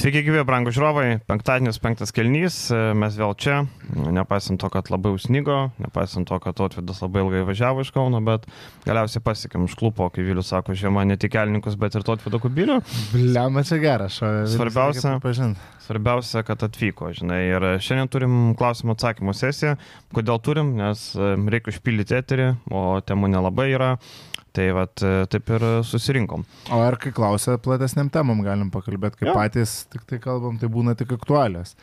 Sveiki, 0.00 0.22
gyvi, 0.24 0.40
brangų 0.48 0.72
žiūrovai. 0.72 1.18
Penktadienis, 1.28 1.76
penktas 1.76 2.08
kelnys, 2.16 2.54
mes 2.96 3.16
vėl 3.20 3.34
čia. 3.36 3.58
Nepaisant 3.92 4.56
to, 4.62 4.70
kad 4.72 4.88
labai 4.88 5.10
užsnygo, 5.12 5.56
nepaisant 5.76 6.24
to, 6.24 6.38
kad 6.40 6.62
Otvidas 6.64 7.02
labai 7.04 7.20
ilgai 7.20 7.42
važiavo 7.44 7.84
iš 7.84 7.90
Kauno, 7.92 8.22
bet 8.24 8.46
galiausiai 8.86 9.20
pasiekėm 9.26 9.66
užklupo, 9.66 10.06
kai 10.14 10.24
Vilius 10.24 10.54
sako, 10.54 10.72
žiema 10.72 11.04
ne 11.04 11.18
tik 11.20 11.34
kelininkus, 11.34 11.76
bet 11.76 11.98
ir 12.00 12.08
Otvido 12.14 12.40
kubilių. 12.40 12.78
Bliama 13.12 13.60
čia 13.68 13.76
geras. 13.82 14.16
Svarbiausia, 14.54 15.18
svarbiausia, 15.84 16.46
kad 16.48 16.64
atvyko, 16.64 17.12
žinai. 17.20 17.42
Ir 17.50 17.68
šiandien 17.84 18.08
turim 18.08 18.40
klausimų 18.56 18.96
atsakymų 18.96 19.36
sesiją. 19.36 19.76
Kodėl 20.16 20.40
turim? 20.40 20.72
Nes 20.80 21.10
reikia 21.20 21.76
užpildyti 21.76 22.16
eterį, 22.22 22.48
o 22.72 22.86
temų 23.04 23.34
nelabai 23.36 23.68
yra. 23.74 23.92
Tai 24.56 24.66
vat, 24.74 25.02
taip 25.30 25.50
ir 25.54 25.64
susirinkom. 25.86 26.42
O 26.74 26.80
ar 26.82 26.96
kai 26.98 27.12
klausia 27.14 27.54
platesniam 27.62 28.10
temam 28.10 28.42
galim 28.42 28.72
pakalbėti, 28.74 29.20
kaip 29.20 29.30
jo. 29.30 29.34
patys 29.36 29.74
tik 29.92 30.02
tai 30.10 30.18
kalbam, 30.22 30.58
tai 30.58 30.70
būna 30.72 30.96
tik 30.98 31.14
aktualios. 31.14 31.76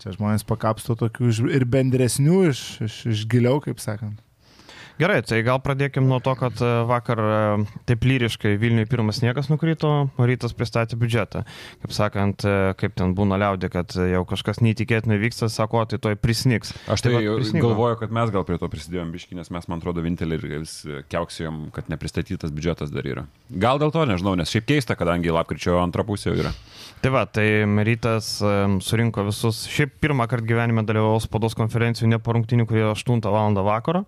Čia 0.00 0.14
žmonės 0.16 0.46
pakapsto 0.48 0.96
tokių 0.98 1.30
ir 1.54 1.66
bendresnių 1.70 2.38
iš, 2.48 2.62
iš, 2.86 2.96
iš 3.12 3.26
giliau, 3.30 3.60
kaip 3.62 3.82
sakant. 3.82 4.16
Gerai, 4.94 5.16
tai 5.26 5.40
gal 5.42 5.58
pradėkim 5.58 6.04
nuo 6.06 6.20
to, 6.22 6.36
kad 6.38 6.60
e, 6.62 6.68
vakar 6.86 7.18
e, 7.18 7.38
taip 7.88 8.04
lyriškai 8.06 8.52
Vilniuje 8.62 8.86
pirmas 8.86 9.18
sniegas 9.18 9.48
nukrito, 9.50 9.88
o 10.06 10.26
rytas 10.28 10.52
pristatė 10.54 10.94
biudžetą. 11.00 11.40
Kaip 11.82 11.94
sakant, 11.96 12.44
e, 12.46 12.74
kaip 12.78 12.92
ten 12.94 13.10
būna 13.18 13.34
liaudė, 13.42 13.72
kad 13.74 13.96
jau 13.98 14.20
kažkas 14.30 14.60
neįtikėtinai 14.62 15.16
vyksta, 15.18 15.48
sako, 15.50 15.82
tai 15.90 15.98
toj 15.98 16.14
prisniks. 16.22 16.70
Aš 16.86 17.02
tai, 17.02 17.10
tai 17.16 17.24
va, 17.26 17.64
galvoju, 17.64 17.98
kad 18.04 18.14
mes 18.14 18.30
gal 18.36 18.46
prie 18.46 18.60
to 18.62 18.68
prisidėjom 18.70 19.10
biški, 19.16 19.34
nes 19.34 19.50
mes, 19.50 19.66
man 19.66 19.82
atrodo, 19.82 20.04
vis 20.04 20.76
keuksijom, 21.10 21.56
kad 21.74 21.90
nepristatytas 21.90 22.52
biudžetas 22.54 22.92
dar 22.94 23.08
yra. 23.10 23.24
Gal 23.50 23.82
dėl 23.82 23.90
to 23.90 24.04
nežinau, 24.06 24.36
nes 24.38 24.52
šiaip 24.52 24.68
keista, 24.68 24.94
kadangi 24.94 25.34
lapkričio 25.34 25.74
antra 25.82 26.04
pusė 26.06 26.30
jau 26.30 26.36
yra. 26.44 26.52
Tai 27.02 27.10
va, 27.16 27.24
tai 27.26 27.64
rytas 27.88 28.36
surinko 28.86 29.26
visus, 29.26 29.64
šiaip 29.74 29.98
pirmą 30.04 30.28
kartą 30.30 30.46
gyvenime 30.52 30.86
dalyvavau 30.86 31.18
spaudos 31.24 31.58
konferencijų, 31.58 32.12
ne 32.14 32.22
po 32.22 32.36
rungtinių, 32.38 32.68
kurie 32.70 32.86
8 32.92 33.26
val. 33.26 33.58
vakaro. 33.66 34.04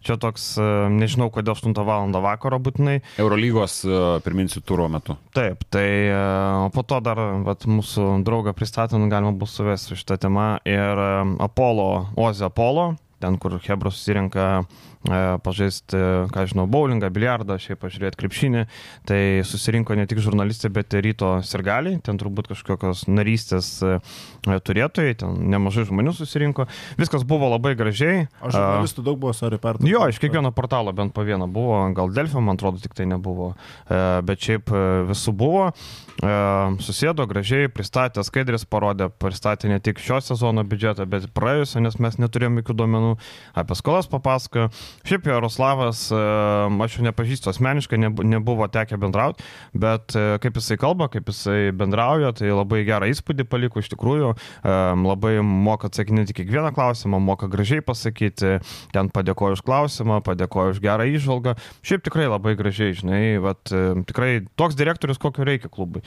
Čia 0.00 0.16
toks, 0.20 0.54
e, 0.56 0.66
nežinau, 0.96 1.28
kodėl 1.32 1.52
8 1.54 1.76
val. 1.84 2.08
vakaro 2.24 2.58
būtinai. 2.62 3.00
Eurolygos, 3.20 3.82
e, 3.84 4.00
priminsiu, 4.24 4.62
turo 4.64 4.88
metu. 4.88 5.16
Taip, 5.36 5.64
tai 5.68 5.88
e, 6.08 6.20
po 6.72 6.82
to 6.82 7.00
dar 7.04 7.20
vat, 7.44 7.66
mūsų 7.68 8.22
draugą 8.24 8.54
pristatant 8.56 9.10
galima 9.12 9.32
bus 9.36 9.56
suvesti 9.58 9.98
šitą 9.98 10.16
temą 10.24 10.48
ir 10.64 11.04
Apollo, 11.40 12.16
Ozė 12.16 12.48
Apollo, 12.48 12.94
ten 13.20 13.36
kur 13.36 13.58
Hebra 13.60 13.92
susirinka 13.92 14.46
E, 14.50 14.89
pažaisti, 15.00 15.96
ką 16.28 16.44
žinau, 16.50 16.66
bowlingą, 16.68 17.08
biliardą, 17.12 17.56
šiaip 17.60 17.80
pažiūrėti 17.80 18.18
krepšinį. 18.20 18.64
Tai 19.08 19.20
susirinko 19.48 19.96
ne 19.96 20.04
tik 20.10 20.20
žurnalistai, 20.20 20.68
bet 20.74 20.92
ir 20.96 21.04
ryto 21.08 21.32
sirgaliai, 21.46 22.00
ten 22.04 22.20
turbūt 22.20 22.50
kažkokios 22.52 23.06
narystės 23.08 23.70
e, 23.80 23.96
turėtojai, 24.44 25.16
ten 25.22 25.40
nemažai 25.52 25.86
žmonių 25.88 26.12
susirinko. 26.18 26.68
Viskas 27.00 27.24
buvo 27.24 27.48
labai 27.54 27.72
gražiai. 27.80 28.26
O 28.44 28.52
žurnalistų 28.52 29.06
daug 29.06 29.20
buvo, 29.22 29.32
sorry, 29.36 29.60
per. 29.62 29.80
Jo, 29.88 30.04
iš 30.12 30.20
kiekvieno 30.20 30.52
portalo 30.56 30.92
bent 30.96 31.16
po 31.16 31.24
vieną 31.24 31.48
buvo, 31.48 31.80
gal 31.96 32.12
Delfio, 32.12 32.44
man 32.44 32.60
atrodo, 32.60 32.82
tik 32.84 32.96
tai 32.98 33.08
nebuvo, 33.08 33.54
e, 33.88 34.04
bet 34.26 34.44
šiaip 34.44 34.68
visų 35.10 35.36
buvo. 35.36 35.70
Susėdo 36.20 37.24
gražiai, 37.24 37.70
pristatė 37.72 38.20
skaidrės, 38.26 38.66
parodė, 38.68 39.06
pristatė 39.08 39.70
ne 39.70 39.78
tik 39.80 40.02
šio 40.04 40.18
sezono 40.20 40.60
biudžetą, 40.68 41.06
bet 41.08 41.24
ir 41.24 41.32
praėjusio, 41.32 41.80
nes 41.80 41.96
mes 41.96 42.18
neturėjome 42.20 42.60
jokių 42.60 42.76
duomenų 42.76 43.12
apie 43.62 43.76
skolas 43.78 44.10
papasakojo. 44.10 44.68
Šiaip 45.06 45.26
Jaroslavas, 45.26 46.02
e, 46.12 46.18
aš 46.84 46.98
jo 46.98 47.04
nepažįstu 47.06 47.50
asmeniškai, 47.50 47.98
nebuvo 48.00 48.66
tekę 48.70 48.98
bendrauti, 49.00 49.44
bet 49.72 50.14
e, 50.18 50.36
kaip 50.42 50.58
jisai 50.60 50.76
kalba, 50.80 51.08
kaip 51.12 51.30
jisai 51.32 51.72
bendrauja, 51.76 52.32
tai 52.36 52.52
labai 52.52 52.82
gerą 52.88 53.08
įspūdį 53.10 53.46
paliko 53.50 53.82
iš 53.82 53.90
tikrųjų, 53.94 54.34
e, 54.36 54.76
labai 55.00 55.38
moka 55.46 55.90
atsakinėti 55.90 56.36
kiekvieną 56.40 56.74
klausimą, 56.76 57.20
moka 57.22 57.48
gražiai 57.50 57.84
pasakyti, 57.84 58.58
ten 58.94 59.10
padėkoju 59.14 59.58
už 59.58 59.64
klausimą, 59.66 60.20
padėkoju 60.26 60.76
už 60.76 60.82
gerą 60.84 61.08
įžvalgą. 61.14 61.56
Šiaip 61.86 62.04
tikrai 62.06 62.28
labai 62.30 62.54
gražiai, 62.60 62.94
žinai, 62.96 63.24
vat, 63.42 63.72
tikrai 64.06 64.44
toks 64.60 64.78
direktorius, 64.78 65.20
kokio 65.22 65.48
reikia 65.48 65.72
klubui. 65.72 66.04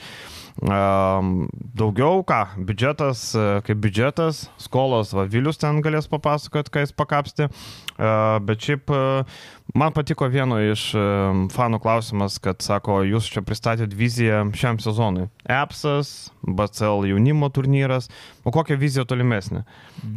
Daugiau 0.62 2.22
ką, 2.26 2.40
biudžetas 2.62 3.32
kaip 3.66 3.80
biudžetas, 3.82 4.44
skolos, 4.62 5.10
va 5.16 5.26
Vilius 5.26 5.58
ten 5.58 5.80
galės 5.82 6.06
papasakoti, 6.08 6.70
ką 6.70 6.84
jis 6.84 6.94
pakapsti, 6.94 7.48
bet 7.98 8.62
šiaip 8.62 8.94
Man 9.74 9.90
patiko 9.90 10.28
vieno 10.30 10.60
iš 10.62 10.84
fanų 11.50 11.80
klausimas, 11.82 12.36
kad 12.38 12.62
sako, 12.62 13.00
jūs 13.10 13.26
čia 13.34 13.40
pristatėt 13.42 13.96
viziją 13.98 14.44
šiam 14.54 14.76
sezonui. 14.78 15.24
EPSas, 15.50 16.12
BCL 16.46 17.08
jaunimo 17.08 17.48
turnyras, 17.50 18.06
o 18.46 18.52
kokia 18.54 18.76
vizija 18.78 19.02
tolimesnė? 19.10 19.64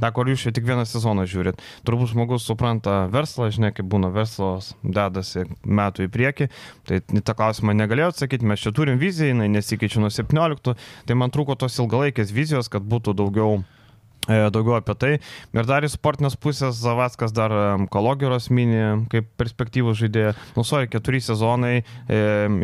Sako, 0.03 0.21
ar 0.21 0.29
jūs 0.29 0.43
čia 0.45 0.53
tik 0.53 0.67
vieną 0.67 0.83
sezoną 0.85 1.25
žiūrit? 1.25 1.63
Turbūt 1.89 2.11
žmogus 2.11 2.45
supranta 2.45 3.07
verslą, 3.09 3.47
žinai, 3.55 3.71
kaip 3.73 3.89
būna 3.89 4.11
verslas, 4.13 4.75
dedasi 4.85 5.47
metų 5.65 6.05
į 6.05 6.11
priekį. 6.13 6.49
Tai 6.85 7.01
tą 7.17 7.37
klausimą 7.41 7.73
negalėjau 7.79 8.11
atsakyti, 8.13 8.45
mes 8.45 8.61
čia 8.61 8.75
turim 8.77 9.01
viziją, 9.01 9.31
jinai 9.33 9.49
nesikeičia 9.55 10.05
nuo 10.05 10.13
17, 10.13 10.77
tai 11.09 11.17
man 11.17 11.33
trūko 11.33 11.57
tos 11.57 11.81
ilgalaikės 11.81 12.29
vizijos, 12.29 12.69
kad 12.69 12.85
būtų 12.85 13.17
daugiau 13.17 13.63
daugiau 14.27 14.77
apie 14.77 14.95
tai. 14.99 15.11
Ir 15.55 15.67
dar 15.69 15.85
iš 15.87 15.95
sportinės 15.97 16.37
pusės 16.39 16.77
Zavaskas 16.81 17.33
dar 17.35 17.53
Kologiros 17.93 18.49
mini 18.53 19.07
kaip 19.11 19.29
perspektyvų 19.39 19.95
žaidėja. 19.97 20.35
Nusuoja 20.57 20.89
keturi 20.91 21.21
sezonai, 21.23 21.81
e, 21.81 22.19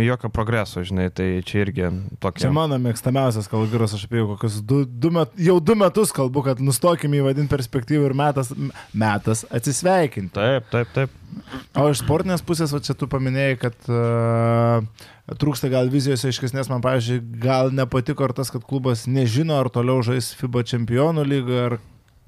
jokio 0.05 0.31
progreso, 0.33 0.83
žinai, 0.85 1.09
tai 1.15 1.29
čia 1.47 1.63
irgi 1.63 1.89
tokia. 2.23 2.45
Čia 2.47 2.53
mano 2.55 2.79
mėgstamiausias 2.83 3.49
Kologiros, 3.51 3.95
aš 3.97 4.07
apie 4.09 4.21
jau 4.21 4.29
kokius 4.33 4.59
du, 4.67 4.83
du 4.85 5.13
met, 5.13 5.33
jau 5.39 5.59
du 5.63 5.77
metus 5.79 6.13
kalbu, 6.15 6.45
kad 6.49 6.63
nustokime 6.63 7.21
įvadinti 7.21 7.51
perspektyvų 7.53 8.11
ir 8.11 8.17
metas, 8.17 8.53
metas 8.93 9.45
atsisveikinti. 9.53 10.35
Taip, 10.37 10.71
taip, 10.73 10.95
taip. 10.95 11.19
O 11.79 11.87
iš 11.89 12.03
sportinės 12.03 12.43
pusės, 12.45 12.73
va 12.73 12.81
čia 12.83 12.93
tu 12.97 13.07
paminėjai, 13.09 13.55
kad 13.61 13.87
uh, 13.89 15.07
trūksta 15.31 15.69
gal 15.71 15.91
vizijos 15.91 16.25
aiškesnės, 16.27 16.69
man, 16.71 16.83
pavyzdžiui, 16.83 17.21
gal 17.43 17.71
nepatiko 17.75 18.25
ar 18.25 18.33
tas, 18.35 18.51
kad 18.51 18.65
klubas 18.67 19.05
nežino, 19.07 19.55
ar 19.61 19.71
toliau 19.73 20.03
žais 20.05 20.33
FIBA 20.39 20.65
čempionų 20.73 21.23
lygą, 21.27 21.61
ar 21.67 21.77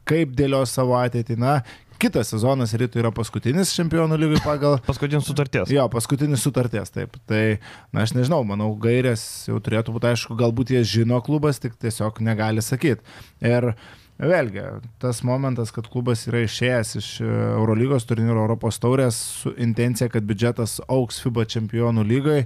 kaip 0.07 0.35
dėlios 0.37 0.71
savo 0.77 0.95
ateitį. 0.99 1.35
Na, 1.41 1.57
kitas 2.01 2.31
sezonas 2.31 2.75
rytų 2.77 3.01
yra 3.01 3.11
paskutinis 3.15 3.73
čempionų 3.75 4.19
lygai 4.21 4.39
pagal... 4.45 4.77
Paskutinis 4.89 5.27
sutarties. 5.27 5.73
Jo, 5.73 5.89
paskutinis 5.91 6.45
sutarties, 6.45 6.93
taip. 6.95 7.19
Tai, 7.27 7.43
na, 7.91 8.05
aš 8.05 8.15
nežinau, 8.15 8.43
manau, 8.47 8.71
gairės 8.79 9.25
jau 9.49 9.59
turėtų 9.63 9.97
būti 9.97 10.11
aišku, 10.13 10.39
galbūt 10.39 10.75
jie 10.75 10.85
žino 10.95 11.19
klubas, 11.25 11.59
tik 11.63 11.77
tiesiog 11.81 12.23
negali 12.23 12.63
sakyti. 12.65 13.03
Ir 13.43 13.73
Vėlgi, 14.15 14.61
tas 15.03 15.17
momentas, 15.27 15.73
kad 15.75 15.89
klubas 15.91 16.21
yra 16.29 16.45
išėjęs 16.45 16.93
iš 17.01 17.07
e, 17.19 17.25
Eurolygos 17.57 18.05
turnyro 18.07 18.45
Europos 18.45 18.79
taurės 18.79 19.17
su 19.41 19.51
intencija, 19.59 20.07
kad 20.13 20.23
biudžetas 20.23 20.77
auks 20.87 21.19
FIBA 21.19 21.43
čempionų 21.51 22.05
lygai 22.07 22.37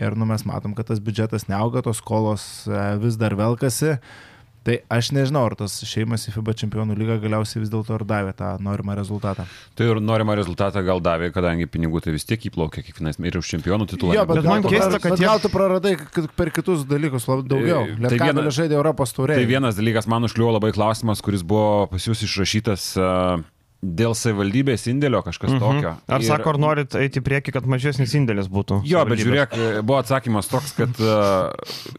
ir 0.00 0.16
nu, 0.18 0.28
mes 0.28 0.46
matom, 0.48 0.74
kad 0.76 0.88
tas 0.90 1.00
biudžetas 1.02 1.46
neauga, 1.50 1.84
tos 1.84 2.00
skolos 2.00 2.48
e, 2.66 2.82
vis 3.02 3.20
dar 3.20 3.36
velkasi. 3.38 3.98
Tai 4.60 4.74
aš 4.92 5.08
nežinau, 5.16 5.46
ar 5.48 5.54
tas 5.56 5.72
šeimas 5.88 6.26
į 6.28 6.34
FIBA 6.34 6.52
čempionų 6.60 6.92
lygą 7.00 7.14
galiausiai 7.22 7.62
vis 7.62 7.70
dėlto 7.72 7.94
ir 7.96 8.02
davė 8.04 8.34
tą 8.36 8.50
norimą 8.60 8.92
rezultatą. 8.98 9.46
Tai 9.78 9.86
ir 9.88 10.00
norimą 10.04 10.34
rezultatą 10.36 10.82
gal 10.84 11.00
davė, 11.00 11.30
kadangi 11.32 11.64
pinigų 11.64 12.02
tai 12.04 12.12
vis 12.12 12.28
tiek 12.28 12.44
įplaukė 12.50 12.84
kiekvienais 12.84 13.16
ir 13.24 13.38
už 13.40 13.52
čempionų 13.54 13.86
titulą. 13.88 14.18
Jo, 14.18 14.26
bet, 14.28 14.42
bet 14.42 14.50
man 14.50 14.66
keista, 14.66 15.00
kad... 15.00 15.16
Bet 15.16 15.24
gal 15.24 15.40
tu 15.40 15.48
praradai 15.52 15.94
per 16.36 16.52
kitus 16.52 16.84
dalykus 16.88 17.24
daugiau. 17.24 17.86
Tai, 17.88 18.10
tai 18.12 18.20
vienas 18.20 18.58
žaidė 18.58 18.76
Europos 18.76 19.16
taurė. 19.16 19.40
Tai 19.40 19.48
vienas 19.48 19.80
dalykas 19.80 20.10
man 20.12 20.28
užkliuvo 20.28 20.52
labai 20.58 20.74
klausimas, 20.76 21.24
kuris 21.24 21.40
buvo 21.40 21.88
pas 21.94 22.10
jūs 22.10 22.26
išrašytas. 22.28 22.90
Uh, 23.00 23.40
Dėl 23.80 24.12
savivaldybės 24.12 24.82
indėlio 24.90 25.22
kažkas 25.24 25.54
mhm. 25.54 25.60
tokio. 25.62 25.90
Ar 26.04 26.20
ir... 26.20 26.26
sako, 26.28 26.52
ar 26.52 26.58
norit 26.60 26.94
eiti 27.00 27.16
į 27.16 27.24
priekį, 27.24 27.54
kad 27.54 27.68
mažesnis 27.70 28.12
indėlis 28.18 28.50
būtų? 28.52 28.82
Jo, 28.84 29.06
bet 29.08 29.22
žiūrėk, 29.22 29.54
buvo 29.80 30.02
atsakymas 30.02 30.50
toks, 30.52 30.74
kad 30.76 31.00
uh, 31.00 31.48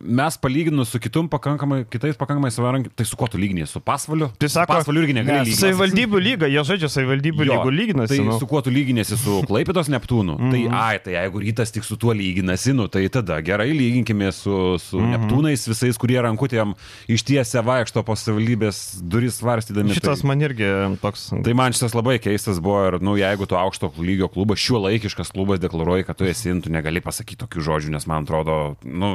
mes 0.06 0.38
palyginus 0.38 0.92
su 0.94 1.02
kitum 1.02 1.26
pakankamai, 1.32 1.80
kitais 1.90 2.20
pakankamai 2.20 2.52
savarankiai, 2.54 2.94
tai 2.94 3.08
su 3.10 3.18
kuo 3.18 3.26
tu 3.34 3.42
lygini? 3.42 3.66
Su 3.66 3.82
pasvaliu? 3.82 4.30
Tai 4.38 4.50
sako, 4.54 4.78
pasvaliu 4.78 5.02
irgi 5.08 5.16
negali 5.18 5.48
lyginti. 5.48 5.58
Savivaldybių 5.58 6.22
lyga, 6.22 6.52
jie 6.54 6.66
žaidžia 6.70 6.92
savivaldybių 6.94 7.48
lygų 7.50 7.74
lyginasi. 7.74 8.14
Tai 8.14 8.28
nu. 8.30 8.38
su 8.38 8.50
kuo 8.54 8.62
tu 8.62 8.76
lyginėsi 8.78 9.18
su 9.18 9.40
Klaipėdos 9.50 9.90
Neptūnu? 9.90 10.38
Mm 10.38 10.54
-hmm. 10.54 10.70
Tai 10.70 10.84
ai, 10.84 11.02
tai 11.02 11.18
jeigu 11.18 11.42
rytas 11.48 11.74
tik 11.74 11.88
su 11.88 11.98
tuo 11.98 12.14
lyginasi, 12.14 12.76
nu, 12.78 12.86
tai 12.94 13.08
tada 13.10 13.40
gerai 13.42 13.72
lyginkime 13.74 14.30
su, 14.32 14.78
su 14.78 15.00
mm 15.00 15.02
-hmm. 15.02 15.18
Neptūnais 15.18 15.66
visais, 15.74 15.98
kurie 15.98 16.22
rankutėm 16.22 16.78
ištiesia 17.10 17.66
vaikšto 17.66 18.06
po 18.06 18.14
savivaldybės 18.14 19.02
duris 19.02 19.42
varstydami. 19.42 19.98
Šitas 19.98 20.22
tai, 20.22 20.28
man 20.28 20.42
irgi 20.42 20.70
toks. 21.02 21.32
Tai 21.44 21.54
man 21.54 21.71
šitas 21.76 21.96
labai 21.98 22.18
keistas 22.22 22.60
buvo 22.64 22.82
ir, 22.90 23.00
nu, 23.04 23.16
jeigu 23.20 23.48
tu 23.50 23.58
aukšto 23.60 23.92
lygio 24.00 24.30
klubas, 24.32 24.62
šiuo 24.62 24.84
laikiškas 24.88 25.34
klubas 25.36 25.62
deklaruoji, 25.64 26.08
kad 26.08 26.20
tu 26.20 26.28
esi, 26.30 26.54
tu 26.64 26.74
negali 26.74 27.04
pasakyti 27.04 27.42
tokių 27.44 27.66
žodžių, 27.68 27.96
nes 27.96 28.08
man 28.10 28.28
atrodo, 28.28 28.58
nu, 28.84 29.12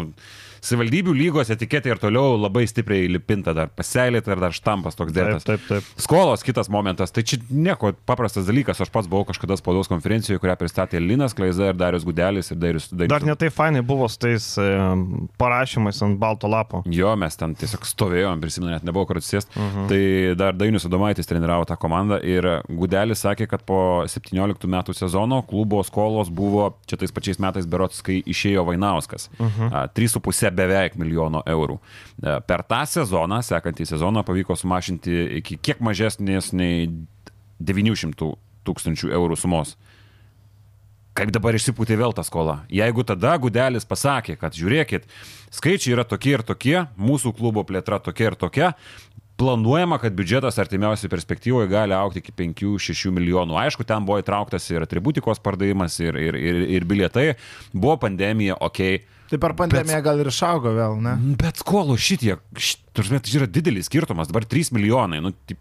savivaldybių 0.67 1.15
lygos 1.17 1.51
etiketė 1.55 1.95
ir 1.95 2.01
toliau 2.03 2.35
labai 2.41 2.65
stipriai 2.67 3.07
lipinta 3.13 3.55
dar 3.55 3.69
paseilėta 3.69 4.35
ir 4.35 4.43
dar 4.43 4.53
štampas 4.57 4.99
toks 4.99 5.13
Taip, 5.13 5.27
dėtas. 5.31 5.45
taip, 5.47 5.61
taip. 5.69 5.85
Skolos 6.03 6.43
kitas 6.47 6.69
momentas, 6.73 7.11
tai 7.15 7.23
čia 7.23 7.39
nieko 7.51 7.93
paprastas 8.07 8.47
dalykas, 8.49 8.81
aš 8.81 8.91
pats 8.91 9.09
buvau 9.09 9.25
kažkada 9.29 9.57
spaudos 9.61 9.89
konferencijoje, 9.93 10.41
kurią 10.43 10.57
pristatė 10.59 11.01
Linas 11.01 11.35
Kleiza 11.35 11.71
ir 11.71 11.79
Darius 11.79 12.05
Gudelis 12.05 12.51
ir 12.51 12.57
Darius 12.59 12.91
Darius. 12.91 13.13
Dar 13.13 13.23
netai 13.29 13.51
fainai 13.51 13.83
buvo 13.87 14.09
su 14.09 14.19
tais 14.19 14.51
e, 14.59 14.67
parašymais 15.39 16.03
ant 16.03 16.19
balto 16.19 16.49
lapo. 16.49 16.83
Jo, 16.91 17.15
mes 17.19 17.37
ten 17.37 17.55
tiesiog 17.59 17.87
stovėjom, 17.87 18.41
prisimenu, 18.43 18.73
net 18.75 18.85
nebuvo 18.87 19.07
kur 19.11 19.21
atsisėsti. 19.21 19.57
Uh 19.57 19.67
Mhm. 19.67 19.85
-huh. 19.85 19.89
Tai 19.89 20.35
dar 20.37 20.53
Dainius 20.55 20.85
Adomaitis 20.87 21.27
treniravo 21.27 21.65
tą 21.65 21.77
komandą 21.77 22.19
ir 22.25 22.63
Gudelis 22.69 23.21
sakė, 23.25 23.47
kad 23.47 23.63
po 23.63 24.05
17 24.07 24.67
metų 24.67 24.95
sezono 24.95 25.43
klubo 25.43 25.83
skolos 25.83 26.29
buvo 26.31 26.77
čia 26.87 26.97
tais 26.97 27.13
pačiais 27.13 27.39
metais 27.39 27.67
berots, 27.67 28.03
kai 28.03 28.23
išėjo 28.27 28.65
Vainauskas. 28.67 29.31
Uh. 29.39 29.47
-huh. 29.47 29.89
3,5 29.95 30.51
beveik 30.57 30.97
milijono 31.01 31.43
eurų. 31.47 31.79
E, 32.23 32.39
Per 32.47 32.65
tą 32.69 32.83
sezoną, 32.89 33.43
sekantį 33.45 33.87
sezoną, 33.93 34.25
pavyko 34.27 34.57
sumažinti 34.59 35.15
iki 35.41 35.59
kiek 35.61 35.83
mažesnės 35.85 36.53
nei 36.57 36.89
900 37.61 38.33
tūkstančių 38.67 39.13
eurų 39.17 39.39
sumos. 39.39 39.77
Kaip 41.17 41.31
dabar 41.33 41.57
išsipūtė 41.57 41.97
vėl 41.97 42.13
ta 42.13 42.21
skola? 42.27 42.59
Jeigu 42.69 43.01
tada 43.09 43.39
Gudelis 43.41 43.89
pasakė, 43.89 44.35
kad 44.37 44.57
žiūrėkit, 44.57 45.07
skaičiai 45.55 45.95
yra 45.95 46.05
tokie 46.05 46.35
ir 46.37 46.45
tokie, 46.45 46.77
mūsų 47.01 47.33
klubo 47.39 47.65
plėtra 47.65 47.97
tokia 48.05 48.33
ir 48.33 48.37
tokia, 48.37 48.73
planuojama, 49.41 49.97
kad 50.01 50.13
biudžetas 50.17 50.61
artimiausiai 50.61 51.13
perspektyvoje 51.13 51.71
gali 51.73 51.97
aukti 51.97 52.21
iki 52.21 52.35
5-6 52.37 53.13
milijonų. 53.17 53.57
Aišku, 53.65 53.85
ten 53.89 54.05
buvo 54.05 54.21
įtrauktas 54.21 54.69
ir 54.73 54.85
atributikos 54.85 55.41
pardavimas, 55.45 55.97
ir, 56.05 56.21
ir, 56.21 56.37
ir, 56.37 56.63
ir 56.77 56.89
bilietai, 56.89 57.31
buvo 57.73 57.97
pandemija, 58.05 58.61
okei. 58.61 59.01
Okay. 59.01 59.16
Tai 59.31 59.39
per 59.43 59.55
pandemiją 59.59 60.01
gal 60.07 60.21
ir 60.23 60.31
išaugo 60.31 60.73
vėl, 60.77 60.99
ne? 61.03 61.17
Bet 61.41 61.63
skolų 61.63 61.97
šitie, 61.99 62.37
šit, 62.63 62.85
tai 62.95 63.07
yra 63.35 63.49
didelis 63.51 63.91
skirtumas, 63.91 64.31
dabar 64.31 64.47
3 64.47 64.71
milijonai, 64.77 65.23
nu, 65.25 65.33
taip, 65.49 65.59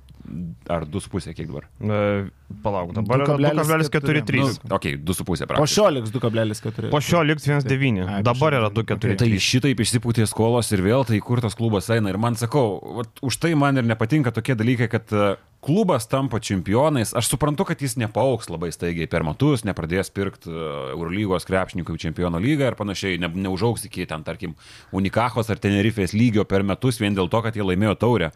ar 0.70 0.86
2,5 0.90 1.34
kiek 1.38 1.48
dabar? 1.48 1.66
E, 1.80 2.30
palauk, 2.64 2.94
dabar 2.98 3.24
yra 3.26 3.38
2,43. 3.38 4.40
Nu, 4.42 4.76
ok, 4.76 4.86
2,5 5.06 5.26
Po 5.26 5.36
praktiškai. 5.54 5.74
šio 5.76 5.88
liks 5.96 6.12
2,4. 6.16 6.90
Po 6.94 7.02
šio 7.02 7.22
liks 7.26 7.48
1,9. 7.48 8.06
Ai, 8.10 8.22
Dabar 8.26 8.40
po 8.40 8.60
yra 8.60 8.70
šio- 8.70 8.84
2,4. 8.84 9.18
Tai 9.22 9.30
šitaip 9.50 9.80
išsipūtė 9.86 10.28
skolos 10.30 10.72
ir 10.76 10.82
vėl 10.86 11.06
tai 11.08 11.20
kur 11.20 11.42
tas 11.42 11.56
klubas 11.56 11.90
eina. 11.90 12.10
Ir 12.10 12.18
man 12.18 12.36
sakau, 12.36 12.80
vat, 13.02 13.10
už 13.22 13.38
tai 13.38 13.54
man 13.56 13.78
ir 13.78 13.84
nepatinka 13.84 14.32
tokie 14.34 14.56
dalykai, 14.58 14.90
kad 14.90 15.14
e, 15.14 15.36
klubas 15.66 16.06
tampa 16.08 16.38
čempionais. 16.40 17.14
Aš 17.18 17.32
suprantu, 17.34 17.66
kad 17.66 17.82
jis 17.82 17.96
nepauks 17.98 18.50
labai 18.54 18.70
staigiai 18.74 19.08
per 19.10 19.24
metus, 19.26 19.64
nepradės 19.66 20.12
pirkti 20.14 20.50
Eurolygos 20.94 21.48
krepšininkų 21.50 21.96
į 21.98 22.04
čempionų 22.06 22.42
lygą 22.44 22.70
ir 22.70 22.78
panašiai, 22.78 23.18
ne, 23.22 23.30
neužauks 23.30 23.86
iki 23.88 24.06
ten, 24.06 24.22
tarkim, 24.24 24.54
Unikachos 24.94 25.50
ar 25.50 25.58
Tenerifės 25.58 26.14
lygio 26.14 26.46
per 26.46 26.62
metus 26.64 27.00
vien 27.02 27.16
dėl 27.18 27.30
to, 27.34 27.42
kad 27.42 27.56
jie 27.58 27.66
laimėjo 27.66 27.96
taurę. 27.98 28.32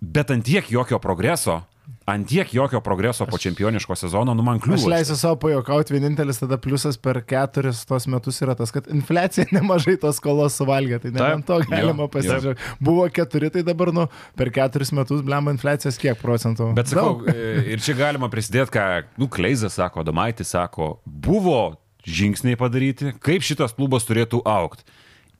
Bet 0.00 0.30
ant 0.30 0.44
tiek 0.44 0.66
jokio 0.70 0.98
progreso, 1.02 1.62
ant 2.06 2.26
tiek 2.28 2.50
jokio 2.54 2.80
progreso 2.84 3.26
po 3.26 3.38
čempioniško 3.38 3.94
sezono, 3.98 4.34
nu 4.34 4.42
man 4.46 4.58
Aš 4.58 4.64
kliūva. 4.66 4.90
leisiu 4.92 5.16
savo 5.18 5.38
pajokauti, 5.42 5.94
vienintelis 5.94 6.38
tada 6.42 6.58
pliusas 6.58 6.98
per 6.98 7.22
keturis 7.26 7.84
tos 7.88 8.06
metus 8.10 8.40
yra 8.42 8.54
tas, 8.58 8.70
kad 8.74 8.90
infliacija 8.92 9.46
nemažai 9.56 9.96
tos 10.02 10.20
skolos 10.20 10.58
suvalgė, 10.58 11.00
tai 11.02 11.14
ne 11.14 11.18
Taip, 11.18 11.38
ant 11.38 11.48
to 11.48 11.58
galima 11.70 12.08
pasižiūrėti. 12.12 12.74
Buvo 12.84 13.06
keturi, 13.14 13.50
tai 13.54 13.64
dabar, 13.66 13.92
nu, 13.96 14.06
per 14.38 14.52
keturis 14.54 14.92
metus 14.94 15.24
blemba 15.26 15.54
infliacijos 15.54 15.98
kiek 16.02 16.20
procentų? 16.20 16.72
Bet 16.76 16.92
sakau, 16.92 17.22
Daug. 17.22 17.32
e, 17.32 17.64
ir 17.74 17.82
čia 17.82 17.96
galima 17.98 18.30
prisidėti, 18.32 18.74
ką, 18.76 18.86
nu, 19.22 19.30
Kleizas 19.32 19.78
sako, 19.80 20.04
Domaitis 20.06 20.52
sako, 20.54 20.96
buvo 21.06 21.74
žingsniai 22.06 22.58
padaryti, 22.58 23.16
kaip 23.22 23.42
šitas 23.42 23.74
klubas 23.74 24.06
turėtų 24.06 24.44
aukti. 24.46 24.86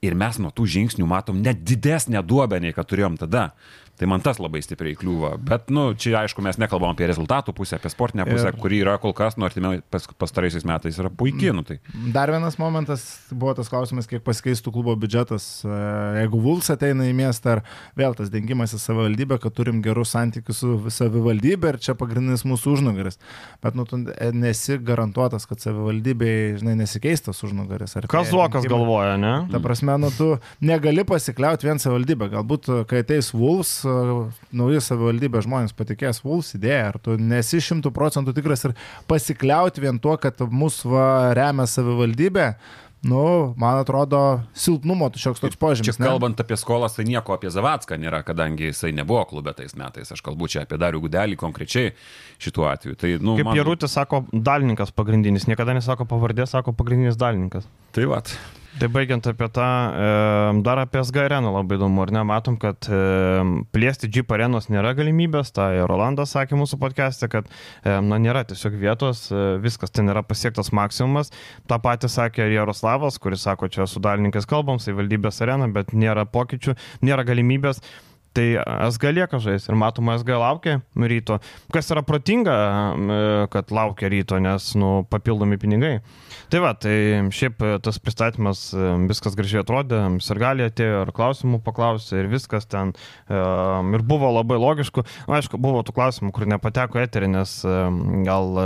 Ir 0.05 0.13
mes 0.13 0.35
nuo 0.37 0.51
tų 0.53 0.67
žingsnių 0.69 1.07
matom 1.09 1.39
net 1.41 1.63
didesnę 1.65 2.21
duobę, 2.21 2.59
nei 2.61 2.73
kad 2.75 2.85
turėjom 2.85 3.15
tada. 3.17 3.47
Tai 3.97 4.05
man 4.11 4.21
tas 4.21 4.37
labai 4.37 4.61
stipriai 4.61 4.93
kliūva. 4.97 5.31
Bet, 5.41 5.71
nu, 5.73 5.89
čia 5.97 6.19
aišku, 6.21 6.43
mes 6.45 6.59
nekalbam 6.61 6.93
apie 6.93 7.07
rezultatų 7.09 7.53
pusę, 7.57 7.79
apie 7.79 7.89
sportinę 7.89 8.27
pusę, 8.29 8.51
Ir- 8.51 8.59
kuri 8.61 8.81
yra 8.83 8.97
kol 9.01 9.13
kas, 9.17 9.37
nu, 9.41 9.47
artimiau 9.47 9.79
pas, 9.89 10.05
pastaraisiais 10.21 10.65
metais 10.69 10.99
yra 11.01 11.09
puikiai, 11.09 11.53
nu 11.57 11.63
tai. 11.65 11.79
Dar 12.13 12.29
vienas 12.29 12.59
momentas 12.61 13.07
buvo 13.31 13.55
tas 13.57 13.71
klausimas, 13.73 14.05
kiek 14.05 14.21
pasikeistų 14.25 14.73
klubo 14.75 14.93
biudžetas, 15.01 15.47
e, 15.65 15.79
jeigu 16.21 16.41
Vuls 16.43 16.69
ateina 16.69 17.07
į 17.09 17.15
miestą, 17.17 17.57
ar 17.57 17.63
vėl 17.97 18.13
tas 18.19 18.29
dengimas 18.29 18.75
į 18.77 18.81
savivaldybę, 18.83 19.39
kad 19.41 19.55
turim 19.57 19.81
gerus 19.81 20.13
santykius 20.13 20.61
su 20.61 20.75
savivaldybė 20.93 21.73
ir 21.73 21.79
čia 21.81 21.97
pagrindinis 21.97 22.45
mūsų 22.45 22.75
užnugaris. 22.77 23.17
Bet 23.65 23.73
nu, 23.77 23.87
tu 23.89 23.97
nesi 24.37 24.77
garantuotas, 24.77 25.47
kad 25.49 25.57
savivaldybėje, 25.63 26.59
žinai, 26.61 26.77
nesikeistas 26.83 27.41
užnugaris. 27.47 27.97
Ar 27.97 28.05
Kas 28.11 28.29
tie 28.29 28.35
Zuokas 28.35 28.69
galvoja, 28.69 29.17
ne? 29.17 29.33
Ta 29.51 29.61
prasme, 29.63 29.97
nu, 30.01 30.13
tu 30.13 30.35
negali 30.61 31.01
pasikliauti 31.07 31.65
vien 31.65 31.81
savivaldybę. 31.81 32.29
Galbūt, 32.37 32.69
kai 32.89 33.01
ateis 33.01 33.33
Vulfs, 33.33 33.86
nauji 34.55 34.81
savivaldybė 34.83 35.41
žmonės 35.45 35.75
patikės 35.77 36.23
Vulfs 36.25 36.55
idėją, 36.57 36.81
ar 36.93 36.97
tu 37.03 37.15
nesi 37.19 37.61
šimtų 37.63 37.91
procentų 37.95 38.33
tikras 38.37 38.65
ir 38.69 38.75
pasikliauti 39.09 39.83
vien 39.85 39.99
tuo, 40.03 40.17
kad 40.21 40.39
mūsų 40.39 40.91
va, 40.93 41.07
remia 41.37 41.65
savivaldybė. 41.69 42.51
Nu, 43.07 43.53
man 43.61 43.77
atrodo, 43.77 44.19
silpnumo 44.57 45.05
tu 45.13 45.19
šioks 45.21 45.39
toks 45.39 45.53
Čia 45.53 45.59
požymis. 45.61 45.99
ne? 46.01 46.07
kalbant 46.09 46.39
apie 46.41 46.57
skolas, 46.57 46.95
tai 46.97 47.05
nieko 47.05 47.35
apie 47.35 47.51
Zavatską 47.53 47.93
nėra, 48.01 48.23
kadangi 48.25 48.71
jisai 48.71 48.89
nebuvo 48.97 49.21
klube 49.29 49.53
tais 49.55 49.75
metais. 49.77 50.09
Aš 50.11 50.23
kalbu 50.25 50.49
čia 50.49 50.63
apie 50.65 50.79
Darių 50.81 51.03
Gudelį 51.05 51.37
konkrečiai 51.39 51.93
šituo 52.41 52.65
atveju. 52.71 52.97
Tai, 52.97 53.11
nu, 53.21 53.37
Kaip 53.37 53.45
man- 53.51 53.55
Pierutis 53.59 53.93
sako, 53.93 54.23
dalininkas 54.33 54.89
pagrindinis, 54.97 55.45
niekada 55.47 55.77
nesako 55.77 56.09
pavardė, 56.09 56.49
sako 56.49 56.73
pagrindinis 56.73 57.15
dalininkas. 57.21 57.69
Tai 57.93 58.09
vat. 58.09 58.33
Tai 58.77 58.87
baigiant 58.93 59.25
apie 59.25 59.47
tą, 59.49 59.67
dar 60.61 60.77
apie 60.77 60.99
SG 61.01 61.23
areną 61.23 61.49
labai 61.55 61.79
įdomu, 61.79 62.03
ar 62.03 62.11
ne, 62.13 62.21
matom, 62.29 62.59
kad 62.61 62.85
plėsti 63.73 64.09
Jeep 64.13 64.29
arenos 64.35 64.69
nėra 64.69 64.91
galimybės, 64.97 65.49
tai 65.55 65.79
Rolandas 65.89 66.35
sakė 66.35 66.59
mūsų 66.59 66.77
podcast'e, 66.83 67.29
kad 67.31 67.49
na, 67.85 68.19
nėra 68.21 68.43
tiesiog 68.45 68.77
vietos, 68.77 69.23
e, 69.31 69.45
viskas 69.63 69.93
ten 69.93 70.13
yra 70.13 70.21
pasiektas 70.21 70.69
maksimumas. 70.77 71.33
Ta 71.65 71.79
pati 71.81 72.09
sakė 72.11 72.45
ir 72.45 72.59
Jaroslavas, 72.59 73.17
kuris 73.23 73.47
sako, 73.47 73.71
čia 73.73 73.87
su 73.89 74.01
dalininkais 74.03 74.45
kalbam, 74.49 74.77
savivaldybės 74.83 75.41
arena, 75.41 75.71
bet 75.73 75.95
nėra 75.97 76.27
pokyčių, 76.29 76.77
nėra 77.07 77.25
galimybės. 77.25 77.81
Tai 78.37 78.45
SG 78.91 79.09
lieka 79.17 79.39
žais 79.41 79.65
ir 79.65 79.77
matoma, 79.79 80.19
SG 80.19 80.37
laukia 80.37 80.77
ryto. 81.09 81.39
Kas 81.73 81.89
yra 81.89 82.05
protinga, 82.05 82.57
e, 82.93 83.21
kad 83.53 83.73
laukia 83.73 84.13
ryto, 84.13 84.37
nes, 84.37 84.75
nu, 84.77 84.99
papildomi 85.09 85.57
pinigai. 85.57 85.95
Tai 86.47 86.61
va, 86.63 86.69
tai 86.79 87.27
šiaip 87.35 87.59
e, 87.59 87.69
tas 87.83 87.97
pristatymas 87.99 88.69
e, 88.71 88.83
viskas 89.09 89.33
gražiai 89.35 89.65
atrodė, 89.65 89.97
ir 90.15 90.39
gali 90.39 90.63
atėjo, 90.63 91.01
ir 91.03 91.09
klausimų 91.15 91.57
paklausė, 91.65 92.21
ir 92.21 92.29
viskas 92.31 92.63
ten. 92.71 92.93
e, 93.27 93.39
Ir 93.97 94.03
buvo 94.07 94.29
labai 94.31 94.55
logiškų. 94.61 95.03
Aišku, 95.27 95.59
buvo 95.59 95.81
tų 95.83 95.95
klausimų, 95.97 96.31
kur 96.35 96.47
nepateko 96.47 97.01
eterį, 97.01 97.29
nes 97.33 97.51
gal, 98.27 98.59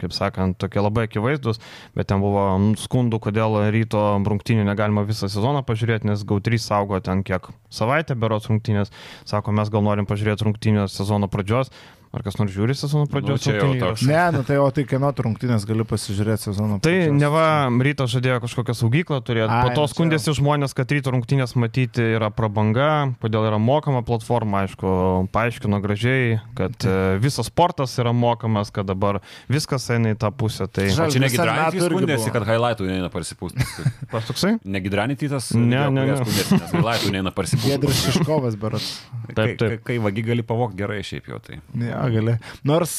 kaip 0.00 0.14
sakant, 0.16 0.56
tokie 0.58 0.82
labai 0.82 1.04
akivaizdus, 1.06 1.60
bet 1.94 2.08
ten 2.10 2.22
buvo 2.22 2.44
skundų, 2.80 3.20
kodėl 3.22 3.60
ryto 3.74 4.02
rungtynių 4.26 4.66
negalima 4.66 5.04
visą 5.06 5.30
sezoną 5.30 5.62
pažiūrėti, 5.68 6.10
nes 6.10 6.26
GAU3 6.26 6.58
saugo 6.62 6.98
ten 7.04 7.22
kiek 7.26 7.50
savaitę 7.70 8.18
berots 8.18 8.50
rungtynės. 8.50 8.90
Sako, 9.28 9.54
mes 9.54 9.70
gal 9.70 9.86
norim 9.86 10.08
pažiūrėti 10.10 10.48
rungtynės 10.48 10.98
sezono 10.98 11.30
pradžios. 11.30 11.70
Ar 12.10 12.24
kas 12.26 12.34
nors 12.40 12.50
žiūri 12.50 12.74
sezono 12.74 13.06
pradžios? 13.06 13.44
jau 13.46 13.52
rungtynių 13.54 13.78
toks- 13.78 14.02
įrašą? 14.02 14.06
Ne, 14.10 14.22
nu 14.34 14.42
tai 14.42 14.56
o 14.58 14.66
tai 14.74 14.82
kieno 14.82 15.12
rungtynės 15.14 15.62
gali 15.68 15.84
pasižiūrėti 15.86 16.48
sezono. 16.50 16.80
Tai 16.82 16.90
pradžios? 16.90 17.14
neva 17.20 17.44
ryto 17.86 18.06
žadėjo 18.10 18.40
kažkokią 18.42 18.74
saugyklą 18.74 19.20
turėti, 19.22 19.46
po 19.62 19.70
to 19.76 19.84
nu 19.86 19.90
skundėsi 19.92 20.34
žmonės, 20.34 20.74
kad 20.74 20.90
ryto 20.90 21.12
rungtynės 21.14 21.54
matyti 21.54 22.02
yra 22.16 22.32
prabanga, 22.34 23.14
kodėl 23.22 23.46
yra 23.46 23.60
mokama 23.62 24.02
platforma, 24.02 24.64
aišku, 24.66 25.28
paaiškino 25.30 25.78
gražiai, 25.84 26.40
kad 26.58 26.74
e, 26.82 26.96
visas 27.22 27.46
sportas 27.46 27.94
yra 28.02 28.10
mokamas, 28.10 28.72
kad 28.74 28.90
dabar 28.90 29.20
viskas 29.46 29.86
eina 29.94 30.10
į 30.10 30.18
tą 30.18 30.32
pusę. 30.34 30.66
Tai 30.66 30.88
Žal- 30.90 31.14
čia 31.14 31.22
negi 31.22 31.38
visą 31.38 31.46
Dranitį 31.46 31.78
metų 31.78 31.86
irgi 31.86 31.94
skundėsi, 31.94 32.34
kad 32.34 32.48
highlightų 32.50 32.90
neina 32.90 33.12
parsipūsti. 33.14 33.86
pas 34.10 34.26
toksai? 34.26 34.56
Negi 34.66 34.90
Dranitytas? 34.90 35.52
Ne, 35.54 35.86
ne, 35.94 36.08
ne. 36.10 36.18
Skundėsi, 36.18 36.58
nes 36.58 36.74
highlightų 36.74 37.14
neina 37.14 37.30
parsipūsti. 37.30 37.70
Gedris 37.76 38.02
Šiškovas, 38.08 38.58
berots. 38.58 38.90
Kai, 39.30 39.34
Taip, 39.38 39.54
kai, 39.54 39.56
taip. 39.62 39.82
kai 39.86 39.98
vagi 40.02 40.26
gali 40.26 40.42
pavokti 40.42 40.80
gerai 40.82 41.00
šiaip 41.06 41.30
jau 41.30 41.38
tai. 41.38 41.60
Ja, 41.78 41.99
gali. 42.08 42.38
Nors 42.64 42.94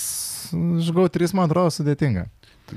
žgau 0.51 1.07
3, 1.09 1.33
man 1.33 1.49
atrodo, 1.49 1.71
sudėtinga. 1.73 2.27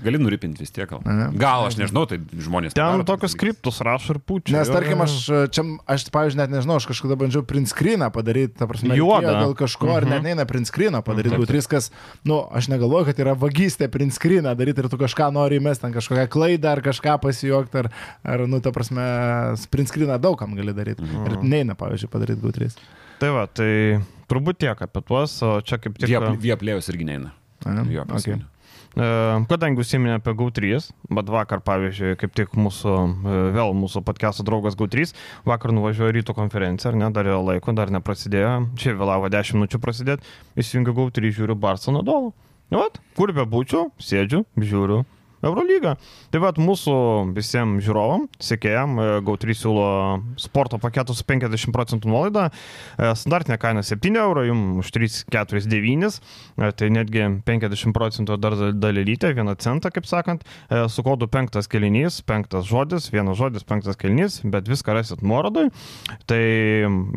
Gali 0.02 0.18
nuripinti 0.18 0.58
vis 0.58 0.72
tiek 0.74 0.88
gal. 0.90 1.04
Gal, 1.38 1.68
aš 1.68 1.76
nežinau, 1.78 2.02
tai 2.10 2.16
žmonės. 2.18 2.74
Ten 2.74 2.82
padaro 2.82 3.04
tokius 3.06 3.30
tokius 3.30 3.34
skriptus 3.36 3.76
rašo 3.84 4.16
ir 4.16 4.18
pučia. 4.26 4.56
Nes, 4.56 4.66
Jo, 4.66 4.74
tarkim, 4.74 4.98
jo, 4.98 5.04
aš 5.06 5.52
čia, 5.54 5.62
aš, 5.86 6.06
pavyzdžiui, 6.10 6.40
net 6.40 6.50
nežinau, 6.50 6.78
aš 6.80 6.88
kažkada 6.90 7.14
bandžiau 7.20 7.44
print 7.46 7.70
screeną 7.70 8.08
padaryti, 8.10 8.56
ta 8.58 8.66
prasme, 8.66 8.90
reikėjo 8.90 9.20
gal 9.22 9.54
kažko, 9.54 9.92
ar 9.94 10.08
net 10.10 10.26
neina 10.26 10.46
print 10.50 10.66
screeną 10.66 10.98
padaryti, 11.06 11.36
Mhm. 11.36 11.44
būtų 11.44 11.54
viskas, 11.60 11.92
nu, 12.26 12.40
aš 12.50 12.66
negalvoju, 12.74 13.06
kad 13.12 13.22
yra 13.22 13.36
vagystė 13.38 13.86
print 13.86 14.16
screeną 14.18 14.56
daryti 14.58 14.82
ir 14.82 14.90
tu 14.90 14.98
kažką 14.98 15.30
nori 15.32 15.60
įmesti, 15.62 15.86
ten 15.86 15.94
kažkokią 15.94 16.26
klaidą 16.26 16.74
ar 16.74 16.82
kažką 16.82 17.14
pasijuokti, 17.22 17.84
ar, 17.84 17.90
ar, 18.24 18.46
nu, 18.50 18.58
ta 18.60 18.72
prasme, 18.74 19.06
print 19.70 19.94
screeną 19.94 20.18
daugam 20.18 20.58
gali 20.58 20.74
daryti. 20.74 21.06
Mhm. 21.06 21.26
Ir 21.30 21.38
neina, 21.46 21.78
pavyzdžiui, 21.78 22.10
padaryti 22.10 22.42
GU3. 22.42 22.74
Tai 23.24 23.30
va, 23.32 23.46
tai 23.48 24.02
turbūt 24.28 24.58
tiek 24.60 24.80
apie 24.84 25.00
tuos, 25.00 25.38
o 25.40 25.54
čia 25.64 25.78
kaip 25.80 25.94
tik... 25.96 26.10
Vieplėjus 26.42 26.90
irgi 26.92 27.06
neina. 27.08 27.30
Jo, 27.88 28.04
Okay. 28.04 28.36
E, 29.00 29.06
kadangi 29.48 29.80
užsiminė 29.80 30.18
apie 30.18 30.34
GAU3, 30.36 30.90
bet 31.16 31.30
vakar, 31.32 31.62
pavyzdžiui, 31.64 32.18
kaip 32.20 32.34
tik 32.36 32.52
mūsų, 32.60 32.92
e, 33.24 33.38
vėl 33.56 33.72
mūsų 33.80 34.04
podcast'o 34.04 34.44
draugas 34.44 34.76
GAU3, 34.76 35.14
vakar 35.48 35.72
nuvažiuojo 35.72 36.12
ryto 36.18 36.36
konferenciją, 36.36 36.92
ar 36.92 37.00
ne, 37.00 37.08
dar 37.16 37.30
yra 37.30 37.40
laiko, 37.40 37.72
dar 37.72 37.88
neprasidėjo, 37.96 38.52
čia 38.76 38.92
vėlavo 39.00 39.32
10 39.32 39.56
minučių 39.56 39.80
prasidėti, 39.80 40.28
įsijungiu 40.60 40.92
GAU3, 41.00 41.32
žiūriu 41.40 41.56
Barsą 41.64 41.96
Nadolų. 41.96 42.34
Vat, 42.76 43.00
kur 43.16 43.32
be 43.32 43.48
būčiau, 43.48 43.88
sėdžiu, 44.04 44.44
žiūriu, 44.60 45.00
Eurolygą. 45.44 45.96
Tai 46.32 46.42
vad 46.42 46.58
mūsų 46.62 46.96
visiems 47.36 47.84
žiūrovam, 47.86 48.28
sekėjam, 48.42 48.98
e, 48.98 49.08
GAU3 49.26 49.58
siūlo 49.60 49.88
sporto 50.40 50.80
paketus 50.82 51.20
su 51.22 51.28
50 51.28 51.74
procentų 51.74 52.10
nuolaida, 52.10 52.50
E, 52.98 53.10
standartinė 53.18 53.58
kaina 53.60 53.82
7 53.84 54.18
eurų, 54.20 54.44
jums 54.48 54.84
už 54.84 54.92
3,49, 54.94 56.18
e, 56.58 56.70
tai 56.78 56.90
netgi 56.94 57.24
50 57.46 57.94
procentų 57.96 58.38
dar 58.40 58.56
dalelytė, 58.72 59.32
1 59.34 59.54
centą, 59.62 59.90
kaip 59.94 60.06
sakant, 60.08 60.44
su 60.90 61.04
kodu 61.06 61.28
5 61.30 61.68
kelinys, 61.70 62.20
5 62.26 62.60
žodis, 62.66 63.10
1 63.12 63.34
žodis, 63.38 63.66
5 63.66 63.96
kelinys, 64.00 64.40
bet 64.44 64.68
viską 64.70 64.96
rasit 64.96 65.22
nuorodui, 65.22 65.68
tai 66.30 66.40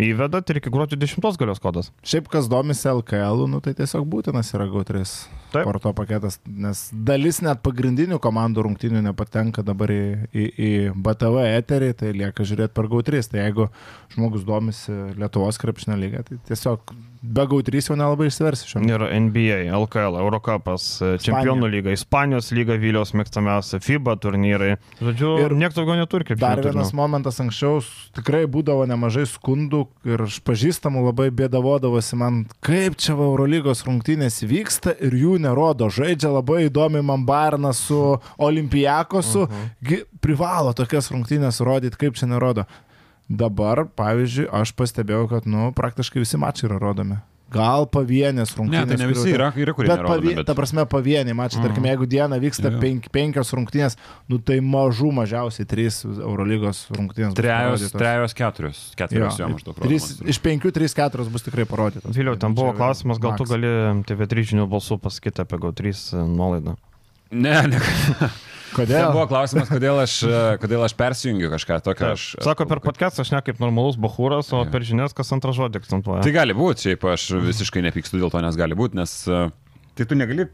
įvedat 0.04 0.50
ir 0.52 0.62
iki 0.62 0.74
gruodžio 0.74 1.00
10 1.00 1.40
galios 1.40 1.62
kodas. 1.64 1.92
Šiaip 2.08 2.30
kas 2.32 2.50
domisi 2.52 2.90
LKL, 2.90 3.48
nu, 3.52 3.62
tai 3.64 3.76
tiesiog 3.78 4.08
būtinas 4.10 4.54
yra 4.56 4.68
GAU3 4.72 5.06
Taip. 5.52 5.64
sporto 5.64 5.94
paketas, 5.98 6.40
nes 6.48 6.88
dalis 6.92 7.42
net 7.46 7.62
pagrindinių 7.66 8.17
komandų 8.24 8.66
rungtynių 8.68 9.02
nepatenka 9.06 9.64
dabar 9.66 9.92
į, 9.94 10.04
į, 10.32 10.46
į 10.68 10.72
BTV 11.04 11.44
eterį, 11.58 11.92
tai 12.00 12.14
lieka 12.16 12.46
žiūrėti 12.48 12.76
per 12.78 12.90
GAU3. 12.92 13.24
Tai 13.32 13.44
jeigu 13.44 13.68
žmogus 14.16 14.46
domisi 14.48 14.96
Lietuvos 15.18 15.60
krepšinio 15.62 16.00
lygą, 16.02 16.24
tai 16.28 16.40
tiesiog 16.50 16.96
be 17.22 17.46
GAU3 17.50 17.82
jau 17.90 17.96
nelabai 17.98 18.28
išsiversi 18.30 18.68
metu. 18.80 18.94
Ir 18.94 19.04
NBA, 19.28 19.60
LKL, 19.74 20.20
Eurocapas, 20.22 20.86
e, 21.02 21.14
Čempionų 21.24 21.70
lyga, 21.72 21.94
Ispanijos 21.96 22.52
lyga, 22.56 22.78
Viliaus 22.82 23.14
mėgstamiausia, 23.18 23.80
FIBA 23.84 24.18
turnyrai. 24.22 24.76
Žodžiu, 25.02 25.34
Ir 25.46 25.56
niekas 25.58 25.78
daugiau 25.78 25.98
neturi 26.00 26.28
kaip 26.28 26.40
Dar 26.42 26.62
vienas 26.64 26.94
momentas 26.98 27.40
anksčiau 27.44 27.82
tikrai 28.18 28.46
būdavo 28.50 28.86
nemažai 28.90 29.26
skundų 29.30 29.84
ir 30.08 30.26
iš 30.28 30.40
pažįstamų 30.48 31.06
labai 31.10 31.30
bėdavodavosi 31.36 32.20
man, 32.20 32.44
kaip 32.66 32.98
čia 33.02 33.16
Eurolygos 33.18 33.84
rungtynės 33.88 34.42
vyksta 34.48 34.96
ir 35.04 35.16
jų 35.18 35.38
nerodo. 35.44 35.90
Žaidžia 35.94 36.32
labai 36.34 36.68
įdomi 36.68 37.04
man 37.06 37.26
Barnas 37.28 37.82
su 37.88 38.20
Olimpijakosu, 38.38 39.48
uh 39.48 39.50
-huh. 39.50 40.06
privalo 40.22 40.74
tokias 40.74 41.12
rungtynės 41.12 41.62
rodyti, 41.62 41.98
kaip 41.98 42.16
čia 42.16 42.28
nerodo. 42.28 42.66
Dabar, 43.28 43.86
pavyzdžiui, 44.00 44.48
aš 44.56 44.72
pastebėjau, 44.80 45.26
kad, 45.34 45.48
nu, 45.50 45.72
praktiškai 45.76 46.22
visi 46.24 46.40
mačai 46.40 46.70
yra 46.70 46.78
rodomi. 46.80 47.18
Gal 47.48 47.86
pavienės 47.88 48.50
Ne, 48.52 48.58
rungtynės. 48.60 48.88
tai 48.92 48.96
ne 49.00 49.06
visi 49.08 49.32
yra, 49.32 49.46
yra 49.56 49.72
kurie 49.72 49.88
Bet, 49.88 50.02
nerodomi, 50.02 50.34
bet... 50.36 50.48
ta 50.50 50.56
prasme, 50.56 50.84
pavieniai 50.84 51.36
mačai, 51.36 51.62
tarkim, 51.64 51.86
jeigu 51.88 52.08
dieną 52.12 52.40
vyksta 52.44 52.72
Jo. 52.74 52.80
penk, 52.82 53.06
penkios 53.16 53.54
rungtynės, 53.56 53.96
nu 54.28 54.40
tai 54.44 54.58
mažų 54.60 55.14
mažiausiai 55.16 55.64
trys 55.68 56.02
Eurolygos 56.04 56.82
rungtynės. 56.92 57.38
Trejos, 57.40 57.86
trejos, 57.96 58.36
keturios. 58.36 58.82
Keturios 59.00 59.40
jo 59.40 59.48
maždaug. 59.54 59.80
Trys, 59.80 60.10
iš 60.28 60.42
penkių, 60.44 60.74
trys, 60.76 60.96
keturios 61.00 61.32
bus 61.32 61.48
tikrai 61.48 61.64
parodytos. 61.72 62.12
Vėliau, 62.20 62.36
ten 62.36 62.52
buvo 62.56 62.76
klausimas, 62.76 63.16
gal 63.24 63.40
tu 63.40 63.48
maks. 63.48 63.56
gali 63.56 63.72
TV3 64.12 64.44
žinių 64.52 64.68
balsų 64.76 65.00
pasakyti 65.08 65.44
apie 65.48 65.56
GAU3 65.64 65.96
nuolaidą. 66.28 66.76
Ne, 67.32 67.56
ne. 67.72 67.80
Ten 68.78 68.86
Kodėl? 68.86 69.10
buvo 69.16 69.26
klausimas, 69.26 69.70
kodėl 69.72 69.98
aš, 70.04 70.20
e, 70.22 70.42
kodėl 70.62 70.84
aš 70.86 70.94
persijungiu 70.98 71.50
kažką 71.50 71.80
tokio. 71.82 72.12
Aš, 72.14 72.26
Sako, 72.46 72.68
per 72.70 72.82
podcastą 72.84 73.24
aš 73.26 73.32
ne 73.34 73.42
kaip 73.42 73.58
normalus 73.64 73.98
bahūras, 73.98 74.52
o 74.54 74.62
per 74.70 74.86
žinias 74.86 75.18
kas 75.18 75.34
antrą 75.34 75.56
žodį 75.58 75.82
akcentuoja. 75.82 76.22
Tai 76.26 76.34
gali 76.36 76.54
būti, 76.58 76.92
šiaip 76.92 77.08
aš 77.10 77.26
visiškai 77.48 77.82
nepykstu 77.88 78.22
dėl 78.22 78.30
to, 78.34 78.44
nes 78.46 78.60
gali 78.60 78.78
būti, 78.78 79.00
nes 79.02 79.16
e, 79.26 79.48
tai 79.98 80.06
tu 80.06 80.20
negali. 80.20 80.46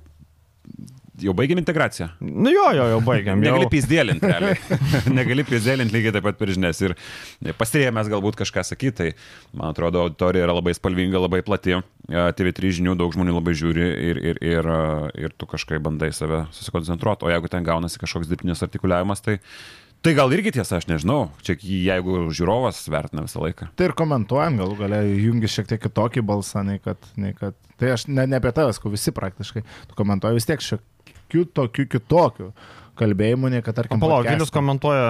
Jau 1.22 1.34
baigėm 1.38 1.60
integraciją. 1.62 2.08
Nu 2.26 2.50
jo, 2.50 2.64
jo, 2.74 2.88
jau 2.90 3.00
baigiam. 3.06 3.38
Jau. 3.38 3.54
Negali 3.54 3.68
pizdėlinti, 3.70 4.30
realiai. 4.32 4.78
Negali 5.20 5.44
pizdėlinti 5.46 5.94
lygiai 5.94 6.14
taip 6.16 6.26
pat 6.26 6.40
per 6.40 6.50
žinias. 6.50 6.80
Ir 6.82 6.96
pasirėmės 7.60 8.10
galbūt 8.10 8.40
kažką 8.40 8.64
sakyti, 8.66 8.96
tai 8.98 9.10
man 9.54 9.76
atrodo, 9.76 10.08
auditorija 10.08 10.48
yra 10.48 10.56
labai 10.58 10.74
spalvinga, 10.74 11.22
labai 11.22 11.44
plati. 11.46 11.78
E, 11.78 12.24
TV3 12.40 12.74
žinių 12.80 12.96
daug 12.98 13.14
žmonių 13.14 13.36
labai 13.38 13.54
žiūri 13.60 13.86
ir, 14.10 14.22
ir, 14.32 14.42
ir, 14.42 14.70
ir 15.28 15.36
tu 15.38 15.50
kažkaip 15.50 15.84
bandai 15.86 16.10
save 16.18 16.48
susikoncentruoti. 16.56 17.28
O 17.28 17.34
jeigu 17.34 17.52
ten 17.52 17.68
gaunasi 17.68 18.02
kažkoks 18.02 18.32
dirbtinis 18.32 18.66
artikuliavimas, 18.66 19.22
tai, 19.22 19.38
tai 20.02 20.16
gal 20.18 20.34
irgi 20.34 20.56
tiesa, 20.58 20.80
aš 20.82 20.90
nežinau. 20.90 21.28
Čia 21.46 21.60
jeigu 21.62 22.24
žiūrovas 22.34 22.82
vertina 22.90 23.28
visą 23.28 23.44
laiką. 23.46 23.70
Tai 23.78 23.92
ir 23.92 23.94
komentuojam, 24.02 24.58
galų 24.64 24.82
galia 24.82 25.04
jungi 25.06 25.52
šiek 25.60 25.70
tiek 25.76 25.86
kitokį 25.86 26.26
balsą, 26.26 26.66
nei 26.66 26.82
kad... 26.82 26.98
Nei 27.22 27.38
kad 27.38 27.54
tai 27.84 27.94
aš 27.94 28.08
ne, 28.08 28.26
ne 28.30 28.38
apie 28.40 28.54
tavęs, 28.56 28.80
ko 28.80 28.90
visi 28.94 29.12
praktiškai. 29.14 29.64
Tu 29.90 29.98
komentuoji 30.00 30.38
vis 30.38 30.48
tiek 30.48 30.62
šiek 30.64 30.82
tiek 31.34 31.52
tokių 31.58 31.90
kitokių 31.98 32.54
kalbėjimų, 32.94 33.50
nei 33.50 33.64
kad, 33.66 33.74
tarkim, 33.74 33.98
Palauk. 33.98 34.28
Vilius 34.28 34.52
komentuoja, 34.54 35.06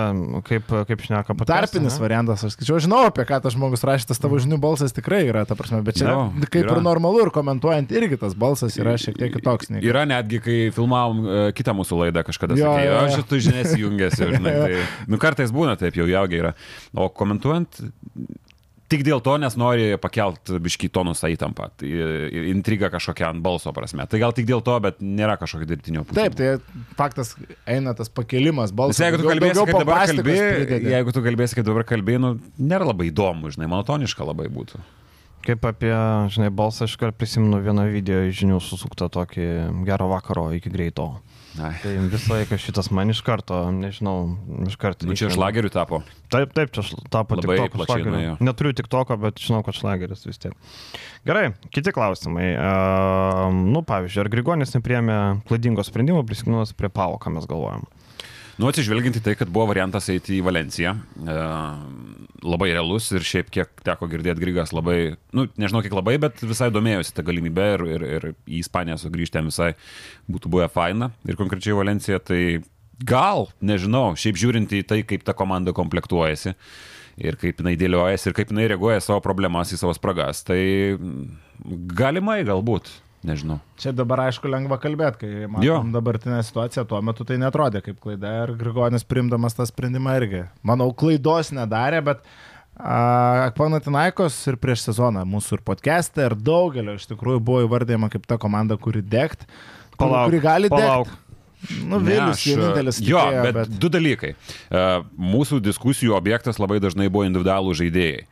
kaip, 0.47 0.69
kaip 0.87 1.01
šneka 1.03 1.33
podcast'e, 1.35 1.51
Tarpinis 1.51 1.97
ne? 1.97 1.99
variantas, 1.99 2.43
aš 2.47 2.55
skaičiau, 2.55 2.77
žinau, 2.83 3.01
apie 3.09 3.25
ką 3.27 3.41
tas 3.43 3.57
žmogus 3.57 3.83
rašė, 3.83 4.07
tas 4.13 4.21
tavo 4.23 4.39
žinių 4.39 4.55
balsas 4.63 4.95
tikrai 4.95 5.19
yra, 5.27 5.43
ta 5.49 5.57
prasme, 5.59 5.81
bet 5.83 5.99
čia 5.99 6.07
Jo, 6.07 6.21
kaip 6.45 6.61
yra. 6.61 6.77
ir 6.77 6.85
normalu 6.85 7.25
ir 7.25 7.31
komentuojant 7.35 7.91
irgi 7.91 8.21
tas 8.21 8.37
balsas 8.39 8.77
yra 8.79 8.95
šiek 8.95 9.19
tiek 9.19 9.33
kitoks. 9.35 9.73
Nei... 9.73 9.83
Yra 9.83 10.05
netgi, 10.07 10.39
kai 10.45 10.57
filmavom 10.75 11.19
e, 11.27 11.41
kitą 11.57 11.75
mūsų 11.75 11.99
laidą 12.05 12.23
kažkada, 12.23 12.55
Jo, 12.55 12.71
sakė, 12.71 12.87
jo, 12.87 12.95
jo. 12.95 13.03
aš 13.03 13.19
šitų 13.19 13.41
žinias 13.49 13.75
jungiasi, 13.83 14.29
žinai, 14.37 14.55
tai, 14.63 14.87
nu 15.11 15.19
kartais 15.19 15.51
būna 15.51 15.75
taip, 15.83 15.99
jau 15.99 16.07
jaugiai 16.07 16.39
yra. 16.45 16.53
O 16.95 17.09
komentuojant, 17.11 17.83
tik 18.91 19.03
dėl 19.05 19.21
to, 19.23 19.35
nes 19.41 19.55
nori 19.59 19.93
pakelt 20.01 20.51
bišky 20.63 20.89
tonusą 20.93 21.29
įtampą, 21.33 21.69
tai 21.79 21.89
e, 21.89 22.07
intriga 22.51 22.89
kažkokia 22.93 23.29
ant 23.31 23.43
balso 23.45 23.73
prasme. 23.75 24.05
Tai 24.09 24.21
gal 24.21 24.35
tik 24.35 24.47
dėl 24.49 24.63
to, 24.65 24.75
bet 24.83 24.99
nėra 25.03 25.37
kažkokio 25.41 25.69
dirbtinio 25.69 26.03
pušimo. 26.07 26.19
Taip, 26.19 26.37
tai 26.39 26.95
faktas 26.99 27.33
eina 27.69 27.95
tas 27.97 28.11
pakelimas 28.13 28.73
balso. 28.75 28.97
Nes 28.97 29.05
jeigu 29.07 29.21
tu 29.21 29.29
kalbėsi, 29.29 29.59
kaip 29.59 29.79
dabar 29.83 30.09
kalbėjai, 30.11 30.81
jeigu 30.95 31.15
tu 31.15 31.23
kalbėsi, 31.27 31.59
kaip 31.59 31.69
dabar 31.69 31.87
kalbėjai, 31.93 32.23
nu, 32.25 32.33
nėra 32.59 32.89
labai 32.89 33.09
įdomu, 33.11 33.53
žinai, 33.53 33.69
monotoniška 33.71 34.27
labai 34.27 34.49
būtų. 34.53 34.81
Kaip 35.43 35.65
apie, 35.67 35.91
žinai, 36.31 36.47
balsą 36.55 36.85
aš 36.87 36.95
kart 36.99 37.17
prisimenu 37.19 37.59
vieną 37.65 37.89
video 37.91 38.21
iš 38.29 38.43
žinių 38.43 38.61
susuktą 38.63 39.09
tokį 39.11 39.47
gero 39.87 40.07
vakaro 40.13 40.47
iki 40.55 40.71
greito. 40.71 41.09
Ai. 41.61 41.73
Tai 41.83 41.91
visą 42.09 42.33
laiką 42.33 42.57
šitas 42.57 42.89
man 42.95 43.13
iš 43.13 43.19
karto, 43.25 43.59
nežinau, 43.75 44.15
iš 44.65 44.77
karto. 44.81 45.05
Nu, 45.05 45.13
čia 45.17 45.29
šlagerių 45.33 45.69
tapo. 45.73 45.99
Taip, 46.33 46.53
taip, 46.57 46.71
čia 46.73 46.85
tapo 47.13 47.37
tik 47.37 47.51
toko 47.51 47.85
šlageriu. 47.85 48.37
Neturiu 48.41 48.73
tik 48.77 48.89
toko, 48.89 49.17
bet 49.21 49.41
žinau, 49.41 49.61
kad 49.65 49.77
šlageris 49.77 50.25
vis 50.25 50.41
tiek. 50.41 50.55
Gerai, 51.27 51.51
kiti 51.73 51.93
klausimai. 51.93 52.47
Uh, 52.57 53.53
nu, 53.53 53.83
pavyzdžiui, 53.85 54.23
ar 54.25 54.31
Grigonis 54.33 54.73
nepriemė 54.73 55.19
klaidingo 55.49 55.85
sprendimo 55.85 56.25
prisiknuos 56.25 56.73
prie 56.77 56.89
pavo, 56.93 57.21
ką 57.21 57.35
mes 57.37 57.45
galvojam? 57.49 57.85
Nu, 58.61 58.67
atsižvelgiant 58.69 59.17
į 59.17 59.21
tai, 59.25 59.33
kad 59.37 59.49
buvo 59.49 59.71
variantas 59.71 60.05
eiti 60.13 60.35
į 60.37 60.43
Valenciją, 60.45 60.91
e, 60.93 61.37
labai 62.45 62.69
realus 62.69 63.07
ir 63.15 63.25
šiaip 63.25 63.49
kiek 63.53 63.81
teko 63.85 64.05
girdėti 64.11 64.43
Grigas 64.43 64.73
labai, 64.75 65.15
nu, 65.33 65.47
nežinau 65.57 65.81
kiek 65.81 65.95
labai, 65.95 66.19
bet 66.21 66.43
visai 66.45 66.69
domėjosi 66.73 67.15
tą 67.17 67.25
galimybę 67.25 67.65
ir, 67.73 67.85
ir, 67.95 68.05
ir 68.17 68.27
į 68.45 68.59
Ispaniją 68.61 68.99
sugrįžti 69.01 69.41
jam 69.41 69.49
visai 69.49 69.71
būtų 70.29 70.51
buvę 70.53 70.69
faina. 70.73 71.09
Ir 71.25 71.39
konkrečiai 71.39 71.79
Valencija, 71.79 72.21
tai 72.21 72.61
gal, 73.01 73.47
nežinau, 73.57 74.11
šiaip 74.19 74.37
žiūrint 74.37 74.75
į 74.77 74.83
tai, 74.85 75.01
kaip 75.07 75.25
ta 75.25 75.33
komanda 75.37 75.73
komplektuojasi 75.73 76.53
ir 77.23 77.37
kaip 77.41 77.61
jinai 77.61 77.73
dėliojasi 77.77 78.29
ir 78.29 78.37
kaip 78.37 78.53
jinai 78.53 78.67
reaguoja 78.69 79.01
savo 79.01 79.21
problemas, 79.25 79.73
į 79.73 79.81
savo 79.81 79.93
spragas, 79.97 80.41
tai 80.45 80.61
galimai 81.93 82.41
galbūt, 82.45 82.89
nežinau. 83.27 83.59
Čia 83.79 83.91
dabar 83.95 84.25
aišku 84.27 84.49
lengva 84.51 84.77
kalbėti, 84.81 85.19
kai 85.23 85.47
matom 85.51 85.91
dabartinę 85.95 86.41
situaciją, 86.43 86.85
tuo 86.89 87.01
metu 87.01 87.25
tai 87.27 87.37
netrodė 87.41 87.81
kaip 87.85 87.99
klaida 88.03 88.31
ir 88.43 88.55
Grigonis 88.59 89.03
primdamas 89.07 89.55
tą 89.57 89.65
sprendimą 89.69 90.17
irgi. 90.21 90.43
Manau, 90.63 90.91
klaidos 90.93 91.51
nedarė, 91.55 92.01
bet 92.03 92.25
Akpanatinaikos 92.73 94.35
ir 94.49 94.55
prieš 94.61 94.87
sezoną 94.87 95.21
mūsų 95.29 95.59
ir 95.59 95.63
podcast'e 95.67 96.25
ir 96.25 96.33
daugelio 96.39 96.95
iš 96.97 97.05
tikrųjų 97.11 97.41
buvo 97.45 97.61
įvardėjama 97.67 98.09
kaip 98.13 98.25
ta 98.29 98.39
komanda, 98.41 98.77
kuri 98.81 99.03
degt, 99.05 99.45
Palauk, 99.99 100.29
kuri 100.31 100.39
gali 100.43 100.71
palauk. 100.73 101.11
degt. 101.11 101.19
Nu, 101.87 101.99
Vilius 102.03 102.41
aš- 102.41 102.47
vienintelis. 102.49 102.97
Jo, 103.07 103.21
tikėjo, 103.23 103.43
bet, 103.45 103.53
bet 103.55 103.77
du 103.79 103.89
dalykai. 103.93 104.33
Mūsų 105.15 105.61
diskusijų 105.63 106.11
objektas 106.17 106.57
labai 106.59 106.81
dažnai 106.83 107.07
buvo 107.13 107.23
individualų 107.29 107.71
žaidėjai. 107.79 108.25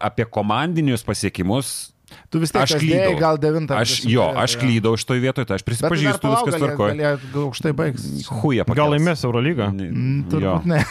Apie 0.00 0.24
komandinius 0.24 1.02
pasiekimus. 1.04 1.90
Tu 2.30 2.38
vis 2.42 2.50
tiek 2.54 2.62
aš 2.62 2.74
klydau. 2.78 3.14
Gal 3.20 3.38
devintą. 3.42 3.76
Aš, 3.80 4.04
jo, 4.10 4.24
aš 4.38 4.56
klydau 4.60 4.94
šitoje 4.98 5.20
vietoje, 5.22 5.46
tai 5.50 5.58
aš 5.58 5.64
prisipažįstu, 5.66 6.30
viskas 6.34 6.58
tvarkoje. 6.60 6.96
Gal, 7.00 7.18
aukštai 7.44 7.72
baigs. 7.76 8.06
Huja, 8.40 8.64
Gal 8.66 8.92
laimės 8.94 9.24
Eurolygą? 9.26 9.70
Mm. 9.74 10.24
Turbūt 10.30 10.66
ne. 10.70 10.82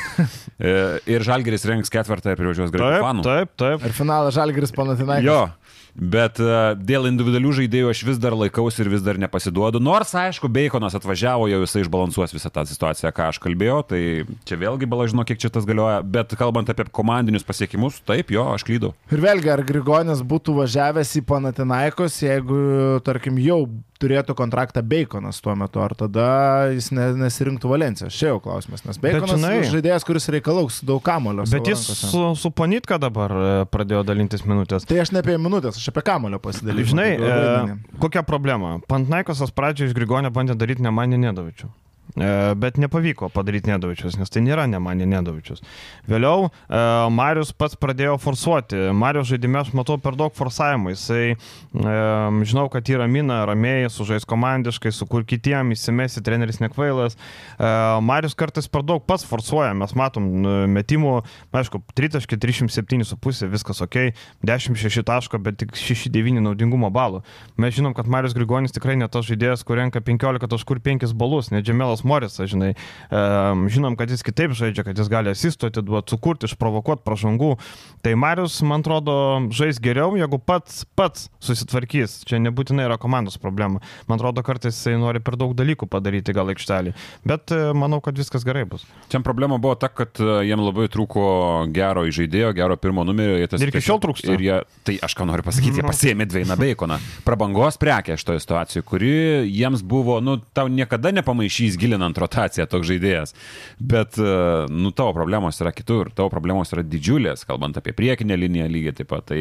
E, 0.59 0.73
Ir 1.07 1.23
Žalgeris 1.23 1.63
rengs 1.69 1.91
ketvirtą 1.93 2.33
ir 2.33 2.39
privažiuos 2.39 2.71
graikų 2.73 2.89
Taip, 2.97 3.05
fanų. 3.05 3.23
tai- 3.23 3.37
taip, 3.45 3.53
taip. 3.61 3.85
Ir 3.87 3.93
finalas 3.95 4.35
Žalgiris 4.35 4.73
Panatinaikas. 4.75 5.23
Jo, 5.23 5.37
bet 5.99 6.39
uh, 6.43 6.73
dėl 6.75 7.09
individualių 7.09 7.51
žaidėjų 7.61 7.91
aš 7.91 8.03
vis 8.07 8.21
dar 8.21 8.35
laikausi 8.37 8.83
ir 8.83 8.91
vis 8.93 9.03
dar 9.05 9.19
nepasiduodu. 9.21 9.81
Nors, 9.83 10.13
aišku, 10.15 10.49
Beikonas 10.51 10.95
atvažiavo, 10.97 11.49
jau 11.51 11.61
jisai 11.63 11.83
išbalansuos 11.85 12.33
visą 12.35 12.51
tą 12.53 12.65
situaciją, 12.69 13.11
ką 13.15 13.29
aš 13.33 13.41
kalbėjau, 13.43 13.81
tai 13.91 14.01
čia 14.47 14.59
vėlgi 14.61 14.89
bala 14.89 15.09
žino, 15.11 15.25
kiek 15.27 15.41
čia 15.41 15.51
tas 15.53 15.67
galioja. 15.67 15.99
Bet 16.03 16.33
kalbant 16.39 16.71
apie 16.71 16.87
komandinius 16.91 17.45
pasiekimus, 17.47 18.01
taip, 18.07 18.33
jo, 18.33 18.47
aš 18.55 18.65
klydau. 18.67 18.93
Ir 19.11 19.23
vėlgi, 19.23 19.51
ar 19.53 19.65
Grigonis 19.67 20.23
būtų 20.25 20.55
važiavęs 20.63 21.17
į 21.19 21.25
Panatinaikos, 21.29 22.21
jeigu, 22.23 22.59
tarkim, 23.05 23.39
jau 23.43 23.65
turėtų 23.99 24.35
kontraktą 24.39 24.81
Baconas 24.85 25.41
tuo 25.43 25.55
metu, 25.59 25.81
ar 25.83 25.93
tada 25.97 26.27
jis 26.73 26.89
ne, 26.95 27.09
nesirinktų 27.25 27.71
Valencijos? 27.71 28.15
Čia 28.15 28.31
jau 28.33 28.39
klausimas, 28.43 28.85
nes 28.87 28.99
Baconas 29.01 29.35
žinai- 29.35 29.65
žaidėjas, 29.67 30.05
kuris 30.07 30.29
reikalaus 30.31 30.79
daug 30.87 31.01
kamulio. 31.03 31.43
Bet 31.51 31.67
jis 31.67 31.83
su, 31.99 32.23
su 32.39 32.51
Panitka 32.55 32.99
dabar 33.01 33.31
e, 33.35 33.51
pradėjo 33.71 34.05
dalintis 34.07 34.45
minutės. 34.47 34.87
Tai 34.89 35.01
aš 35.03 35.11
ne 35.15 35.23
apie 35.23 35.35
minutės, 35.41 35.77
aš 35.81 35.91
apie 35.91 36.05
kamulio 36.07 36.39
pasidalinau. 36.43 36.87
Žinai, 36.93 37.11
e, 37.19 37.99
kokia 37.99 38.23
problema? 38.27 38.77
Pantnaikosas 38.87 39.51
pradžioje 39.55 39.91
iš 39.91 39.97
Grigonio 39.97 40.31
bandė 40.31 40.55
daryti 40.59 40.85
Nemanį 40.85 41.19
Nedovičių. 41.27 41.67
E, 41.69 41.88
bet 42.19 42.77
nepavyko 42.81 43.29
padaryti 43.33 43.71
Nedovičius, 43.71 44.17
nes 44.19 44.31
tai 44.31 44.43
nėra 44.43 44.65
Nemanį 44.69 45.07
Nedovičius. 45.09 45.61
Vėliau 46.09 46.47
e, 46.49 46.81
Marius 47.13 47.51
pats 47.55 47.77
pradėjo 47.79 48.17
forsuoti. 48.21 48.89
Marius 48.95 49.29
žaidime 49.31 49.61
aš 49.61 49.71
matau 49.77 49.99
per 50.01 50.17
daug 50.19 50.33
forsavimų. 50.35 50.93
Jisai, 50.95 51.35
e, 51.35 51.95
žinau, 52.49 52.65
kad 52.73 52.89
yra 52.91 53.07
mina, 53.11 53.41
ramiai, 53.49 53.87
sužais 53.93 54.27
komandiškai, 54.29 54.91
sukur 54.95 55.25
kitiem, 55.27 55.73
įsimesi, 55.75 56.23
treneris 56.25 56.61
nekvailas. 56.63 57.15
E, 57.15 57.71
Marius 58.05 58.37
kartais 58.39 58.69
per 58.71 58.85
daug 58.87 59.05
pats 59.07 59.27
forsuoja. 59.27 59.75
Mes 59.77 59.95
matom 59.97 60.27
metimų, 60.73 61.15
aišku, 61.55 61.83
3.307,5, 61.97 63.49
viskas 63.53 63.83
ok, 63.85 63.99
10-6 64.45 65.05
taško, 65.07 65.41
bet 65.45 65.59
tik 65.61 65.77
6-9 65.77 66.43
naudingumo 66.43 66.91
balų. 66.93 67.23
Mes 67.59 67.75
žinom, 67.77 67.95
kad 67.97 68.09
Marius 68.09 68.35
Grigonis 68.37 68.75
tikrai 68.75 68.97
ne 68.99 69.07
tas 69.11 69.27
žaidėjas, 69.29 69.65
kur 69.67 69.79
renka 69.79 70.01
15 70.03 70.49
taškų 70.49 70.77
ir 70.77 70.83
5 70.89 71.15
balus, 71.19 71.51
ne 71.53 71.61
Džemelas 71.63 72.03
Morisas, 72.09 72.49
žinai. 72.51 72.73
Žinom, 73.09 73.97
kad 73.99 74.09
jis 74.11 74.25
kitaip 74.25 74.55
žaidžia, 74.57 74.85
kad 74.87 74.97
jis 74.97 75.09
gali 75.11 75.33
asistuoti, 75.33 75.83
duoti, 75.85 76.15
sukurti, 76.15 76.49
išprovokuoti 76.49 77.05
pražangų. 77.05 77.53
Tai 78.05 78.15
Marius, 78.19 78.59
man 78.65 78.83
atrodo, 78.83 79.15
žais 79.55 79.79
geriau, 79.83 80.15
jeigu 80.19 80.39
pats, 80.41 80.83
pats 80.97 81.27
susitvarkys. 81.43 82.21
Čia 82.27 82.39
nebūtinai 82.43 82.87
yra 82.87 82.97
komandos 83.01 83.37
problema. 83.41 83.81
Man 84.09 84.19
atrodo, 84.19 84.43
kartais 84.45 84.77
jisai 84.77 84.97
nori 84.99 85.21
per 85.23 85.37
daug 85.39 85.53
dalykų 85.57 85.87
padaryti 85.91 86.35
gal 86.35 86.51
aikštelį. 86.53 86.93
Bet 87.27 87.53
e, 87.55 87.59
manau, 87.77 87.99
kad 88.03 88.17
viskas 88.17 88.45
gerai 88.47 88.65
bus. 88.69 88.85
Čia 89.11 89.21
problema 89.25 89.59
buvo 89.61 89.75
ta, 89.79 89.89
kad 89.91 90.19
e, 90.21 90.29
jiem 90.47 90.63
labai 90.63 90.87
trūko 90.91 91.23
gero 91.75 92.05
įžaidėjo, 92.09 92.53
gero 92.57 92.77
pirmo 92.79 93.05
numerio. 93.07 93.39
Ir 93.39 93.71
iki 93.71 93.83
šiol 93.83 94.01
trūksta. 94.03 94.31
Ir 94.35 94.45
jie, 94.45 94.57
tai 94.87 94.97
aš 95.05 95.15
ką 95.19 95.27
noriu 95.29 95.45
pasakyti, 95.47 95.81
jie 95.81 95.87
pasėmė 95.91 96.27
Dveiną 96.29 96.57
Beikoną. 96.59 96.99
Prabangos 97.27 97.79
prekė 97.81 98.17
šitoje 98.19 98.43
situacijoje, 98.43 98.85
kuri 98.87 99.13
jiems 99.49 99.83
buvo, 99.85 100.19
nu, 100.23 100.39
tau 100.55 100.69
niekada 100.71 101.13
nepamaišys 101.19 101.79
gilinant 101.89 102.17
rotaciją 102.21 102.67
toks 102.69 102.87
žaidėjas. 102.89 103.33
Bet, 103.79 104.17
e, 104.21 104.67
nu, 104.69 104.91
tavo 104.95 105.13
problemos 105.17 105.59
yra 105.61 105.73
kitur, 105.75 106.11
tavo 106.15 106.29
problemos 106.29 106.71
yra 106.73 106.83
didžiulės, 106.85 107.45
kalbant 107.49 107.77
apie 107.79 107.93
priekinę 107.97 108.37
liniją 108.37 108.69
lygiai 108.69 108.95
taip 108.99 109.09
pat. 109.09 109.25
Tai 109.29 109.39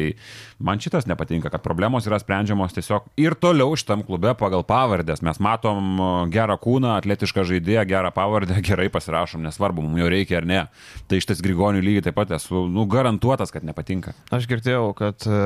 man 0.63 0.81
šitas 0.81 1.07
nepatinka, 1.09 1.51
kad 1.53 1.63
problemos 1.65 2.07
yra 2.09 2.19
sprendžiamos 2.21 2.75
tiesiog 2.75 3.07
ir 3.21 3.35
toliau 3.39 3.75
šitam 3.79 4.03
klube 4.07 4.33
pagal 4.39 4.65
pavardės. 4.67 5.23
Mes 5.25 5.41
matom 5.43 5.99
e, 5.99 6.09
gerą 6.33 6.57
kūną, 6.61 6.95
atletišką 6.99 7.45
žaidėją, 7.49 7.85
gerą 7.89 8.13
pavardę, 8.15 8.59
gerai 8.69 8.89
pasirašom, 8.93 9.43
nesvarbu, 9.47 9.85
mums 9.85 10.03
jo 10.03 10.11
reikia 10.11 10.39
ar 10.41 10.49
ne. 10.49 10.61
Tai 11.09 11.21
šitas 11.21 11.43
Grigonių 11.45 11.83
lygiai 11.85 12.09
taip 12.09 12.17
pat 12.19 12.33
esu, 12.37 12.65
nu, 12.71 12.85
garantuotas, 12.89 13.53
kad 13.53 13.65
nepatinka. 13.67 14.15
Aš 14.35 14.49
girdėjau, 14.49 14.91
kad 14.97 15.27
e, 15.29 15.41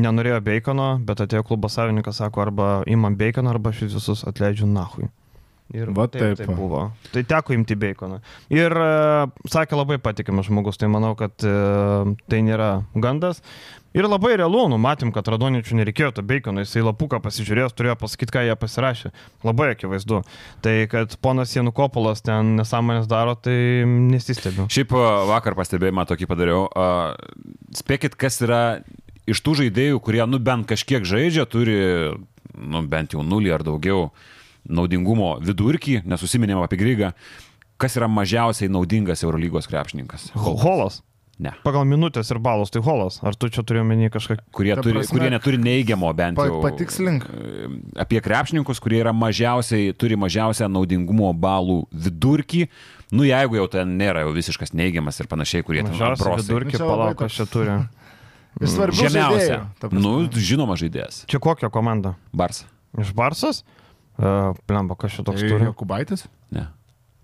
nenorėjo 0.00 0.42
Bacono, 0.44 0.90
bet 1.04 1.22
atėjo 1.24 1.44
klubo 1.48 1.70
savininkas, 1.72 2.20
sako, 2.22 2.46
arba 2.46 2.68
imam 2.90 3.16
Baconą, 3.18 3.54
arba 3.54 3.74
jūs 3.74 3.96
visus 3.98 4.24
atleidžiu 4.28 4.68
nahui. 4.70 5.08
Ir 5.76 5.90
Va 5.92 6.06
taip, 6.08 6.22
taip. 6.22 6.38
taip 6.46 6.56
buvo. 6.56 6.86
Tai 7.12 7.22
teko 7.28 7.52
imti 7.52 7.76
Baconą. 7.76 8.22
Ir 8.54 8.72
e, 8.72 8.92
sakė 9.52 9.76
labai 9.76 9.98
patikimas 10.00 10.46
žmogus, 10.48 10.78
tai 10.80 10.88
manau, 10.88 11.12
kad 11.18 11.34
e, 11.44 11.56
tai 12.24 12.38
nėra 12.46 12.70
gandas. 12.96 13.42
Ir 13.96 14.04
labai 14.08 14.34
realu, 14.36 14.66
nu, 14.72 14.76
matėm, 14.80 15.10
kad 15.12 15.28
Radoničių 15.28 15.76
nereikėjo 15.80 16.10
to 16.16 16.22
Bacono, 16.24 16.62
jisai 16.64 16.84
lapuką 16.86 17.20
pasižiūrėjęs, 17.24 17.74
turėjo 17.76 17.96
pasakyti, 18.00 18.32
ką 18.36 18.44
jie 18.46 18.56
pasirašė. 18.60 19.12
Labai 19.48 19.70
akivaizdu. 19.74 20.22
Tai 20.64 20.74
kad 20.92 21.16
ponas 21.24 21.52
Janukopolas 21.56 22.24
ten 22.24 22.54
nesąmonės 22.60 23.08
daro, 23.10 23.36
tai 23.36 23.84
nesistebiu. 23.88 24.70
Šiaip 24.72 24.96
a, 24.96 25.04
vakar 25.34 25.56
pastebėjimą 25.58 26.06
tokį 26.08 26.30
padariau. 26.32 26.64
A, 26.72 26.88
Spėkit, 27.76 28.16
kas 28.16 28.40
yra 28.44 28.62
iš 29.28 29.44
tų 29.44 29.58
žaidėjų, 29.64 30.00
kurie, 30.04 30.24
nu, 30.24 30.40
bent 30.40 30.68
kažkiek 30.68 31.04
žaidžia, 31.04 31.44
turi, 31.50 31.78
nu, 32.56 32.84
bent 32.88 33.12
jau 33.16 33.24
nulį 33.24 33.56
ar 33.58 33.64
daugiau 33.66 34.08
naudingumo 34.68 35.36
vidurkį, 35.44 36.02
nesusiminėm 36.08 36.60
apie 36.64 36.78
Grygą, 36.80 37.12
kas 37.80 37.96
yra 37.98 38.08
mažiausiai 38.10 38.70
naudingas 38.72 39.22
Eurolygos 39.26 39.68
krepšininkas. 39.70 40.30
Holas. 40.34 41.02
Ne. 41.38 41.52
Pagal 41.62 41.84
minutės 41.86 42.32
ir 42.34 42.40
balus, 42.42 42.72
tai 42.74 42.80
holas. 42.82 43.20
Ar 43.22 43.36
tu 43.38 43.46
čia 43.46 43.62
turiu 43.62 43.84
menį 43.86 44.08
kažką 44.10 44.40
Kurie, 44.50 44.72
turi, 44.82 44.96
prasme, 44.96 45.12
kurie 45.14 45.28
neturi 45.30 45.60
neigiamo 45.62 46.08
bent 46.18 46.34
Pa- 46.34 46.48
jau. 46.48 46.56
patikslink. 46.64 47.28
Apie 47.94 48.18
krepšininkus, 48.24 48.80
kurie 48.82 48.98
yra 49.04 49.12
mažiausiai, 49.14 49.92
turi 49.94 50.18
mažiausią 50.18 50.66
naudingumo 50.66 51.30
balų 51.38 51.84
vidurkį. 51.94 52.64
Nu, 53.14 53.22
jeigu 53.22 53.54
jau 53.60 53.68
ten 53.70 53.94
nėra 54.00 54.26
jau 54.26 54.34
visiškas 54.34 54.74
neigiamas 54.74 55.22
ir 55.22 55.30
panašiai, 55.30 55.62
kurie 55.62 55.84
ten 55.86 55.94
Mažiausią 55.94 56.18
atbrosai. 56.18 56.42
vidurkį, 56.42 56.82
palauk, 56.82 57.22
aš 57.28 57.38
čia 57.38 57.46
turiu. 57.54 57.78
Žemiausia. 58.98 59.60
Nu, 59.94 60.26
žinoma 60.34 60.74
žaidėjas. 60.74 61.22
Čia 61.30 61.38
kokia 61.38 61.70
komanda? 61.70 62.16
Bars. 62.34 62.64
Iš 62.98 63.14
Barsas? 63.14 63.62
Uh, 64.18 64.50
Plemba, 64.66 64.96
kas 64.98 65.14
čia 65.14 65.22
toks 65.22 65.40
Tai 65.40 65.50
turi? 65.52 65.68
Jokubaitis? 65.68 66.26
Ne. 66.50 66.66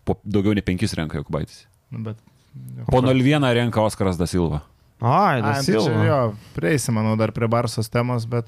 Po 0.07 0.15
daugiau 0.23 0.55
nei 0.55 0.63
penkis 0.63 0.95
renka 0.95 1.19
Jokubaitis. 1.19 1.65
Nu, 1.91 2.05
bet... 2.07 2.21
Po 2.87 3.03
01 3.03 3.43
renka 3.59 3.83
Oskaras 3.83 4.21
Da 4.21 4.29
Silva. 4.31 4.63
Ai, 5.03 5.41
Ai, 5.41 5.43
tai 5.43 5.55
čia 5.67 5.81
Dasilva. 5.81 6.05
jo, 6.07 6.19
prieisi, 6.55 6.95
manau, 6.95 7.17
dar 7.19 7.35
prie 7.35 7.49
Barsos 7.51 7.91
temos, 7.91 8.29
bet 8.31 8.47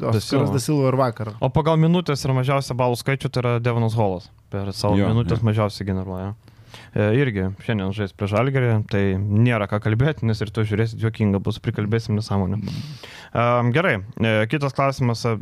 Oskaras 0.00 0.26
Silva. 0.26 0.50
Dasilva 0.52 0.90
ir 0.90 0.98
vakar. 0.98 1.30
O 1.38 1.50
pagal 1.54 1.78
minutės 1.78 2.26
ir 2.26 2.34
mažiausią 2.34 2.74
balų 2.76 2.98
skaičių 2.98 3.30
tai 3.30 3.44
yra 3.44 3.52
Devonas 3.62 3.94
Holas. 3.94 4.26
Per 4.50 4.72
savo 4.74 4.98
jo, 4.98 5.06
minutės 5.14 5.38
jo. 5.38 5.46
mažiausiai 5.46 5.86
generuoja. 5.86 6.34
E, 6.94 7.08
irgi 7.18 7.48
šiandien 7.64 7.94
žais 7.96 8.14
prie 8.16 8.28
žalgerį, 8.30 8.72
tai 8.90 9.02
nėra 9.18 9.68
ką 9.70 9.80
kalbėti, 9.84 10.26
nes 10.28 10.40
ir 10.44 10.52
tu 10.54 10.64
žiūrėsi, 10.66 10.98
juokinga 11.02 11.40
bus, 11.44 11.60
prikalbėsim 11.64 12.18
nesąmonę. 12.18 12.60
Um, 13.34 13.70
gerai, 13.74 13.96
e, 14.18 14.34
kitas 14.50 14.76
klausimas, 14.76 15.24
ar 15.26 15.40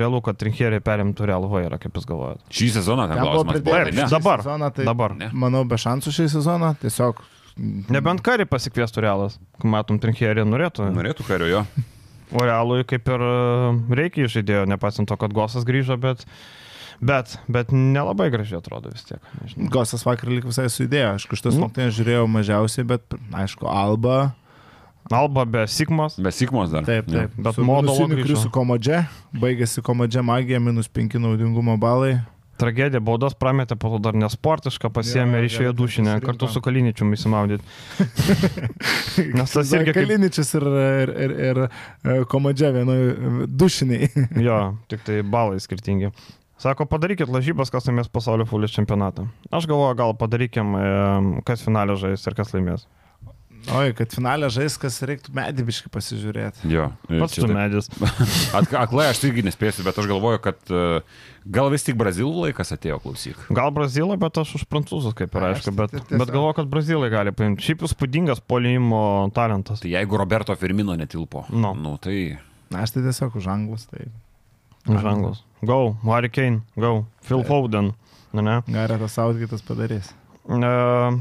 realu, 0.00 0.22
kad 0.26 0.38
Trinkeriai 0.40 0.82
perimtų 0.84 1.28
Real 1.30 1.46
Vairą, 1.50 1.78
kaip 1.82 1.98
jūs 1.98 2.08
galvojate? 2.08 2.46
Šį 2.54 2.70
sezoną 2.80 3.06
buvo 3.12 3.44
klausimas 3.44 3.62
tai 3.66 3.92
šį 3.92 4.08
Dabar. 4.16 4.42
sezoną, 4.46 4.72
tai 4.74 4.88
Dabar. 4.88 5.14
Ne. 5.18 5.30
manau, 5.32 5.62
be 5.68 5.78
šansų 5.80 6.14
šį 6.16 6.28
sezoną. 6.38 6.74
Tiesiog. 6.82 7.22
Nebent 7.92 8.22
karį 8.24 8.46
pasikviestų 8.50 9.04
Realas, 9.04 9.38
matom, 9.62 9.98
Trinkeriai 10.02 10.46
norėtų. 10.48 10.90
Norėtų 10.96 11.26
kario 11.28 11.50
jo. 11.50 11.64
O 12.30 12.44
Realui 12.46 12.84
kaip 12.86 13.08
ir 13.10 13.22
e, 13.26 13.34
reikia 13.98 14.28
žaidėjo, 14.30 14.66
nepaisant 14.70 15.08
to, 15.10 15.16
kad 15.18 15.34
Gosas 15.34 15.66
grįžo, 15.66 15.96
bet, 16.00 16.22
bet, 17.00 17.38
bet 17.48 17.72
nelabai 17.72 18.30
gražiai 18.32 18.58
atrodo 18.60 18.92
vis 18.92 19.04
tiek. 19.08 19.20
Nežinau. 19.42 19.70
Gosas 19.72 20.04
vakar 20.06 20.28
lik 20.32 20.44
visai 20.48 20.68
sudėjo. 20.72 21.14
Aišku, 21.16 21.36
šitas 21.40 21.56
Nu. 21.56 21.66
rungtynės 21.66 21.96
žiūrėjau 21.98 22.26
mažiausiai, 22.28 22.86
bet, 22.86 23.02
aišku, 23.32 23.66
Alba. 23.68 24.34
Alba 25.10 25.44
be 25.44 25.64
Sigmos. 25.66 26.18
Be 26.22 26.30
Sikmos 26.30 26.70
dar. 26.70 26.84
Taip, 26.86 27.08
taip. 27.10 27.32
Bet 27.34 27.56
Su 27.56 27.64
Modolo 27.66 27.96
minusiniu 27.96 28.20
grįžo. 28.20 28.26
krisu 28.28 28.50
komodže. 28.54 29.00
Baigėsi 29.34 29.82
komodže 29.82 30.22
magija, 30.22 30.60
minus 30.62 30.86
5 30.88 31.18
naudingumo 31.18 31.74
balai. 31.80 32.20
Tragedija, 32.60 33.00
baudos 33.00 33.32
prametė, 33.40 33.72
po 33.80 33.88
to 33.94 33.98
dar 34.04 34.12
nesportiška, 34.20 34.90
pasiemė 34.92 35.38
Jo, 35.38 35.40
ir 35.40 35.46
išėjo 35.48 35.70
gerai, 35.72 35.76
dušinę, 35.80 36.16
kartu 36.20 36.44
su 36.52 36.60
Kaliničiu 36.60 37.06
įsimaudyti. 37.16 37.64
Nes 39.38 39.50
tas 39.54 39.72
irgi. 39.72 39.94
Kaliničius 39.96 40.52
ir, 40.58 40.66
ir, 40.68 41.12
ir, 41.24 41.34
ir 41.48 41.60
e, 41.64 42.18
komodže 42.30 42.70
vienoje 42.76 43.46
dušiniai. 43.48 44.10
Jo, 44.44 44.58
tik 44.92 45.02
tai 45.08 45.22
balai 45.24 45.56
skirtingi. 45.64 46.12
Sako, 46.60 46.84
padarykit 46.90 47.30
lažybas, 47.32 47.70
kas 47.72 47.86
laimės 47.88 48.10
pasaulio 48.12 48.44
fulės 48.48 48.74
čempionatą. 48.76 49.24
Aš 49.50 49.64
galvoju, 49.70 49.96
gal 49.96 50.12
padarykim, 50.20 50.74
e, 50.76 51.42
kas 51.48 51.62
finalę 51.64 51.96
žais 52.00 52.26
ir 52.28 52.36
kas 52.36 52.52
laimės. 52.52 52.84
Oi, 53.76 53.90
kad 53.92 54.08
finalę 54.16 54.48
žais, 54.48 54.72
kas 54.80 54.94
reiktų 55.04 55.34
medibiškai 55.36 55.90
pasižiūrėti. 55.92 56.64
Jo. 56.72 56.86
Pats 57.10 57.34
tu 57.36 57.48
medis. 57.48 57.90
At- 58.56 58.72
Aklai 58.80 59.10
aš 59.10 59.20
irgi 59.28 59.44
nespėsiu, 59.44 59.84
bet 59.84 59.98
aš 60.00 60.08
galvoju, 60.08 60.40
kad 60.46 60.72
e, 60.72 60.84
gal 61.44 61.68
vis 61.72 61.84
tik 61.84 61.98
brazilų 62.00 62.46
laikas 62.46 62.72
atėjo 62.76 62.96
klausyk. 63.04 63.36
Gal 63.52 63.68
brazilai, 63.76 64.16
bet 64.20 64.40
aš 64.40 64.54
už 64.60 64.64
prancūzus, 64.68 65.12
kaip 65.18 65.36
ir 65.36 65.46
aišku, 65.50 65.74
bet, 65.76 65.92
tai 66.08 66.20
bet 66.22 66.32
galvoju, 66.32 66.56
kad 66.62 66.72
brazilai 66.72 67.12
gali 67.12 67.34
paimti. 67.36 67.66
Šiaip 67.68 67.84
įspūdingas 67.88 68.40
polimo 68.48 69.02
talentas. 69.36 69.84
Tai 69.84 69.92
jeigu 69.92 70.20
Roberto 70.20 70.56
Firmino 70.56 70.96
netilpo, 70.96 71.44
Nu. 71.52 71.74
nu, 71.76 71.96
tai 72.00 72.38
Na, 72.72 72.84
aš 72.86 72.96
tai 72.96 73.04
tiesiog 73.04 73.36
už 73.36 73.48
anglus, 73.52 73.84
tai 73.92 74.08
Žanglas. 74.86 75.42
Go, 75.62 75.96
Harry 76.06 76.30
Kane, 76.30 76.62
go, 76.76 77.04
Phil 77.22 77.42
Foden. 77.44 77.92
Garetas 78.32 79.12
Saudgitas 79.18 79.60
padarys. 79.66 80.14
E, 80.50 80.56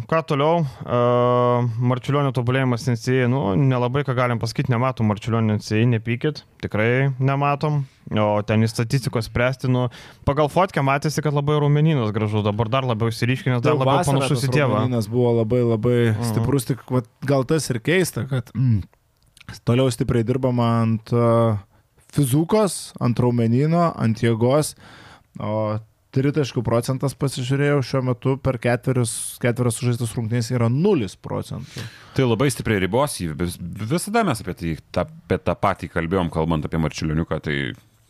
ką 0.09 0.19
toliau? 0.25 0.61
E, 0.63 0.99
Marčiulionio 1.91 2.31
tobulėjimas 2.33 2.85
NCA, 2.89 3.27
nu, 3.29 3.41
nelabai 3.59 4.05
ką 4.07 4.15
galim 4.17 4.39
pasakyti, 4.41 4.71
nematom 4.71 5.09
Marčiulionio 5.11 5.57
NCA, 5.59 5.83
nepykit, 5.91 6.43
tikrai 6.63 7.09
nematom. 7.19 7.83
O 8.09 8.39
ten 8.41 8.63
į 8.65 8.69
statistikos 8.71 9.27
spręsti, 9.29 9.69
nu, 9.69 9.83
pagal 10.25 10.47
fotkę 10.49 10.81
matėsi, 10.81 11.21
kad 11.21 11.35
labai 11.35 11.59
rumeninas 11.61 12.09
gražus, 12.15 12.41
dabar 12.47 12.71
dar 12.73 12.87
labiau 12.89 13.11
įsiriškinęs, 13.13 13.61
dar 13.61 13.75
labiau 13.77 14.01
panašus 14.07 14.47
į 14.47 14.53
tėvą. 14.55 14.79
Raumenynas 14.79 15.09
buvo 15.11 15.35
labai 15.43 15.59
labai 15.61 15.97
Mhm. 16.15 16.23
stiprus, 16.31 16.65
tik 16.65 16.81
vat, 16.89 17.05
gal 17.21 17.43
tas 17.45 17.69
ir 17.69 17.77
keista, 17.85 18.25
kad 18.29 18.49
mm, 18.55 18.81
toliau 19.65 19.91
stipriai 19.93 20.23
dirbama 20.25 20.71
ant 20.81 21.13
uh, 21.13 21.57
fizukos, 22.15 22.79
ant 23.01 23.19
raumenino, 23.21 23.89
ant 23.99 24.23
jėgos, 24.23 24.75
o 25.39 25.77
tritaškų 26.15 26.63
procentas 26.65 27.13
pasižiūrėjau 27.17 27.81
šiuo 27.85 28.01
metu 28.09 28.35
per 28.41 28.57
ketverius, 28.61 29.11
ketverius 29.43 29.77
sužaistus 29.77 30.15
rungtynės 30.17 30.49
yra 30.55 30.69
0 30.73 31.09
procentų. 31.21 31.83
Tai 32.17 32.25
labai 32.25 32.49
stipriai 32.53 32.81
ribos 32.85 33.19
jį. 33.21 33.29
Vis, 33.37 33.59
visada 33.59 34.25
mes 34.27 34.41
apie, 34.41 34.55
tai, 34.57 34.73
tą, 34.95 35.05
apie 35.05 35.37
tą 35.43 35.55
patį 35.59 35.91
kalbėjom, 35.93 36.33
kalbant 36.33 36.65
apie 36.65 36.81
Marčiulioniuką. 36.81 37.39
Tai, 37.45 37.57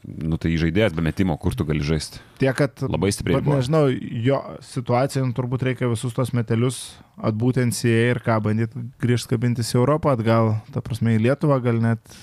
nu, 0.07 0.39
tai 0.39 0.53
žaidėjas 0.61 0.95
be 0.95 1.03
metimo, 1.03 1.35
kur 1.41 1.59
tu 1.59 1.67
gali 1.67 1.83
žaisti. 1.83 2.23
Tiek, 2.39 2.55
kad 2.55 2.79
Labai 2.87 3.11
stipriai 3.11 3.41
Bet 3.41 3.51
nežinau, 3.51 3.91
jo 3.91 4.39
situacija 4.63 5.25
nu, 5.27 5.35
turbūt 5.35 5.67
reikia 5.67 5.91
visus 5.91 6.15
tos 6.15 6.31
metelius 6.31 6.79
atbūti 7.19 7.67
NCA 7.67 8.01
ir 8.15 8.23
ką, 8.23 8.39
bandyti 8.47 8.87
grįžti 9.03 9.35
kabintis 9.35 9.75
į 9.75 9.81
Europą, 9.83 10.15
atgal, 10.15 10.55
ta 10.71 10.79
prasme, 10.85 11.19
į 11.19 11.25
Lietuvą, 11.27 11.59
gal 11.67 11.83
net 11.83 12.21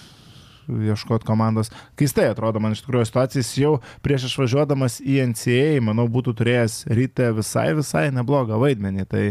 ieškoti 0.69 1.27
komandos. 1.27 1.71
Keistai 1.99 2.29
atrodo 2.31 2.63
man 2.63 2.77
iš 2.77 2.83
tikrųjų 2.85 3.09
situacija, 3.09 3.43
jis 3.43 3.53
jau 3.61 3.73
prieš 4.05 4.29
išvažiuodamas 4.31 5.01
į 5.05 5.21
NCA, 5.33 5.83
manau, 5.85 6.07
būtų 6.13 6.37
turėjęs 6.41 6.85
ryte 6.99 7.31
visai, 7.37 7.69
visai 7.79 8.09
neblogą 8.15 8.61
vaidmenį. 8.63 9.07
Tai 9.11 9.25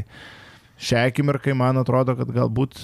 šią 0.81 1.07
akimirką 1.11 1.55
man 1.57 1.81
atrodo, 1.81 2.17
kad 2.19 2.31
galbūt 2.35 2.79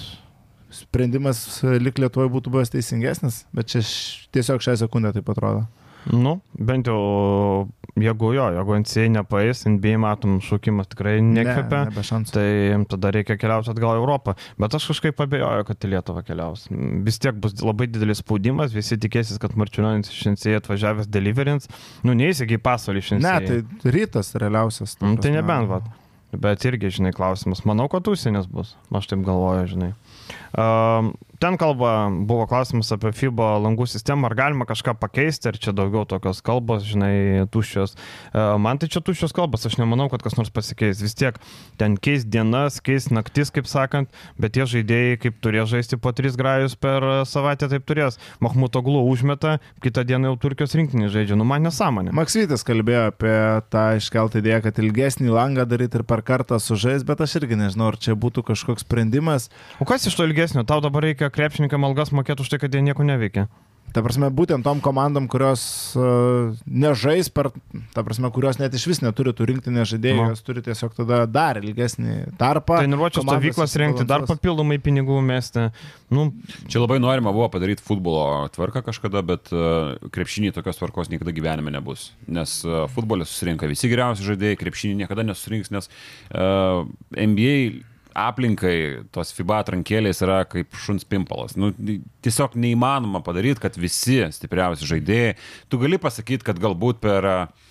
sprendimas 0.72 1.60
lik 1.62 2.00
Lietuvoje 2.00 2.32
būtų 2.32 2.52
buvęs 2.52 2.72
teisingesnis, 2.72 3.42
bet 3.52 3.72
čia 3.72 3.84
tiesiog 4.32 4.64
šią 4.64 4.78
sekundę 4.84 5.12
taip 5.16 5.28
atrodo. 5.32 5.66
Nu, 6.10 6.40
bent 6.58 6.88
jau, 6.90 7.68
jeigu 8.00 8.32
jo, 8.34 8.46
jeigu 8.56 8.74
NCA 8.82 9.04
nepaės, 9.14 9.62
NBA 9.70 9.94
matom, 10.02 10.40
šaukimas 10.42 10.90
tikrai 10.90 11.20
nekvepia. 11.22 11.84
Ne. 11.92 12.22
Tai 12.32 12.46
tada 12.90 13.12
reikia 13.14 13.36
keliauti 13.38 13.70
atgal 13.70 14.00
į 14.00 14.02
Europą. 14.02 14.34
Bet 14.58 14.74
aš 14.74 14.88
kažkaip 14.90 15.22
abejoju, 15.22 15.68
kad 15.68 15.86
į 15.86 15.92
Lietuvą 15.94 16.24
keliaus. 16.26 16.66
Vis 17.06 17.20
tiek 17.22 17.38
bus 17.38 17.54
labai 17.62 17.86
didelis 17.92 18.22
spaudimas, 18.24 18.74
visi 18.74 18.98
tikėsis, 18.98 19.38
kad 19.42 19.54
Marčiulionis 19.58 20.10
iš 20.10 20.32
NCA 20.34 20.58
atvažiavęs 20.62 21.10
deliverins. 21.12 21.70
Nu, 22.02 22.16
neįsigiai 22.18 22.58
pasaulį 22.62 23.04
iš 23.04 23.14
NCA. 23.20 23.38
Ne, 23.38 23.62
tai 23.78 23.92
rytas 23.94 24.34
realiausias. 24.34 24.98
Mm, 24.98 25.20
Tai 25.22 25.30
prasme. 25.30 25.36
nebent, 25.38 25.70
va. 25.70 25.82
Bet 26.32 26.64
irgi, 26.64 26.88
žinai, 26.96 27.12
klausimas. 27.12 27.60
Manau, 27.68 27.90
kad 27.92 28.08
užsienis 28.08 28.46
bus. 28.48 28.72
Aš 28.90 29.10
taip 29.10 29.20
galvoju, 29.26 29.66
žinai. 29.74 29.90
Um, 30.52 31.14
ten 31.40 31.56
kalba 31.56 32.12
buvo 32.12 32.44
klausimas 32.46 32.92
apie 32.92 33.10
FIBA 33.16 33.56
langų 33.64 33.86
sistemą, 33.88 34.28
ar 34.28 34.34
galima 34.36 34.66
kažką 34.68 34.92
pakeisti, 35.00 35.48
ar 35.48 35.56
čia 35.56 35.72
daugiau 35.72 36.04
tokios 36.08 36.42
kalbos, 36.44 36.84
žinai, 36.84 37.48
tuščios. 37.52 37.96
Uh, 37.96 38.60
man 38.60 38.76
tai 38.78 38.90
čia 38.92 39.00
tuščios 39.00 39.32
kalbos, 39.32 39.64
aš 39.64 39.78
nemanau, 39.80 40.10
kad 40.12 40.20
kas 40.22 40.36
nors 40.36 40.52
pasikeis. 40.52 41.00
Vis 41.00 41.16
tiek 41.16 41.38
ten 41.80 41.96
keis 41.96 42.26
dienas, 42.28 42.82
keis 42.84 43.08
naktis, 43.08 43.50
kaip 43.54 43.70
sakant, 43.70 44.12
bet 44.36 44.52
tie 44.58 44.66
žaidėjai, 44.68 45.16
kaip 45.24 45.40
turės 45.42 45.70
žaisti 45.72 45.96
po 45.96 46.12
tris 46.12 46.36
grajus 46.36 46.76
per 46.76 47.00
uh, 47.00 47.14
savaitę, 47.28 47.70
taip 47.72 47.88
turės. 47.88 48.20
Mahmuto 48.44 48.84
glų 48.84 49.06
užmeta, 49.08 49.56
kitą 49.82 50.04
dieną 50.04 50.34
jau 50.34 50.40
Turkijos 50.44 50.76
rinkinį 50.76 51.08
žaidžia. 51.16 51.40
Nu, 51.40 51.48
man 51.48 51.64
nesąmonė. 51.64 52.12
Maksytis 52.12 52.66
kalbėjo 52.68 53.08
apie 53.08 53.34
tą 53.72 53.86
iškeltą 53.96 54.44
idėją, 54.44 54.60
kad 54.68 54.84
ilgesnį 54.84 55.32
langą 55.32 55.64
daryti 55.70 56.02
ir 56.02 56.06
per 56.06 56.20
kartą 56.26 56.60
sužais, 56.60 57.08
bet 57.08 57.24
aš 57.24 57.40
irgi 57.40 57.56
nežinau, 57.58 57.88
ar 57.94 57.96
čia 57.96 58.18
būtų 58.20 58.44
kažkoks 58.52 58.84
sprendimas. 58.84 59.48
O 59.80 59.88
kas 59.88 60.04
iš 60.06 60.20
to 60.20 60.28
ilgesnio? 60.28 60.41
Tau 60.50 60.80
dabar 60.82 61.06
reikia 61.06 61.30
krepšininkam 61.32 61.84
algas 61.86 62.10
mokėti 62.10 62.42
už 62.42 62.50
tai, 62.50 62.58
kad 62.62 62.74
jie 62.74 62.82
nieko 62.82 63.06
neveikia. 63.06 63.46
Ta 63.92 64.00
prasme, 64.00 64.30
būtent 64.32 64.64
tom 64.64 64.78
komandom, 64.80 65.26
kurios 65.28 65.62
uh, 66.00 66.54
nežais 66.64 67.28
per, 67.28 67.50
ta 67.92 68.00
prasme, 68.06 68.30
kurios 68.32 68.56
net 68.56 68.72
iš 68.72 68.86
vis 68.88 69.02
neturi 69.04 69.34
tų 69.36 69.50
rinktinės 69.50 69.90
žaidėjų, 69.90 70.16
Nu. 70.16 70.28
jos 70.32 70.40
turi 70.46 70.62
tiesiog 70.64 70.94
tada 70.96 71.18
dar 71.28 71.60
ilgesnį 71.60 72.14
tarpą. 72.40 72.78
Treniruočio 72.80 73.24
stovyklas 73.26 73.76
rengti, 73.82 74.06
dar 74.08 74.24
papildomai 74.28 74.80
pinigų 74.80 75.20
mesti. 75.26 75.66
Nu, 76.12 76.30
Čia 76.72 76.86
labai 76.86 77.02
norima 77.04 77.34
buvo 77.36 77.50
padaryti 77.52 77.84
futbolo 77.84 78.48
tvarką 78.56 78.80
kažkada, 78.88 79.20
bet 79.28 79.52
uh, 79.52 79.98
krepšinį 80.14 80.54
tokios 80.56 80.80
tvarkos 80.80 81.12
niekada 81.12 81.36
gyvenime 81.36 81.74
nebus. 81.76 82.14
Nes 82.24 82.62
uh, 82.64 82.86
futbolė 82.96 83.28
susirinka 83.28 83.68
visi 83.68 83.92
geriausi 83.92 84.24
žaidėjai, 84.24 84.60
krepšinį 84.64 85.02
niekada 85.04 85.28
nesusirinks, 85.28 85.72
nes 85.74 85.92
uh, 86.32 86.88
NBA 87.12 87.82
aplinkai 88.18 88.76
tos 89.14 89.32
FIBA 89.36 89.62
atrankėlės 89.62 90.22
yra 90.24 90.42
kaip 90.48 90.76
šuns 90.78 91.06
pimpalas. 91.08 91.56
Nu, 91.58 91.72
tiesiog 92.24 92.56
neįmanoma 92.60 93.22
padaryti, 93.24 93.62
kad 93.64 93.78
visi 93.80 94.20
stipriausi 94.34 94.88
žaidėjai, 94.88 95.36
tu 95.72 95.80
gali 95.82 96.00
pasakyti, 96.02 96.46
kad 96.46 96.60
galbūt 96.62 97.02
per 97.02 97.28
uh, 97.28 97.68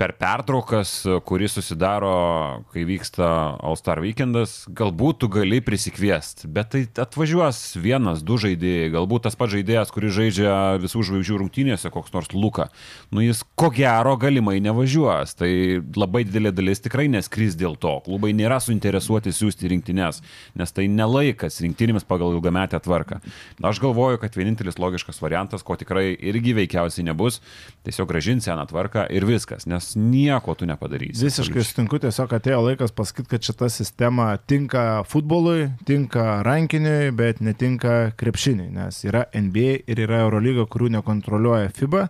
per 0.00 0.14
pertraukas, 0.16 0.90
kuris 1.28 1.52
susidaro, 1.58 2.64
kai 2.72 2.86
vyksta 2.88 3.26
All 3.60 3.76
Star 3.76 4.00
weekendas, 4.00 4.62
galbūt 4.72 5.18
tu 5.20 5.28
gali 5.28 5.58
prisikviesti, 5.60 6.48
bet 6.48 6.70
tai 6.72 6.80
atvažiuos 7.04 7.58
vienas, 7.76 8.22
du 8.24 8.38
žaidėjai, 8.40 8.88
galbūt 8.94 9.26
tas 9.26 9.36
pats 9.36 9.52
žaidėjas, 9.52 9.92
kuris 9.92 10.14
žaidžia 10.16 10.54
visų 10.80 11.04
žvaigždžių 11.04 11.40
rungtynėse, 11.42 11.92
koks 11.92 12.14
nors 12.14 12.32
Luka, 12.32 12.70
nu 13.12 13.26
jis 13.26 13.42
ko 13.60 13.68
gero 13.76 14.14
galimai 14.20 14.56
nevažiuos, 14.64 15.34
tai 15.36 15.50
labai 15.92 16.24
didelė 16.24 16.54
dalis 16.56 16.80
tikrai 16.80 17.04
neskris 17.12 17.58
dėl 17.60 17.76
to, 17.76 17.98
klubai 18.08 18.32
nėra 18.36 18.56
suinteresuoti 18.64 19.34
siūsti 19.36 19.68
rinktinės, 19.74 20.22
nes 20.56 20.76
tai 20.76 20.88
nelaikas 20.88 21.60
rinktinėmis 21.60 22.08
pagal 22.08 22.38
ilgametę 22.38 22.80
tvarką. 22.80 23.20
Aš 23.60 23.84
galvoju, 23.84 24.22
kad 24.24 24.40
vienintelis 24.40 24.80
logiškas 24.80 25.20
variantas, 25.20 25.66
ko 25.66 25.76
tikrai 25.76 26.14
irgi 26.16 26.56
veikiausiai 26.56 27.04
nebus, 27.10 27.42
tiesiog 27.84 28.08
gražinti 28.08 28.48
seną 28.48 28.64
tvarką 28.72 29.04
ir 29.12 29.28
viskas, 29.28 29.68
nes 29.68 29.89
nieko 29.98 30.54
tu 30.58 30.66
nepadarysi. 30.68 31.24
Visiškai 31.26 31.64
sutinku, 31.66 32.00
tiesiog 32.02 32.34
atėjo 32.36 32.60
laikas 32.64 32.94
pasakyti, 32.96 33.30
kad 33.34 33.46
šita 33.46 33.70
sistema 33.72 34.28
tinka 34.50 35.02
futbolui, 35.08 35.70
tinka 35.88 36.40
rankiniui, 36.46 37.12
bet 37.16 37.42
netinka 37.44 38.12
krepšiniui, 38.20 38.70
nes 38.76 39.02
yra 39.08 39.26
NBA 39.34 39.78
ir 39.90 40.04
yra 40.06 40.24
Eurolyga, 40.26 40.66
kurių 40.70 40.92
nekontroliuoja 40.98 41.72
FIBA 41.76 42.06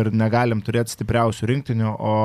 ir 0.00 0.12
negalim 0.14 0.62
turėti 0.64 0.94
stipriausių 0.96 1.50
rinktinių, 1.50 1.94
o 1.94 2.16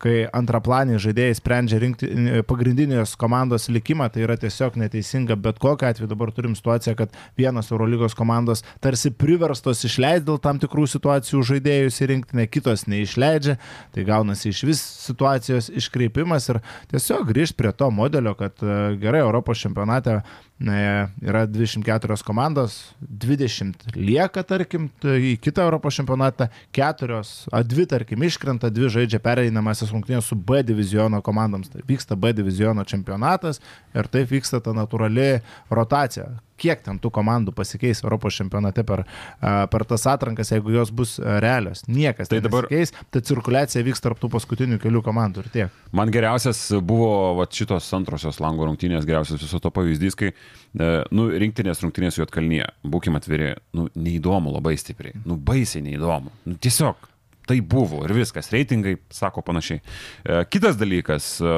kai 0.00 0.24
antraplaniai 0.36 1.00
žaidėjai 1.02 1.36
sprendžia 1.38 1.80
rinkti 1.82 2.08
pagrindinės 2.48 3.12
komandos 3.20 3.68
likimą, 3.72 4.08
tai 4.12 4.24
yra 4.24 4.36
tiesiog 4.40 4.78
neteisinga, 4.80 5.36
bet 5.40 5.60
kokiu 5.62 5.90
atveju 5.90 6.08
dabar 6.10 6.32
turim 6.34 6.56
situaciją, 6.58 6.96
kad 6.98 7.16
vienos 7.38 7.70
Eurolygos 7.72 8.16
komandos 8.18 8.64
tarsi 8.84 9.12
priverstos 9.12 9.84
išleisti 9.88 10.28
dėl 10.30 10.40
tam 10.42 10.60
tikrų 10.62 10.86
situacijų 10.90 11.42
žaidėjus 11.52 12.00
į 12.00 12.10
rinktinę, 12.14 12.46
kitos 12.50 12.86
neišleidžia, 12.90 13.58
tai 13.94 14.06
gaunasi 14.08 14.54
iš 14.54 14.64
vis 14.68 14.84
situacijos 15.06 15.70
iškreipimas 15.80 16.48
ir 16.52 16.62
tiesiog 16.92 17.28
grįžti 17.30 17.60
prie 17.60 17.74
to 17.76 17.90
modelio, 17.94 18.34
kad 18.38 18.56
e, 18.64 18.78
gerai 19.00 19.24
Europos 19.24 19.60
čempionate 19.60 20.20
yra 20.60 21.46
24 21.46 22.16
komandos, 22.26 22.92
20 23.00 23.96
lieka, 23.96 24.42
tarkim, 24.44 24.90
į 25.02 25.36
kitą 25.40 25.64
Europos 25.64 25.96
čempionatą, 25.96 26.50
keturios, 26.76 27.46
a 27.52 27.62
dvi, 27.64 27.86
tarkim, 27.88 28.20
iškrenta, 28.28 28.68
dvi 28.72 28.90
žaidžia 28.92 29.22
pereinamasis 29.24 29.92
rungtynės 29.94 30.28
su 30.28 30.36
B 30.36 30.60
diviziono 30.66 31.22
komandoms. 31.24 31.72
Tai 31.72 31.80
vyksta 31.88 32.16
B 32.16 32.34
diviziono 32.36 32.84
čempionatas 32.84 33.62
ir 33.94 34.10
taip 34.12 34.28
vyksta 34.34 34.60
ta 34.60 34.76
natūrali 34.76 35.40
rotacija. 35.72 36.28
Kiek 36.60 36.82
ten 36.84 36.98
tų 37.00 37.10
komandų 37.16 37.54
pasikeis 37.56 38.02
Europos 38.04 38.36
čempionate 38.36 38.84
per, 38.86 39.04
per 39.40 39.84
tas 39.88 40.04
atrankas, 40.10 40.50
jeigu 40.52 40.74
jos 40.74 40.92
bus 40.92 41.16
realios. 41.20 41.82
Niekas 41.88 42.28
Tai 42.28 42.40
dabar- 42.44 42.68
keis, 42.70 42.92
tai 43.10 43.22
cirkuliacija 43.24 43.84
vyks 43.86 44.04
tarp 44.04 44.20
tų 44.20 44.28
paskutinių 44.36 44.78
kelių 44.82 45.00
komandų 45.06 45.44
ir 45.46 45.50
tiek. 45.54 45.78
Man 45.96 46.12
geriausias 46.12 46.60
buvo 46.84 47.36
vat, 47.40 47.52
šitos 47.56 47.88
antrosios 47.96 48.40
lango 48.44 48.68
rungtynės, 48.68 49.06
geriausias 49.08 49.40
viso 49.42 49.60
to 49.60 49.72
pavyzdys, 49.74 50.16
kai, 50.20 50.32
e, 50.34 50.90
nu, 51.16 51.28
rinktinės 51.32 51.80
rungtynės 51.84 52.18
su 52.18 52.22
Jotkalnyje, 52.24 52.68
būkim 52.84 53.16
atviri, 53.16 53.54
nu, 53.76 53.88
neįdomu 53.96 54.52
labai 54.54 54.76
stipriai, 54.80 55.16
nu, 55.24 55.36
baisiai 55.36 55.82
neįdomu. 55.88 56.32
Nu, 56.46 56.58
tiesiog 56.60 57.08
tai 57.50 57.56
buvo 57.66 58.04
ir 58.06 58.12
viskas, 58.14 58.52
reitingai 58.54 58.92
sako 59.10 59.42
panašiai. 59.42 59.80
E, 60.22 60.44
kitas 60.52 60.76
dalykas, 60.78 61.32
e, 61.42 61.54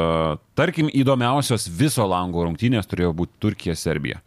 tarkim, 0.56 0.88
įdomiausios 0.88 1.66
viso 1.68 2.06
lango 2.08 2.46
rungtynės 2.46 2.88
turėjo 2.88 3.12
būti 3.18 3.36
Turkija-Serbija. 3.44 4.22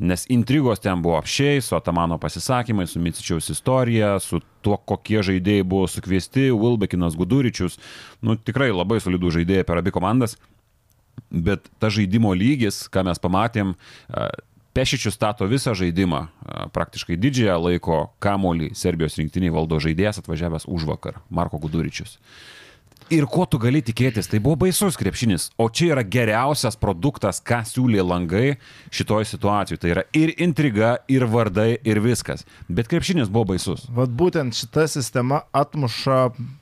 Nes 0.00 0.24
intrigos 0.32 0.80
ten 0.80 1.02
buvo 1.04 1.18
apšiai, 1.20 1.60
su 1.60 1.76
Atamano 1.76 2.16
pasisakymai, 2.18 2.86
su 2.88 3.00
Micičiaus 3.00 3.50
istorija, 3.52 4.14
su 4.24 4.40
tuo, 4.64 4.78
kokie 4.80 5.20
žaidėjai 5.20 5.66
buvo 5.68 5.88
sukviesti, 5.92 6.46
Wilbekinas 6.56 7.18
Guduričius. 7.20 7.76
Nu, 8.24 8.38
tikrai 8.40 8.70
labai 8.72 9.02
solidų 9.04 9.34
žaidėjai 9.36 9.66
per 9.68 9.82
abi 9.82 9.92
komandas. 9.92 10.38
Bet 11.28 11.68
ta 11.76 11.90
žaidimo 11.92 12.32
lygis, 12.32 12.86
ką 12.88 13.04
mes 13.10 13.20
pamatėm, 13.20 13.74
Pešičius 14.72 15.16
stato 15.18 15.44
visą 15.50 15.74
žaidimą, 15.74 16.22
praktiškai 16.72 17.18
didžiąją 17.18 17.56
laiko 17.58 17.96
kamolį 18.22 18.70
Serbijos 18.78 19.18
rinktiniai 19.18 19.52
valdo 19.52 19.80
žaidėjas 19.82 20.22
atvažiavęs 20.22 20.68
už 20.70 20.86
vakar, 20.86 21.18
Marko 21.28 21.58
Guduričius. 21.58 22.16
Ir 23.10 23.24
ko 23.26 23.42
tu 23.42 23.58
gali 23.58 23.80
tikėtis, 23.82 24.28
tai 24.30 24.38
buvo 24.38 24.60
baisus 24.62 24.94
krepšinis, 24.94 25.48
o 25.58 25.64
čia 25.66 25.88
yra 25.96 26.04
geriausias 26.06 26.76
produktas, 26.78 27.40
ką 27.42 27.64
siūlė 27.66 28.04
langai 28.06 28.52
šitoje 28.94 29.26
situacijoje. 29.32 29.80
Tai 29.82 29.90
yra 29.90 30.04
ir 30.14 30.30
intriga, 30.38 30.92
ir 31.10 31.24
vardai, 31.26 31.72
ir 31.82 31.98
viskas. 32.04 32.44
Bet 32.70 32.86
krepšinis 32.92 33.26
buvo 33.26 33.48
baisus. 33.48 33.88
Vat 33.96 34.12
būtent 34.14 34.54
šita 34.54 34.84
sistema 34.92 35.40
atmuša 35.50 36.20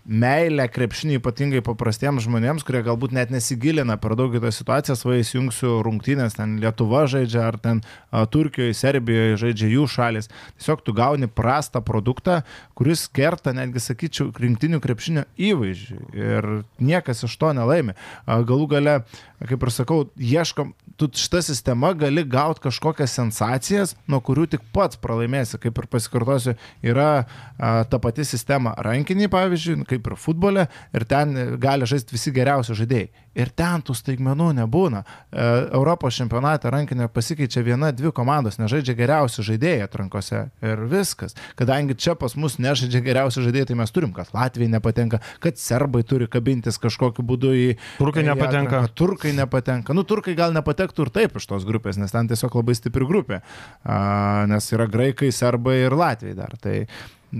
meilę 0.08 0.64
krepšinį 0.72 1.18
ypatingai 1.18 1.60
paprastiems 1.66 2.24
žmonėms, 2.24 2.64
kurie 2.64 2.80
galbūt 2.86 3.12
net 3.18 3.28
nesigilina 3.34 3.98
per 4.00 4.16
daug 4.16 4.32
į 4.32 4.40
tas 4.46 4.56
situacijas, 4.62 5.04
va 5.04 5.18
įsijungsiu 5.20 5.82
rungtynės, 5.84 6.38
ten 6.40 6.56
Lietuva 6.64 7.04
žaidžia, 7.12 7.44
ar 7.44 7.60
ten 7.60 7.84
a, 8.08 8.24
Turkijoje, 8.24 8.72
Serbijoje 8.72 9.36
žaidžia 9.44 9.68
jų 9.74 9.84
šalis. 9.98 10.32
Tiesiog 10.56 10.80
tu 10.88 10.96
gauni 10.96 11.28
prastą 11.28 11.84
produktą, 11.84 12.40
kuris 12.72 13.04
kerta, 13.12 13.52
netgi 13.52 13.84
sakyčiau, 13.84 14.32
rinktinių 14.32 14.80
krepšinio 14.80 15.28
įvaizdžiui. 15.36 16.37
Ir 16.38 16.48
niekas 16.80 17.24
iš 17.26 17.36
to 17.40 17.52
nelaimi. 17.56 17.94
Galų 18.26 18.68
gale, 18.70 18.94
kaip 19.42 19.64
ir 19.64 19.72
sakau, 19.74 20.00
ieškom, 20.16 20.72
tu 20.98 21.10
šitą 21.14 21.42
sistemą 21.44 21.92
gali 21.98 22.24
gauti 22.26 22.64
kažkokias 22.66 23.14
sensacijas, 23.18 23.94
nuo 24.10 24.20
kurių 24.24 24.48
tik 24.54 24.64
pats 24.74 24.98
pralaimėsi. 25.00 25.60
Kaip 25.62 25.78
ir 25.78 25.88
pasikartosiu, 25.90 26.56
yra 26.86 27.10
a, 27.22 27.84
ta 27.88 28.00
pati 28.02 28.26
sistema 28.28 28.74
rankiniai, 28.84 29.30
pavyzdžiui, 29.32 29.82
kaip 29.88 30.10
ir 30.10 30.18
futbole, 30.18 30.68
ir 30.94 31.08
ten 31.08 31.34
gali 31.62 31.88
žaisti 31.88 32.16
visi 32.16 32.34
geriausi 32.34 32.76
žaidėjai. 32.78 33.10
Ir 33.38 33.52
ten 33.54 33.84
tų 33.86 33.94
staigmenų 33.94 34.50
nebūna. 34.58 35.04
E, 35.04 35.46
Europos 35.76 36.16
čempionate 36.18 36.70
rankinė 36.72 37.08
pasikeičia 37.12 37.62
viena, 37.66 37.92
dvi 37.94 38.10
komandos, 38.14 38.58
nežaidžia 38.58 38.96
geriausi 38.98 39.44
žaidėjai 39.46 39.84
atrankose. 39.86 40.44
Ir 40.64 40.82
viskas. 40.90 41.36
Kadangi 41.58 41.94
čia 41.98 42.16
pas 42.18 42.34
mus 42.40 42.58
nežaidžia 42.62 43.02
geriausi 43.04 43.44
žaidėjai, 43.44 43.70
tai 43.70 43.78
mes 43.78 43.94
turim, 43.94 44.14
kad 44.16 44.32
Latvijai 44.34 44.72
nepatenka, 44.74 45.22
kad 45.44 45.60
serbai 45.60 46.02
turi 46.08 46.26
kabintis 46.30 46.80
kažkokiu 46.82 47.24
būdu 47.26 47.52
į... 47.54 47.68
Turkai 48.00 48.24
į 48.26 48.30
nepatenka. 48.32 48.82
atranką. 48.82 48.94
Turkai 48.98 49.34
nepatenka. 49.36 49.96
Nu, 49.96 50.04
turkai 50.08 50.34
gal 50.38 50.56
nepatektų 50.56 51.06
ir 51.06 51.12
taip 51.14 51.38
iš 51.38 51.46
tos 51.50 51.68
grupės, 51.68 52.00
nes 52.00 52.14
ten 52.14 52.30
tiesiog 52.30 52.58
labai 52.60 52.74
stipri 52.78 53.06
grupė. 53.08 53.42
A, 53.84 54.46
nes 54.50 54.72
yra 54.74 54.88
graikai, 54.90 55.30
serbai 55.34 55.78
ir 55.84 55.94
latviai 55.94 56.34
dar. 56.38 56.58
Tai 56.58 56.80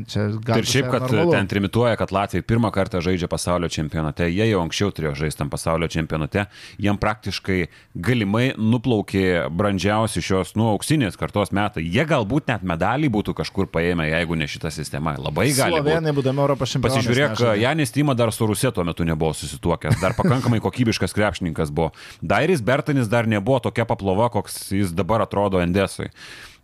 čia 0.06 0.28
Ir 0.58 0.66
šiaip, 0.68 0.90
kad 0.92 1.02
normalu. 1.06 1.32
ten 1.32 1.48
trimituoja, 1.48 1.96
kad 1.96 2.12
Latvija 2.12 2.44
pirmą 2.44 2.70
kartą 2.74 3.00
žaidžia 3.00 3.28
pasaulio 3.30 3.70
čempionate, 3.72 4.26
jie 4.28 4.44
jau 4.50 4.60
anksčiau 4.60 4.92
turėjo 4.92 5.14
žaisti 5.22 5.40
tam 5.40 5.50
pasaulio 5.52 5.88
čempionate, 5.88 6.44
jiem 6.76 6.98
praktiškai 7.00 7.68
galimai 7.96 8.50
nuplaukė 8.58 9.48
brandžiausi 9.48 10.20
šios, 10.24 10.52
nu, 10.58 10.68
auksinės 10.74 11.16
kartos 11.20 11.54
metai. 11.56 11.86
Jie 11.88 12.04
galbūt 12.08 12.52
net 12.52 12.66
medalį 12.68 13.08
būtų 13.16 13.34
kažkur 13.38 13.70
paėmę, 13.72 14.10
jeigu 14.10 14.36
ne 14.36 14.48
šita 14.50 14.72
sistema. 14.74 15.16
Labai 15.18 15.48
gali. 15.56 15.78
Slovenai, 15.78 16.12
būdami 16.16 16.44
Europos 16.44 16.74
čempionai. 16.74 17.00
Pasižiūrėk, 17.00 17.44
Janis 17.62 17.94
Tyma 17.94 18.16
dar 18.18 18.32
su 18.34 18.48
Rusė 18.48 18.74
tuo 18.76 18.84
metu 18.84 19.08
nebuvo 19.08 19.32
susituokęs, 19.36 20.02
dar 20.02 20.16
pakankamai 20.18 20.60
kokybiškas 20.64 21.16
krepšininkas 21.16 21.72
buvo. 21.72 21.94
Dairis 22.20 22.60
Bertanis 22.60 23.08
dar 23.08 23.26
nebuvo 23.30 23.62
tokia 23.70 23.88
paplova, 23.88 24.28
koks 24.36 24.68
jis 24.76 24.92
dabar 24.92 25.24
atrodo 25.24 25.64
Endesui. 25.64 26.12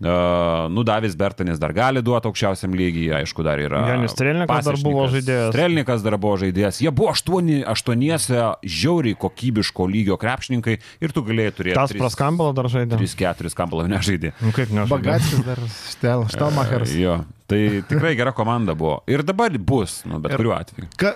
Nu, 0.03 0.83
Davis 0.83 1.15
Bertanis 1.17 1.59
dar 1.63 1.73
gali 1.73 2.03
duoti 2.03 2.27
aukščiausiam 2.29 2.75
lygiai, 2.75 3.21
aišku, 3.21 3.45
dar 3.47 3.61
yra. 3.63 3.85
Janis 3.93 4.13
Strelnikas 4.15 4.67
dar 4.67 4.79
buvo 4.83 5.05
žaidėjas. 5.13 5.53
Strelnikas 5.55 6.03
dar 6.05 6.17
buvo 6.21 6.39
žaidėjas. 6.43 6.81
Jie 6.83 6.91
buvo 6.95 7.13
aštuoni, 7.15 7.61
aštuoniese 7.71 8.41
žiauriai 8.67 9.17
kokybiško 9.23 9.87
lygio 9.91 10.19
krepšininkai 10.21 10.77
ir 11.05 11.15
tu 11.15 11.23
galėjai 11.27 11.55
turėti. 11.61 11.79
Tas 11.79 11.95
praskambalo 11.95 12.57
dar 12.57 12.69
žaidė. 12.73 12.99
3-4 13.01 13.55
skambalo 13.55 13.87
nežaidė. 13.91 14.35
Nu, 14.43 14.51
kaip 14.57 14.75
nežinau. 14.75 14.91
Bagatskis 14.99 15.45
dar 15.47 15.63
Štel, 15.93 16.27
Štelmacheris. 16.35 16.97
Jo, 16.99 17.21
tai 17.51 17.63
tikrai 17.89 18.17
gera 18.19 18.35
komanda 18.37 18.75
buvo. 18.79 18.99
Ir 19.11 19.23
dabar 19.27 19.55
bus, 19.59 20.03
nu, 20.11 20.19
bet 20.19 20.35
Ir- 20.35 20.43
kuriuo 20.43 20.57
atveju. 20.59 20.91
Ka, 21.01 21.15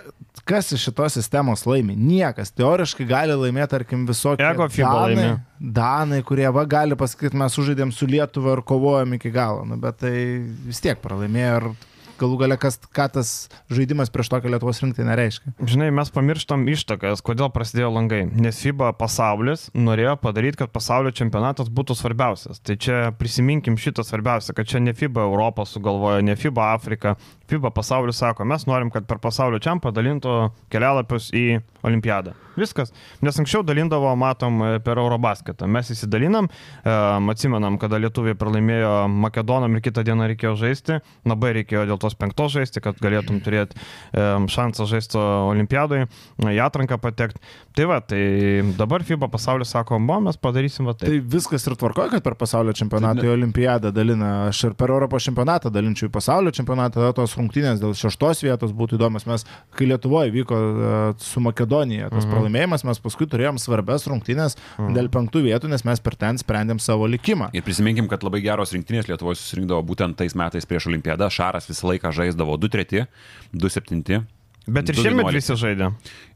kas 0.48 0.72
iš 0.72 0.88
šitos 0.88 1.18
sistemos 1.18 1.66
laimi? 1.68 1.96
Niekas. 1.96 2.52
Teoriškai 2.56 3.06
gali 3.08 3.36
laimėti, 3.36 3.72
tarkim, 3.74 4.06
visokie 4.08 4.48
FIBA 4.48 4.94
Danai. 5.12 5.28
Danai, 5.58 6.22
kurie 6.26 6.48
va 6.54 6.64
gali 6.68 6.96
pasakyti, 6.98 7.36
mes 7.38 7.54
sužaidėm 7.58 7.92
su 7.94 8.08
Lietuva 8.08 8.56
ir 8.56 8.64
kovojom 8.66 9.16
iki 9.18 9.32
galo. 9.34 9.66
Nu, 9.68 9.78
bet 9.82 10.00
tai 10.04 10.14
vis 10.68 10.80
tiek 10.84 11.00
pralaimėjo 11.04 11.60
ir 11.60 11.68
galų 12.20 12.40
gale, 12.42 12.58
kas, 12.60 12.78
ką 12.78 13.08
tas 13.14 13.32
žaidimas 13.72 14.12
prieš 14.14 14.32
tokią 14.34 14.52
Lietuvos 14.52 14.82
rinktinę 14.84 15.16
reiškia. 15.18 15.54
Žinai, 15.62 15.90
mes 15.94 16.12
pamirštam 16.14 16.66
ištakas, 16.72 17.22
kodėl 17.24 17.52
prasidėjo 17.54 17.92
langai. 17.94 18.24
Nes 18.28 18.60
FIBA 18.64 18.92
pasaulis 18.98 19.68
norėjo 19.76 20.16
padaryti, 20.22 20.60
kad 20.62 20.74
pasaulio 20.74 21.14
čempionatas 21.14 21.70
būtų 21.72 21.96
svarbiausias. 21.98 22.62
Tai 22.64 22.78
čia 22.80 23.00
prisiminkim 23.18 23.78
šitą 23.80 24.04
svarbiausią, 24.06 24.56
kad 24.56 24.68
čia 24.68 24.82
ne 24.82 24.94
FIBA 24.96 25.26
Europą 25.28 25.66
sugalvojo, 25.68 26.22
ne 26.26 26.36
FIBA 26.38 26.72
Afrika. 26.74 27.16
FIBA 27.48 27.72
pasaulis 27.72 28.18
sako, 28.20 28.44
mes 28.48 28.66
norim, 28.68 28.92
kad 28.92 29.06
per 29.08 29.22
pasaulio 29.22 29.58
čempionatą 29.58 29.92
dalintų 29.94 30.34
kelialapius 30.72 31.30
į 31.36 31.60
olimpiadą. 31.86 32.34
Viskas. 32.58 32.90
Nes 33.22 33.36
anksčiau 33.38 33.62
dalindavo, 33.62 34.10
matom, 34.18 34.60
per 34.82 34.98
Eurobasketą. 34.98 35.68
Mes 35.70 35.90
įsidalinam, 35.94 36.48
e, 36.48 36.94
atsimenam, 37.32 37.78
kada 37.78 38.00
lietuviai 38.02 38.34
pralaimėjo 38.38 39.08
Makedonam 39.08 39.76
ir 39.76 39.84
kitą 39.84 40.02
dieną 40.06 40.26
reikėjo 40.32 40.56
žaisti. 40.58 40.98
Labai 41.28 41.54
reikėjo 41.60 41.86
dėl 41.86 42.00
tos 42.08 42.18
penktos 42.18 42.56
žaisti, 42.56 42.82
kad 42.84 42.98
galėtum 43.04 43.42
turėti 43.44 43.78
šansą 44.16 44.88
žaisti 44.88 45.20
olimpiadai, 45.20 46.06
į 46.48 46.60
atranką 46.64 46.98
patekti. 47.02 47.42
Tai 47.78 47.84
va, 47.86 48.00
tai 48.02 48.62
dabar 48.74 49.04
FIBA 49.06 49.28
pasaulis 49.30 49.70
sako, 49.70 50.00
bo, 50.02 50.16
mes 50.26 50.34
padarysim 50.42 50.88
va 50.88 50.96
Tai 50.98 51.12
taip. 51.12 51.26
viskas 51.30 51.62
ir 51.68 51.76
tvarkoja, 51.78 52.10
kad 52.16 52.24
per 52.26 52.34
pasaulio 52.34 52.72
čempionatą 52.74 53.22
Tai 53.22 53.28
į 53.28 53.30
olimpiadą 53.36 53.92
dalina. 53.94 54.30
Aš 54.48 54.64
ir 54.66 54.72
per 54.78 54.90
Europos 54.90 55.22
čempionatą 55.28 55.70
dalinčiau 55.70 56.08
į 56.08 56.12
pasaulio 56.16 56.50
čempionatą, 56.56 56.98
tada 56.98 57.14
tos 57.14 57.36
rungtynės 57.38 57.78
dėl 57.78 57.92
šeštos 57.94 58.42
vietos 58.42 58.72
būtų 58.74 58.98
įdomios. 58.98 59.28
Mes, 59.30 59.46
kai 59.78 59.86
Lietuvoje 59.86 60.32
vyko 60.34 60.58
e, 60.58 60.96
su 61.22 61.42
Makedonija 61.44 62.08
tas 62.10 62.24
mhm. 62.24 62.32
pralaimėjimas, 62.32 62.82
mes 62.88 63.02
paskui 63.04 63.28
turėjom 63.30 63.60
svarbes 63.62 64.08
rungtynės 64.10 64.58
mhm. 64.58 64.96
dėl 64.98 65.10
penktų 65.14 65.44
vietų, 65.46 65.70
nes 65.70 65.86
mes 65.86 66.02
per 66.02 66.16
ten 66.18 66.40
sprendėm 66.42 66.82
savo 66.82 67.06
likimą. 67.06 67.52
Ir 67.54 67.62
prisiminkim, 67.66 68.08
kad 68.10 68.26
labai 68.26 68.42
geros 68.42 68.74
rinktinės 68.74 69.06
Lietuvoje 69.06 69.38
susirinkdavo 69.38 69.86
būtent 69.86 70.18
tais 70.18 70.34
metais 70.34 70.66
prieš 70.66 70.90
Olimpiadą. 70.90 71.30
Šaras 71.30 71.70
visą 71.70 71.92
laiką 71.92 72.10
žaisdavo 72.18 72.58
2-3, 72.58 73.06
2-7. 73.54 74.26
Bet 74.68 74.90
ir 74.92 74.98
šiemet 74.98 75.24
11. 75.24 75.34
visi 75.38 75.54
žaidė. 75.56 75.86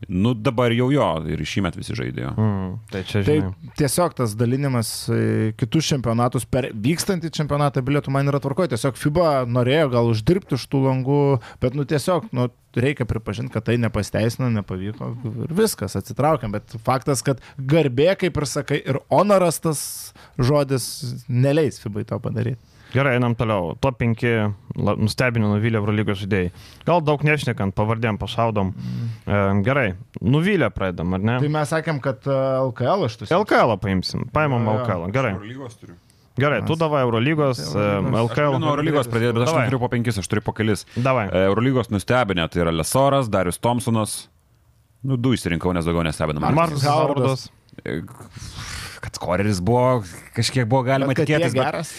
Nu 0.09 0.33
dabar 0.35 0.73
jau 0.73 0.87
jo, 0.93 1.09
ir 1.29 1.43
šiemet 1.47 1.77
visi 1.77 1.93
žaidėjo. 1.99 2.33
Mm, 2.33 2.71
tai 2.93 3.03
čia 3.05 3.21
Tai 3.27 3.37
žinai. 3.43 3.73
tiesiog 3.79 4.17
tas 4.19 4.33
dalinimas 4.41 4.91
į 5.13 5.53
kitus 5.61 5.91
čempionatus 5.93 6.47
per 6.49 6.71
vykstantį 6.73 7.31
čempionatą 7.37 7.85
bilietų 7.85 8.15
man 8.15 8.33
yra 8.33 8.41
tvarkoje. 8.43 8.73
Tiesiog 8.73 8.97
FIBA 8.97 9.29
norėjo 9.53 9.93
gal 9.93 10.11
uždirbti 10.15 10.57
iš 10.57 10.67
tų 10.73 10.81
langų, 10.89 11.21
bet 11.61 11.77
nu 11.77 11.85
tiesiog 11.89 12.33
nu, 12.33 12.49
reikia 12.73 13.05
pripažinti, 13.05 13.53
kad 13.53 13.67
tai 13.69 13.77
nepasteisino, 13.77 14.49
nepavyko 14.55 15.13
ir 15.45 15.53
viskas, 15.59 15.99
atsitraukiam. 16.01 16.55
Bet 16.57 16.73
faktas, 16.87 17.21
kad 17.27 17.43
garbė, 17.61 18.15
kaip 18.25 18.41
ir 18.41 18.49
sakai, 18.49 18.81
ir 18.81 18.99
honoras 19.13 19.61
tas 19.61 19.83
žodis 20.41 20.89
neleis 21.29 21.83
FIBA 21.85 22.09
to 22.09 22.19
padaryti. 22.25 22.61
Gerai, 22.93 23.15
einam 23.17 23.33
toliau. 23.35 23.73
Top 23.81 23.97
5 23.99 24.23
la- 24.77 24.95
nustebino 25.01 25.49
nuvylę 25.55 25.79
Eurolygos 25.81 26.19
žaidėjai. 26.23 26.51
Gal 26.85 27.01
daug 27.01 27.23
nešnekant, 27.25 27.73
pavardėm 27.75 28.19
pašaudom. 28.21 28.75
E, 29.25 29.39
gerai, 29.65 29.95
nuvylę 30.21 30.69
pradedam, 30.75 31.15
ar 31.17 31.21
ne? 31.25 31.37
Tai 31.41 31.49
mes 31.55 31.73
sakėm, 31.73 32.01
kad 32.05 32.27
e, 32.29 32.37
LKL 32.69 33.07
iš 33.09 33.17
tų. 33.23 33.29
LKL 33.39 33.77
paimsim, 33.81 34.27
paimam 34.33 34.67
Jo, 34.69 34.75
jo. 34.75 34.83
LKL. 34.85 35.07
Gerai, 35.17 35.33
Eurolygos 35.39 35.79
turiu. 35.81 35.97
gerai, 36.37 36.61
tu 36.69 36.77
davai 36.77 37.01
Eurolygos, 37.07 37.63
e. 37.75 37.87
LKL. 38.27 38.59
Nuo 38.61 38.75
Eurolygos 38.77 39.09
pradėti, 39.09 39.33
bet 39.39 39.47
aš 39.47 39.53
Davai. 39.55 39.65
neturiu 39.65 39.81
po 39.81 39.89
penkis, 39.89 40.19
aš 40.21 40.29
turiu 40.29 40.45
po 40.45 40.53
kelis. 40.53 40.85
Davai. 40.97 41.27
E, 41.33 41.47
Eurolygos 41.49 41.89
nustebinę, 41.93 42.45
tai 42.53 42.61
yra 42.67 42.77
Lesoras, 42.77 43.29
Darius 43.33 43.57
Thompsonas. 43.59 44.29
Nu, 45.03 45.17
du 45.17 45.33
išsirinkau, 45.35 45.73
nes 45.75 45.85
daugiau 45.89 46.05
nestebina. 46.07 46.41
man. 46.45 46.55
Markus 46.55 46.85
Howardas. 46.85 47.49
Kad 49.13 49.21
skoreris 49.21 49.61
buvo, 49.61 50.03
kažkiek 50.33 50.65
buvo 50.69 50.83
galima 50.87 51.13
Bet 51.13 51.27
tikėtis. 51.27 51.53
bet-. 51.53 51.93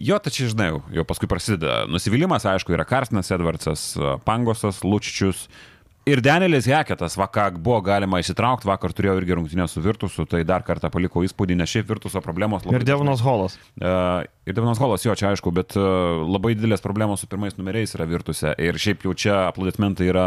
Jo, 0.00 0.16
tačiau 0.18 0.48
žinai, 0.48 0.70
jau- 0.96 1.04
paskui 1.04 1.28
prasideda 1.28 1.84
nusivylimas, 1.92 2.46
aišku, 2.48 2.72
yra 2.72 2.86
Karstinas 2.88 3.28
Edvardsas, 3.30 3.94
Pangosas, 4.24 4.80
Lučičius. 4.80 5.48
Ir 6.06 6.20
Danielis 6.20 6.64
Heketas, 6.68 7.16
vakar 7.16 7.52
buvo 7.56 7.80
galima 7.84 8.18
įsitraukti, 8.20 8.64
vakar 8.68 8.92
turėjau 8.92 9.20
irgi 9.20 9.36
rungtynę 9.36 9.68
su 9.68 9.80
Virtusu, 9.80 10.26
tai 10.28 10.42
dar 10.44 10.60
kartą 10.64 10.90
paliko 10.92 11.22
įspūdį, 11.24 11.56
nes 11.56 11.68
šiaip 11.68 11.86
Virtuso 11.88 12.20
problemos 12.20 12.64
labai... 12.64 12.80
Ir 12.80 12.84
Devonas 12.84 13.20
Holas. 13.24 13.56
Uh, 13.80 14.24
ir 14.46 14.54
Devonas 14.54 14.78
Holas, 14.78 15.04
jo, 15.04 15.14
čia 15.16 15.30
aišku, 15.32 15.50
bet 15.54 15.72
uh, 15.78 16.20
labai 16.28 16.52
didelės 16.54 16.82
problemos 16.84 17.22
su 17.22 17.28
pirmais 17.30 17.56
numeriais 17.56 17.94
yra 17.96 18.06
Virtuse. 18.08 18.52
Ir 18.60 18.76
šiaip 18.80 19.06
jau 19.06 19.14
čia 19.16 19.36
aplodismentai 19.48 20.08
yra 20.10 20.26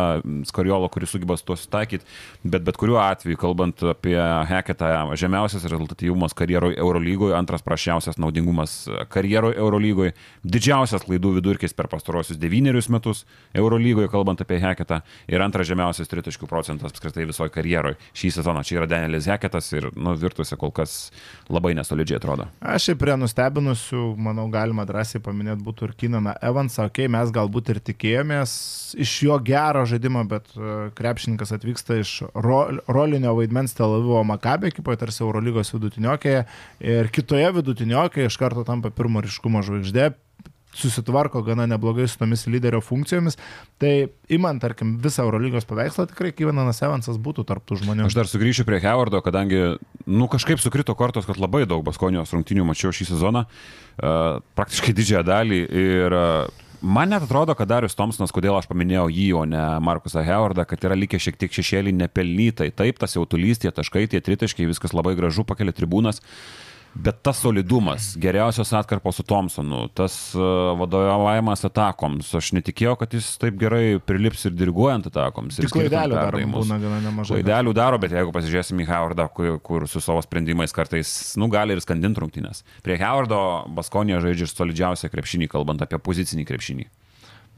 Skariolo, 0.50 0.90
kuris 0.94 1.14
sugeba 1.14 1.38
su 1.38 1.46
tuo 1.46 1.58
sutaikyti, 1.60 2.06
bet 2.44 2.66
bet 2.66 2.80
kuriuo 2.82 2.98
atveju, 3.04 3.38
kalbant 3.40 3.84
apie 3.94 4.18
Heketą, 4.50 4.90
žemiausias 5.20 5.68
rezultatyvumas 5.70 6.34
karjeroje 6.38 6.80
Eurolygoje, 6.82 7.36
antras 7.38 7.66
prašiausias 7.66 8.18
naudingumas 8.18 8.76
karjeroje 9.14 9.60
Eurolygoje, 9.62 10.16
didžiausias 10.42 11.06
klaidų 11.06 11.36
vidurkis 11.38 11.78
per 11.78 11.90
pastarosius 11.92 12.42
devynerius 12.42 12.90
metus 12.94 13.24
Eurolygoje, 13.54 14.10
kalbant 14.14 14.42
apie 14.42 14.58
Heketą, 14.64 15.04
ir 15.30 15.46
antras 15.46 15.70
žemiausias 15.70 16.10
tritaškių 16.10 16.50
procentas 16.50 16.96
apskritai 16.96 17.28
visoje 17.30 17.54
karjeroje 17.54 18.00
šį 18.18 18.34
sezoną. 18.40 18.66
Čia 18.66 18.82
yra 18.82 18.90
Danielis 18.90 19.30
Heketas 19.30 19.70
ir, 19.78 19.92
nu, 19.94 20.18
Virtuse 20.18 20.58
kol 20.58 20.74
kas 20.74 20.98
labai 21.54 21.76
nesolidžiai 21.78 22.18
atrodo. 22.18 22.50
Aš 22.66 22.90
šiaip 22.90 23.04
prie 23.04 23.18
nustebinusių 23.22 24.07
manau, 24.16 24.46
galima 24.54 24.86
drąsiai 24.88 25.22
paminėti 25.24 25.66
būtų 25.66 25.90
ir 25.90 25.96
Kinaną 26.00 26.36
Evansą. 26.50 26.88
Ok, 26.88 27.04
mes 27.12 27.32
galbūt 27.36 27.74
ir 27.74 27.82
tikėjomės 27.90 28.54
iš 29.04 29.16
jo 29.28 29.40
gero 29.44 29.84
žaidimo, 29.90 30.24
bet 30.30 30.54
e, 30.56 30.76
krepšininkas 30.98 31.56
atvyksta 31.58 32.00
iš 32.02 32.14
ro, 32.34 32.62
rolinio 32.88 33.34
vaidmens 33.38 33.76
Tel 33.78 33.98
Avivo 33.98 34.22
Makabė 34.28 34.72
ekipoje, 34.72 35.02
tarsi 35.04 35.24
Eurolygos 35.26 35.74
vidutiniokėje. 35.76 36.46
Ir 36.94 37.12
kitoje 37.16 37.52
vidutiniokėje 37.60 38.32
iš 38.32 38.40
karto 38.40 38.64
tampa 38.68 38.94
pirmo 38.94 39.24
ryškumo 39.26 39.66
žvaigždė 39.66 40.14
susitvarko 40.76 41.42
gana 41.42 41.66
neblogai 41.66 42.08
su 42.08 42.18
tomis 42.20 42.46
lyderio 42.48 42.82
funkcijomis. 42.82 43.38
Tai 43.82 43.94
imant, 44.34 44.62
tarkim, 44.62 44.98
visą 45.02 45.26
Eurolygos 45.26 45.66
paveikslą, 45.70 46.08
tikrai 46.12 46.34
Kyvenanas 46.36 46.82
Evansas 46.86 47.18
būtų 47.22 47.48
tarptų 47.50 47.80
žmonių. 47.82 48.08
Aš 48.10 48.18
dar 48.18 48.30
sugrįšiu 48.30 48.68
prie 48.68 48.82
Howardo, 48.84 49.22
kadangi, 49.26 49.64
nu, 50.06 50.30
kažkaip 50.32 50.62
sukrito 50.62 50.96
kortos, 50.98 51.28
kad 51.30 51.42
labai 51.42 51.66
daug 51.70 51.86
Baskonijos 51.88 52.34
rungtinių 52.36 52.68
mačiau 52.68 52.94
šį 52.94 53.12
sezoną, 53.14 53.48
uh, 53.48 54.40
praktiškai 54.58 54.96
didžiąją 54.98 55.26
dalį. 55.28 55.62
Ir 55.88 56.18
uh, 56.18 56.68
man 56.82 57.14
net 57.14 57.26
atrodo, 57.26 57.56
kad 57.58 57.70
Darius 57.72 57.98
Thompsonas, 57.98 58.34
kodėl 58.36 58.60
aš 58.60 58.70
paminėjau 58.70 59.08
jį, 59.10 59.28
o 59.40 59.44
ne 59.50 59.66
Markusą 59.84 60.26
Howardą, 60.28 60.68
kad 60.70 60.86
yra 60.86 61.00
likę 61.00 61.20
šiek 61.22 61.40
tiek 61.42 61.58
šešėlį 61.58 61.96
nepelnytai. 62.04 62.70
Taip, 62.76 63.02
tas 63.02 63.18
jautulys, 63.18 63.64
tie 63.64 63.74
taškai, 63.74 64.06
tie 64.12 64.22
tritaškai, 64.22 64.70
viskas 64.70 64.94
labai 64.98 65.18
gražu, 65.18 65.48
pakelia 65.48 65.76
tribūnas. 65.76 66.22
Bet 66.98 67.20
tas 67.22 67.38
solidumas, 67.44 68.16
geriausios 68.18 68.72
atkarpos 68.74 69.20
su 69.20 69.24
Thompsonu, 69.28 69.84
tas 69.94 70.14
uh, 70.36 70.72
vadovavimas 70.80 71.62
atakoms, 71.68 72.32
aš 72.40 72.50
netikėjau, 72.58 72.96
kad 73.02 73.14
jis 73.14 73.28
taip 73.42 73.60
gerai 73.62 74.00
prilips 74.02 74.48
ir 74.50 74.56
diriguojant 74.58 75.10
atakoms. 75.12 75.60
Tik 75.62 75.70
klaidelių 75.76 76.18
daro, 76.18 76.42
būna 76.56 76.80
gana 76.82 77.02
nemažai. 77.06 77.38
Klaidelių 77.44 77.74
daro, 77.78 78.00
bet 78.02 78.16
jeigu 78.18 78.34
pasižiūrėsim 78.36 78.82
į 78.82 78.88
Howardą, 78.90 79.28
kur, 79.36 79.60
kur 79.62 79.86
su 79.92 80.02
savo 80.02 80.24
sprendimais 80.26 80.74
kartais, 80.74 81.12
nu, 81.38 81.52
gali 81.54 81.78
ir 81.78 81.84
skandinti 81.86 82.24
rungtynės. 82.24 82.64
Prie 82.88 82.98
Howardo 83.04 83.42
Baskonė 83.78 84.18
žaidžia 84.24 84.50
solidžiausią 84.56 85.12
krepšinį, 85.14 85.52
kalbant 85.54 85.86
apie 85.86 86.02
pozicinį 86.02 86.48
krepšinį. 86.50 86.90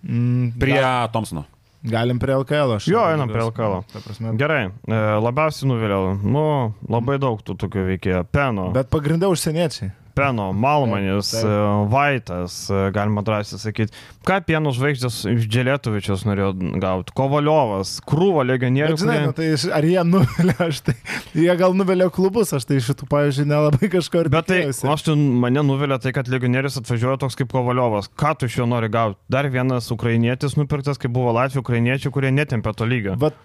Mm, 0.03 0.51
Prie 0.59 0.75
gal- 0.79 1.09
Thompsono. 1.15 1.45
Galim 1.83 2.19
prie 2.19 2.33
LKL. 2.35 2.75
Aš 2.75 2.87
Jo, 2.91 3.05
einam 3.07 3.29
prie 3.31 3.43
LKL. 3.45 3.77
Prasme. 4.03 4.33
Gerai, 4.39 4.65
e, 4.67 4.97
labiausiai 5.23 5.69
nuviliau, 5.69 6.17
nu, 6.23 6.43
labai 6.91 7.15
daug 7.21 7.39
tų 7.45 7.55
tokių 7.63 7.85
veikėjų. 7.93 8.23
Peno, 8.35 8.69
Bet 8.75 8.91
pagrindė 8.91 9.29
užsieniečiai. 9.31 9.93
Peno, 10.19 10.49
Malmanis, 10.53 11.29
Taip, 11.31 11.45
taip. 11.45 11.49
e, 11.49 11.89
Vaitas, 11.93 12.55
e, 12.69 12.79
galima 12.95 13.23
drąsiai 13.25 13.59
sakyti. 13.61 13.95
Ką 14.27 14.39
pienų 14.49 14.73
žvaigždės 14.75 15.19
iš 15.31 15.45
Dželėtovičius 15.49 16.25
norėjo 16.27 16.49
gauti? 16.83 17.13
Kovaliovas, 17.17 17.95
krūvo 18.05 18.43
legionierių. 18.45 18.97
Bet, 18.97 19.03
žinai, 19.05 19.15
kurie- 19.15 19.29
nu, 19.29 19.35
tai 19.39 19.73
ar 19.79 19.87
jie 19.87 20.03
nuvilia, 20.09 20.55
aš 20.67 20.81
tai, 20.89 20.95
jie 21.39 21.55
gal 21.61 21.77
nuvilia 21.79 22.09
klubus, 22.13 22.51
aš 22.57 22.67
tai 22.69 22.81
šitų, 22.83 23.07
pavyzdžiui, 23.13 23.47
nelabai 23.49 23.89
kažko 23.95 24.25
ir 24.25 24.31
Bet 24.33 24.49
tai, 24.51 24.59
aš 24.69 25.05
ten 25.07 25.23
mane 25.41 25.63
nuvilia 25.65 25.97
tai, 26.03 26.11
kad 26.15 26.27
legionierius 26.31 26.77
atvažiuoja 26.83 27.21
toks 27.23 27.39
kaip 27.39 27.49
Kovaliovas. 27.55 28.11
Ką 28.19 28.35
tu 28.37 28.49
iš 28.51 28.59
jo 28.59 28.67
nori 28.69 28.91
gauti? 28.91 29.17
Dar 29.31 29.47
vienas 29.49 29.87
ukrainietis 29.95 30.57
nupirktas, 30.59 30.99
kaip 30.99 31.15
buvo 31.15 31.31
Latvijų 31.39 31.63
ukrainiečių, 31.63 32.11
kurie 32.11 32.33
netempė 32.35 32.75
to 32.75 32.85
lygio. 32.89 33.15
Bet 33.19 33.37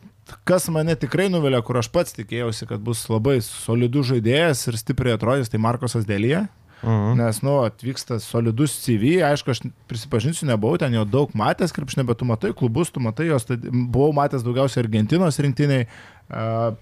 kas 0.49 0.67
mane 0.73 0.95
tikrai 0.97 1.27
nuvilia, 1.33 1.61
kur 1.65 1.77
aš 1.81 1.91
pats 1.93 2.15
tikėjausi, 2.17 2.67
kad 2.71 2.81
bus 2.85 3.03
labai 3.13 3.39
solidus 3.45 4.09
žaidėjas 4.13 4.67
ir 4.71 4.79
stipriai 4.81 5.17
atrodys, 5.19 5.51
tai 5.53 5.61
Markosas 5.61 6.07
Dėlyje. 6.09 6.47
Mhm. 6.83 7.19
Nes, 7.21 7.39
nu, 7.45 7.59
atvyksta 7.65 8.19
solidus 8.21 8.75
CV, 8.83 9.19
aišku, 9.25 9.55
aš 9.55 9.63
prisipažinsiu, 9.89 10.49
nebuvau 10.51 10.81
ten 10.81 10.93
jo 10.97 11.05
daug 11.09 11.31
matęs, 11.39 11.73
krepšinė, 11.73 12.05
bet 12.09 12.21
tu 12.21 12.29
matai 12.29 12.51
klubus, 12.57 12.91
tu 12.93 13.01
matai 13.01 13.31
jos, 13.31 13.47
tai 13.49 13.57
buvau 13.63 14.13
matęs 14.17 14.45
daugiausiai 14.45 14.85
Argentinos 14.85 15.41
rinktiniai. 15.41 15.87
Uh, 16.29 16.75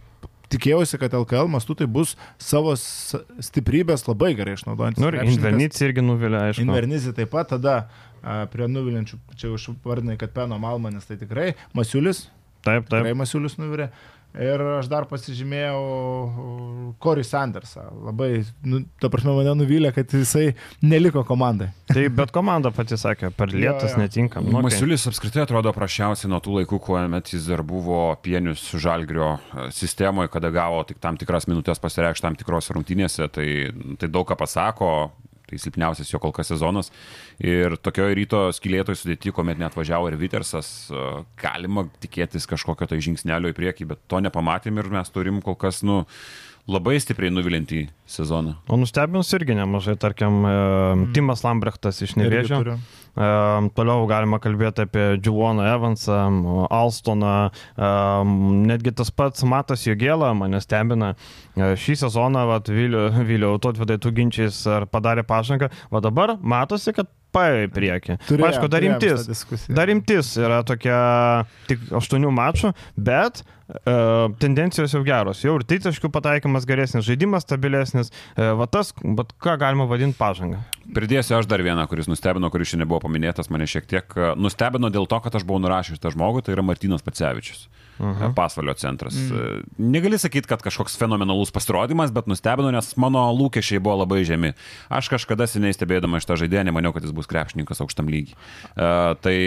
tikėjausi, 0.52 0.98
kad 1.00 1.14
LKL 1.16 1.50
mastu 1.50 1.76
tai 1.78 1.88
bus 1.90 2.14
savo 2.40 2.74
stiprybės 2.76 4.04
labai 4.08 4.32
gerai 4.38 4.56
išnaudojantis. 4.58 5.02
Nu 5.02 5.08
ir 5.08 5.18
krepšininkas. 5.18 5.40
Invernic 5.40 5.80
irgi 5.86 6.04
nuvilia, 6.04 6.44
aišku. 6.50 6.66
Invernizį 6.66 7.14
taip 7.16 7.32
pat, 7.32 7.52
tada 7.54 7.76
a, 8.20 8.42
prie 8.52 8.68
nuvilinčių, 8.70 9.20
čia 9.36 9.48
jau 9.48 9.58
išvardinai, 9.58 10.18
kad 10.20 10.34
Peno 10.36 10.58
Malmanis 10.62 11.08
tai 11.08 11.18
tikrai, 11.20 11.52
Masiulis, 11.76 12.26
Taip, 12.62 12.84
taip. 12.86 12.92
tikrai 12.92 13.14
Masiulis 13.18 13.56
nuvirė. 13.58 13.88
Ir 14.32 14.62
aš 14.78 14.86
dar 14.88 15.04
pasižymėjau 15.10 15.80
Corey 17.02 17.24
Sandersą. 17.26 17.84
Labai, 18.06 18.44
nu, 18.64 18.80
ta 19.00 19.10
prasme, 19.12 19.34
mane 19.36 19.52
nuvylė, 19.58 19.90
kad 19.92 20.14
jisai 20.16 20.54
neliko 20.80 21.20
komandai. 21.28 21.68
Tai 21.90 22.06
bet 22.16 22.32
komanda 22.32 22.72
pati 22.72 22.96
sakė, 22.96 23.28
per 23.36 23.52
lietas 23.52 23.92
Jo, 23.92 23.98
jo. 23.98 24.00
netinka. 24.00 24.40
Nu, 24.40 24.54
okay. 24.56 24.70
Masiulis 24.70 25.04
apskritai 25.10 25.44
atrodo 25.44 25.74
prašiausiai 25.76 26.30
nuo 26.32 26.40
tų 26.40 26.62
laikų, 26.62 26.80
kuomet 26.86 27.34
jis 27.34 27.50
dar 27.50 27.64
buvo 27.66 28.00
pienius 28.24 28.64
žalgrio 28.80 29.34
e, 29.36 29.66
sistemoje, 29.76 30.32
kada 30.32 30.52
gavo 30.54 30.80
tik 30.88 31.02
tam 31.02 31.20
tikras 31.20 31.48
minutės 31.50 31.82
pasireikšti 31.82 32.24
tam 32.24 32.38
tikrose 32.40 32.72
rungtynėse, 32.72 33.28
tai, 33.36 33.48
tai 34.00 34.08
daug 34.08 34.24
ką 34.28 34.38
pasako. 34.40 34.92
Tai 35.52 35.58
silpniausias 35.60 36.08
jo 36.08 36.16
kol 36.22 36.32
kas 36.32 36.48
sezonas. 36.48 36.88
Ir 37.44 37.76
tokioje 37.84 38.16
ryto 38.16 38.38
skilėtoje 38.56 39.02
sudėti, 39.02 39.34
kuomet 39.36 39.58
net 39.60 39.76
važiavo 39.76 40.08
ir 40.08 40.16
Vitersas, 40.16 40.70
e, 40.88 41.02
galima 41.42 41.84
tikėtis 42.00 42.48
kažkokio 42.48 42.88
tai 42.88 43.02
žingsnelio 43.04 43.52
į 43.52 43.58
priekį, 43.58 43.90
bet 43.90 44.00
to 44.08 44.22
nepamatėm 44.24 44.80
ir 44.80 44.88
mes 44.94 45.12
turim 45.12 45.42
kol 45.44 45.58
kas, 45.60 45.82
nu, 45.84 46.06
labai 46.70 46.98
stipriai 47.02 47.32
nuvilintį 47.34 47.86
sezoną. 48.06 48.54
O 48.70 48.78
nustebins 48.78 49.30
irgi 49.34 49.56
nemažai, 49.58 49.96
tarkim, 50.00 50.42
mm. 50.46 51.06
Timas 51.16 51.42
Lambrechtas 51.42 51.98
iš 52.04 52.14
Nevėžio. 52.20 52.60
E, 52.62 53.30
toliau 53.76 54.06
galima 54.08 54.38
kalbėti 54.42 54.84
apie 54.86 55.06
Džiuvoną 55.18 55.66
Evansą, 55.72 56.18
Alstoną, 56.72 57.34
e, 57.50 57.88
netgi 58.70 58.94
tas 59.00 59.10
pats 59.10 59.42
Matas 59.48 59.86
Jogėlą 59.88 60.30
mane 60.38 60.62
stebina. 60.62 61.14
Šį 61.56 61.98
sezoną, 62.04 62.46
vat, 62.52 62.70
Viliu, 62.72 63.08
Viliu 63.26 63.56
Totvidai 63.62 63.98
tu 64.00 64.14
ginčiais 64.14 64.62
ar 64.70 64.86
padarė 64.90 65.26
pažangą, 65.26 65.72
o 65.90 66.00
dabar 66.04 66.36
matosi, 66.40 66.94
kad 66.96 67.10
paėjo 67.34 67.64
į 67.66 67.72
priekį. 67.74 68.16
Turėjom- 68.28 68.48
Aišku, 68.50 68.68
dar 68.72 68.84
rimtis. 68.84 69.66
Dar 69.72 69.90
rimtis 69.90 70.30
yra 70.40 70.62
tokia 70.68 71.00
tik 71.70 71.88
aštuonių 71.98 72.30
mačų, 72.36 72.72
bet 72.96 73.42
e, 73.42 73.94
tendencijos 74.42 74.92
jau 74.94 75.02
geros. 75.06 75.42
Jau 75.44 75.56
ir 75.58 75.66
tritaškių 75.68 76.10
pataikymas 76.12 76.66
geresnis, 76.68 77.06
žaidimas 77.08 77.46
stabilesnis. 77.46 78.12
E, 78.36 78.50
va 78.58 78.66
tas, 78.70 78.92
bet 79.02 79.32
ką 79.42 79.56
galima 79.60 79.88
vadinti 79.90 80.18
pažangą. 80.20 80.60
Pridėsiu 80.92 81.38
aš 81.38 81.48
dar 81.48 81.62
vieną, 81.64 81.86
kuris 81.88 82.10
nustebino, 82.10 82.50
kuris 82.52 82.72
šiandien 82.72 82.90
buvo 82.90 83.04
paminėtas, 83.06 83.48
mane 83.50 83.68
šiek 83.70 83.88
tiek 83.88 84.18
e, 84.18 84.34
nustebino 84.36 84.92
dėl 84.92 85.08
to, 85.08 85.20
kad 85.24 85.34
aš 85.40 85.48
buvau 85.48 85.62
nurašęs 85.64 86.02
tą 86.02 86.12
žmogų, 86.12 86.44
tai 86.44 86.56
yra 86.56 86.66
Martinas 86.66 87.02
Pacevičius. 87.06 87.66
Uh 87.66 87.81
Pasvalio 88.36 88.74
centras. 88.78 89.16
Mm. 89.16 89.62
Negali 89.92 90.18
sakyti, 90.20 90.50
kad 90.50 90.64
kažkoks 90.64 90.98
fenomenalus 91.00 91.52
pasirodymas, 91.54 92.12
bet 92.14 92.28
nustebino, 92.30 92.72
nes 92.74 92.92
mano 93.00 93.24
lūkesčiai 93.36 93.82
buvo 93.82 94.00
labai 94.02 94.22
žemi. 94.28 94.52
Aš 94.92 95.12
kažkada 95.12 95.48
seniai 95.50 95.76
stebėdama 95.76 96.22
šitą 96.22 96.40
žaidėją 96.42 96.66
nemaniau, 96.70 96.94
kad 96.96 97.06
jis 97.06 97.14
bus 97.16 97.30
krepšininkas 97.30 97.82
aukštam 97.84 98.10
lygiai. 98.12 98.36
Uh, 98.72 99.14
tai 99.22 99.38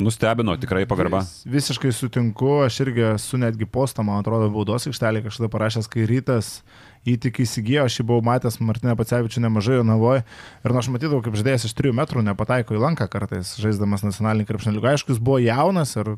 nustebino, 0.00 0.54
tikrai 0.60 0.86
pagarba. 0.88 1.22
Vis, 1.24 1.42
visiškai 1.46 1.92
sutinku, 1.94 2.60
aš 2.64 2.80
irgi 2.84 3.04
esu 3.14 3.40
netgi 3.40 3.66
postą, 3.68 4.04
man 4.06 4.22
atrodo, 4.22 4.48
baudos 4.52 4.86
aikštelį 4.88 5.24
kažkada 5.26 5.50
parašęs, 5.52 5.88
kai 5.90 6.06
rytas 6.08 6.60
jį 7.08 7.16
tik 7.24 7.42
įsigijo, 7.44 7.86
aš 7.88 8.00
jį 8.00 8.06
buvau 8.10 8.24
matęs 8.24 8.60
Martinę 8.62 8.94
Pacevičių 8.98 9.42
nemažai 9.46 9.78
jo 9.78 9.86
navoje 9.86 10.22
ir 10.22 10.72
nu, 10.72 10.80
aš 10.80 10.90
matydavau, 10.94 11.22
kaip 11.24 11.38
žaidėjas 11.38 11.66
iš 11.68 11.76
3 11.78 11.94
metrų 11.96 12.24
nepataiko 12.26 12.76
į 12.76 12.82
lanką 12.84 13.08
kartais, 13.12 13.54
žaisdamas 13.60 14.04
nacionalinį 14.06 14.48
krepšinį 14.48 14.76
lygą. 14.76 14.94
Aišku, 14.94 15.14
jis 15.14 15.22
buvo 15.22 15.40
jaunas 15.42 15.96
ir 15.96 16.14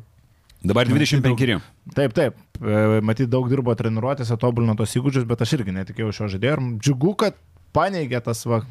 Dabar 0.63 0.87
25. 0.87 1.59
taip, 1.95 2.13
taip, 2.15 2.37
e, 2.63 2.99
matyt, 3.03 3.27
daug 3.31 3.49
dirbo 3.51 3.73
treniruotėse, 3.75 4.37
tobulino 4.39 4.77
tos 4.79 4.95
įgūdžius, 4.95 5.27
bet 5.27 5.43
aš 5.43 5.57
irgi 5.57 5.75
netikėjau 5.75 6.13
šio 6.15 6.29
žaidėjo 6.31 6.55
ir 6.55 6.61
džiugu, 6.79 7.15
kad 7.19 7.39
paneigė 7.75 8.21
tas, 8.23 8.45
va, 8.47 8.61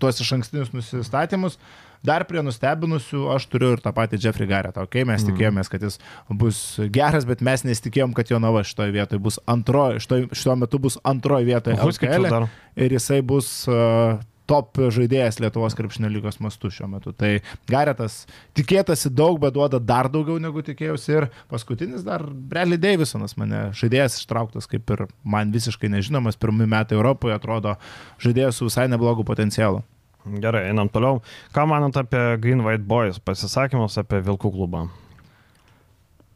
tuos 0.00 0.20
iš 0.20 0.34
ankstinius 0.36 0.74
nusistatymus. 0.74 1.56
Dar 2.04 2.22
prie 2.28 2.42
nustebinusių 2.46 3.24
aš 3.34 3.48
turiu 3.50 3.72
ir 3.74 3.80
tą 3.82 3.90
patį 3.96 4.20
Jeffrey 4.22 4.46
Garrettą. 4.46 4.84
Ok, 4.86 5.00
mes 5.08 5.24
mm. 5.24 5.32
tikėjomės, 5.32 5.70
kad 5.72 5.82
jis 5.82 5.96
bus 6.30 6.60
geras, 6.94 7.26
bet 7.26 7.42
mes 7.42 7.64
nesitikėjom, 7.66 8.12
kad 8.14 8.30
jo 8.30 8.38
nava 8.42 8.62
šitoje 8.66 8.94
vietoje 8.94 9.22
bus 9.24 9.40
antroje, 9.50 10.04
šituo 10.04 10.54
metu 10.60 10.78
bus 10.84 11.00
antroje 11.02 11.48
vietoje. 11.48 11.78
LKL, 11.80 12.44
ir 12.78 12.94
jisai 12.94 13.18
bus 13.26 13.50
uh, 13.72 14.20
top 14.48 14.80
žaidėjas 14.94 15.40
Lietuvos 15.42 15.76
krepšinio 15.78 16.10
lygos 16.12 16.40
mastu 16.44 16.70
šiuo 16.72 16.88
metu. 16.90 17.12
Tai 17.16 17.34
Garetas 17.68 18.22
tikėtasi 18.58 19.12
daug, 19.14 19.36
bet 19.42 19.54
duoda 19.56 19.80
dar 19.82 20.08
daugiau 20.12 20.38
negu 20.42 20.64
tikėjausi. 20.64 21.12
Ir 21.18 21.28
paskutinis 21.52 22.06
dar 22.06 22.24
Bradley 22.24 22.80
Davisonas 22.80 23.36
mane 23.40 23.68
žaidėjas 23.76 24.18
ištrauktas 24.22 24.70
kaip 24.70 24.88
ir 24.94 25.06
man 25.24 25.52
visiškai 25.54 25.92
nežinomas, 25.92 26.40
pirmie 26.40 26.68
metai 26.70 26.98
Europoje 26.98 27.36
atrodo 27.36 27.76
žaidėjas 28.24 28.60
su 28.60 28.68
visai 28.70 28.88
neblogu 28.90 29.26
potencialu. 29.28 29.84
Gerai, 30.28 30.66
einam 30.68 30.90
toliau. 30.92 31.22
Ką 31.54 31.64
manot 31.70 31.96
apie 31.96 32.20
Green 32.42 32.64
White 32.64 32.84
Boys 32.88 33.20
pasisakymus 33.22 33.96
apie 34.00 34.20
Vilkų 34.26 34.50
klubą? 34.52 34.88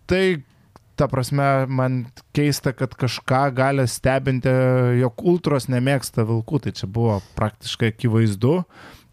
Tai 0.08 0.24
ta 0.96 1.08
prasme, 1.08 1.66
man 1.68 2.02
keista, 2.36 2.72
kad 2.76 2.94
kažką 2.98 3.42
gali 3.56 3.86
stebinti, 3.88 4.50
jog 5.00 5.22
ultros 5.24 5.68
nemėgsta 5.72 6.26
vilkų. 6.28 6.62
Tai 6.66 6.72
čia 6.76 6.88
buvo 6.90 7.20
praktiškai 7.36 7.92
akivaizdu, 7.92 8.58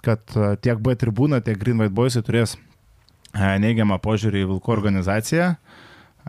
kad 0.05 0.35
e, 0.35 0.51
tiek 0.63 0.81
B 0.83 0.95
tribūna, 0.99 1.41
tiek 1.45 1.59
Green 1.59 1.79
White 1.81 1.95
Boysai 1.95 2.23
turės 2.25 2.55
e, 2.55 3.55
neigiamą 3.63 3.99
požiūrį 4.03 4.43
į 4.43 4.51
vilkų 4.53 4.75
organizaciją. 4.75 5.53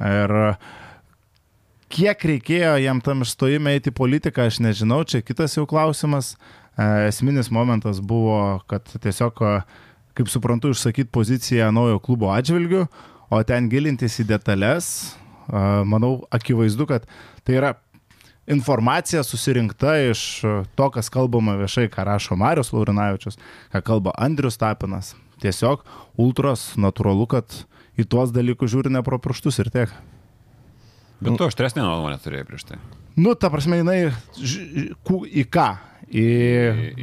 Ir 0.07 0.37
e, 0.39 0.55
kiek 1.91 2.27
reikėjo 2.33 2.79
jam 2.85 3.03
tam 3.05 3.27
išstojime 3.27 3.77
eiti 3.77 3.93
į 3.93 3.99
politiką, 3.99 4.47
aš 4.47 4.63
nežinau, 4.65 5.03
čia 5.05 5.23
kitas 5.27 5.59
jau 5.59 5.67
klausimas. 5.71 6.37
esminis 6.81 7.51
momentas 7.51 7.99
buvo, 8.01 8.63
kad 8.71 8.87
tiesiog, 9.03 9.41
kaip 10.17 10.29
suprantu, 10.31 10.71
išsakyti 10.71 11.11
poziciją 11.13 11.67
naujo 11.75 11.99
klubo 12.01 12.31
atžvilgių, 12.33 12.87
o 13.31 13.43
ten 13.45 13.69
gilintis 13.69 14.17
į 14.23 14.31
detalės, 14.31 14.87
manau, 15.85 16.25
akivaizdu, 16.31 16.87
kad 16.91 17.07
tai 17.45 17.57
yra 17.59 17.75
informacija 18.51 19.23
susirinkta 19.23 19.95
iš 20.11 20.23
to, 20.75 20.87
kas 20.91 21.11
kalbama 21.13 21.55
viešai, 21.61 21.89
ką 21.93 22.05
rašo 22.09 22.37
Marius 22.41 22.73
Laurinavičius, 22.75 23.39
ką 23.73 23.83
kalba 23.87 24.15
Andrius 24.19 24.59
Tapinas. 24.59 25.13
Tiesiog 25.41 25.85
ultros 26.21 26.75
natūralu, 26.77 27.27
kad 27.31 27.47
į 27.97 28.05
tuos 28.11 28.33
dalykus 28.35 28.73
žiūri 28.75 28.91
ne 28.93 29.01
pro 29.07 29.17
pirštus 29.23 29.61
ir 29.63 29.71
tiek. 29.73 29.93
Bet 31.21 31.37
tu 31.37 31.47
aštresnė 31.47 31.85
nuomonė 31.85 32.19
turėjai 32.21 32.47
prieš 32.49 32.67
tai. 32.71 32.79
Nu, 33.21 33.35
ta 33.37 33.51
prasme, 33.53 33.81
jinai 33.81 33.99
ž- 34.41 34.95
ku- 35.05 35.27
į 35.29 35.45
ką? 35.53 35.69
Į 36.11 36.27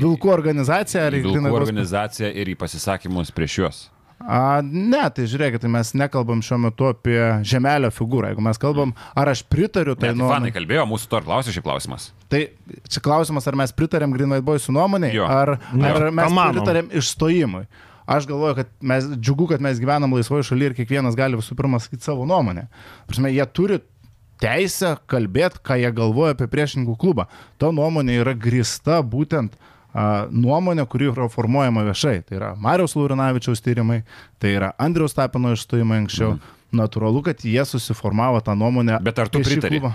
Vilkų 0.02 0.30
organizaciją 0.34 1.06
ar 1.08 1.16
į 1.16 1.22
Vilkų 1.24 1.54
organizaciją 1.56 2.32
ir 2.34 2.50
į 2.52 2.56
pasisakymus 2.60 3.30
prieš 3.32 3.58
juos. 3.62 3.78
A, 4.18 4.62
ne, 4.66 5.04
tai 5.14 5.28
žiūrėkit, 5.30 5.62
tai 5.62 5.70
mes 5.70 5.92
nekalbam 5.94 6.40
šiuo 6.42 6.58
metu 6.64 6.88
apie 6.90 7.18
žemelio 7.46 7.92
figūrą. 7.94 8.32
Jeigu 8.32 8.42
mes 8.44 8.58
kalbam, 8.62 8.96
ar 9.16 9.30
aš 9.30 9.44
pritariu 9.46 9.94
tai 9.96 10.10
Tai 10.10 10.16
nu, 10.16 10.24
nuomonė. 10.24 10.34
fanai 10.50 10.54
kalbėjo, 10.56 10.86
mūsų 10.90 11.12
to 11.12 11.20
ir 11.22 11.28
klausė 11.28 11.54
šį 11.54 11.64
klausimas. 11.68 12.08
Tai 12.34 12.42
čia 12.90 13.04
klausimas, 13.06 13.46
ar 13.48 13.60
mes 13.62 13.76
pritarėm 13.78 14.16
Green 14.18 14.34
White 14.34 14.46
Boys 14.48 14.66
nuomonė, 14.74 15.12
ar, 15.22 15.54
ar 15.62 16.02
mes 16.10 16.26
Ką 16.32 16.34
manom? 16.34 16.58
pritarėm 16.58 16.90
išstojimui. 16.98 17.68
Aš 18.08 18.26
galvoju, 18.26 18.56
kad 18.64 18.74
mes 18.82 19.06
džiugu, 19.20 19.50
kad 19.54 19.62
mes 19.62 19.80
gyvenam 19.84 20.14
laisvoje 20.16 20.48
šalyje 20.50 20.72
ir 20.74 20.76
kiekvienas 20.82 21.16
gali 21.20 21.38
visų 21.38 21.56
pirma 21.60 21.78
sakyti 21.84 22.08
savo 22.08 22.26
nuomonę. 22.26 22.70
Prasme, 23.06 23.30
jie 23.36 23.46
turi 23.52 23.82
teisę 24.42 24.96
kalbėti, 25.12 25.60
ką 25.66 25.78
jie 25.82 25.90
galvoja 25.94 26.34
apie 26.36 26.48
priešininkų 26.52 26.98
klubą. 27.02 27.26
Ta 27.60 27.70
nuomonė 27.76 28.20
yra 28.22 28.34
grįsta 28.38 29.02
būtent 29.04 29.58
a, 29.58 29.77
nuomonė, 30.32 30.86
kuri 30.90 31.10
yra 31.12 31.30
formuojama 31.32 31.86
viešai. 31.90 32.20
Tai 32.28 32.38
yra 32.40 32.52
Mariaus 32.62 32.96
Laurinavičiaus 32.98 33.64
tyrimai, 33.66 34.04
tai 34.42 34.54
yra 34.58 34.74
Andriaus 34.82 35.18
Tapino 35.18 35.56
išstojimai 35.56 36.04
anksčiau. 36.04 36.36
Mhm. 36.36 36.54
Natūralu, 36.78 37.22
kad 37.24 37.46
jie 37.48 37.64
susiformavo 37.64 38.42
tą 38.44 38.52
nuomonę. 38.60 38.98
Bet 39.02 39.20
ar 39.24 39.30
tu 39.32 39.40
pritari? 39.40 39.80
klubą. 39.80 39.94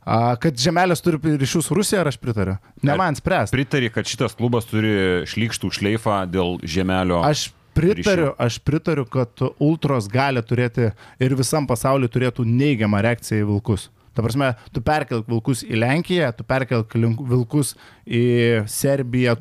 A, 0.00 0.34
kad 0.40 0.56
Žemelės 0.60 1.00
turi 1.04 1.20
ryšių 1.40 1.62
su 1.64 1.76
Rusija, 1.76 2.02
ar 2.02 2.10
aš 2.10 2.18
pritariu? 2.20 2.58
Ne 2.84 2.96
man 2.98 3.16
spręsti. 3.16 3.56
Pritari, 3.56 3.88
kad 3.92 4.08
šitas 4.08 4.36
klubas 4.36 4.68
turi 4.68 5.24
šlykštų 5.28 5.70
šleifą 5.76 6.22
dėl 6.28 6.58
žemelio. 6.60 7.20
Aš 7.24 7.50
pritariu, 7.76 8.32
aš 8.40 8.58
pritariu, 8.64 9.04
kad 9.08 9.44
ultros 9.60 10.08
gali 10.10 10.42
turėti 10.44 10.90
ir 11.20 11.36
visam 11.38 11.68
pasauliu 11.68 12.08
turėtų 12.10 12.44
neigiamą 12.48 13.02
reakciją 13.06 13.44
į 13.44 13.48
vilkus. 13.52 13.88
Ta 14.20 14.26
prasme, 14.26 14.50
tu 14.76 14.82
perkelk 14.84 15.28
vilkus 15.30 15.62
į 15.64 15.78
Lenkiją, 15.80 16.28
tu 16.36 16.44
perkelk 16.44 16.92
vilkus 17.30 17.72
į 18.04 18.24
Serbiją, 18.68 19.38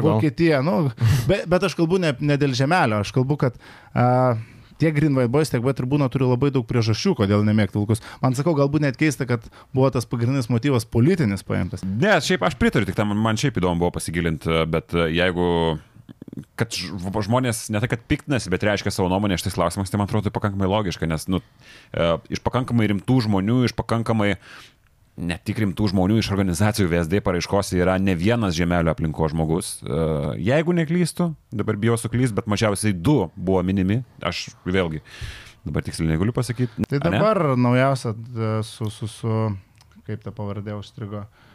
gal? 0.00 0.16
Vokietiją. 0.16 0.62
Nu, 0.64 0.78
bet, 1.28 1.44
bet 1.52 1.68
aš 1.68 1.76
kalbu 1.76 2.00
ne, 2.00 2.14
ne 2.24 2.38
dėl 2.40 2.56
žemelio, 2.56 3.02
aš 3.04 3.12
kalbu, 3.12 3.36
kad 3.44 3.60
uh, 3.60 4.40
tiek 4.80 4.96
Green 4.96 5.12
White 5.18 5.28
Boys, 5.34 5.52
tiek 5.52 5.60
B 5.60 5.76
tribūna 5.76 6.08
turi 6.12 6.24
labai 6.26 6.48
daug 6.54 6.64
priežasčių, 6.68 7.14
kodėl 7.20 7.44
nemėgti 7.44 7.76
vilkus. 7.76 8.00
Man 8.24 8.32
sakau, 8.38 8.56
galbūt 8.56 8.86
net 8.86 8.96
keista, 9.00 9.28
kad 9.28 9.44
buvo 9.76 9.92
tas 9.92 10.08
pagrindinis 10.08 10.48
motyvas 10.52 10.88
politinis 10.88 11.44
paimtas. 11.44 11.84
Ne, 11.84 12.16
šiaip 12.24 12.48
aš 12.48 12.56
pritariu, 12.56 12.88
tik 12.88 12.96
tam 12.98 13.12
man 13.12 13.40
šiaip 13.40 13.60
įdomu 13.60 13.84
buvo 13.84 13.92
pasigilinti, 13.98 14.64
bet 14.72 14.96
jeigu 15.12 15.46
kad 16.56 16.72
žmonės 16.72 17.66
ne 17.72 17.80
tai, 17.82 17.90
kad 17.92 18.04
piktinasi, 18.08 18.50
bet 18.52 18.64
reiškia 18.64 18.92
savo 18.94 19.10
nuomonę 19.12 19.36
šitais 19.40 19.56
klausimais, 19.56 19.90
tai 19.92 20.00
man 20.00 20.08
atrodo 20.08 20.28
tai 20.28 20.34
pakankamai 20.34 20.70
logiška, 20.70 21.08
nes 21.08 21.26
nu, 21.28 21.42
e, 21.92 22.06
iš 22.32 22.40
pakankamai 22.44 22.88
rimtų 22.92 23.18
žmonių, 23.26 23.58
iš 23.68 23.74
pakankamai 23.76 24.34
ne 25.22 25.36
tik 25.44 25.60
rimtų 25.60 25.90
žmonių 25.92 26.22
iš 26.22 26.30
organizacijų 26.32 26.88
VSD 26.88 27.20
paraiškose 27.24 27.76
yra 27.76 27.98
ne 28.00 28.14
vienas 28.16 28.56
žemelio 28.56 28.94
aplinko 28.94 29.28
žmogus. 29.28 29.74
E, 29.84 30.00
Jeigu 30.40 30.76
neklystu, 30.76 31.32
dabar 31.52 31.76
bijau 31.80 31.98
suklysti, 32.00 32.38
bet 32.40 32.48
mažiausiai 32.48 32.96
du 32.96 33.26
buvo 33.36 33.60
minimi, 33.66 34.00
aš 34.24 34.48
vėlgi 34.64 35.04
dabar 35.66 35.84
tiksliai 35.84 36.14
negaliu 36.14 36.32
pasakyti. 36.34 36.88
Tai 36.88 37.04
dabar 37.04 37.44
naujausia 37.60 38.16
e, 38.16 38.52
su, 38.66 38.88
su, 38.90 39.10
su, 39.20 39.38
kaip 40.08 40.24
ta 40.24 40.32
pavardė 40.34 40.80
užstrigo. 40.80 41.26
Uh, 41.26 41.51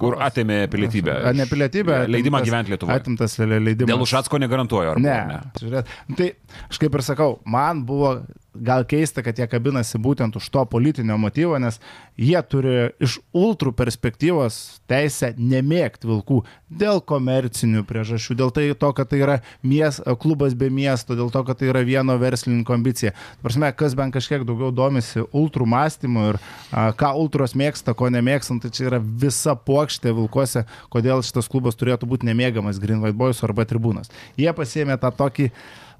Kur 0.00 0.16
atėmė 0.24 0.62
pilietybę? 0.72 1.14
A, 1.28 1.32
ne 1.36 1.44
pilietybę. 1.50 1.98
Leidimą 2.08 2.40
gyventi 2.46 2.72
Lietuvoje. 2.72 2.96
Atimtas 3.02 3.38
le- 3.42 3.60
leidimas. 3.60 3.90
Dėl 3.92 4.04
Ušatsko 4.06 4.38
negarantuoju, 4.40 4.94
ar 4.94 5.00
Ne. 5.00 5.16
ne? 5.28 5.40
Žiūrėt, 5.60 5.90
tai 6.16 6.30
aš 6.70 6.78
kaip 6.80 6.94
ir 6.96 7.04
sakau, 7.04 7.34
man 7.44 7.84
buvo 7.88 8.14
gal 8.54 8.84
keista, 8.84 9.22
kad 9.24 9.38
jie 9.38 9.46
kabinasi 9.48 9.98
būtent 10.02 10.36
už 10.36 10.48
to 10.52 10.64
politinio 10.68 11.16
motyvo, 11.20 11.56
nes 11.62 11.78
jie 12.20 12.38
turi 12.44 12.90
iš 13.02 13.18
ultrų 13.32 13.72
perspektyvos 13.76 14.58
teisę 14.90 15.32
nemėgti 15.38 16.08
vilkų 16.10 16.42
dėl 16.68 17.00
komercinių 17.08 17.84
priežasčių, 17.88 18.36
dėl 18.36 18.52
tai, 18.54 18.66
to, 18.76 18.90
kad 18.96 19.10
tai 19.10 19.20
yra 19.22 19.36
mies, 19.64 20.00
klubas 20.20 20.56
be 20.58 20.68
miesto, 20.72 21.16
dėl 21.16 21.32
to, 21.32 21.44
kad 21.48 21.60
tai 21.60 21.70
yra 21.72 21.84
vieno 21.86 22.16
verslininko 22.20 22.76
ambicija. 22.76 23.14
Prasme, 23.44 23.72
kas 23.76 23.96
bent 23.98 24.14
kažkiek 24.16 24.44
daugiau 24.48 24.72
domisi 24.74 25.24
ultrų 25.24 25.68
mąstymu 25.72 26.26
ir 26.32 26.40
a, 26.40 26.90
ką 26.96 27.12
ultros 27.20 27.56
mėgsta, 27.58 27.96
ko 27.96 28.10
nemėgstam, 28.12 28.60
tai 28.62 28.72
čia 28.74 28.88
yra 28.90 29.00
visa 29.00 29.56
plokštė 29.56 30.12
vilkuose, 30.16 30.66
kodėl 30.92 31.24
šitas 31.24 31.48
klubas 31.52 31.78
turėtų 31.80 32.08
būti 32.10 32.28
nemėgamas 32.28 32.80
Green 32.82 33.00
White 33.04 33.16
Boys 33.16 33.40
arba 33.44 33.66
tribūnas. 33.68 34.12
Jie 34.40 34.52
pasėmė 34.56 35.00
tą 35.00 35.12
tokį 35.16 35.50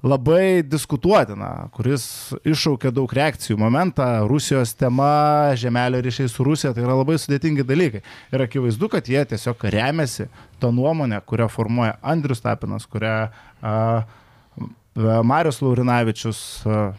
labai 0.03 0.63
diskutuotiną, 0.67 1.49
kuris 1.75 2.05
iššaukė 2.43 2.91
daug 2.95 3.11
reakcijų 3.15 3.55
momentą, 3.61 4.07
Rusijos 4.27 4.73
tema, 4.75 5.53
žemelio 5.59 6.01
ryšiai 6.03 6.31
su 6.31 6.43
Rusija, 6.43 6.73
tai 6.75 6.83
yra 6.83 6.97
labai 6.99 7.15
sudėtingi 7.21 7.63
dalykai. 7.67 8.03
Ir 8.35 8.43
akivaizdu, 8.43 8.89
kad 8.91 9.07
jie 9.07 9.23
tiesiog 9.31 9.63
remiasi 9.73 10.27
tą 10.59 10.73
nuomonę, 10.75 11.21
kurią 11.27 11.47
formuoja 11.51 11.95
Andrius 12.01 12.43
Tapinas, 12.43 12.87
kurią 12.91 13.15
uh, 13.63 14.03
Marius 15.23 15.61
Laurinavičius 15.63 16.41
uh, 16.67 16.91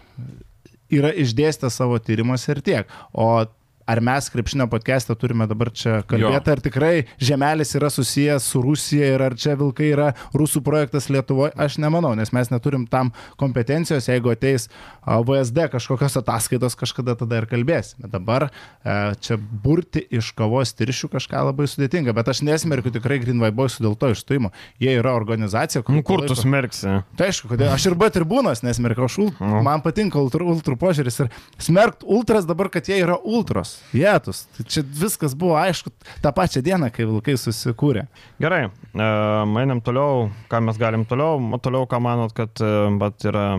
yra 0.95 1.13
išdėstę 1.13 1.69
savo 1.73 2.01
tyrimuose 2.01 2.55
ir 2.55 2.63
tiek. 2.65 2.97
O 3.13 3.45
ar 3.87 4.01
mes 4.01 4.29
krepšinio 4.33 4.67
podcast'e 4.73 5.15
turime 5.19 5.47
dabar 5.51 5.71
čia 5.75 6.01
kalbėti, 6.09 6.51
ar 6.55 6.61
tikrai 6.65 6.93
žemelis 7.21 7.75
yra 7.77 7.91
susijęs 7.93 8.47
su 8.49 8.63
Rusija 8.65 9.11
ir 9.15 9.25
ar 9.27 9.37
čia 9.37 9.57
vilkai 9.61 9.91
yra 9.93 10.11
rusų 10.35 10.63
projektas 10.65 11.11
Lietuvoje, 11.13 11.53
aš 11.61 11.77
nemanau, 11.83 12.15
nes 12.17 12.33
mes 12.33 12.51
neturim 12.53 12.87
tam 12.91 13.13
kompetencijos, 13.41 14.09
jeigu 14.09 14.33
ateis 14.33 14.69
VSD 15.05 15.69
kažkokios 15.75 16.17
ataskaitos, 16.23 16.77
kažkada 16.81 17.17
tada 17.21 17.43
ir 17.43 17.49
kalbėsime. 17.51 18.09
Dabar 18.11 18.49
e, 18.49 18.97
čia 19.21 19.37
burti 19.39 20.05
iš 20.15 20.31
kavos 20.39 20.73
tiršių 20.79 21.11
kažką 21.13 21.45
labai 21.51 21.67
sudėtinga, 21.69 22.15
bet 22.17 22.31
aš 22.33 22.41
nesmerkiu 22.47 22.93
tikrai 22.95 23.21
Green 23.23 23.43
White 23.43 23.57
Boys 23.59 23.77
dėl 23.83 23.99
to 24.01 24.13
išstojimo. 24.15 24.53
Jie 24.81 24.97
yra 25.01 25.13
organizacija, 25.17 25.85
Nu, 25.93 26.01
kur 26.07 26.25
tu 26.27 26.35
smerksi? 26.39 27.03
Tai 27.19 27.29
aišku, 27.29 27.51
kodėl 27.53 27.71
aš 27.75 27.85
ir 27.91 27.95
B 28.01 28.09
tribūnos 28.11 28.65
nesmerkiu, 28.65 29.05
aš 29.07 29.19
ult, 29.27 29.41
Nu. 29.45 29.61
man 29.67 29.83
patinka 29.85 30.19
ultrų, 30.19 30.49
ultrų 30.57 30.79
požiūris 30.81 31.21
ir 31.25 31.31
smerkt 31.63 32.03
ultras 32.07 32.49
dabar, 32.49 32.71
kad 32.73 32.89
jie 32.89 32.97
yra 33.03 33.19
ultros, 33.21 33.74
jėtus. 33.95 34.45
Tai 34.57 34.67
čia 34.71 34.83
viskas 34.85 35.37
buvo 35.39 35.57
aišku 35.61 35.93
tą 36.23 36.33
pačią 36.35 36.63
dieną, 36.65 36.91
kai 36.95 37.07
vilkai 37.09 37.37
susikūrė. 37.41 38.07
Gerai, 38.43 38.67
e, 38.69 39.09
mainam 39.51 39.83
toliau, 39.85 40.29
ką 40.51 40.61
mes 40.67 40.81
galim 40.81 41.07
toliau. 41.09 41.39
O 41.55 41.61
toliau, 41.63 41.89
ką 41.91 42.01
manot, 42.05 42.35
kad 42.37 42.63
e, 42.65 42.73
bet 43.01 43.27
yra 43.31 43.55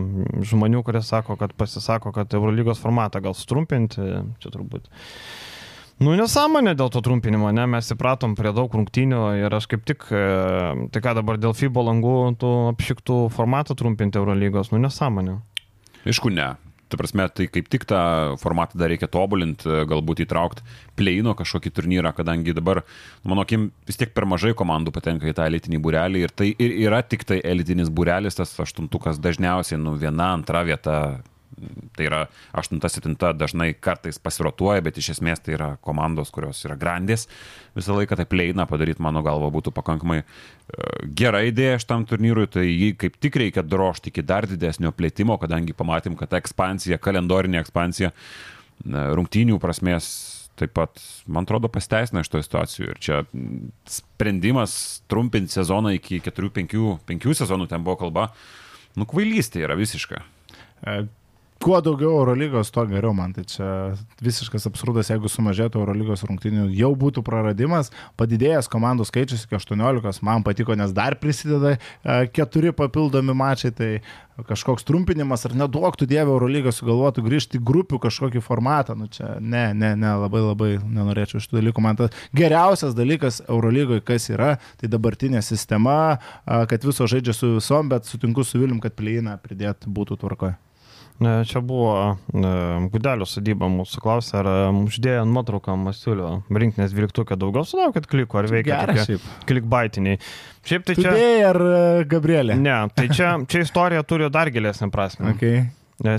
žmonių, 0.45 0.83
kurie 0.85 1.03
sako, 1.05 1.39
kad 1.39 1.55
pasisako, 1.57 2.13
kad 2.15 2.33
Eurolygos 2.35 2.81
formatą 2.83 3.23
gal 3.23 3.37
sutrumpinti, 3.37 4.05
čia 4.43 4.53
turbūt. 4.53 4.89
Nu, 6.03 6.11
nesąmonė 6.19 6.73
dėl 6.75 6.89
to 6.91 6.99
trumpinimo, 6.99 7.53
ne, 7.55 7.63
mes 7.71 7.87
įpratom 7.93 8.33
prie 8.35 8.51
daug 8.51 8.73
rungtynių 8.75 9.21
ir 9.45 9.53
aš 9.55 9.69
kaip 9.71 9.85
tik, 9.87 10.03
e, 10.11 10.25
tai 10.91 11.01
ką 11.03 11.13
dabar 11.21 11.39
dėl 11.39 11.55
FIBO 11.55 11.85
langų, 11.87 12.17
tų 12.41 12.51
apšiktų 12.73 13.19
formatą 13.31 13.77
trumpinti 13.79 14.19
Eurolygos, 14.19 14.73
nu 14.75 14.81
nesąmonė. 14.83 15.39
Aišku, 16.03 16.33
ne. 16.35 16.51
Ta 16.85 16.99
prasme, 17.01 17.25
tai 17.33 17.47
kaip 17.49 17.69
tik 17.73 17.87
tą 17.89 17.99
formatą 18.37 18.77
dar 18.77 18.91
reikia 18.91 19.09
tobulinti, 19.09 19.69
galbūt 19.89 20.21
įtraukti 20.25 20.61
pleino 20.99 21.33
kažkokį 21.37 21.71
turnyrą, 21.73 22.11
kadangi 22.13 22.53
dabar, 22.53 22.83
mano 23.25 23.41
akim, 23.41 23.71
vis 23.89 23.97
tiek 23.97 24.13
per 24.13 24.27
mažai 24.29 24.53
komandų 24.57 24.93
patenka 24.93 25.25
į 25.29 25.33
tą 25.37 25.47
elitinį 25.49 25.81
būrelį 25.81 26.21
ir 26.27 26.33
tai 26.37 26.51
ir 26.53 26.75
yra 26.85 27.01
tik 27.01 27.25
tai 27.25 27.39
elitinis 27.41 27.89
būrelis, 27.89 28.37
tas 28.37 28.53
aštuntukas 28.61 29.17
dažniausiai, 29.23 29.81
nu, 29.81 29.97
viena, 29.97 30.35
antra 30.37 30.61
vieta. 30.67 30.99
Tai 31.95 32.03
yra 32.03 32.21
8-7 32.59 33.15
dažnai 33.39 33.69
kartais 33.79 34.19
pasirotuoja, 34.19 34.83
bet 34.83 34.97
iš 34.99 35.13
esmės 35.15 35.39
tai 35.43 35.55
yra 35.55 35.69
komandos, 35.85 36.31
kurios 36.35 36.59
yra 36.67 36.75
grandės. 36.79 37.29
Visą 37.77 37.95
laiką 37.95 38.17
tai 38.19 38.25
pleina 38.27 38.65
padaryti, 38.67 39.03
mano 39.03 39.23
galva, 39.23 39.47
būtų 39.55 39.71
pakankamai 39.75 40.19
e, 40.19 40.25
gera 41.15 41.45
idėja 41.47 41.79
šitam 41.83 42.03
turnyrui, 42.09 42.49
tai 42.51 42.65
jį 42.67 42.91
kaip 42.99 43.15
tik 43.23 43.39
reikia 43.39 43.63
drožti 43.63 44.11
iki 44.11 44.25
dar 44.25 44.49
didesnio 44.51 44.91
plėtimo, 44.95 45.39
kadangi 45.39 45.77
pamatėm, 45.77 46.19
kad 46.19 46.33
ta 46.33 46.43
ekspansija, 46.43 46.99
kalendorinė 46.99 47.61
ekspansija 47.63 48.11
e, 48.11 48.15
rungtynių 49.15 49.61
prasmės 49.63 50.11
taip 50.59 50.71
pat, 50.75 50.99
man 51.27 51.43
atrodo, 51.43 51.69
pasteisina 51.71 52.23
iš 52.23 52.31
to 52.31 52.39
situacijų. 52.43 52.93
Ir 52.93 53.01
čia 53.03 53.21
sprendimas 53.91 55.01
trumpinti 55.11 55.51
sezoną 55.55 55.95
iki 55.97 56.21
4-5 56.23 57.35
sezonų, 57.41 57.67
ten 57.71 57.83
buvo 57.83 57.97
kalba, 58.05 58.29
nu 58.95 59.07
kvailystė 59.09 59.65
yra 59.65 59.75
visiška. 59.79 60.23
Kuo 61.65 61.79
daugiau 61.81 62.19
Eurolygos, 62.19 62.69
tuo 62.69 62.83
geriau 62.85 63.09
man. 63.17 63.31
Tai 63.33 63.41
čia 63.49 63.67
visiškas 64.21 64.67
absurdas, 64.69 65.07
jeigu 65.09 65.25
sumažėtų 65.33 65.79
Eurolygos 65.81 66.21
rungtynių, 66.27 66.67
jau 66.77 66.91
būtų 66.93 67.23
praradimas, 67.25 67.87
padidėjęs 68.21 68.69
komandų 68.69 69.07
skaičius 69.09 69.47
iki 69.47 69.57
18, 69.57 70.21
man 70.27 70.43
patiko, 70.45 70.75
nes 70.77 70.93
dar 70.93 71.15
prisideda 71.17 71.71
e, 71.73 71.79
keturi 72.29 72.69
papildomi 72.69 73.33
mačiai, 73.33 73.73
tai 73.73 73.87
kažkoks 74.45 74.85
trumpinimas 74.85 75.47
ar 75.49 75.55
neduoktų 75.57 76.05
Dievo 76.11 76.35
Eurolygą 76.35 76.69
sugalvotų 76.75 77.23
grįžti 77.25 77.57
į 77.57 77.63
grupių 77.65 77.97
kažkokį 78.03 78.43
formatą. 78.45 78.93
Nu 78.99 79.09
čia 79.09 79.31
ne, 79.39 79.65
ne, 79.73 79.95
ne, 79.97 80.11
labai 80.21 80.43
labai 80.45 80.69
nenorėčiau 80.83 81.41
šitų 81.41 81.57
dalykų. 81.63 81.85
Man 81.87 81.97
tas 82.03 82.13
geriausias 82.37 82.93
dalykas 82.93 83.41
Eurolygoje, 83.47 84.05
kas 84.05 84.29
yra, 84.29 84.51
tai 84.77 84.91
dabartinė 84.93 85.41
sistema, 85.41 86.19
kad 86.45 86.85
viso 86.85 87.09
žaidžia 87.09 87.33
su 87.33 87.55
visom, 87.55 87.89
bet 87.89 88.05
sutinku 88.05 88.45
su 88.45 88.61
Vilim, 88.61 88.77
kad 88.85 88.93
pleiną 88.93 89.39
pridėti 89.41 89.89
būtų 89.89 90.21
tvarkoje. 90.21 90.59
Čia 91.15 91.61
buvo 91.63 92.17
Gudelio 92.91 93.23
sodyba 93.29 93.69
mūsų 93.71 94.01
klausė, 94.03 94.33
ar 94.41 94.49
uždėjo 94.75 95.23
nuotrauką 95.29 95.77
Masiulio 95.79 96.31
rinkinės 96.51 96.91
dvyliktukė 96.91 97.37
daugiau 97.39 97.63
sulaukėt 97.67 98.09
kliko, 98.11 98.41
ar 98.41 98.49
veikia 98.51 98.81
klikbaitiniai. 99.47 100.19
Šiaip 100.67 100.83
tai 100.89 100.97
čia... 100.97 101.07
Tudėjai 101.07 101.41
ar 101.47 101.61
e, 101.61 101.79
Gabrielė? 102.11 102.57
Ne, 102.59 102.75
tai 102.97 103.07
čia, 103.13 103.31
čia 103.47 103.63
istorija 103.63 104.03
turi 104.03 104.27
dar 104.33 104.51
gilesnį 104.51 104.91
prasme. 104.91 105.31
Okay. 105.35 105.65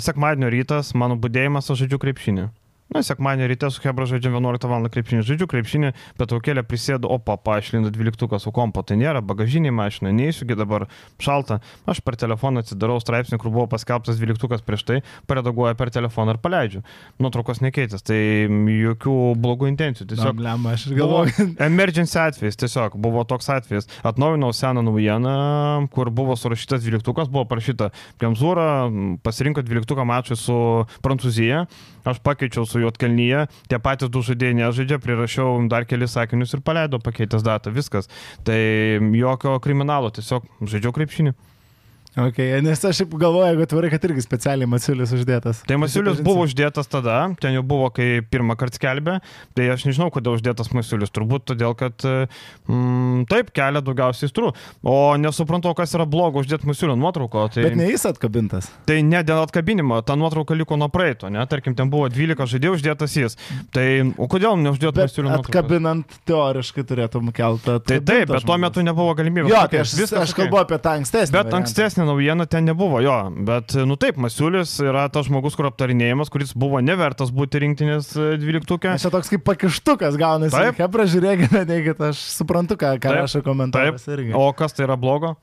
Sekmadienio 0.00 0.48
rytas, 0.52 0.94
mano 0.96 1.18
būdėjimas, 1.20 1.68
aš 1.68 1.82
žaidžiu 1.82 1.98
krepšinį. 2.00 2.46
Na, 2.94 3.02
sekmadienį 3.02 3.48
ryte 3.50 3.68
su 3.74 3.82
Hebra 3.82 4.06
žaidžiam 4.06 4.36
11 4.38 4.68
val. 4.70 4.86
krepšinį, 4.86 5.24
žaidžiu 5.26 5.48
krepšinį, 5.50 5.88
pertraukėlę 6.20 6.62
prisėdu, 6.62 7.08
o 7.10 7.18
papa, 7.18 7.56
išlindu 7.58 7.90
12 7.90 8.38
su 8.38 8.52
kompo, 8.54 8.84
tai 8.86 8.94
nėra, 9.00 9.18
bagažinė 9.26 9.72
mašina, 9.74 10.12
neįsiugi 10.14 10.54
dabar 10.54 10.86
šalta, 11.18 11.58
aš 11.90 11.98
per 12.06 12.14
telefoną 12.20 12.62
atsidarau 12.62 13.00
straipsnį, 13.02 13.40
kur 13.42 13.50
buvo 13.50 13.66
paskelbtas 13.72 14.20
12 14.22 14.62
prieš 14.66 14.84
tai, 14.86 15.00
paredaguoju 15.26 15.74
per 15.74 15.90
telefoną 15.90 16.36
ir 16.36 16.40
paleidžiu. 16.44 16.84
Nuotraukos 17.18 17.58
nekeitęs, 17.64 18.06
tai 18.06 18.20
jokių 18.46 19.16
blogų 19.42 19.72
intencijų. 19.72 20.06
Tiesiog, 20.14 20.38
blema, 20.38 20.76
aš 20.78 20.86
galvoju. 20.94 21.48
Emergency 21.66 22.20
atvejs, 22.22 22.60
tiesiog 22.62 22.94
buvo 23.02 23.26
toks 23.26 23.50
atvejis. 23.56 23.90
Atnaujinau 24.06 24.52
seną 24.54 24.86
naujieną, 24.86 25.34
kur 25.90 26.12
buvo 26.14 26.38
surašytas 26.38 26.86
12, 26.86 27.34
buvo 27.34 27.48
parašyta, 27.50 27.90
Kemzūra 28.22 28.86
pasirinko 29.26 29.66
12 29.66 30.06
mačą 30.06 30.38
su 30.38 30.56
Prancūzija, 31.02 31.66
aš 32.06 32.22
pakeičiau 32.24 32.62
su 32.68 32.75
su 32.76 32.84
Jotkalnyje, 32.84 33.46
tie 33.70 33.80
patys 33.80 34.12
du 34.12 34.20
žaidėjai 34.24 34.60
nežaidžia, 34.60 35.00
prirašiau 35.00 35.56
dar 35.72 35.88
kelis 35.88 36.16
sakinius 36.16 36.54
ir 36.56 36.64
paleidau 36.66 37.00
pakeitęs 37.00 37.44
datą, 37.46 37.72
viskas. 37.72 38.10
Tai 38.44 38.60
jokio 39.16 39.56
kriminalo, 39.64 40.12
tiesiog 40.12 40.44
žaidžiau 40.60 40.92
krepšinį. 40.96 41.32
Okay, 42.16 42.62
nes 42.64 42.80
aš 42.80 43.02
galvoju, 43.12 43.44
jeigu 43.50 43.64
atvarai, 43.66 43.90
kad 43.92 44.04
irgi 44.08 44.22
specialiai 44.24 44.68
Masiulis 44.72 45.10
uždėtas. 45.12 45.58
Tai 45.68 45.76
Masiulis 45.82 46.22
buvo 46.24 46.46
uždėtas 46.46 46.88
tada, 46.88 47.18
ten 47.42 47.52
jau 47.52 47.60
buvo, 47.60 47.90
kai 47.92 48.22
pirmą 48.24 48.54
kartą 48.56 48.80
skelbė, 48.80 49.18
tai 49.52 49.66
aš 49.74 49.84
nežinau, 49.84 50.08
kodėl 50.14 50.38
uždėtas 50.38 50.72
Masiulis. 50.72 51.12
Turbūt 51.12 51.44
todėl, 51.50 51.74
kad 51.76 52.00
mm, 52.00 53.26
taip 53.28 53.50
kelia 53.52 53.82
daugiausiai 53.84 54.32
strų. 54.32 54.54
O 54.80 54.94
nesuprantu, 55.20 55.74
kas 55.76 55.92
yra 55.98 56.06
blogo 56.08 56.40
uždėti 56.40 56.70
Masiulio 56.70 56.94
nuotrauko. 56.96 57.50
Tai... 57.52 57.66
Bet 57.68 57.76
ne 57.76 57.90
jis 57.90 58.08
atkabintas. 58.08 58.70
Tai 58.88 58.96
ne 59.04 59.20
dėl 59.20 59.42
atkabinimo, 59.44 60.00
ta 60.00 60.16
nuotrauka 60.16 60.56
liko 60.56 60.80
nuo 60.80 60.88
praeito, 60.88 61.28
ne? 61.28 61.44
Tarkim, 61.52 61.76
ten 61.76 61.92
buvo 61.92 62.08
12 62.08 62.48
žaidėjų 62.54 62.78
uždėtas 62.78 63.18
jis. 63.20 63.36
Tai 63.76 63.86
o 64.16 64.30
kodėl 64.32 64.56
neuždėti 64.64 65.04
Masiulio 65.04 65.34
nuotrauko? 65.34 65.52
Atkabinant 65.52 66.16
teoriškai 66.32 66.88
turėtum 66.88 67.28
keltą. 67.36 67.76
Tai 67.84 68.00
taip, 68.00 68.32
bet 68.32 68.48
tuo 68.48 68.56
metu 68.64 68.88
nebuvo 68.88 69.12
galimybės. 69.20 69.52
Jo, 69.52 69.66
tai 69.68 69.84
aš, 69.84 69.98
aš 70.24 70.36
kalbu 70.40 70.64
apie 70.64 70.80
tą 70.80 70.96
ankstesnį. 71.02 71.36
Bet 71.36 71.56
ankstesnį 71.60 72.05
naujiena 72.06 72.46
ten 72.50 72.66
nebuvo 72.68 73.00
jo, 73.04 73.14
bet, 73.46 73.74
nu 73.88 73.98
taip, 74.00 74.18
Masiulis 74.22 74.76
yra 74.84 75.06
tas 75.12 75.28
žmogus, 75.28 75.56
kur 75.58 75.68
aptarinėjimas, 75.70 76.30
kuris 76.32 76.54
buvo 76.56 76.80
nevertas 76.84 77.32
būti 77.34 77.62
rinktinės 77.66 78.12
e, 78.16 78.28
dvyliktukė. 78.42 78.96
Čia 79.02 79.12
toks 79.12 79.32
kaip 79.32 79.44
pakištukas 79.46 80.18
gaunasi. 80.20 80.54
Taip, 80.56 80.80
Hebra, 80.82 81.08
žiūrėkite, 81.10 81.64
neikit, 81.68 82.02
aš 82.10 82.22
suprantu, 82.38 82.78
ką, 82.80 82.96
ką 83.02 83.18
rašo 83.20 83.42
komentaruose 83.46 84.14
irgi. 84.16 84.32
O 84.38 84.48
kas 84.56 84.76
tai 84.76 84.86
yra 84.88 84.98
blogo? 85.00 85.36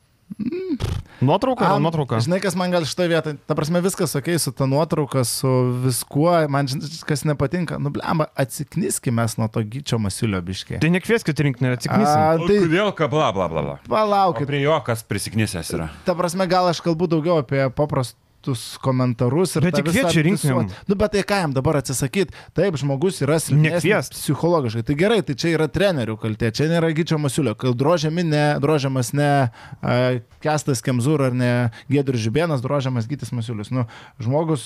Nuotrauka, 1.23 1.67
A, 1.75 1.79
nuotrauka. 1.79 2.19
Žinai, 2.19 2.39
kas 2.43 2.55
man 2.59 2.73
gal 2.73 2.83
šitoje 2.87 3.11
vietoje, 3.11 3.37
ta 3.47 3.55
prasme 3.55 3.79
viskas 3.83 4.15
ok, 4.17 4.27
su 4.41 4.51
ta 4.55 4.65
nuotrauka, 4.67 5.23
su 5.27 5.51
viskuo, 5.83 6.33
man 6.51 6.67
kas 7.07 7.23
nepatinka, 7.27 7.77
nublema, 7.79 8.27
atsikniskime 8.35 9.25
nuo 9.37 9.47
to 9.47 9.63
gyčio 9.63 9.99
masiulio 10.01 10.41
biškiai. 10.43 10.81
Tai 10.83 10.89
nekvieskit 10.91 11.39
rinkti, 11.47 11.69
atsikniskime. 11.69 12.49
Tai 12.49 12.57
kodėl, 12.65 12.91
ką 12.97 13.09
bla 13.13 13.29
bla 13.35 13.47
bla 13.51 13.63
bla. 13.67 13.77
Palaukit. 13.87 14.47
O 14.47 14.51
prie 14.51 14.63
jo 14.65 14.79
kas 14.85 15.05
prisiknisęs 15.07 15.71
yra. 15.77 15.87
Ta 16.07 16.17
prasme, 16.17 16.49
gal 16.51 16.67
aš 16.71 16.83
kalbu 16.83 17.07
daugiau 17.15 17.39
apie 17.43 17.69
paprastų 17.77 18.22
tus 18.43 18.63
komentarus 18.83 19.55
ir... 19.57 19.65
Bet 19.67 19.77
tik 19.79 19.87
kviečia 19.89 20.23
rinksim. 20.25 20.67
Nu, 20.89 20.97
bet 20.99 21.13
tai 21.15 21.23
ką 21.27 21.39
jam 21.43 21.53
dabar 21.55 21.79
atsisakyti? 21.79 22.35
Taip, 22.57 22.77
žmogus 22.79 23.21
yra 23.23 23.39
silpnesnis 23.41 24.11
psichologiškai. 24.13 24.83
Tai 24.87 24.95
gerai, 24.99 25.21
tai 25.25 25.35
čia 25.39 25.53
yra 25.55 25.69
trenerių 25.71 26.17
kaltė, 26.21 26.51
čia 26.55 26.67
nėra 26.71 26.91
Gyčio 26.95 27.19
Masiulio. 27.21 27.55
Kai 27.59 27.71
drožiami 27.77 28.25
ne, 28.27 28.43
drožiamas 28.63 29.13
ne 29.15 29.29
uh, 29.47 30.19
Kestas 30.43 30.83
Kemzur 30.83 31.23
ar 31.29 31.37
ne 31.37 31.51
Gedrius 31.91 32.25
Žibėnas, 32.25 32.63
drožiamas 32.63 33.07
Gytis 33.09 33.31
Masiulis. 33.35 33.71
Nu, 33.73 33.85
žmogus 34.21 34.65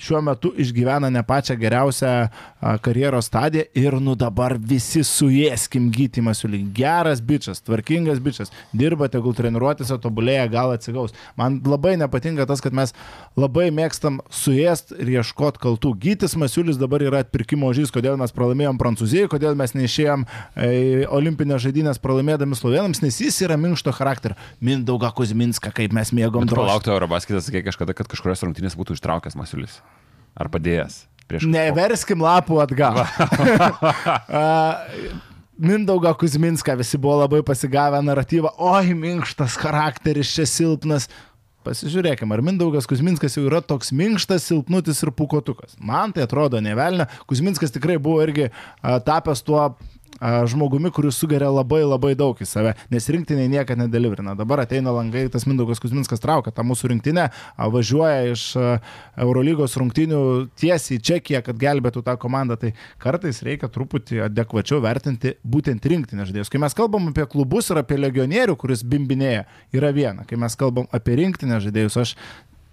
šiuo 0.00 0.22
metu 0.26 0.50
išgyvena 0.60 1.12
ne 1.14 1.22
pačią 1.26 1.56
geriausią 1.60 2.14
uh, 2.26 2.74
karjeros 2.84 3.30
stadiją 3.30 3.68
ir 3.78 3.98
nu 4.02 4.16
dabar 4.18 4.56
visi 4.58 5.04
suėskim 5.06 5.90
Gytį 5.94 6.26
Masiulį. 6.26 6.64
Geras 6.74 7.22
bičias, 7.24 7.62
tvarkingas 7.64 8.22
bičias, 8.24 8.52
dirba, 8.74 9.08
tegul 9.12 9.36
treniruotėse, 9.38 9.98
tobulėja, 10.02 10.48
gal 10.52 10.74
atsigaus. 10.74 11.14
Man 11.38 11.60
labai 11.66 11.94
nepatinka 12.00 12.46
tas, 12.48 12.62
kad 12.64 12.74
mes 12.76 12.94
labai 13.38 13.68
mėgstam 13.74 14.20
suėst 14.32 14.92
ir 14.94 15.10
ieškoti 15.16 15.60
kaltų. 15.62 15.94
Gytis 16.02 16.36
Masiulis 16.38 16.78
dabar 16.80 17.02
yra 17.02 17.22
atpirkimo 17.24 17.70
žys, 17.76 17.92
kodėl 17.94 18.18
mes 18.20 18.34
pralaimėjom 18.34 18.78
Prancūzijai, 18.80 19.30
kodėl 19.32 19.58
mes 19.58 19.74
neišėjom 19.74 20.26
e, 20.26 20.68
olimpinės 21.10 21.64
žaidynės 21.66 22.02
pralaimėdami 22.02 22.58
slovenams, 22.58 23.02
nes 23.04 23.18
jis 23.22 23.40
yra 23.46 23.58
minkšto 23.60 23.94
charakterio. 23.96 24.38
Mindauga 24.64 25.10
Kuzminska, 25.16 25.74
kaip 25.74 25.96
mes 25.96 26.14
mėgom. 26.14 26.46
Palaukti 26.50 26.94
Eurobasketas, 26.94 27.50
sakė 27.50 27.66
kažkada, 27.66 27.96
kad 27.98 28.10
kažkurios 28.10 28.46
rungtynės 28.46 28.78
būtų 28.78 28.98
ištraukęs 28.98 29.38
Masiulis. 29.40 29.80
Ar 30.38 30.50
padėjęs? 30.52 31.04
Neverskim 31.48 32.20
lapų 32.22 32.58
atgal. 32.62 33.00
Mindauga 35.54 36.10
Kuzminska 36.18 36.74
visi 36.74 36.98
buvo 36.98 37.20
labai 37.20 37.40
pasigavę 37.46 38.00
naratyvą, 38.02 38.56
oi, 38.58 38.90
minkštas 38.98 39.54
charakteris, 39.62 40.32
čia 40.34 40.48
silpnas. 40.50 41.06
Pasižiūrėkime, 41.64 42.36
ar 42.36 42.42
Mindaugas 42.44 42.88
Kuzminskas 42.90 43.38
jau 43.38 43.46
yra 43.48 43.62
toks 43.64 43.92
minkštas, 43.96 44.44
silpnutis 44.50 45.00
ir 45.04 45.12
pukotukas. 45.16 45.78
Man 45.80 46.12
tai 46.12 46.26
atrodo 46.26 46.60
nevelnė. 46.64 47.08
Kuzminskas 47.30 47.72
tikrai 47.72 47.96
buvo 48.02 48.20
irgi 48.26 48.50
a, 48.50 48.98
tapęs 49.04 49.40
tuo 49.46 49.62
žmogumi, 50.20 50.90
kuris 50.94 51.18
sugeria 51.18 51.50
labai 51.52 51.82
labai 51.84 52.14
daug 52.18 52.38
į 52.38 52.46
save, 52.48 52.74
nes 52.92 53.08
rinktiniai 53.10 53.50
niekada 53.50 53.84
nedeliverina. 53.84 54.34
Dabar 54.38 54.64
ateina 54.64 54.92
langai, 54.94 55.26
tas 55.32 55.46
Mindaugas 55.48 55.82
Kuzminskas 55.82 56.22
traukia 56.22 56.52
tą 56.54 56.64
mūsų 56.66 56.92
rinktinę, 56.92 57.26
važiuoja 57.58 58.30
iš 58.32 58.46
Eurolygos 59.20 59.76
rungtinių 59.80 60.20
tiesiai 60.60 60.98
į 60.98 61.02
Čekiją, 61.10 61.42
kad 61.46 61.60
gelbėtų 61.60 62.04
tą 62.06 62.16
komandą. 62.20 62.58
Tai 62.60 62.72
kartais 63.02 63.42
reikia 63.46 63.70
truputį 63.72 64.24
adekvačiau 64.28 64.80
vertinti 64.84 65.34
būtent 65.42 65.84
rinktinę 65.90 66.28
žaidėjus. 66.28 66.52
Kai 66.52 66.62
mes 66.62 66.76
kalbam 66.76 67.10
apie 67.10 67.26
klubus 67.30 67.70
ir 67.72 67.82
apie 67.82 67.98
legionierių, 68.00 68.56
kuris 68.60 68.86
bimbinėja, 68.86 69.44
yra 69.74 69.92
viena. 69.94 70.26
Kai 70.28 70.40
mes 70.40 70.58
kalbam 70.58 70.88
apie 70.94 71.18
rinktinę 71.20 71.60
žaidėjus, 71.64 72.00
aš 72.00 72.16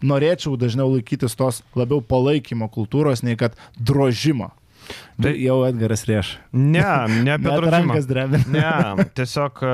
norėčiau 0.02 0.58
dažniau 0.58 0.90
laikytis 0.96 1.38
tos 1.38 1.62
labiau 1.78 2.02
palaikymo 2.02 2.70
kultūros, 2.74 3.22
nei 3.26 3.38
kad 3.38 3.58
drožimo 3.78 4.52
Tai 5.22 5.32
jau 5.38 5.58
Edgaras 5.68 6.04
rieš. 6.10 6.32
Ne, 6.56 6.84
ne 7.22 7.36
apie 7.36 7.52
drožimą. 7.58 7.98
Ne, 8.52 9.06
tiesiog, 9.16 9.62
e, 9.64 9.74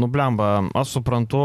nublemba, 0.00 0.48
aš 0.78 0.94
suprantu, 0.96 1.40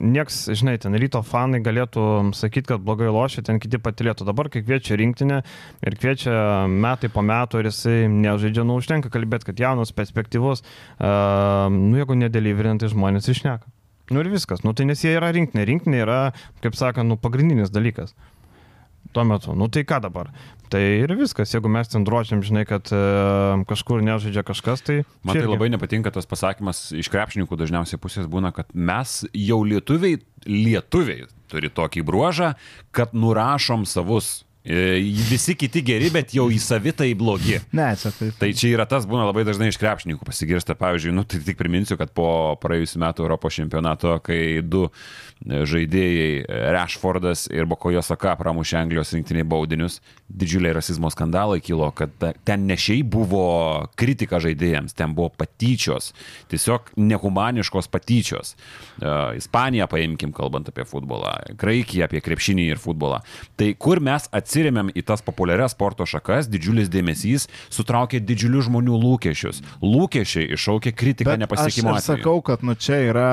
nieks, 0.00 0.40
žinai, 0.56 0.76
ten 0.82 0.96
ryto 0.98 1.20
fanai 1.26 1.60
galėtų 1.64 2.04
sakyti, 2.36 2.70
kad 2.72 2.84
blogai 2.84 3.10
lošia, 3.12 3.44
ten 3.46 3.60
kiti 3.62 3.80
patilėtų. 3.82 4.26
Dabar, 4.28 4.50
kai 4.52 4.62
kviečia 4.64 4.98
rinktinę 4.98 5.42
ir 5.84 5.98
kviečia 6.00 6.66
metai 6.70 7.10
po 7.12 7.24
metų 7.26 7.62
ir 7.62 7.70
jisai 7.70 7.98
nežaidžia, 8.12 8.64
nu 8.68 8.78
užtenka 8.80 9.12
kalbėti, 9.12 9.50
kad 9.50 9.62
jaunas, 9.62 9.92
perspektyvus, 9.96 10.64
uh, 10.64 11.68
nu 11.74 12.00
jeigu 12.00 12.16
nedelyvrintai 12.18 12.90
žmonės 12.92 13.30
išneka. 13.34 13.68
Nu 14.14 14.24
ir 14.24 14.32
viskas, 14.32 14.64
nu 14.64 14.72
tai 14.72 14.88
nes 14.88 15.04
jie 15.04 15.12
yra 15.18 15.28
rinktinė. 15.36 15.66
Rinktinė 15.68 16.02
yra, 16.06 16.18
kaip 16.64 16.76
sakant, 16.78 17.10
nu 17.10 17.20
pagrindinis 17.20 17.72
dalykas 17.74 18.16
tuo 19.12 19.24
metu. 19.24 19.54
Nu 19.56 19.68
tai 19.72 19.84
ką 19.88 20.00
dabar? 20.04 20.30
Tai 20.68 20.80
ir 20.82 21.14
viskas, 21.16 21.54
jeigu 21.54 21.70
mes 21.72 21.88
ten 21.88 22.04
drožiam, 22.04 22.42
žinai, 22.44 22.66
kad 22.68 22.90
e, 22.92 22.98
kažkur 23.70 24.02
nežaidžia 24.04 24.44
kažkas, 24.44 24.82
tai... 24.84 24.98
Man 25.24 25.32
tai 25.32 25.42
irgi... 25.46 25.52
labai 25.54 25.70
nepatinka 25.72 26.12
tas 26.12 26.28
pasakymas 26.28 26.90
iš 26.92 27.08
krepšininkų 27.12 27.56
dažniausiai 27.56 28.00
pusės 28.02 28.28
būna, 28.28 28.52
kad 28.52 28.68
mes 28.76 29.22
jau 29.32 29.62
lietuviai, 29.64 30.20
lietuviai 30.44 31.24
turi 31.48 31.72
tokį 31.72 32.04
bruožą, 32.04 32.52
kad 32.92 33.16
nurašom 33.16 33.88
savus 33.88 34.42
Visi 34.68 35.54
kiti 35.56 35.80
geri, 35.80 36.10
bet 36.12 36.34
jau 36.36 36.48
į 36.52 36.58
savitai 36.60 37.14
blogi. 37.16 37.56
Ne, 37.72 37.88
čia 37.96 38.12
taip. 38.12 38.34
Tai 38.36 38.50
čia 38.52 38.74
yra 38.74 38.84
tas, 38.88 39.06
būna 39.08 39.24
labai 39.30 39.46
dažnai 39.48 39.70
iš 39.72 39.78
krepšininkų 39.80 40.26
pasigirsta. 40.28 40.76
Pavyzdžiui, 40.78 41.14
nu, 41.16 41.24
tai 41.24 41.40
tik 41.44 41.56
priminsiu, 41.56 41.96
kad 42.00 42.12
po 42.12 42.28
praėjusiu 42.60 43.00
metu 43.00 43.24
Europos 43.24 43.56
čempionato, 43.56 44.18
kai 44.24 44.60
du 44.60 44.84
e, 44.88 45.62
žaidėjai, 45.68 46.42
e, 46.42 46.58
Rashfordas 46.76 47.46
ir 47.48 47.68
Bokojo 47.70 48.02
Saka, 48.04 48.34
pramušė 48.36 48.76
Anglijos 48.82 49.14
rinktiniai 49.16 49.46
baudinius, 49.48 50.02
didžiuliai 50.28 50.76
rasizmo 50.76 51.08
skandalai 51.14 51.62
kilo, 51.64 51.88
kad 51.96 52.12
ten 52.44 52.68
ne 52.68 52.76
šiaip 52.76 53.08
buvo 53.16 53.46
kritika 53.96 54.42
žaidėjams, 54.44 54.92
ten 54.98 55.16
buvo 55.16 55.30
patyčios, 55.32 56.12
tiesiog 56.52 56.92
nehumaniškos 57.00 57.88
patyčios. 57.88 58.52
Ispaniją 59.38 59.88
paimkim, 59.88 60.36
kalbant 60.36 60.68
apie 60.68 60.84
futbolą, 60.88 61.32
Graikiją 61.58 62.04
apie 62.04 62.20
krepšinį 62.24 62.68
ir 62.74 62.82
futbolą. 62.82 63.22
Tai 63.56 63.72
kur 63.80 64.02
mes 64.04 64.28
atsiriamėm 64.58 64.90
į 64.98 65.02
tas 65.06 65.22
populiarias 65.24 65.74
sporto 65.76 66.06
šakas, 66.08 66.48
didžiulis 66.50 66.90
dėmesys 66.90 67.46
sutraukė 67.72 68.20
didžiulius 68.20 68.66
žmonių 68.68 68.98
lūkesčius. 69.04 69.62
Lūkesčiai 69.82 70.50
iššaukė 70.56 70.92
kritiką 70.98 71.36
aš 71.36 71.42
nepasiekimo 71.44 71.94
atveju. 71.94 72.18
sakau, 72.18 72.40
kad 72.42 72.62
nu 72.66 72.74
čia 72.74 72.98
yra 73.10 73.28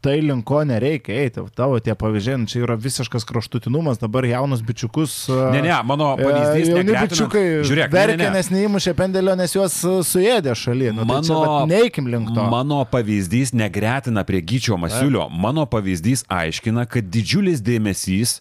tai 0.00 0.20
link 0.22 0.44
ko 0.46 0.60
nereikia 0.62 1.16
eiti. 1.24 1.42
Tavo 1.58 1.80
tie 1.82 1.90
pavyzdžiai, 1.98 2.36
nu, 2.38 2.46
čia 2.46 2.60
yra 2.62 2.76
visiškas 2.78 3.24
kraštutinumas, 3.26 3.98
dabar 3.98 4.22
jaunus 4.30 4.60
bičiukus. 4.62 5.16
Ne, 5.50 5.58
ne, 5.64 5.72
mano 5.84 6.12
pavyzdys 6.20 6.68
E, 6.68 6.70
Jauni 6.70 6.84
negretinant- 6.84 7.10
bičiukai 7.16 7.42
Žiūrėk, 7.66 7.90
ne, 7.90 7.96
verkia, 7.98 8.16
ne, 8.20 8.28
ne. 8.28 8.36
nes 8.38 8.50
neįmušė 8.54 8.94
pendelio, 8.94 9.34
nes 9.34 9.56
juos 9.56 9.80
e, 9.82 9.96
suėdė 10.06 10.54
šaly. 10.54 10.92
Nu, 10.94 11.02
tai 11.02 11.18
čia, 11.26 11.34
Mano- 11.34 11.66
neikim 11.66 12.06
link 12.06 12.30
to. 12.30 12.46
Mano 12.46 12.84
pavyzdys 12.86 13.50
negretina 13.58 14.22
prie 14.22 14.38
Gyčio 14.40 14.78
Masiulio. 14.78 15.26
Mano 15.34 15.66
pavyzdys 15.66 16.22
aiškina, 16.30 16.86
kad 16.86 17.10
didžiulis 17.10 17.58
dėmesys 17.58 18.38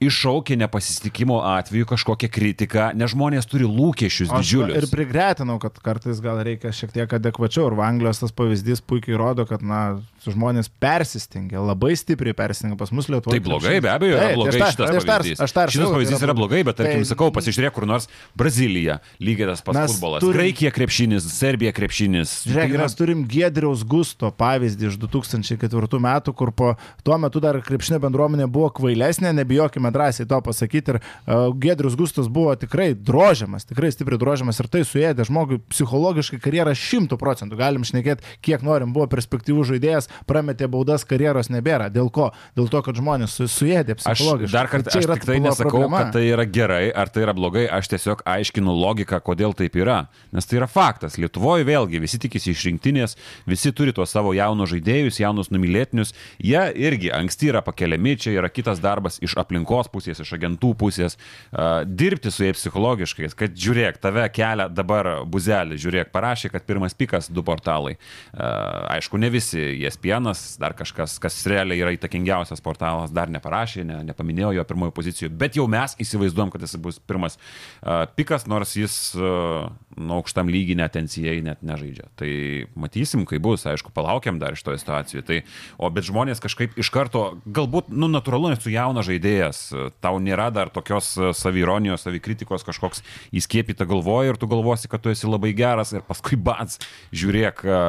iššaukia 0.00 0.56
nepasitikimo 0.56 1.40
atveju 1.44 1.84
kažkokią 1.90 2.28
kritiką, 2.32 2.90
nes 2.96 3.12
žmonės 3.12 3.44
turi 3.46 3.66
lūkesčius 3.68 4.30
Aš 4.32 4.40
didžiulius. 4.46 4.76
ir 4.80 4.86
prigretinau, 4.88 5.58
kad 5.60 5.76
kartais 5.84 6.20
gal 6.24 6.40
reikia 6.46 6.72
šiek 6.72 6.92
tiek 6.94 7.12
adekvačiau. 7.18 7.68
Ir 7.68 7.76
Anglijos 7.84 8.22
tas 8.22 8.32
pavyzdys 8.32 8.80
puikiai 8.80 9.18
rodo, 9.20 9.44
kad, 9.44 9.60
na, 9.60 10.00
žmonės 10.24 10.70
persistengia, 10.80 11.60
labai 11.64 11.92
stipriai 11.96 12.32
persistengia 12.36 12.76
pas 12.80 12.90
mus 12.92 13.08
Lietuvoje. 13.12 13.40
Tai 13.40 13.44
blogai, 13.44 13.76
be 13.80 13.88
abejo, 13.92 14.16
yra 14.16 14.30
blogai 14.36 14.60
šitas 14.72 15.04
pavyzdys. 15.04 15.44
Šitas 15.44 15.92
pavyzdys 15.92 16.24
yra 16.24 16.34
blogai, 16.36 16.62
bet 16.64 16.76
tarkim, 16.80 17.04
sakau, 17.08 17.28
pasižiūrėk 17.36 17.72
kur 17.76 17.86
nors 17.88 18.08
Brazilija, 18.36 18.98
lygiai 19.20 19.48
tas 19.52 19.60
pats 19.64 19.78
Mes 19.78 19.92
futbolas. 19.94 20.24
turim- 20.24 20.36
Graikija 20.40 20.70
krepšinis, 20.72 21.28
Serbija 21.32 21.72
krepšinis. 21.76 22.34
Žiūrėk, 22.48 22.68
Tai 22.68 22.76
yra- 22.76 22.82
mes 22.88 22.94
turim 22.94 23.24
Gedriaus 23.28 23.84
Gusto 23.84 24.30
pavyzdį 24.32 24.88
iš 24.92 24.96
2004 24.98 26.00
metų, 26.00 26.34
kur 26.34 26.52
po 26.52 26.74
tuo 27.04 27.18
metu 27.18 27.40
dar 27.40 27.60
krepšinio 27.60 28.00
bendruomenė 28.00 28.46
buvo 28.50 28.70
kvailesnė, 28.70 29.32
nebijokime 29.34 29.89
drąsiai 29.94 30.26
to 30.30 30.40
pasakyti. 30.44 30.94
Ir 30.94 31.00
uh, 31.00 31.50
Gedrius 31.60 31.96
Gustas 31.98 32.28
buvo 32.32 32.54
tikrai 32.58 32.92
drožiamas, 32.94 33.66
tikrai 33.68 33.92
stipriai 33.94 34.20
drožiamas 34.20 34.60
ir 34.62 34.68
tai 34.72 34.82
suėdė 34.86 35.26
žmogui 35.28 35.60
psichologiškai 35.70 36.40
karjerą 36.42 36.74
šimtų 36.78 37.18
procentų. 37.20 37.58
Galim 37.60 37.84
šnekėti, 37.86 38.24
kiek 38.44 38.64
norim, 38.66 38.94
buvo 38.96 39.06
perspektyvų 39.12 39.66
žaidėjas, 39.72 40.10
prametė 40.28 40.68
baudas, 40.70 41.04
karjeros 41.08 41.50
nebėra. 41.52 41.90
Dėl 41.92 42.10
ko? 42.14 42.30
Dėl 42.58 42.70
to, 42.72 42.82
kad 42.86 42.98
žmonės 42.98 43.36
su, 43.38 43.48
suėdė 43.50 43.96
Aš 43.96 44.02
psichologiškai. 44.02 44.52
dar 44.52 44.70
kartą, 44.72 44.90
aš 44.98 45.08
tik 45.14 45.26
tai 45.28 45.38
nesakau, 45.40 45.70
problema. 45.70 46.04
kad 46.04 46.12
tai 46.18 46.24
yra 46.28 46.44
gerai 46.46 46.90
ar 46.90 47.08
tai 47.12 47.24
yra 47.24 47.34
blogai, 47.36 47.66
aš 47.70 47.90
tiesiog 47.94 48.24
aiškinu 48.28 48.74
logiką, 48.74 49.20
kodėl 49.24 49.54
taip 49.56 49.76
yra. 49.80 50.02
Nes 50.34 50.46
tai 50.46 50.60
yra 50.60 50.68
faktas. 50.70 51.16
Lietuvoje 51.20 51.64
vėlgi 51.68 52.00
visi 52.02 52.20
tikisi 52.20 52.52
iš 52.52 52.66
rinktinės, 52.68 53.16
visi 53.48 53.72
turi 53.72 53.94
tuos 53.96 54.12
savo 54.12 54.34
jaunus 54.36 54.72
žaidėjus, 54.74 55.20
jaunus 55.22 55.50
numylėtinius. 55.54 56.12
Jie 56.42 56.62
irgi 56.76 57.10
anksti 57.14 57.50
yra 57.52 57.62
pakeliami, 57.64 58.16
čia 58.20 58.34
yra 58.36 58.50
kitas 58.52 58.82
darbas 58.82 59.18
iš 59.24 59.36
aplinkos 59.40 59.79
pusės, 59.88 60.20
iš 60.20 60.34
agentų 60.36 60.74
pusės. 60.80 61.16
Uh, 61.16 61.82
dirbti 61.86 62.32
su 62.34 62.44
jais 62.44 62.58
psichologiškai, 62.58 63.30
kad 63.38 63.56
žiūrėk, 63.56 64.00
tave 64.02 64.26
kelia 64.34 64.68
dabar 64.68 65.22
buzelį, 65.30 65.78
žiūrėk, 65.80 66.12
parašė, 66.12 66.50
kad 66.52 66.66
pirmas 66.68 66.96
pikas 66.98 67.30
du 67.32 67.44
portalai. 67.46 67.96
Uh, 67.96 68.90
aišku, 68.96 69.20
ne 69.20 69.30
visi, 69.32 69.62
ESPN, 69.80 70.30
dar 70.60 70.74
kažkas, 70.78 71.16
kas 71.22 71.38
realiai 71.50 71.80
yra 71.80 71.94
įtakingiausias 71.96 72.62
portalas, 72.64 73.14
dar 73.14 73.32
neparašė, 73.32 73.84
ne, 73.86 74.00
nepaminėjo 74.10 74.52
jo 74.58 74.66
pirmojo 74.68 74.94
pozicijų, 74.96 75.32
bet 75.40 75.56
jau 75.58 75.66
mes 75.70 75.96
įsivaizduom, 76.02 76.52
kad 76.52 76.66
jis 76.66 76.76
bus 76.82 77.00
pirmas 77.00 77.38
uh, 77.38 78.04
pikas, 78.18 78.46
nors 78.50 78.76
jis 78.78 78.98
uh, 79.18 79.70
nu, 79.96 80.20
aukštam 80.20 80.50
lygiai 80.50 80.78
net 80.78 80.94
NCA 80.94 81.34
net 81.44 81.62
nežaidžia. 81.66 82.06
Tai 82.18 82.30
matysim, 82.78 83.24
kai 83.28 83.40
bus, 83.42 83.64
aišku, 83.66 83.90
palaukiam 83.94 84.38
dar 84.40 84.54
iš 84.54 84.62
to 84.66 84.74
situacijų. 84.78 85.22
Tai, 85.26 85.38
o 85.82 85.90
bet 85.90 86.06
žmonės 86.06 86.42
kažkaip 86.42 86.76
iš 86.80 86.92
karto, 86.94 87.24
galbūt, 87.50 87.90
nu, 87.90 88.10
natūralu, 88.12 88.52
nes 88.52 88.62
tu 88.62 88.72
jaunas 88.72 89.08
žaidėjas, 89.08 89.62
tau 90.04 90.20
nėra 90.22 90.50
dar 90.54 90.70
tokios 90.74 91.12
e, 91.18 91.32
savironijos, 91.36 92.04
savikritikos 92.06 92.66
kažkoks 92.66 93.02
įskiepyta 93.34 93.88
galvoje 93.90 94.34
ir 94.34 94.40
tu 94.40 94.50
galvosi, 94.50 94.90
kad 94.90 95.02
tu 95.02 95.12
esi 95.12 95.28
labai 95.28 95.52
geras 95.58 95.94
ir 95.96 96.06
paskui 96.06 96.38
bats, 96.38 96.78
žiūrėk, 97.10 97.66
e, 97.66 97.82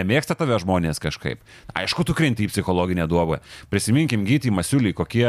nemėgsta 0.00 0.38
tave 0.38 0.58
žmonės 0.62 1.02
kažkaip. 1.02 1.42
Aišku, 1.78 2.06
tu 2.08 2.16
krenti 2.18 2.48
į 2.48 2.52
psichologinę 2.52 3.06
duobę. 3.10 3.42
Prisiminkim 3.70 4.26
Gytį 4.26 4.54
Masiulį, 4.54 4.96
kokie 4.98 5.28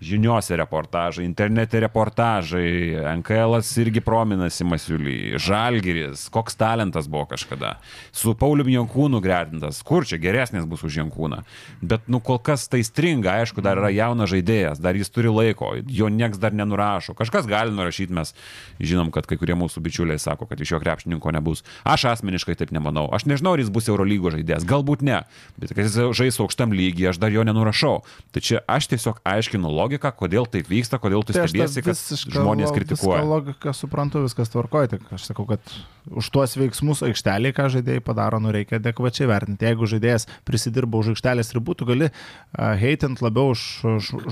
žiniuose 0.00 0.56
reportažai, 0.56 1.24
internete 1.24 1.80
reportažai, 1.80 2.96
NKL 3.20 3.56
irgi 3.80 4.02
prominasi 4.04 4.66
Masiulį, 4.68 5.36
Žalgiris, 5.40 6.26
koks 6.32 6.58
talentas 6.58 7.08
buvo 7.08 7.26
kažkada, 7.30 7.76
su 8.12 8.34
Paulium 8.38 8.68
Jankūnu 8.72 9.20
gretintas, 9.24 9.80
kur 9.86 10.06
čia 10.06 10.18
geresnis 10.20 10.66
bus 10.68 10.84
už 10.86 11.00
Jankūną. 11.00 11.42
Bet, 11.80 12.06
nu, 12.12 12.20
kol 12.24 12.38
kas 12.44 12.66
tai 12.72 12.82
stringa, 12.86 13.38
aišku, 13.40 13.64
dar 13.64 13.80
yra 13.80 13.90
jaunas 13.94 14.30
žaidėjas, 14.32 14.80
dar 14.82 14.98
jis 14.98 15.12
turi 15.12 15.32
laiko, 15.32 15.72
jo 15.86 16.10
nieks 16.12 16.40
dar 16.42 16.56
nenurašo. 16.56 17.16
Kažkas 17.16 17.48
gali 17.48 17.74
nurašyti, 17.74 18.14
mes 18.16 18.34
žinom, 18.80 19.12
kad 19.14 19.28
kai 19.28 19.40
kurie 19.40 19.56
mūsų 19.58 19.82
bičiuliai 19.84 20.20
sako, 20.20 20.48
kad 20.50 20.60
iš 20.60 20.76
jo 20.76 20.82
krepšininko 20.82 21.32
nebus. 21.36 21.64
Aš 21.88 22.08
asmeniškai 22.12 22.56
taip 22.58 22.74
nemanau. 22.74 23.08
Aš 23.16 23.28
nežinau, 23.30 23.56
ar 23.56 23.64
jis 23.64 23.72
bus 23.72 23.88
Eurolygo 23.90 24.32
žaidėjas, 24.34 24.68
galbūt 24.68 25.04
ne, 25.06 25.22
bet 25.60 25.72
kad 25.72 25.88
jis 25.88 25.96
žais 26.16 26.40
aukštam 26.42 26.74
lygiai, 26.76 27.10
aš 27.12 27.20
dar 27.22 27.32
jo 27.34 27.46
nenurašau. 27.46 28.00
Tai 28.34 28.44
čia 28.44 28.62
aš 28.70 28.90
tiesiog 28.92 29.22
aiškinu 29.26 29.70
logiką, 29.70 29.85
kodėl 30.18 30.46
taip 30.50 30.68
vyksta, 30.70 30.98
kodėl 31.02 31.24
tu 31.26 31.34
Tai 31.36 31.46
stebiesi, 31.48 31.82
kad 31.84 31.98
žmonės 32.32 32.72
kritikuoja. 32.74 33.20
Viską 33.20 33.30
logiką 33.30 33.74
suprantu, 33.76 34.22
viskas 34.24 34.50
tvarkoja. 34.52 34.90
Tik 34.94 35.12
aš 35.16 35.28
sakau, 35.30 35.46
kad 35.48 35.60
už 36.06 36.30
tuos 36.34 36.56
veiksmus 36.58 37.02
aikštelėje, 37.06 37.56
ką 37.56 37.68
žaidėjai 37.76 38.02
padaro, 38.06 38.40
nu 38.42 38.52
reikia 38.54 38.78
adekvačiai 38.80 39.28
vertinti. 39.30 39.66
Jeigu 39.68 39.88
žaidėjas 39.90 40.28
prisidirba 40.48 41.00
už 41.00 41.14
aikštelės 41.14 41.54
ribų, 41.56 41.76
tu 41.78 41.88
gali 41.88 42.10
heitint 42.56 43.22
labiau 43.24 43.54
už, 43.54 43.62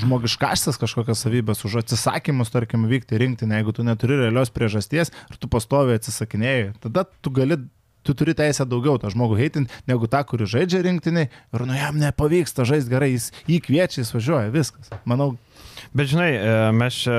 žmogiškasias 0.05 0.79
kažkokias 0.81 1.25
savybės, 1.27 1.65
už 1.67 1.81
atsisakymus, 1.85 2.53
tarkim, 2.55 2.87
vykti 2.91 3.21
rinktinę. 3.21 3.61
Jeigu 3.61 3.75
tu 3.77 3.87
neturi 3.87 4.21
realios 4.23 4.53
priežasties 4.55 5.11
ir 5.11 5.41
tu 5.41 5.51
pastovi 5.51 5.99
atsisakinėjai, 5.99 6.75
tada 6.85 7.07
tu 7.21 7.35
gali 7.35 7.59
tu 8.05 8.15
turi 8.15 8.35
teisę 8.37 8.67
daugiau 8.69 8.99
tą 9.03 9.11
žmogų 9.15 9.39
heitinti, 9.41 9.73
negu 9.91 10.07
tą, 10.13 10.21
kuris 10.29 10.53
žaidžia 10.55 10.83
rinktinį 10.87 11.25
ir 11.57 11.67
nu 11.67 11.75
jam 11.79 11.97
nepavyksta 12.03 12.67
žaisti 12.69 12.93
gerai, 12.93 13.15
jis 13.17 13.31
jį 13.49 13.63
kviečia, 13.67 14.03
jis 14.05 14.13
važiuoja, 14.15 14.53
viskas. 14.55 14.93
Manau, 15.09 15.35
Bet 15.95 16.09
žinai, 16.11 16.31
e, 16.35 16.55
mes 16.75 16.95
čia 17.05 17.15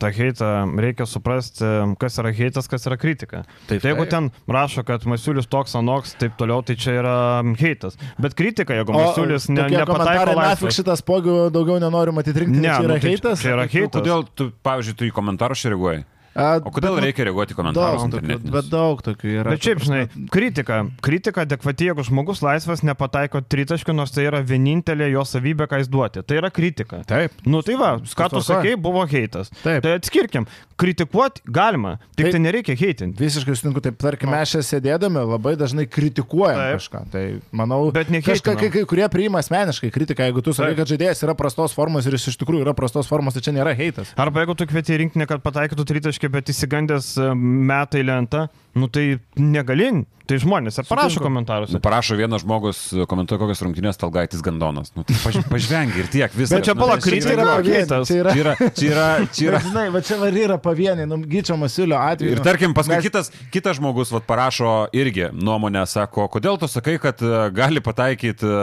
tą 0.00 0.08
heitą 0.12 0.48
reikia 0.80 1.06
suprasti, 1.08 1.64
kas 2.00 2.18
yra 2.20 2.32
heitas, 2.36 2.66
kas 2.68 2.84
yra 2.88 2.98
kritika. 3.00 3.42
Taip, 3.68 3.80
tai 3.80 3.92
jeigu 3.92 4.04
taip. 4.04 4.10
ten 4.12 4.28
rašo, 4.52 4.84
kad 4.84 5.06
Masiulis 5.08 5.48
toks 5.48 5.72
anoks, 5.78 6.12
taip 6.20 6.34
toliau, 6.40 6.60
tai 6.66 6.76
čia 6.76 6.98
yra 7.00 7.14
heitas. 7.60 7.96
Bet 8.20 8.36
kritika, 8.36 8.76
jeigu 8.76 8.92
Masiulis 8.96 9.48
ne, 9.48 9.64
nepataiko 9.72 10.36
laisvės. 10.36 10.76
šitas 10.76 11.04
pogių 11.08 11.38
daugiau 11.54 11.80
nenoriu 11.80 12.12
matyti 12.16 12.44
rinkti, 12.44 12.60
Ne, 12.60 12.68
čia 12.68 12.84
nu 12.84 12.90
yra 12.90 13.00
tai 13.00 13.14
heitas. 13.14 13.40
čia 13.40 13.54
yra 13.56 13.64
O 13.64 13.72
heitas. 13.72 13.96
kodėl 13.96 14.26
tu, 14.36 14.50
pavyzdžiui, 14.66 14.96
tu 15.00 15.08
į 15.08 15.14
komentarus 15.16 15.64
reaguoji? 15.64 16.04
A, 16.38 16.60
O 16.62 16.70
kodėl 16.70 16.94
bet- 16.96 17.04
reikia 17.08 17.24
reaguoti 17.28 17.56
komentarus 17.58 18.04
Daug 18.08 18.50
bet 18.54 18.68
daug 18.70 19.00
tokių 19.02 19.32
yra. 19.40 19.50
Bet 19.50 19.64
šiaip, 19.66 19.80
žinai, 19.82 20.04
kritika. 20.30 20.84
Kritika 21.02 21.42
adekvati, 21.42 21.88
jeigu 21.90 22.04
žmogus 22.06 22.42
laisvas 22.46 22.84
nepataiko 22.86 23.42
tritaškių, 23.42 23.94
nors 23.98 24.14
tai 24.14 24.28
yra 24.30 24.40
vienintelė 24.46 25.10
jo 25.12 25.24
savybė, 25.26 25.66
ką 25.70 25.80
jis 25.82 25.90
duoti. 25.90 26.22
Tai 26.22 26.38
yra 26.38 26.50
kritika. 26.54 27.02
Taip. 27.10 27.34
Nu 27.44 27.62
tai 27.66 27.74
va, 27.80 27.96
ką 27.98 28.30
tu 28.30 28.42
sakei, 28.46 28.76
buvo 28.78 29.02
heitas. 29.10 29.50
Taip. 29.64 29.82
Tai 29.82 29.96
atskirkim. 29.98 30.46
Kritikuoti 30.78 31.42
galima, 31.50 31.96
tik 32.14 32.28
Taip. 32.28 32.36
tai 32.36 32.40
nereikia 32.44 32.76
heitinti. 32.78 33.18
Visiškai 33.18 33.56
sutinku, 33.58 33.80
taip, 33.82 33.96
tarkim, 33.98 34.30
mes 34.30 34.52
čia 34.52 34.60
sėdėdami 34.62 35.24
labai 35.26 35.56
dažnai 35.58 35.88
kritikuojam 35.90 36.54
Taip. 36.60 36.78
kažką. 36.78 37.00
Tai 37.10 37.24
manau, 37.50 37.80
Bet 37.92 38.12
ne 38.14 38.20
kažką, 38.22 38.54
kai, 38.60 38.68
kai 38.70 38.84
kurie 38.86 39.08
priima 39.10 39.42
asmeniškai 39.42 39.90
kritiką. 39.90 40.28
Jeigu 40.30 40.44
tu 40.46 40.54
sakai, 40.54 40.76
Taip. 40.76 40.84
kad 40.84 40.92
žaidėjas 40.94 41.24
yra 41.26 41.34
prastos 41.34 41.74
formos 41.74 42.06
ir 42.06 42.14
jis 42.14 42.28
iš 42.30 42.38
tikrųjų 42.38 42.62
yra 42.62 42.76
prastos 42.78 43.10
formos, 43.10 43.34
tai 43.34 43.42
čia 43.42 43.56
nėra 43.58 43.74
heitas. 43.74 44.14
Arba 44.16 44.44
jeigu 44.44 44.54
tu 44.54 44.66
kvieti 44.70 45.00
rinktinę, 45.02 45.26
kad 45.26 45.42
pataikytų 45.42 45.82
tritaškį 45.90 46.27
laukia, 46.28 46.32
bet 46.36 46.48
įsigandęs 46.52 47.16
e, 47.18 47.32
metai 47.34 48.04
lentą, 48.04 48.48
nu 48.78 48.88
tai 48.88 49.18
negalin. 49.36 50.04
Tai 50.28 50.36
žmonės 50.36 50.76
ir 50.76 50.84
parašo 50.84 51.14
Sutinku. 51.14 51.24
komentaruose. 51.24 51.72
Nu, 51.72 51.78
parašo 51.80 52.12
vienas 52.18 52.42
žmogus, 52.44 52.82
komentuoja 53.08 53.40
kokias 53.40 53.62
rungtynės 53.64 53.96
Talgaitis 53.96 54.42
Gandonas. 54.44 54.90
Nu, 54.92 55.00
tai 55.08 55.16
paž, 55.22 55.38
pažvengi 55.54 56.02
ir 56.02 56.10
tiek 56.12 56.34
viskas. 56.36 56.52
Bet 56.52 56.66
čia 56.68 56.74
Nu, 56.76 56.82
pala 56.82 56.98
čia 57.00 57.06
kritika 57.06 57.32
yra- 57.32 57.54
kitas. 57.64 58.10
čia 58.10 58.18
yra- 58.20 58.34
Čia 58.36 58.42
yra, 58.42 58.52
čia 58.76 58.90
yra, 58.92 59.06
čia 59.32 59.46
yra. 59.48 59.56
Bet, 59.56 59.70
žinai, 59.70 59.86
va 59.94 60.02
čia 60.04 60.18
va 60.20 60.28
ir 60.28 60.36
yra 60.42 60.58
pavieniai, 60.60 61.08
nu, 61.08 61.16
Gyčio 61.24 61.56
Masiulio 61.56 61.96
atveju. 61.96 62.34
Ir 62.36 62.44
tarkim, 62.44 62.76
paskui 62.76 62.98
mes- 62.98 63.08
kitas, 63.08 63.32
kitas 63.56 63.80
žmogus 63.80 64.12
vat, 64.12 64.28
parašo 64.28 64.74
irgi 64.92 65.30
nuomonę, 65.32 65.86
sako, 65.88 66.28
kodėl 66.36 66.60
tu 66.60 66.68
sakai, 66.68 66.98
kad 67.00 67.24
e, 67.24 67.32
gali 67.56 67.80
pataikyti 67.80 68.44
e, 68.44 68.62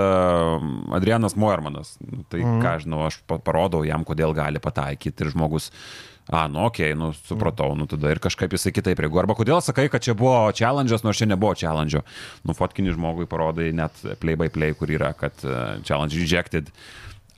Adrianas 1.02 1.34
Moermanas. 1.34 1.98
Nu, 2.06 2.22
Tai 2.30 2.46
mm. 2.46 2.62
ką 2.62 2.76
aš 2.78 2.86
žinau, 2.86 3.02
aš 3.10 3.18
pa- 3.26 3.42
parodau 3.42 3.82
jam, 3.90 4.06
kodėl 4.06 4.38
gali 4.38 4.62
pataikyti 4.62 5.26
ir 5.26 5.34
žmogus. 5.34 5.72
A, 6.26 6.48
nu, 6.50 6.64
okei, 6.66 6.90
okay, 6.90 6.98
nu, 6.98 7.12
supratau, 7.28 7.76
nu, 7.78 7.86
tada 7.86 8.10
ir 8.10 8.20
kažkaip 8.24 8.56
jisai 8.56 8.74
kitaip 8.74 8.98
reaguoja. 9.04 9.28
Arba 9.28 9.36
kodėl 9.38 9.62
sakai, 9.62 9.86
kad 9.94 10.02
čia 10.02 10.16
buvo 10.18 10.50
challenge'as, 10.58 11.06
nors 11.06 11.22
čia 11.22 11.30
nebuvo 11.30 11.54
challenge. 11.60 12.02
Nu, 12.42 12.56
fotkinį 12.58 12.96
žmogui 12.96 13.30
parodai 13.30 13.70
net 13.78 14.02
play 14.24 14.40
by 14.40 14.50
play, 14.50 14.74
kur 14.74 14.90
yra, 14.90 15.14
kad 15.18 15.46
uh, 15.46 15.78
challenge 15.86 16.18
rejected. 16.18 16.74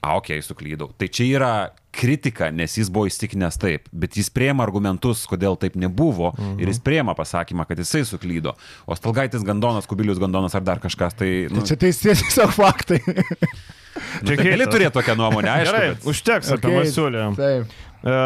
A, 0.00 0.14
okei, 0.16 0.38
okay, 0.38 0.46
suklydau. 0.46 0.92
Tai 0.96 1.10
čia 1.12 1.26
yra 1.36 1.52
kritika, 1.98 2.48
nes 2.54 2.76
jis 2.78 2.88
buvo 2.92 3.08
įstikinęs 3.10 3.58
taip, 3.60 3.88
bet 3.90 4.16
jis 4.16 4.30
prieima 4.32 4.62
argumentus, 4.64 5.24
kodėl 5.28 5.58
taip 5.60 5.76
nebuvo 5.80 6.30
mhm. 6.36 6.56
ir 6.62 6.70
jis 6.70 6.80
prieima 6.84 7.16
pasakymą, 7.18 7.66
kad 7.68 7.80
jisai 7.82 8.04
suklydo. 8.08 8.54
O 8.86 8.96
Stalgaitis 8.96 9.44
Gandonas, 9.44 9.88
Kubilius 9.90 10.20
Gandonas 10.22 10.54
ar 10.56 10.64
dar 10.64 10.80
kažkas, 10.80 11.18
tai... 11.18 11.32
Nu, 11.50 11.60
Tai 11.60 11.72
čia 11.72 11.78
teisės 11.82 12.22
tiesiog 12.24 12.54
faktai. 12.54 13.02
nu, 13.04 14.30
tai 14.30 14.38
čia 14.38 14.46
gali 14.46 14.70
turėti 14.70 14.94
tokią 14.96 15.18
nuomonę, 15.18 15.52
aišku. 15.58 15.74
Gerai, 15.74 15.92
bet- 15.96 16.08
užteks 16.14 16.54
apie 16.54 16.70
Okay, 16.70 16.78
Masiulį. 16.86 17.26
Taip. 17.36 17.76
E, 18.02 18.16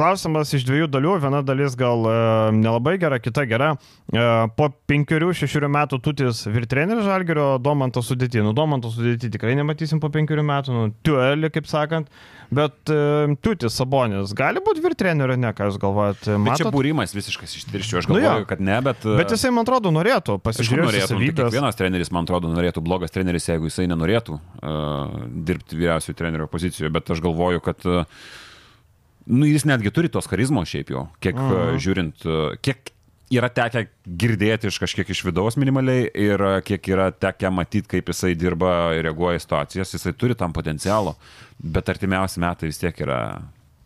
Klausimas 0.00 0.48
iš 0.54 0.62
dviejų 0.64 0.86
dalių. 0.88 1.16
Viena 1.20 1.40
dalis 1.44 1.74
gal 1.76 2.06
e, 2.08 2.12
nelabai 2.56 2.94
gera, 3.02 3.18
kita 3.20 3.44
gera. 3.50 3.74
E, 4.08 4.26
Po 4.56 4.70
penkerių, 4.88 5.32
šešių 5.36 5.68
metų 5.68 5.98
tutis 6.04 6.44
virtreneris 6.48 7.04
Žalgerio 7.04 7.58
Domanto 7.60 8.00
sudėti. 8.04 8.40
Nu, 8.44 8.54
Domanto 8.56 8.92
sudėti 8.94 9.28
tikrai 9.34 9.56
nematysim 9.58 10.00
po 10.00 10.08
penkerių 10.14 10.44
metų. 10.46 10.76
Nu, 10.76 10.92
tuelį, 11.04 11.50
kaip 11.52 11.68
sakant. 11.68 12.08
Bet 12.50 12.90
tutis 13.44 13.76
Sabonis 13.78 14.32
gali 14.34 14.58
būti 14.64 14.82
virtrenerio, 14.82 15.36
ne, 15.38 15.52
ką 15.54 15.68
jūs 15.68 15.76
galvojate? 15.78 16.34
Bet 16.42 16.58
čia 16.58 16.72
būrimas 16.74 17.14
visiškas 17.14 17.54
ištirščių, 17.60 18.00
aš 18.00 18.08
Nu 18.10 18.16
galvoju, 18.16 18.42
jo. 18.42 18.48
kad 18.50 18.64
ne, 18.66 18.74
bet... 18.82 19.06
Bet 19.06 19.30
jisai, 19.30 19.52
man 19.54 19.62
atrodo, 19.62 19.92
norėtų 19.94 20.40
pasižiūrėti 20.42 21.14
nu, 21.14 21.20
tai 21.20 21.44
kiekvienas 21.44 21.78
treneris, 21.78 22.10
man 22.10 22.26
atrodo, 22.26 22.50
norėtų, 22.50 22.82
blogas 22.82 23.14
treneris, 23.14 23.46
jeigu 23.52 23.70
jisai 23.70 23.86
nenorėtų 23.92 24.34
uh, 24.34 25.14
dirbti 25.46 25.78
vyriausiųjų 25.78 26.18
trenerio 26.18 26.50
pozicijoje, 26.50 26.90
bet 26.98 27.14
aš 27.14 27.22
galvoju, 27.22 27.62
kad 27.70 27.86
uh, 27.86 28.26
nu, 29.30 29.46
jis 29.48 29.66
netgi 29.68 29.92
turi 29.94 30.10
tos 30.12 30.28
charizmos 30.30 30.70
šiaip 30.70 30.90
jau, 30.94 31.06
kiek 31.22 31.38
uh, 31.38 31.76
žiūrint, 31.80 32.26
uh, 32.26 32.56
kiek 32.64 32.92
yra 33.30 33.50
tekę 33.54 33.84
girdėti 34.18 34.70
iš 34.70 34.80
kažkiek 34.82 35.12
iš 35.14 35.22
vidaus 35.28 35.58
minimaliai 35.60 36.08
ir 36.18 36.42
uh, 36.42 36.58
kiek 36.66 36.90
yra 36.90 37.10
tekę 37.14 37.52
matyti, 37.54 37.88
kaip 37.96 38.10
jisai 38.10 38.34
dirba 38.38 38.92
ir 38.98 39.06
reaguoja 39.06 39.38
į 39.38 39.44
situacijas, 39.46 39.94
jisai 39.94 40.14
turi 40.18 40.38
tam 40.38 40.54
potencialo, 40.56 41.14
bet 41.62 41.92
artimiausi 41.92 42.42
metai 42.42 42.70
vis 42.72 42.82
tiek 42.82 43.04
yra 43.06 43.20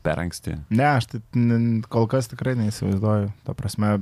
per 0.05 0.21
anksti. 0.21 0.59
Ne, 0.75 0.87
aš 0.99 1.09
tai 1.13 1.21
kol 1.93 2.09
kas 2.13 2.29
tikrai 2.33 2.57
neįsivaizduoju. 2.61 3.31
Ta 3.47 3.57
prasme, 3.57 3.97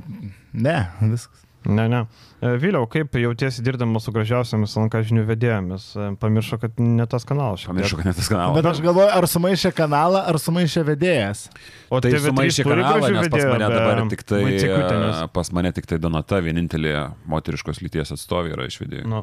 ne, 0.53 0.77
viskas. 1.03 1.42
Ne, 1.71 1.85
ne. 1.89 1.99
E, 2.43 2.53
Vėliau, 2.59 2.87
kaip 2.91 3.15
jautiesi 3.21 3.63
dirbdamas 3.63 4.03
su 4.07 4.13
gražiausiamis 4.15 4.73
LNK 4.81 5.03
žinių 5.11 5.23
vedėjomis? 5.29 5.85
E, 5.95 6.07
Pamiršo, 6.23 6.59
kad 6.63 6.81
ne 6.83 7.07
tas 7.11 7.27
kanalas. 7.29 7.63
Pamiršau, 7.69 8.01
kad 8.01 8.09
net 8.11 8.19
tas 8.19 8.31
kanalas. 8.33 8.57
Bet 8.59 8.69
aš 8.73 8.81
galvoju, 8.83 9.11
ar 9.15 9.27
sumaišė 9.31 9.73
kanalą, 9.79 10.25
ar 10.33 10.39
sumaišė 10.43 10.83
vedėjas. 10.91 11.45
O 11.93 12.01
Tai 12.03 12.11
TV3 12.11 12.25
sumaišė 12.33 12.67
kanalą, 12.67 13.13
nes 13.15 13.31
pas 13.31 13.47
mane 13.53 13.69
be 13.71 13.77
dabar 13.79 14.03
tik 14.11 14.25
tai, 14.27 14.43
e, 14.59 15.29
pas 15.39 15.53
mane 15.55 15.73
tik 15.77 15.87
tai 15.91 16.01
Donata, 16.03 16.41
vienintelė 16.43 16.97
moteriškos 17.31 17.83
lyties 17.85 18.11
atstovė 18.17 18.57
yra 18.57 18.67
iš 18.71 18.81
vedėjų. 18.83 19.07
Nu. 19.13 19.23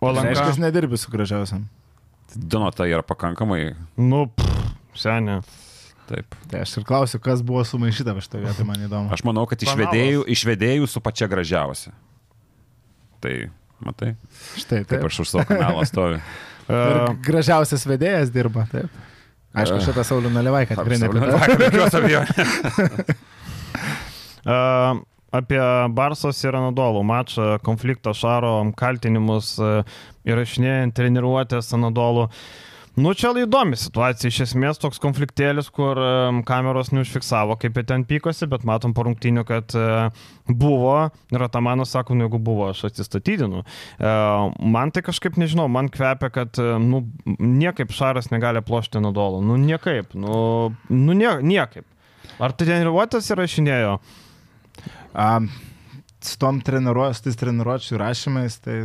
O 0.00 0.12
Tai 0.14 0.24
reiškia, 0.24 0.52
LNK? 0.54 0.64
nedirbi 0.64 0.96
su 1.00 1.12
gražiausiam. 1.12 1.66
Donata 2.34 2.86
yra 2.88 3.02
pakankamai, 3.06 3.74
Nu, 4.00 4.24
pff, 4.32 4.72
seniai. 4.98 5.42
Taip. 6.08 6.36
Tai 6.50 6.62
aš 6.64 6.76
ir 6.80 6.86
klausiu, 6.88 7.20
kas 7.22 7.42
buvo 7.46 7.62
sumaišyta 7.66 8.14
iš 8.20 8.28
to 8.32 8.40
vietoj, 8.42 8.66
man 8.68 8.82
įdomu. 8.86 9.12
Aš 9.14 9.24
manau, 9.26 9.46
kad 9.50 9.62
iš 9.62 9.72
Kanalas. 9.72 9.92
vedėjų, 9.94 10.26
iš 10.34 10.44
vedėjų 10.48 10.90
su 10.90 11.02
pačia 11.04 11.28
gražiausia. 11.30 11.94
Tai, 13.24 13.34
matai, 13.84 14.10
Štai, 14.60 14.82
kaip 14.84 14.98
taip. 14.98 15.08
aš 15.08 15.22
už 15.24 15.32
savo 15.32 15.46
kanalą 15.48 15.86
stoviu. 15.88 16.20
E, 16.20 16.76
Ir 16.92 17.02
gražiausias 17.24 17.86
vedėjas 17.88 18.32
dirba, 18.34 18.66
taip. 18.72 18.92
Aišku, 19.54 19.78
šitą 19.86 20.02
Saulį 20.02 20.32
Nalivaiką 20.34 20.74
tikrai 20.74 20.98
e, 24.44 24.56
apie 25.38 25.60
Barsos 25.94 26.40
ir 26.42 26.56
Anadolų 26.58 27.04
mačą, 27.06 27.46
konfliktą 27.66 28.12
Šaro, 28.18 28.56
kaltinimus 28.78 29.54
e, 29.62 29.84
įrašinėjant 30.26 30.96
treniruotės 30.98 31.70
Anadolų. 31.78 32.28
Nu, 32.94 33.10
čia 33.18 33.32
įdomi 33.34 33.74
situacija, 33.74 34.30
iš 34.30 34.36
esmės 34.44 34.78
toks 34.78 35.00
konfliktėlis, 35.02 35.66
kur 35.74 35.98
kameros 36.46 36.92
neužfiksavo, 36.94 37.56
kaip 37.58 37.80
jie 37.80 37.82
ten 37.88 38.04
pykosi, 38.06 38.46
bet 38.50 38.62
matom 38.68 38.94
po 38.94 39.02
rungtynių, 39.08 39.42
kad 39.48 39.74
e, 39.74 39.86
buvo, 40.46 41.10
ir 41.34 41.42
Atamanas 41.42 41.90
sako, 41.90 42.14
nu, 42.14 42.28
jeigu 42.28 42.38
buvo, 42.38 42.68
aš 42.70 42.84
atsistatydinu. 42.92 43.64
E, 43.98 44.14
Man 44.76 44.94
tai 44.94 45.02
kažkaip, 45.08 45.34
nežinau, 45.42 45.66
man 45.66 45.90
kvepia, 45.90 46.30
kad, 46.36 46.54
e, 46.62 46.78
nu, 46.78 47.02
niekaip 47.42 47.90
Šaras 47.90 48.30
negali 48.30 48.62
plošti 48.62 49.02
Nadolo, 49.02 49.42
nu, 49.42 49.58
niekaip, 49.58 50.14
nu, 50.14 50.38
nu 50.94 51.18
nie, 51.18 51.34
niekaip. 51.42 51.88
Ar 52.38 52.54
tai 52.54 52.70
treniruotės 52.70 53.26
įrašinėjo? 53.34 53.98
Um, 55.18 55.50
su 56.26 56.38
tom 56.40 56.58
treniruotės, 56.64 57.20
tais 57.24 57.36
treniruočių 57.40 57.98
rašymais, 58.00 58.56
tai 58.64 58.76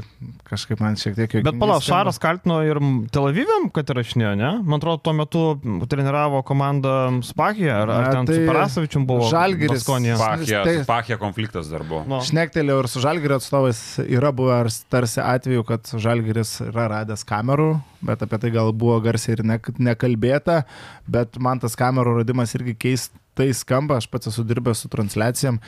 kažkaip 0.49 0.81
man 0.83 0.97
šiek 0.99 1.15
tiek 1.17 1.35
jau... 1.37 1.41
Bet 1.45 1.57
palauk, 1.61 1.83
Šaras 1.85 2.19
kaltino 2.21 2.59
ir 2.67 2.79
Tel 3.13 3.29
Avivėm, 3.29 3.69
kad 3.75 3.89
įrašinėjo, 3.93 4.33
ne? 4.39 4.51
Man 4.63 4.79
atrodo, 4.81 5.01
tuo 5.05 5.13
metu 5.17 5.43
treniravo 5.91 6.41
komandą 6.47 6.95
Spakija, 7.25 7.81
ar, 7.83 7.93
ar 7.95 8.09
ten 8.17 8.29
tai 8.29 8.39
su 8.39 8.47
Parasavičium 8.49 9.05
buvo. 9.09 9.27
Žalgiris-. 9.31 9.85
Pachė, 10.19 10.63
Tai- 10.65 10.75
pachė 10.89 11.19
konfliktas 11.21 11.69
dar 11.71 11.85
buvo. 11.87 12.03
Nu. 12.09 12.19
Šnektelėjau 12.25 12.83
ir 12.83 12.89
su 12.91 13.03
Žalgirio 13.03 13.39
atstovais 13.39 13.81
yra 14.05 14.33
buvę 14.35 14.57
ar 14.65 14.71
tarsi 14.91 15.21
atveju, 15.23 15.65
kad 15.67 15.87
Žalgiris 15.95 16.57
yra 16.69 16.87
radęs 16.95 17.23
kamerų, 17.29 17.69
bet 18.05 18.25
apie 18.25 18.39
tai 18.43 18.51
gal 18.55 18.73
buvo 18.73 18.97
garsiai 19.03 19.37
ir 19.37 19.45
ne, 19.47 19.59
nekalbėta, 19.89 20.63
bet 21.09 21.39
man 21.41 21.61
tas 21.63 21.77
kamerų 21.79 22.19
radimas 22.21 22.53
irgi 22.57 22.75
keistai 22.79 23.49
skamba, 23.55 23.97
aš 24.01 24.09
pats 24.11 24.31
esu 24.31 24.43
dirbęs 24.47 24.83
su 24.85 24.91
transliacijom. 24.91 25.59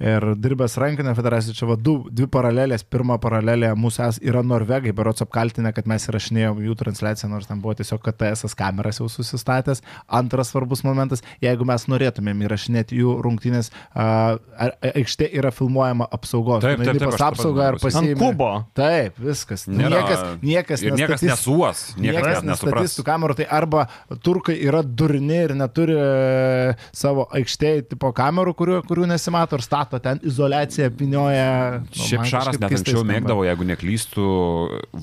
Ir 0.00 0.24
dirbęs 0.40 0.78
rankinę 0.80 1.12
federaciją, 1.14 1.52
čia 1.58 1.66
va 1.68 1.74
du, 1.76 1.98
dvi 2.08 2.24
paralelės. 2.32 2.86
Pirma 2.88 3.18
paralelė 3.20 3.74
mūsų 3.76 4.04
es, 4.06 4.18
yra 4.24 4.40
Norvegai, 4.40 4.94
berots 4.96 5.20
apkaltinę, 5.20 5.74
kad 5.76 5.84
mes 5.90 6.06
įrašinėjom 6.08 6.62
jų 6.64 6.76
transliaciją, 6.80 7.28
nors 7.28 7.48
ten 7.50 7.60
buvo 7.60 7.74
tiesiog 7.76 8.00
KTS 8.06 8.54
kameras 8.56 9.02
jau 9.02 9.10
susistatęs. 9.12 9.82
Antras 10.08 10.54
svarbus 10.54 10.80
momentas, 10.88 11.20
jeigu 11.44 11.66
mes 11.68 11.84
norėtumėm 11.92 12.40
įrašinėti 12.46 12.96
jų 12.96 13.18
rungtynės, 13.26 13.68
aikštė 14.94 15.28
yra 15.36 15.50
filmuojama 15.54 16.08
apsaugos. 16.16 16.62
Taip, 16.64 16.80
Tu 16.80 16.84
taip, 16.88 16.96
taip, 16.96 17.04
pas 17.10 17.14
aš 17.14 17.20
tą 17.20 17.28
apsaugą 17.34 17.66
ir 17.68 17.78
pats 17.78 17.84
pasiimi. 17.90 18.14
Ant 18.14 18.22
kubo. 18.22 18.50
Taip, 18.76 19.18
viskas. 19.20 19.66
Nėra- 19.68 20.00
Niekas, 20.00 20.24
niekas, 20.42 20.82
ir 20.86 20.96
niekas 20.96 21.22
nesuos, 21.26 21.84
niekas, 21.96 22.00
Niekas 22.00 22.22
niekas 22.22 22.42
nestatys 22.44 22.64
nesupras. 22.64 22.96
tų 22.98 23.04
kamerų, 23.10 23.36
tai 23.40 23.46
arba 23.60 23.86
turkai 24.24 24.56
yra 24.64 24.82
durni 24.82 25.38
ir 25.44 25.54
neturi 25.58 25.96
e, 25.96 26.74
savo 26.92 27.26
aikštėje 27.36 27.88
tipo 27.94 28.12
kamerų, 28.16 28.54
kurių, 28.58 28.80
kurių 28.88 29.06
nesimato 29.12 29.56
ir 29.58 29.64
stato 29.64 29.89
ten 29.98 30.20
izolaciją, 30.22 30.90
pinioja. 30.94 31.80
Nu, 31.82 32.04
Šiaip 32.06 32.26
Šaras 32.28 32.58
net 32.60 32.76
anksčiau 32.78 33.02
mėgdavo, 33.06 33.44
jeigu 33.48 33.66
neklystų, 33.66 34.26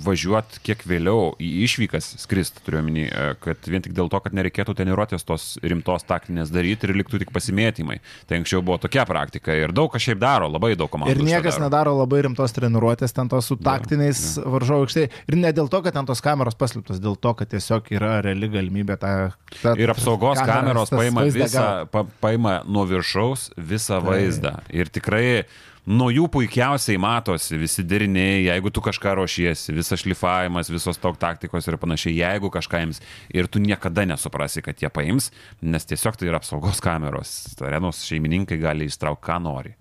važiuoti 0.05 0.61
kiek 0.63 0.85
vėliau 0.87 1.33
į 1.43 1.49
išvykas 1.65 2.13
skristi, 2.23 2.63
turiuomenį, 2.65 3.05
e, 3.07 3.27
kad 3.43 3.67
vien 3.67 3.83
tik 3.83 3.95
dėl 3.97 4.11
to, 4.13 4.21
kad 4.23 4.35
nereikėtų 4.37 4.77
treniruotės 4.77 5.27
tos 5.27 5.49
rimtos 5.65 6.07
taktinės 6.07 6.53
daryti 6.53 6.87
ir 6.87 6.95
liktų 7.01 7.21
tik 7.23 7.33
pasimėtymai. 7.35 7.99
Tai 8.29 8.39
anksčiau 8.39 8.63
buvo 8.63 8.79
tokia 8.81 9.03
praktika 9.09 9.55
ir 9.57 9.75
daug 9.75 9.91
kas 9.93 10.05
šiaip 10.05 10.21
daro, 10.21 10.47
labai 10.51 10.75
daug 10.79 10.91
komandų. 10.93 11.17
Ir 11.17 11.23
niekas 11.25 11.57
daro. 11.57 11.67
nedaro 11.67 11.95
labai 11.99 12.23
rimtos 12.27 12.55
treniruotės 12.55 13.15
ten 13.15 13.29
tos 13.31 13.49
su 13.51 13.57
taktiniais 13.59 14.23
varžovų 14.45 14.87
aikštėje. 14.87 15.11
Ir 15.27 15.39
ne 15.41 15.51
dėl 15.55 15.69
to, 15.71 15.81
kad 15.85 15.95
ten 15.97 16.07
tos 16.07 16.21
kameros 16.23 16.57
paslėptos, 16.59 17.01
dėl 17.03 17.17
to, 17.19 17.33
kad 17.37 17.51
tiesiog 17.51 17.91
yra 17.95 18.17
reali 18.25 18.49
galimybė 18.53 18.99
tą... 19.01 19.13
tą 19.61 19.75
Ir 19.79 19.91
apsaugos 19.93 20.41
kameros 20.41 20.91
tas 20.91 21.01
paima, 21.01 21.25
visą, 21.33 21.65
pa, 21.91 22.03
paima 22.23 22.59
nuo 22.67 22.85
viršaus 22.89 23.49
visą 23.57 23.99
vaizdą. 24.03 24.57
Ir 24.77 24.91
tikrai 24.93 25.45
nuo 25.87 26.09
jų 26.11 26.27
puikiausiai 26.31 26.99
matosi 26.99 27.57
visi 27.59 27.85
deriniai, 27.87 28.43
jeigu 28.49 28.71
tu 28.75 28.83
kažką 28.83 29.15
ruošiesi, 29.21 29.73
visas 29.75 30.03
šlifavimas, 30.03 30.69
visos 30.73 30.99
tok 31.01 31.17
taktikos 31.21 31.67
ir 31.69 31.79
panašiai, 31.81 32.17
jeigu 32.19 32.51
kažką 32.53 32.83
jiems. 32.83 33.01
Ir 33.33 33.47
tu 33.51 33.63
niekada 33.63 34.05
nesuprasi, 34.09 34.63
kad 34.65 34.83
jie 34.83 34.91
paims, 34.93 35.31
nes 35.63 35.87
tiesiog 35.87 36.19
tai 36.19 36.29
yra 36.31 36.41
apsaugos 36.41 36.83
kameros. 36.83 37.33
Arenos 37.63 38.03
šeimininkai 38.07 38.59
gali 38.61 38.89
įstraukti, 38.91 39.25
ką 39.29 39.41
nori. 39.47 39.75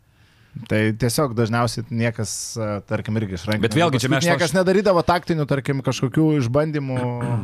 Tai 0.71 0.79
tiesiog 0.97 1.35
dažniausiai 1.37 1.85
niekas, 1.93 2.31
a, 2.57 2.79
tarkim, 2.89 3.19
irgi 3.21 3.37
iš 3.37 3.45
rankų. 3.51 3.67
Bet 3.67 3.75
vėlgi 3.77 4.01
čia 4.01 4.09
mes 4.09 4.25
Niekas 4.25 4.55
nedarydavo 4.57 5.03
taktinių, 5.05 5.45
tarkim, 5.51 5.83
kažkokių 5.85 6.31
išbandymų 6.39 6.97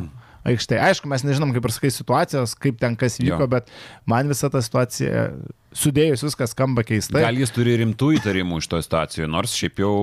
aikštėje. 0.49 0.79
Aišku, 0.81 1.11
mes 1.11 1.25
nežinom, 1.27 1.53
kaip 1.53 1.67
ir 1.69 1.75
sakai, 1.75 1.91
situacijos, 1.93 2.55
kaip 2.57 2.79
ten 2.81 2.97
kas 2.99 3.19
vyko, 3.21 3.45
Jo. 3.45 3.49
bet 3.51 3.69
man 4.09 4.31
visa 4.33 4.49
ta 4.49 4.63
situacija, 4.65 5.27
sudėjus 5.77 6.23
viskas 6.27 6.53
skamba 6.55 6.85
keistai. 6.87 7.21
Gal 7.25 7.37
jis 7.41 7.53
turi 7.53 7.75
rimtų 7.81 8.13
įtarimų 8.19 8.61
iš 8.61 8.69
to 8.71 8.81
situacijų, 8.83 9.27
nors 9.31 9.55
šiaip 9.57 9.83
jau 9.83 9.93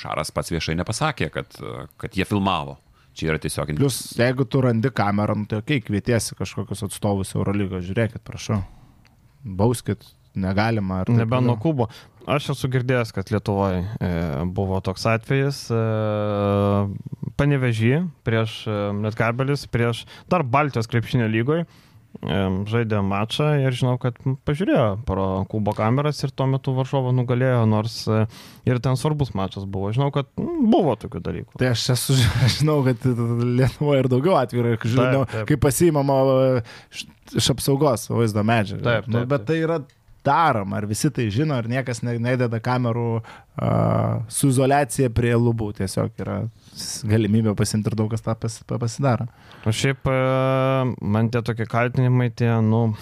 Šaras 0.00 0.32
pats 0.34 0.52
viešai 0.54 0.76
nepasakė, 0.80 1.30
kad, 1.34 1.58
kad 2.00 2.18
jie 2.18 2.26
filmavo. 2.28 2.78
Čia 3.18 3.32
yra 3.32 3.40
tiesiog... 3.42 3.72
Plius, 3.74 3.96
jeigu 4.18 4.46
tu 4.46 4.60
randi 4.62 4.92
kamerą, 4.94 5.34
nu, 5.40 5.48
tai 5.50 5.58
okei, 5.58 5.80
okay, 5.80 5.86
kvietiesi 5.88 6.36
kažkokius 6.38 6.84
atstovus 6.86 7.34
Eurolygos, 7.34 7.82
žiūrėkit, 7.88 8.22
prašau. 8.26 8.60
Bauskit, 9.42 10.06
negalima. 10.38 11.02
Nebent 11.10 11.48
nuo 11.48 11.56
kubo. 11.58 11.88
Aš 12.28 12.50
esu 12.52 12.68
girdėjęs, 12.70 13.10
kad 13.16 13.30
Lietuvoje 13.32 13.80
e, 14.04 14.08
buvo 14.54 14.78
toks 14.84 15.06
atvejis, 15.08 15.62
e, 15.72 15.78
panevežį 17.40 17.94
prieš 18.26 18.60
e, 18.68 18.76
Lietkabelis, 19.00 19.64
prieš 19.72 20.04
dar 20.30 20.44
Baltijos 20.44 20.90
krepšinio 20.92 21.26
lygoje. 21.32 21.64
Žaidė 22.18 22.98
mačą 23.06 23.46
ir 23.62 23.74
žinau, 23.78 23.94
kad 24.02 24.16
pažiūrėjo 24.48 24.86
pro 25.06 25.26
kubo 25.50 25.70
kameras 25.76 26.18
ir 26.26 26.32
tuo 26.34 26.48
metu 26.50 26.72
varžovą 26.74 27.12
nugalėjo, 27.14 27.60
nors 27.70 28.00
e, 28.10 28.24
ir 28.66 28.80
ten 28.82 28.98
svarbus 28.98 29.30
mačas 29.38 29.68
buvo. 29.68 29.92
Žinau, 29.94 30.08
kad 30.14 30.26
buvo 30.34 30.96
tokių 30.98 31.22
dalykų. 31.22 31.60
Tai 31.62 31.70
aš 31.76 31.84
esu, 31.94 32.16
žinau, 32.58 32.80
kad 32.86 33.06
Lietuvoje 33.06 34.02
ir 34.02 34.10
daugiau 34.10 34.34
atvejų, 34.40 34.64
yra, 34.64 34.80
žinau, 34.82 35.22
Taip, 35.28 35.36
taip. 35.36 35.46
kaip 35.52 35.62
pasiimama 35.68 36.18
e, 36.32 36.64
iš, 37.38 37.52
apsaugos 37.54 38.08
vaizdo 38.10 38.42
medžiagą. 38.50 38.82
Taip, 38.88 39.08
nu, 39.12 39.20
taip, 39.20 39.30
bet 39.36 39.46
tai 39.52 39.60
yra 39.62 39.78
daroma, 40.28 40.78
ar 40.78 40.86
visi 40.90 41.08
tai 41.14 41.30
žino, 41.32 41.56
ar 41.56 41.66
niekas 41.70 42.04
ne- 42.04 42.18
nededa 42.22 42.60
kamerų 42.62 43.08
uh, 43.18 44.20
su 44.28 44.52
izolacija 44.52 45.08
prie 45.14 45.32
lubų. 45.40 45.72
Tiesiog 45.80 46.20
yra 46.22 46.38
galimybė 47.08 47.56
pasimti 47.58 47.90
ir 47.90 47.96
daug 47.98 48.12
kas 48.12 48.22
tą 48.26 48.36
pas, 48.38 48.60
pa- 48.68 48.78
pasidaro. 48.84 49.26
O 49.66 49.72
šiaip 49.74 50.06
man 51.02 51.28
tie 51.34 51.40
tokie 51.44 51.66
kaltinimai, 51.68 52.28
tie, 52.30 52.50
nu... 52.64 52.92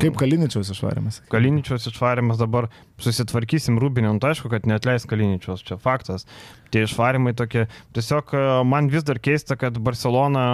Kaip 0.00 0.16
Kaliničiaus 0.18 0.70
išvarimas. 0.72 1.20
Kaliničios 1.32 1.90
išvarimas 1.90 2.40
dabar 2.40 2.70
susitvarkysim 3.02 3.76
rūbinę, 3.82 4.08
nu 4.14 4.22
tai 4.22 4.32
aišku, 4.32 4.48
kad 4.52 4.66
neatleis 4.70 5.04
Kaliničios, 5.10 5.62
čia 5.66 5.76
faktas. 5.82 6.24
Tie 6.72 6.86
išvarimai 6.86 7.34
tokie, 7.36 7.66
tiesiog 7.94 8.32
man 8.66 8.88
vis 8.92 9.04
dar 9.06 9.20
keista, 9.22 9.58
kad 9.60 9.76
Barcelona 9.78 10.46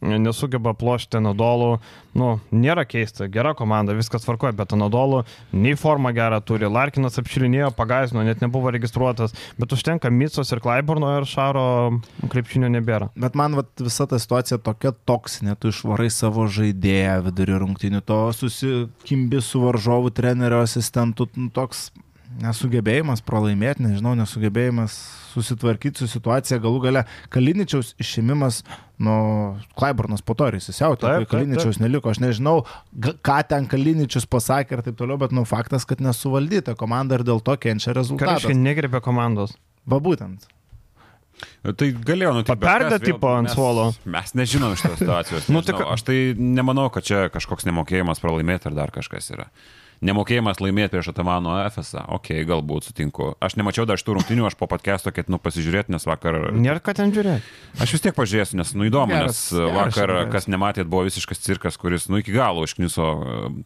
nesugeba 0.00 0.72
plošti 0.76 1.20
Nadolų, 1.20 1.78
nu, 2.18 2.30
nėra 2.54 2.86
keista, 2.88 3.28
gera 3.30 3.52
komanda, 3.56 3.94
viskas 3.96 4.24
tvarkoja, 4.24 4.54
bet 4.56 4.72
Nadolų 4.76 5.22
nei 5.52 5.76
formą 5.78 6.12
gerą 6.16 6.40
turi, 6.44 6.68
Larkinas 6.70 7.20
apšilinėjo, 7.20 7.70
pagaisino, 7.76 8.24
net 8.26 8.42
nebuvo 8.44 8.72
registruotas, 8.72 9.34
bet 9.60 9.76
užtenka 9.76 10.10
Mitsos 10.10 10.52
ir 10.54 10.62
Klaiburno 10.64 11.12
ir 11.18 11.28
Šaro 11.28 11.66
krepšinio 12.32 12.70
nebėra. 12.72 13.10
Bet 13.20 13.36
man 13.38 13.58
vat, 13.58 13.72
visa 13.80 14.08
ta 14.10 14.20
situacija 14.20 14.60
tokia 14.64 14.94
toksinė, 15.08 15.56
tu 15.60 15.74
išvarai 15.74 16.10
savo 16.14 16.48
žaidėją 16.50 17.20
vidury 17.28 17.58
rungtinių, 17.60 18.04
to 18.06 18.22
susikimbi 18.36 19.42
su 19.44 19.62
varžovų 19.64 20.14
trenerio 20.16 20.64
asistentu, 20.64 21.28
nu, 21.36 21.50
toks 21.54 21.90
nesugebėjimas 22.38 23.22
pralaimėti, 23.26 23.82
nežinau, 23.88 24.12
nesugebėjimas 24.18 24.94
susitvarkyti 25.32 25.98
su 26.02 26.06
situacija, 26.10 26.60
galų 26.62 26.80
gale 26.84 27.02
Kaliničiaus 27.34 27.94
išėmimas, 28.02 28.60
nu, 29.02 29.14
Klaiburnas 29.78 30.22
po 30.22 30.34
to 30.38 30.46
ir 30.50 30.58
kai 31.18 31.24
taip, 31.24 31.32
Kaliničiaus 31.34 31.80
neliko, 31.82 32.12
aš 32.14 32.20
nežinau, 32.22 32.60
ką 33.26 33.40
ten 33.50 33.66
Kaliničius 33.70 34.28
pasakė 34.30 34.78
ir 34.78 34.84
taip 34.86 34.98
toliau, 35.00 35.18
bet, 35.22 35.34
nu, 35.34 35.42
faktas, 35.48 35.86
kad 35.88 36.02
nesuvaldyta 36.04 36.76
komanda 36.78 37.18
ir 37.18 37.26
dėl 37.26 37.42
to 37.42 37.56
kenčia 37.58 37.94
rezultatas. 37.96 38.44
reiškia 38.46 38.58
negerbė 38.62 39.02
komandos? 39.02 39.56
Va 39.90 39.98
būtent. 40.02 40.46
Tai 41.64 41.86
galėjo 42.04 42.32
nutikti. 42.36 42.60
vėl- 43.00 43.04
tipo 43.14 43.28
ant 43.32 43.48
mes- 43.48 43.54
suolo. 43.56 43.84
Mes 44.04 44.32
nežinom 44.36 44.74
šitos 44.76 44.98
situacijos. 45.00 45.48
Nu, 45.52 45.62
tai 45.62 45.72
tai 45.72 45.80
ka- 45.80 45.92
aš 45.94 46.02
tai 46.04 46.16
nemanau, 46.36 46.90
kad 46.92 47.02
čia 47.06 47.28
kažkoks 47.32 47.64
nemokėjimas 47.64 48.20
pralaimėti 48.20 48.68
ar 48.68 48.74
dar 48.76 48.90
kažkas 48.92 49.30
yra. 49.32 49.46
Nemokėjimas 50.00 50.56
laimėti 50.64 50.94
prieš 50.94 51.10
Atamano 51.12 51.52
FSA, 51.68 52.06
okay, 52.16 52.40
galbūt 52.48 52.86
sutinku. 52.88 53.34
Aš 53.44 53.58
nemačiau 53.60 53.84
dar 53.84 53.98
šitų 54.00 54.14
rungtinių, 54.16 54.46
aš 54.48 54.54
po 54.56 54.64
podcast'o 54.70 55.12
ketinu 55.12 55.36
pasižiūrėti, 55.44 55.92
nes 55.92 56.06
vakar... 56.08 56.38
Nėra 56.56 56.80
ką 56.80 56.94
ten 56.96 57.12
žiūrėti. 57.12 57.44
Aš 57.84 57.92
vis 57.92 58.04
tiek 58.06 58.16
pažiūrėsiu, 58.16 58.56
nes 58.56 58.72
nu 58.80 58.86
įdomu, 58.88 59.12
Geras- 59.12 59.28
nes 59.28 59.60
geras 59.60 59.74
vakar, 59.76 60.08
žaidėjas. 60.14 60.30
kas 60.32 60.48
nematėt, 60.48 60.88
buvo 60.88 61.04
visiškas 61.04 61.42
cirkas, 61.44 61.76
kuris 61.76 62.08
nu 62.08 62.16
iki 62.22 62.32
galo 62.32 62.64
užkniso, 62.64 63.10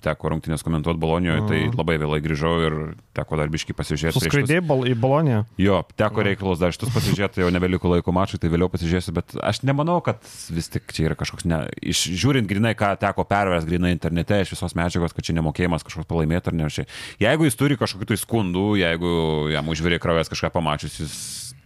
teko 0.03 0.33
rungtinės 0.35 0.67
komentuoti 0.67 0.99
Bolonijoje, 1.05 1.45
tai 1.53 1.61
labai 1.71 2.01
vėlai 2.03 2.19
grįžau 2.27 2.55
ir 2.67 2.77
teko 3.15 3.39
dar 3.39 3.55
biškai 3.55 3.79
pasižiūrėti. 3.79 4.19
Suskraidėjai 4.19 4.67
bal 4.67 4.83
į 4.91 4.97
Boloniją. 4.99 5.45
Jo, 5.63 5.85
teko 5.95 6.27
reikalus 6.27 6.59
dar 6.59 6.75
šitus 6.75 6.91
pasižiūrėti, 6.97 7.45
jau 7.47 7.53
nebeliko 7.55 7.95
laiko 7.95 8.11
mačui, 8.11 8.43
tai 8.43 8.51
vėliau 8.51 8.67
pasižiūrėsiu, 8.75 9.15
bet 9.15 9.39
aš 9.39 9.63
nemanau, 9.63 10.01
kad 10.03 10.19
vis 10.51 10.67
tik 10.75 10.91
čia 10.91 11.07
yra 11.13 11.19
kažkoks, 11.23 11.47
ne, 11.47 11.63
iš, 11.79 12.09
žiūrint 12.11 12.51
grinai, 12.51 12.75
ką 12.75 12.91
teko 12.99 13.23
pervesti 13.31 13.71
grinai 13.71 13.95
internete 13.95 14.43
iš 14.43 14.57
visos 14.57 14.75
medžiagos, 14.75 15.15
kad 15.15 15.31
čia 15.31 15.39
nemokėjimas 15.39 15.87
kažkoks 15.87 16.11
pralaimėti 16.25 16.51
ar 16.51 16.57
ne. 16.59 16.87
Jeigu 17.21 17.49
jis 17.49 17.59
turi 17.59 17.79
kažkokių 17.79 18.09
tai 18.09 18.19
skundų, 18.21 18.67
jeigu 18.81 19.15
jam 19.53 19.69
užvirė 19.69 20.01
kraujas 20.03 20.31
kažką 20.33 20.53
pamačius, 20.55 20.99
jis... 21.01 21.17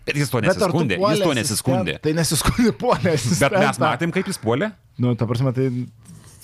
Bet 0.09 0.17
jis 0.17 0.31
to 0.33 0.41
nesiskundė, 0.41 0.97
jis 0.97 1.21
to 1.21 1.33
nesiskundė. 1.37 1.99
Tai 2.01 2.13
nesiskundė 2.17 2.73
puolė. 2.81 3.17
Bet 3.43 3.57
mes 3.61 3.81
matėm, 3.83 4.15
kaip 4.15 4.31
jis 4.31 4.39
puolė? 4.41 4.71
Nu, 4.99 5.13
ta 5.19 5.29
prasme, 5.29 5.53
tai 5.53 5.69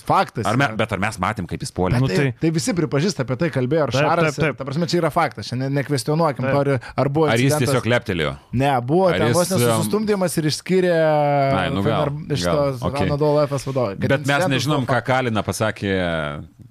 faktas. 0.07 0.47
Ar 0.47 0.59
me, 0.61 0.69
bet 0.79 0.93
ar 0.95 1.01
mes 1.03 1.19
matėm, 1.23 1.47
kaip 1.51 1.63
jis 1.65 1.73
puolė? 1.75 1.99
Nu, 2.03 2.09
tai, 2.11 2.31
tai, 2.41 2.51
visi 2.55 2.75
pripažįsta 2.77 3.25
apie 3.25 3.37
tai, 3.41 3.49
kalbėjo 3.55 3.87
ar 3.87 3.93
Taip, 3.95 4.05
Šaras. 4.05 4.29
taip, 4.35 4.41
taip. 4.45 4.55
ir, 4.55 4.59
Ta 4.61 4.67
prasme, 4.69 4.89
čia 4.91 5.01
yra 5.01 5.11
faktas, 5.15 5.49
šiandien 5.51 5.75
nekvestionuokim, 5.81 6.45
Taip. 6.47 6.61
ar- 6.61 6.93
ar 7.05 7.11
buvo. 7.13 7.29
Ar 7.33 7.41
jis 7.41 7.57
tiesiog 7.61 7.89
leptelėjo? 7.95 8.35
Ne, 8.53 8.73
buvo 8.85 9.09
Ar 9.11 9.19
ten 9.19 9.29
jis, 9.33 9.37
vos 9.41 9.53
um, 9.57 9.65
nesustumdymas 9.65 10.39
ir 10.41 10.49
išskyrė 10.53 10.95
Ai, 10.95 11.67
nu 11.75 11.83
gal, 11.87 12.13
iš 12.37 12.47
tos 12.47 12.83
okei. 12.85 13.09
Anadolo 13.09 13.45
FS 13.49 13.69
vadovai. 13.71 13.97
Bet 14.05 14.27
mes 14.29 14.49
nežinom, 14.55 14.87
ką. 14.89 15.01
Kalina 15.05 15.43
pasakė. 15.45 15.93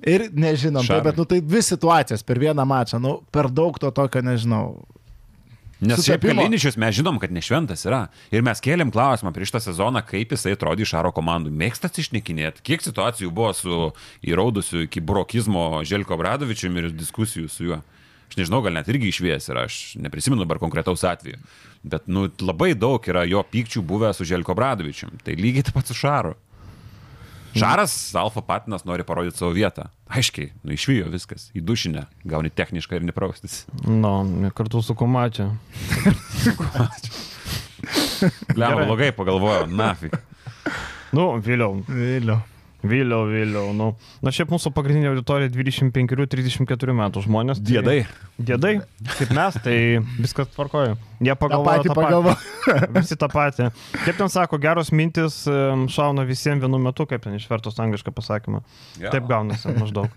Ir 0.10 0.28
nežinom, 0.34 0.86
tai, 0.88 1.00
bet 1.06 1.20
nu, 1.20 1.26
tai 1.30 1.40
dvi 1.44 1.62
situacijos 1.64 2.24
per 2.26 2.40
vieną 2.42 2.66
mačą. 2.68 3.00
Nu, 3.04 3.18
per 3.32 3.50
daug 3.54 3.78
to 3.80 3.92
tokio 3.94 4.24
nežinau. 4.26 4.84
Nes 5.84 6.00
šiaip 6.00 6.22
Sutapimo. 6.22 6.42
Kaliničius 6.42 6.78
mes 6.80 6.96
žinom, 6.96 7.20
kad 7.22 7.34
nešventas 7.34 7.86
yra. 7.88 8.06
Ir 8.34 8.46
mes 8.46 8.62
kėlėm 8.64 8.92
klausimą 8.94 9.34
prieš 9.36 9.54
tą 9.56 9.62
sezoną, 9.64 10.04
kaip 10.08 10.34
jisai 10.36 10.56
atrodė 10.56 10.86
iš 10.86 10.94
Šaro 10.96 11.12
komandų. 11.16 11.52
Mėgstat 11.60 12.00
išnekinėti. 12.02 12.64
Kiek 12.66 12.86
situacijų 12.86 13.32
buvo 13.36 13.52
su 13.58 13.90
įraudusiu 14.26 14.86
iki 14.88 15.04
brokizmo 15.04 15.84
Želko 15.88 16.18
Bradovičiumi 16.22 16.86
ir 16.86 16.96
diskusijų 16.96 17.52
su 17.52 17.68
juo. 17.70 17.82
Aš 18.32 18.40
nežinau, 18.40 18.64
gal 18.66 18.74
net 18.74 18.88
irgi 18.90 19.12
išvies 19.12 19.52
yra, 19.52 19.68
aš 19.68 19.82
neprisimenu 20.02 20.42
dabar 20.42 20.58
konkretaus 20.62 21.04
atveju. 21.06 21.38
Bet 21.84 22.08
nu, 22.08 22.30
labai 22.42 22.72
daug 22.80 23.04
yra 23.12 23.28
jo 23.30 23.44
pykčių 23.46 23.84
buvę 23.86 24.14
su 24.16 24.26
Želko 24.26 24.56
Bradovičiumi. 24.58 25.20
Tai 25.26 25.36
lygiai 25.38 25.68
taip 25.68 25.78
pat 25.78 25.92
su 25.92 25.98
Šaru. 25.98 26.34
Šaras, 27.54 27.94
Alfa 28.18 28.42
Patinas 28.42 28.86
nori 28.86 29.04
parodyti 29.06 29.38
savo 29.38 29.52
vietą. 29.54 29.88
Aiškiai, 30.10 30.52
nu 30.64 30.74
išvijo 30.74 31.10
viskas. 31.14 31.50
Į 31.58 31.62
dušinę. 31.66 32.06
Gauni 32.26 32.50
technišką 32.54 32.98
ir 32.98 33.06
nepraustis. 33.08 33.64
Nu, 33.86 34.14
kartu 34.56 34.82
su. 34.82 34.96
Lemon 38.56 38.78
Gerai. 38.78 38.88
blogai 38.88 39.12
pagalvojo, 39.12 39.68
nafik. 39.68 40.16
Nu, 41.14 41.34
vėliau. 41.44 41.82
Vėliau. 41.90 42.40
Vėliau, 42.84 43.22
vėliau. 43.32 43.70
Nu, 43.72 43.86
na 44.22 44.32
šiaip 44.36 44.50
mūsų 44.52 44.74
pagrindinė 44.76 45.14
auditorija 45.14 45.48
25-34 45.54 46.96
metų 46.98 47.22
žmonės. 47.24 47.62
tai- 47.64 47.72
Diedai. 47.78 48.06
Diedai, 48.38 48.74
kaip 49.18 49.32
mes, 49.32 49.54
tai 49.64 49.78
viskas 50.20 50.48
tvarkoja. 50.52 50.98
Jie 51.24 51.32
Ta 51.32 51.36
pagalvoja. 51.40 51.84
tą 51.84 51.94
patį. 51.94 51.96
pagalvo. 51.96 52.36
Visi 53.00 53.16
tą 53.16 53.30
patį. 53.32 53.70
Kaip 54.04 54.18
ten 54.20 54.28
sako, 54.30 54.60
geros 54.60 54.92
mintis 54.92 55.44
šauna 55.48 56.26
visiems 56.28 56.60
vienu 56.66 56.80
metu, 56.84 57.06
kaip 57.08 57.24
ten 57.24 57.38
išvertus 57.40 57.80
anglišką 57.80 58.12
pasakymą. 58.12 58.64
Jo. 59.00 59.10
Taip 59.16 59.28
gaunasi 59.32 59.72
maždaug. 59.80 60.10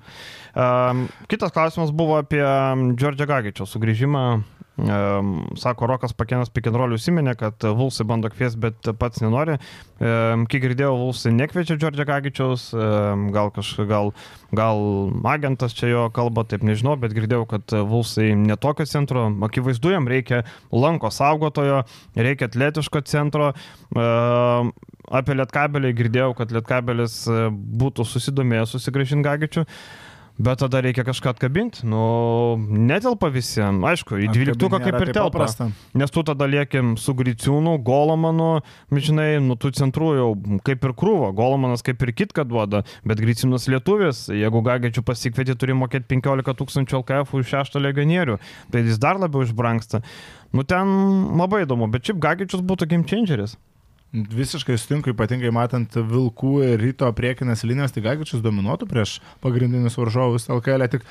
Um, 0.56 1.06
kitas 1.28 1.52
klausimas 1.52 1.90
buvo 1.92 2.16
apie 2.16 2.44
Džordžią 2.96 3.26
Gagičio 3.28 3.66
sugrįžimą. 3.68 4.26
Um, 4.76 5.28
sako, 5.56 5.86
Rokas 5.88 6.12
Pakenas 6.12 6.50
Pikenrolių 6.52 6.98
užsiminė, 6.98 7.32
kad 7.40 7.64
Vulsai 7.76 8.04
bando 8.08 8.28
kviesti, 8.28 8.60
bet 8.60 8.88
pats 9.00 9.22
nenori. 9.24 9.54
Um, 10.00 10.44
kiek 10.48 10.66
girdėjau, 10.66 10.94
Vulsai 11.00 11.32
nekviečia 11.36 11.78
Džordžią 11.80 12.04
Gagičiaus, 12.08 12.66
um, 12.76 13.28
gal 13.36 13.52
kažkas, 13.56 13.88
gal, 13.88 14.12
gal 14.56 14.80
agentas 15.32 15.76
čia 15.76 15.92
jo 15.92 16.06
kalba, 16.16 16.44
taip 16.48 16.64
nežinau, 16.64 16.96
bet 17.00 17.16
girdėjau, 17.16 17.44
kad 17.52 17.76
Vulsai 17.88 18.34
netokio 18.36 18.88
centro, 18.88 19.28
akivaizdu 19.48 19.92
jam 19.92 20.08
reikia 20.12 20.42
lanko 20.72 21.12
saugotojo, 21.12 21.82
reikia 22.16 22.48
atletiško 22.48 23.04
centro. 23.08 23.54
Um, 23.96 24.72
apie 25.06 25.36
Lietkabelį 25.36 25.92
girdėjau, 25.96 26.32
kad 26.38 26.52
Lietkabelis 26.54 27.20
e, 27.30 27.46
būtų 27.52 28.06
susidomėjęs 28.10 28.74
susigražinti 28.76 29.26
Gagičių. 29.26 29.64
Bet 30.36 30.60
tada 30.60 30.82
reikia 30.84 31.00
kažką 31.06 31.30
atkabinti. 31.32 31.86
Nu, 31.88 32.00
netelpa 32.60 33.30
visiems. 33.32 33.80
Aišku, 33.88 34.18
į 34.20 34.28
12 34.34 34.82
kaip 34.84 34.98
ir 35.00 35.12
telpa. 35.16 35.30
paprasta. 35.30 35.68
Nes 35.96 36.12
tu 36.12 36.20
tada 36.28 36.44
liekim 36.44 36.96
su 37.00 37.14
Griciūnu, 37.16 37.78
Golomanu, 37.84 38.60
žinai, 38.92 39.38
nu 39.40 39.56
tų 39.56 39.72
centrų 39.78 40.10
jau 40.18 40.28
kaip 40.66 40.84
ir 40.84 40.92
krūvo. 40.92 41.30
Golomanas 41.36 41.84
kaip 41.86 42.04
ir 42.04 42.12
kitką 42.12 42.44
duoda, 42.44 42.82
bet 43.08 43.22
Griciūnas 43.24 43.64
lietuvis. 43.72 44.26
Jeigu 44.28 44.60
Gagičių 44.66 45.04
pasikvieti, 45.08 45.56
turi 45.56 45.76
mokėti 45.78 46.10
15 46.12 46.56
tūkstančių 46.60 47.00
LKF 47.00 47.32
už 47.40 47.54
šeštą 47.54 47.80
legionierių. 47.88 48.36
Tai 48.72 48.84
jis 48.84 49.00
dar 49.00 49.16
labiau 49.22 49.46
išbranksta. 49.46 50.02
Nu 50.52 50.68
ten 50.68 50.92
labai 51.40 51.64
įdomu, 51.64 51.88
bet 51.88 52.04
šiaip 52.04 52.20
Gagičius 52.20 52.60
būtų 52.60 52.92
game 52.92 53.08
changeris. 53.08 53.56
Visiškai 54.14 54.78
sutinku, 54.78 55.10
ypatingai 55.12 55.50
matant 55.52 55.96
Vilkų 55.98 56.52
ir 56.64 56.80
ryto 56.80 57.08
priekinės 57.16 57.64
linijas, 57.66 57.92
tai 57.92 58.04
Gagičius 58.06 58.44
dominuotų 58.44 58.88
prieš 58.88 59.18
pagrindinius 59.44 59.98
varžovus 59.98 60.46
LKL. 60.52 60.86
Tik 60.92 61.04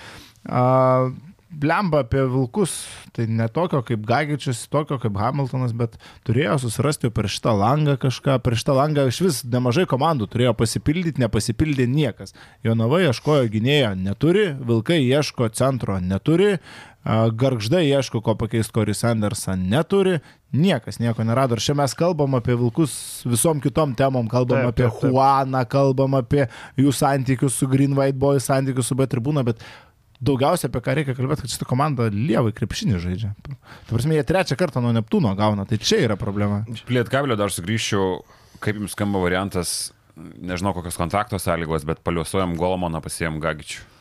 a, 0.47 1.11
blemba 1.49 2.01
apie 2.03 2.23
Vilkus, 2.27 2.73
tai 3.15 3.27
ne 3.31 3.47
tokio 3.51 3.81
kaip 3.85 4.05
Gagičius, 4.07 4.65
tokio 4.71 4.97
kaip 5.01 5.17
Hamiltonas, 5.19 5.75
bet 5.77 5.99
turėjo 6.27 6.57
susirasti 6.65 7.11
per 7.13 7.29
šitą 7.31 7.53
langą 7.55 7.95
kažką, 8.01 8.39
per 8.43 8.57
šitą 8.59 8.75
langą 8.77 9.05
iš 9.11 9.21
vis 9.25 9.43
nemažai 9.47 9.85
komandų 9.89 10.27
turėjo 10.31 10.55
pasipildyti, 10.57 11.21
nepasipildė 11.23 11.87
niekas. 11.91 12.35
Jonava 12.65 13.03
ieškojo 13.05 13.47
gynėjo, 13.53 13.93
neturi, 13.99 14.49
Vilkai 14.65 14.99
ieško 15.05 15.51
centro, 15.55 15.99
neturi, 16.01 16.55
Garždai 17.05 17.83
ieško, 17.85 18.17
ko 18.25 18.33
pakeisti 18.33 18.73
Cory 18.73 18.95
Sandersą, 18.97 19.53
neturi, 19.53 20.15
niekas 20.57 20.97
nieko 20.97 21.21
nerado. 21.21 21.53
Ir 21.53 21.61
čia 21.61 21.75
mes 21.77 21.93
kalbam 21.93 22.33
apie 22.33 22.55
vilkus 22.57 22.95
visom 23.29 23.61
kitom 23.61 23.93
temom, 23.93 24.25
kalbam 24.31 24.63
taip, 24.63 24.71
apie 24.71 24.87
taip, 24.87 24.95
taip. 25.03 25.11
Juaną, 25.13 25.61
kalbam 25.69 26.17
apie 26.17 26.47
jų 26.81 26.93
santykius 26.97 27.59
su 27.61 27.69
Green 27.69 27.93
White 27.93 28.17
Boy, 28.17 28.41
santykius 28.41 28.89
su 28.89 28.97
B 28.97 29.05
tribūna, 29.05 29.45
bet 29.45 29.61
daugiausia 30.25 30.69
apie 30.69 30.81
ką 30.85 30.95
reikia 30.99 31.15
kalbėti, 31.17 31.45
kad 31.45 31.55
šitą 31.55 31.67
komandą 31.69 32.09
lievai 32.13 32.53
krepšinį 32.55 33.01
žaidžia. 33.03 33.33
Tai 33.45 33.91
prasme, 33.93 34.17
jie 34.17 34.27
trečią 34.27 34.59
kartą 34.59 34.83
nuo 34.83 34.93
Neptūno 34.95 35.33
gauna, 35.37 35.67
tai 35.69 35.79
čia 35.81 36.01
yra 36.05 36.19
problema. 36.19 36.63
Plėtkablio 36.89 37.37
dar 37.39 37.53
sugrįžčiau, 37.53 38.21
kaip 38.63 38.81
jums 38.81 38.95
skamba 38.97 39.23
variantas, 39.23 39.75
nežinau 40.15 40.75
kokios 40.77 40.97
kontrakto 40.99 41.39
sąlygos, 41.41 41.87
bet 41.87 42.03
paliuosuojam 42.05 42.57
Golomoną 42.59 43.03
pasijam 43.05 43.41
Gagičių 43.43 43.94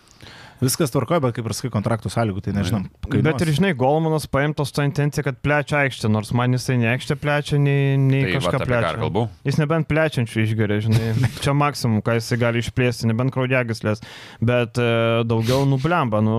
viskas 0.64 0.92
tvarkoja, 0.94 1.20
bet 1.24 1.36
kaip 1.36 1.48
ir 1.48 1.54
sakai, 1.56 1.70
kontraktų 1.74 2.10
sąlygų, 2.12 2.42
tai 2.44 2.54
nežinom. 2.56 2.86
Kainuos. 3.04 3.26
Bet 3.26 3.44
ir 3.44 3.52
žinai, 3.56 3.72
Golmanas 3.78 4.26
paimtos 4.30 4.72
tą 4.74 4.86
intenciją, 4.88 5.26
kad 5.28 5.40
plečia 5.44 5.82
aikštę, 5.84 6.10
nors 6.12 6.32
man 6.36 6.56
jisai 6.56 6.78
ne 6.80 6.90
aikštę 6.94 7.18
plečia, 7.20 7.60
nei, 7.60 7.98
nei 8.00 8.24
tai 8.26 8.38
kažką 8.38 8.62
va, 8.62 8.68
plečia. 8.70 9.26
Jis 9.48 9.60
nebent 9.60 9.90
plečiančių 9.90 10.42
išgeria, 10.46 10.80
žinai. 10.86 11.12
Čia 11.44 11.54
maksimum, 11.58 12.02
ką 12.04 12.18
jisai 12.18 12.40
gali 12.40 12.64
išplėsti, 12.64 13.10
nebent 13.10 13.34
kraujagislės, 13.34 14.02
bet 14.42 14.80
e, 14.80 14.90
daugiau 15.28 15.68
nublemba. 15.68 16.22
Nu, 16.24 16.38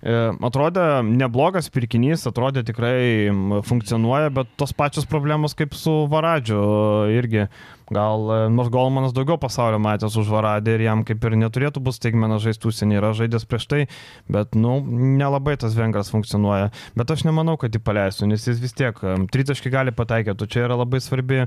e, 0.00 0.16
Atrodė 0.48 0.86
neblogas 1.06 1.70
pirkinys, 1.72 2.26
atrodė 2.30 2.64
tikrai 2.68 3.30
funkcionuoja, 3.68 4.32
bet 4.34 4.56
tos 4.60 4.74
pačios 4.76 5.06
problemos 5.08 5.54
kaip 5.58 5.76
su 5.78 6.02
Varadžiu 6.12 6.62
irgi 7.14 7.46
Gal 7.92 8.26
e, 8.32 8.38
nors 8.52 8.70
Golmanas 8.72 9.12
daugiau 9.14 9.38
pasaulio 9.40 9.80
matęs 9.82 10.16
už 10.20 10.30
Varadį 10.32 10.76
ir 10.76 10.84
jam 10.86 11.04
kaip 11.06 11.24
ir 11.28 11.36
neturėtų 11.40 11.82
būti 11.84 11.98
staigmena 11.98 12.38
žaisti 12.42 12.68
užsienį, 12.70 12.98
yra 13.00 13.12
žaidęs 13.16 13.46
prieš 13.48 13.68
tai, 13.70 13.80
bet, 14.32 14.56
nu, 14.58 14.78
nelabai 15.20 15.58
tas 15.60 15.76
vengras 15.76 16.12
funkcionuoja. 16.12 16.70
Bet 16.98 17.12
aš 17.12 17.26
nemanau, 17.28 17.58
kad 17.60 17.74
jį 17.74 17.82
paleisiu, 17.84 18.28
nes 18.30 18.46
jis 18.48 18.60
vis 18.62 18.76
tiek 18.78 18.98
e, 19.04 19.16
tritaškai 19.32 19.72
gali 19.74 19.94
pataikyti, 19.96 20.48
čia 20.50 20.66
yra 20.66 20.78
labai 20.80 21.02
svarbi 21.04 21.42
e, 21.44 21.46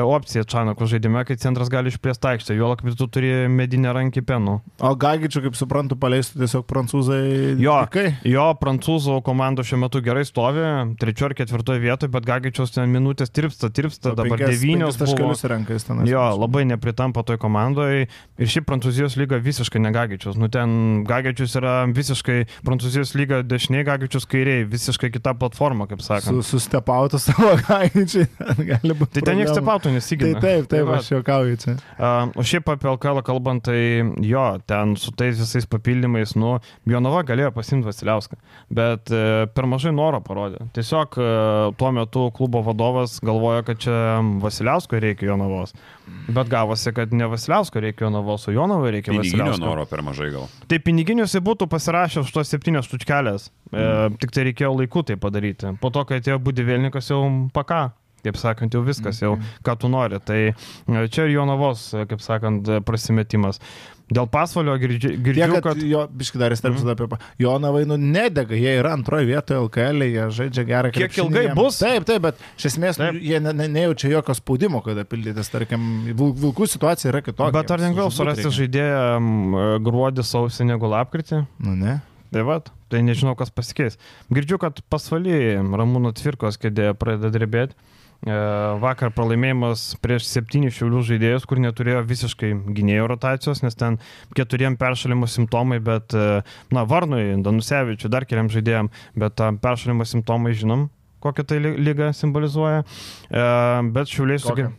opcija 0.00 0.46
Čanako 0.50 0.88
žaidime, 0.90 1.24
kai 1.28 1.38
centras 1.40 1.72
gali 1.72 1.92
išplėsti 1.92 2.32
aikštę, 2.34 2.58
jo 2.58 2.70
lakai 2.72 2.94
tu 2.98 3.08
turi 3.10 3.32
medinę 3.50 3.94
rankį 3.96 4.24
penų. 4.28 4.58
O 4.86 4.94
Gagičių, 5.00 5.44
kaip 5.48 5.58
suprantu, 5.58 5.98
paleistų 6.00 6.44
tiesiog 6.44 6.66
prancūzai. 6.70 7.20
Jo, 7.60 7.80
dikai? 7.88 8.06
jo, 8.28 8.46
prancūzų 8.60 9.20
komanda 9.26 9.64
šiuo 9.66 9.80
metu 9.84 10.02
gerai 10.04 10.24
stovi, 10.28 10.64
trečioje 11.00 11.30
ar 11.30 11.36
ketvirtoje 11.40 11.82
vietoje, 11.82 12.12
bet 12.12 12.28
Gagičiaus 12.28 12.74
ten 12.74 12.90
minutės 12.92 13.32
tirpsta, 13.34 13.70
tirpsta, 13.74 14.14
dabar 14.18 14.40
devynios 14.42 14.98
taškelius 15.00 15.44
renka 15.50 15.79
jis 15.80 15.88
ten. 15.88 16.04
Jo, 16.08 16.22
labai 16.36 16.66
nepritampa 16.68 17.24
toj 17.26 17.40
komandoje. 17.40 18.06
Ir 18.40 18.48
šiaip 18.48 18.68
Prancūzijos 18.68 19.16
lyga 19.20 19.40
visiškai 19.42 19.80
negagičius. 19.82 20.38
Nu, 20.40 20.48
ten 20.52 21.02
gagičius 21.08 21.56
yra 21.58 21.74
visiškai 21.90 22.38
Prancūzijos 22.66 23.12
lyga 23.18 23.40
dešiniai, 23.44 23.84
gagičius 23.88 24.28
kairiai, 24.30 24.64
visiškai 24.68 25.10
kita 25.12 25.34
platforma, 25.40 25.88
kaip 25.90 26.04
sakant. 26.04 26.40
Su, 26.44 26.56
sustepautų 26.56 27.20
savo 27.20 27.52
gagičiai. 27.66 28.28
Gali 28.60 28.96
būti. 28.96 29.18
Tai 29.18 29.26
ten 29.30 29.40
niekas 29.40 29.56
stepautų 29.56 29.94
nesigina. 29.96 30.36
Tai 30.38 30.44
taip, 30.44 30.70
taip, 30.70 30.86
tai 30.88 30.98
aš 31.00 31.10
juokauju 31.14 31.60
čia. 31.64 31.76
Uh, 31.96 32.32
o 32.36 32.46
šiaip 32.46 32.70
apie 32.72 32.90
LKL 32.92 33.22
kalbant, 33.26 33.64
tai 33.68 33.80
jo, 34.24 34.46
ten 34.70 34.96
su 35.00 35.12
tais 35.16 35.36
visais 35.40 35.68
papildymais, 35.70 36.36
nu, 36.40 36.56
Jonava 36.88 37.22
galėjo 37.28 37.52
pasimti 37.56 37.88
Vasiliauską, 37.88 38.38
bet 38.72 39.12
uh, 39.14 39.44
per 39.54 39.68
mažai 39.70 39.92
noro 39.96 40.22
parodė. 40.24 40.64
Tiesiog 40.76 41.18
uh, 41.20 41.74
tuo 41.80 41.92
metu 41.96 42.26
klubo 42.36 42.62
vadovas 42.66 43.18
galvoja, 43.24 43.64
kad 43.66 43.80
čia 43.82 44.20
Vasiliausko 44.42 45.00
reikia 45.00 45.30
Jonavos. 45.30 45.69
Jonavos. 45.72 46.34
Bet 46.36 46.50
gavosi, 46.50 46.92
kad 46.96 47.12
ne 47.14 47.28
Vasiliausko 47.30 47.82
reikia 47.84 48.06
Jonavos, 48.06 48.48
o 48.48 48.54
Jonovai 48.54 48.94
reikia 48.96 49.14
Vasiliausko. 49.14 49.46
Piniginio 49.46 49.66
noro 49.66 49.86
per 49.90 50.02
mažai 50.06 50.30
gal. 50.34 50.48
Tai 50.70 50.80
piniginiuose 50.84 51.42
būtų 51.46 51.68
pasirašęs 51.70 52.32
tos 52.34 52.52
septynios 52.52 52.90
tučkelės. 52.90 53.50
Mm. 53.70 53.78
E, 53.80 54.18
tik 54.22 54.34
tai 54.34 54.48
reikėjo 54.50 54.74
laiku 54.76 55.04
tai 55.06 55.16
padaryti. 55.20 55.74
Po 55.80 55.92
to, 55.94 56.04
kai 56.08 56.20
atėjo 56.20 56.40
būdi 56.42 56.66
Vilnikas, 56.66 57.10
jau 57.12 57.24
paka. 57.54 57.90
Kaip 58.20 58.36
sakant, 58.36 58.74
jau 58.76 58.82
viskas, 58.84 59.22
jau 59.22 59.30
mhm. 59.32 59.60
ką 59.64 59.74
tu 59.80 59.88
nori. 59.88 60.18
Tai 60.20 60.40
e, 60.50 61.04
čia 61.08 61.24
ir 61.24 61.38
Jonavos, 61.38 61.86
e, 61.96 62.04
kaip 62.10 62.20
sakant, 62.20 62.68
prasimetimas. 62.84 63.62
Dėl 64.10 64.26
pasvalio 64.30 64.74
girdžiu, 64.80 65.12
girdžiu 65.22 65.44
Tiek, 65.44 65.52
kad... 65.54 65.66
kad... 65.68 65.82
Jo, 65.86 66.02
biškai 66.20 66.40
dar 66.42 66.54
įstebsiu 66.54 66.82
mm. 66.82 66.94
apie... 66.96 67.18
Jonavai, 67.44 67.84
nu, 67.86 67.98
nedega, 68.00 68.56
jie 68.58 68.72
yra 68.80 68.96
antroje 68.96 69.28
vietoje 69.28 69.60
LKL, 69.62 70.06
jie 70.08 70.26
žaidžia 70.34 70.64
gerą 70.66 70.90
krepšinį. 70.90 71.14
Kiek 71.14 71.22
ilgai 71.22 71.44
jiems. 71.46 71.58
bus? 71.58 71.78
Taip, 71.78 72.06
taip, 72.08 72.24
bet 72.26 72.42
iš 72.58 72.66
esmės 72.72 72.98
taip. 72.98 73.20
Jie 73.22 73.38
ne, 73.44 73.54
ne, 73.54 73.68
nejaučia 73.70 74.10
jokio 74.10 74.34
spaudimo, 74.34 74.82
kada 74.82 75.06
pildytis, 75.06 75.52
tarkim, 75.52 75.86
vilkų 76.18 76.66
situacija 76.74 77.12
yra 77.12 77.22
kitokia. 77.22 77.54
Bet 77.54 77.70
ar 77.70 77.84
lengviau 77.86 78.10
surasti 78.14 78.50
žaidėją 78.58 79.78
gruodį, 79.86 80.26
sausį 80.26 80.66
negu 80.72 80.90
lapkritį? 80.90 81.44
Nu, 81.62 81.78
ne. 81.78 82.00
Tai 82.30 82.44
va, 82.46 82.60
tai 82.90 83.00
nežinau, 83.02 83.36
kas 83.38 83.50
pasikeis. 83.54 83.96
Girdžiu, 84.30 84.58
kad 84.62 84.78
pasvaly 84.90 85.56
Ramūno 85.58 86.12
Tvirkos 86.14 86.58
kėdė 86.62 86.92
pradeda 86.98 87.30
drebėti. 87.34 87.78
E, 88.20 88.36
vakar 88.82 89.14
pralaimėjimas 89.16 89.94
prieš 90.04 90.26
septynių 90.28 90.72
šiaulių 90.76 91.02
žaidėjus, 91.08 91.46
kur 91.48 91.60
neturėjo 91.64 92.02
visiškai 92.08 92.50
gynėjo 92.76 93.06
rotacijos, 93.14 93.62
nes 93.64 93.78
ten 93.80 93.96
keturiem 94.36 94.76
peršalimo 94.80 95.28
simptomai, 95.30 95.80
bet, 95.84 96.12
e, 96.12 96.42
na, 96.76 96.84
Varnui, 96.84 97.38
Danusevičiu, 97.40 98.12
dar 98.12 98.28
keliam 98.28 98.52
žaidėjim, 98.52 98.92
bet 99.20 99.40
peršalimo 99.64 100.04
simptomai 100.04 100.52
žinom, 100.52 100.90
kokią 101.24 101.46
tai 101.48 101.62
lygą 101.64 102.12
simbolizuoja. 102.16 102.84
E, 102.84 103.48
bet 103.96 104.12
šiauliai 104.12 104.44
sugebėjo. 104.44 104.76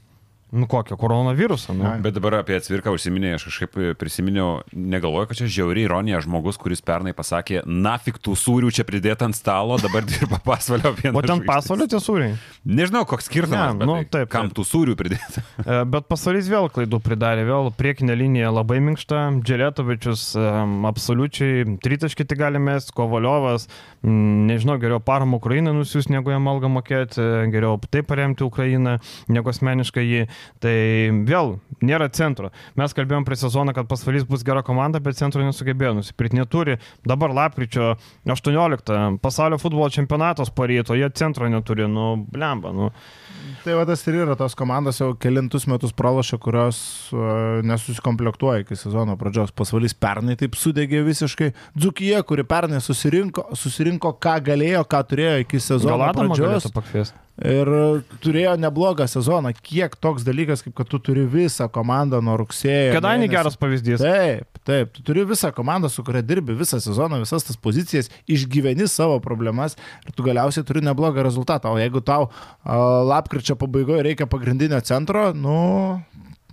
Nu 0.52 0.68
kokio 0.68 0.98
koronaviruso. 0.98 1.74
Nu. 1.74 1.86
Bet 2.04 2.18
dabar 2.18 2.36
apie 2.42 2.58
atvirką 2.60 2.92
užsiminėjai, 2.92 3.38
aš 3.38 3.46
kažkaip 3.48 3.78
prisiminiau, 3.96 4.66
negalvoju, 4.76 5.30
kad 5.30 5.40
čia 5.40 5.46
žiauri 5.48 5.86
ironija 5.86 6.20
žmogus, 6.26 6.58
kuris 6.60 6.84
pernai 6.84 7.14
pasakė, 7.16 7.62
nafik 7.64 8.20
tų 8.20 8.36
sūrių 8.36 8.72
čia 8.76 8.84
pridėta 8.88 9.30
ant 9.30 9.38
stalo, 9.38 9.78
dabar 9.80 10.04
dirba 10.10 10.42
pasvalio 10.44 10.92
vieną. 10.98 11.16
O 11.16 11.24
ten 11.24 11.46
pasvalio 11.48 11.88
tie 11.88 12.02
sūriai? 12.04 12.36
Nežinau, 12.68 13.06
koks 13.08 13.30
skirtumas. 13.32 13.78
Ne, 13.80 13.88
nu, 13.88 13.96
tai, 14.02 14.26
taip, 14.26 14.32
kam 14.34 14.52
tų 14.52 14.68
sūrių 14.68 14.98
pridėta? 15.00 15.46
E, 15.62 15.84
bet 15.88 16.08
pasvalys 16.10 16.48
vėl 16.50 16.66
klaidų 16.74 16.98
pridarė, 17.06 17.44
vėl 17.46 17.70
priekinė 17.78 18.16
linija 18.18 18.50
labai 18.50 18.80
minkšta, 18.84 19.20
Dželėtovičius 19.46 20.24
um, 20.40 20.88
absoliučiai 20.90 21.78
tritaškį 21.84 22.26
tik 22.28 22.40
galime, 22.40 22.74
Kovaliovas, 22.98 23.68
nežinau, 24.04 24.80
geriau 24.82 24.98
paramą 25.06 25.38
Ukrainą 25.38 25.76
nusiūs, 25.78 26.10
negu 26.12 26.34
jam 26.34 26.50
algą 26.50 26.72
mokėti, 26.74 27.22
geriau 27.54 27.78
taip 27.94 28.10
paremti 28.10 28.44
Ukrainą, 28.48 28.98
negu 29.32 29.54
asmeniškai 29.54 30.08
jį. 30.08 30.26
Tai 30.62 30.76
vėl 31.28 31.56
nėra 31.82 32.10
centro. 32.14 32.52
Mes 32.80 32.94
kalbėjom 32.96 33.26
prie 33.28 33.38
sezoną, 33.42 33.74
kad 33.76 33.90
pasvalys 33.90 34.28
bus 34.30 34.46
gera 34.48 34.64
komanda, 34.66 35.02
bet 35.04 35.20
centro 35.20 35.44
nesugebėjo 35.46 35.96
nusipirkti. 35.98 36.40
Neturi 36.42 36.78
dabar 37.08 37.34
lapkričio 37.36 37.96
18 38.30 39.20
pasaulio 39.22 39.60
futbolo 39.62 39.90
čempionatos 39.94 40.54
paryto, 40.54 40.98
jie 40.98 41.10
centro 41.18 41.50
neturi, 41.50 41.88
nu, 41.90 42.14
blemba. 42.32 42.74
Nu. 42.76 42.92
Tai 43.62 43.76
va 43.78 43.86
tas 43.86 44.02
ir 44.10 44.18
yra 44.24 44.36
tos 44.38 44.56
komandos 44.58 44.98
jau 45.02 45.12
kelintus 45.22 45.68
metus 45.70 45.94
pralašė, 45.98 46.38
kurios 46.42 46.78
uh, 47.14 47.62
nesusikomplektuoja 47.68 48.64
iki 48.64 48.78
sezono 48.78 49.18
pradžios. 49.20 49.54
Pasvalys 49.58 49.94
pernai 49.98 50.38
taip 50.40 50.58
sudegė 50.58 51.04
visiškai. 51.06 51.52
Dzukija, 51.78 52.24
kuri 52.28 52.46
pernai 52.48 52.82
susirinko, 52.82 53.52
susirinko 53.58 54.16
ką 54.22 54.38
galėjo, 54.50 54.86
ką 54.90 55.04
turėjo 55.12 55.36
iki 55.46 55.62
sezono 55.62 56.10
Gal 56.10 56.18
pradžios. 56.18 57.14
Ir 57.42 57.70
turėjo 58.22 58.54
neblogą 58.62 59.08
sezoną. 59.10 59.50
Kiek 59.66 59.96
toks 59.98 60.26
dalykas, 60.28 60.62
kaip 60.62 60.76
kad 60.78 60.90
tu 60.92 61.00
turi 61.02 61.24
visą 61.26 61.66
komandą 61.74 62.20
nuo 62.22 62.36
rugsėjo. 62.38 62.94
Kedaini 62.94 63.30
geras 63.32 63.58
pavyzdys. 63.58 64.04
Taip, 64.04 64.60
taip. 64.68 64.92
Tu 64.94 65.06
turi 65.08 65.26
visą 65.26 65.50
komandą, 65.56 65.90
su 65.90 66.06
kuria 66.06 66.22
dirbi 66.22 66.54
visą 66.58 66.78
sezoną, 66.84 67.24
visas 67.24 67.48
tas 67.48 67.58
pozicijas, 67.58 68.12
išgyveni 68.30 68.86
savo 68.86 69.18
problemas 69.26 69.74
ir 70.06 70.14
tu 70.14 70.26
galiausiai 70.28 70.68
turi 70.68 70.86
neblogą 70.86 71.26
rezultatą. 71.26 71.74
O 71.74 71.82
jeigu 71.82 72.04
tau 72.06 72.30
uh, 72.30 72.76
lapkričio 73.10 73.58
pabaigoje 73.58 74.06
reikia 74.06 74.30
pagrindinio 74.30 74.82
centro, 74.86 75.32
nu, 75.34 75.98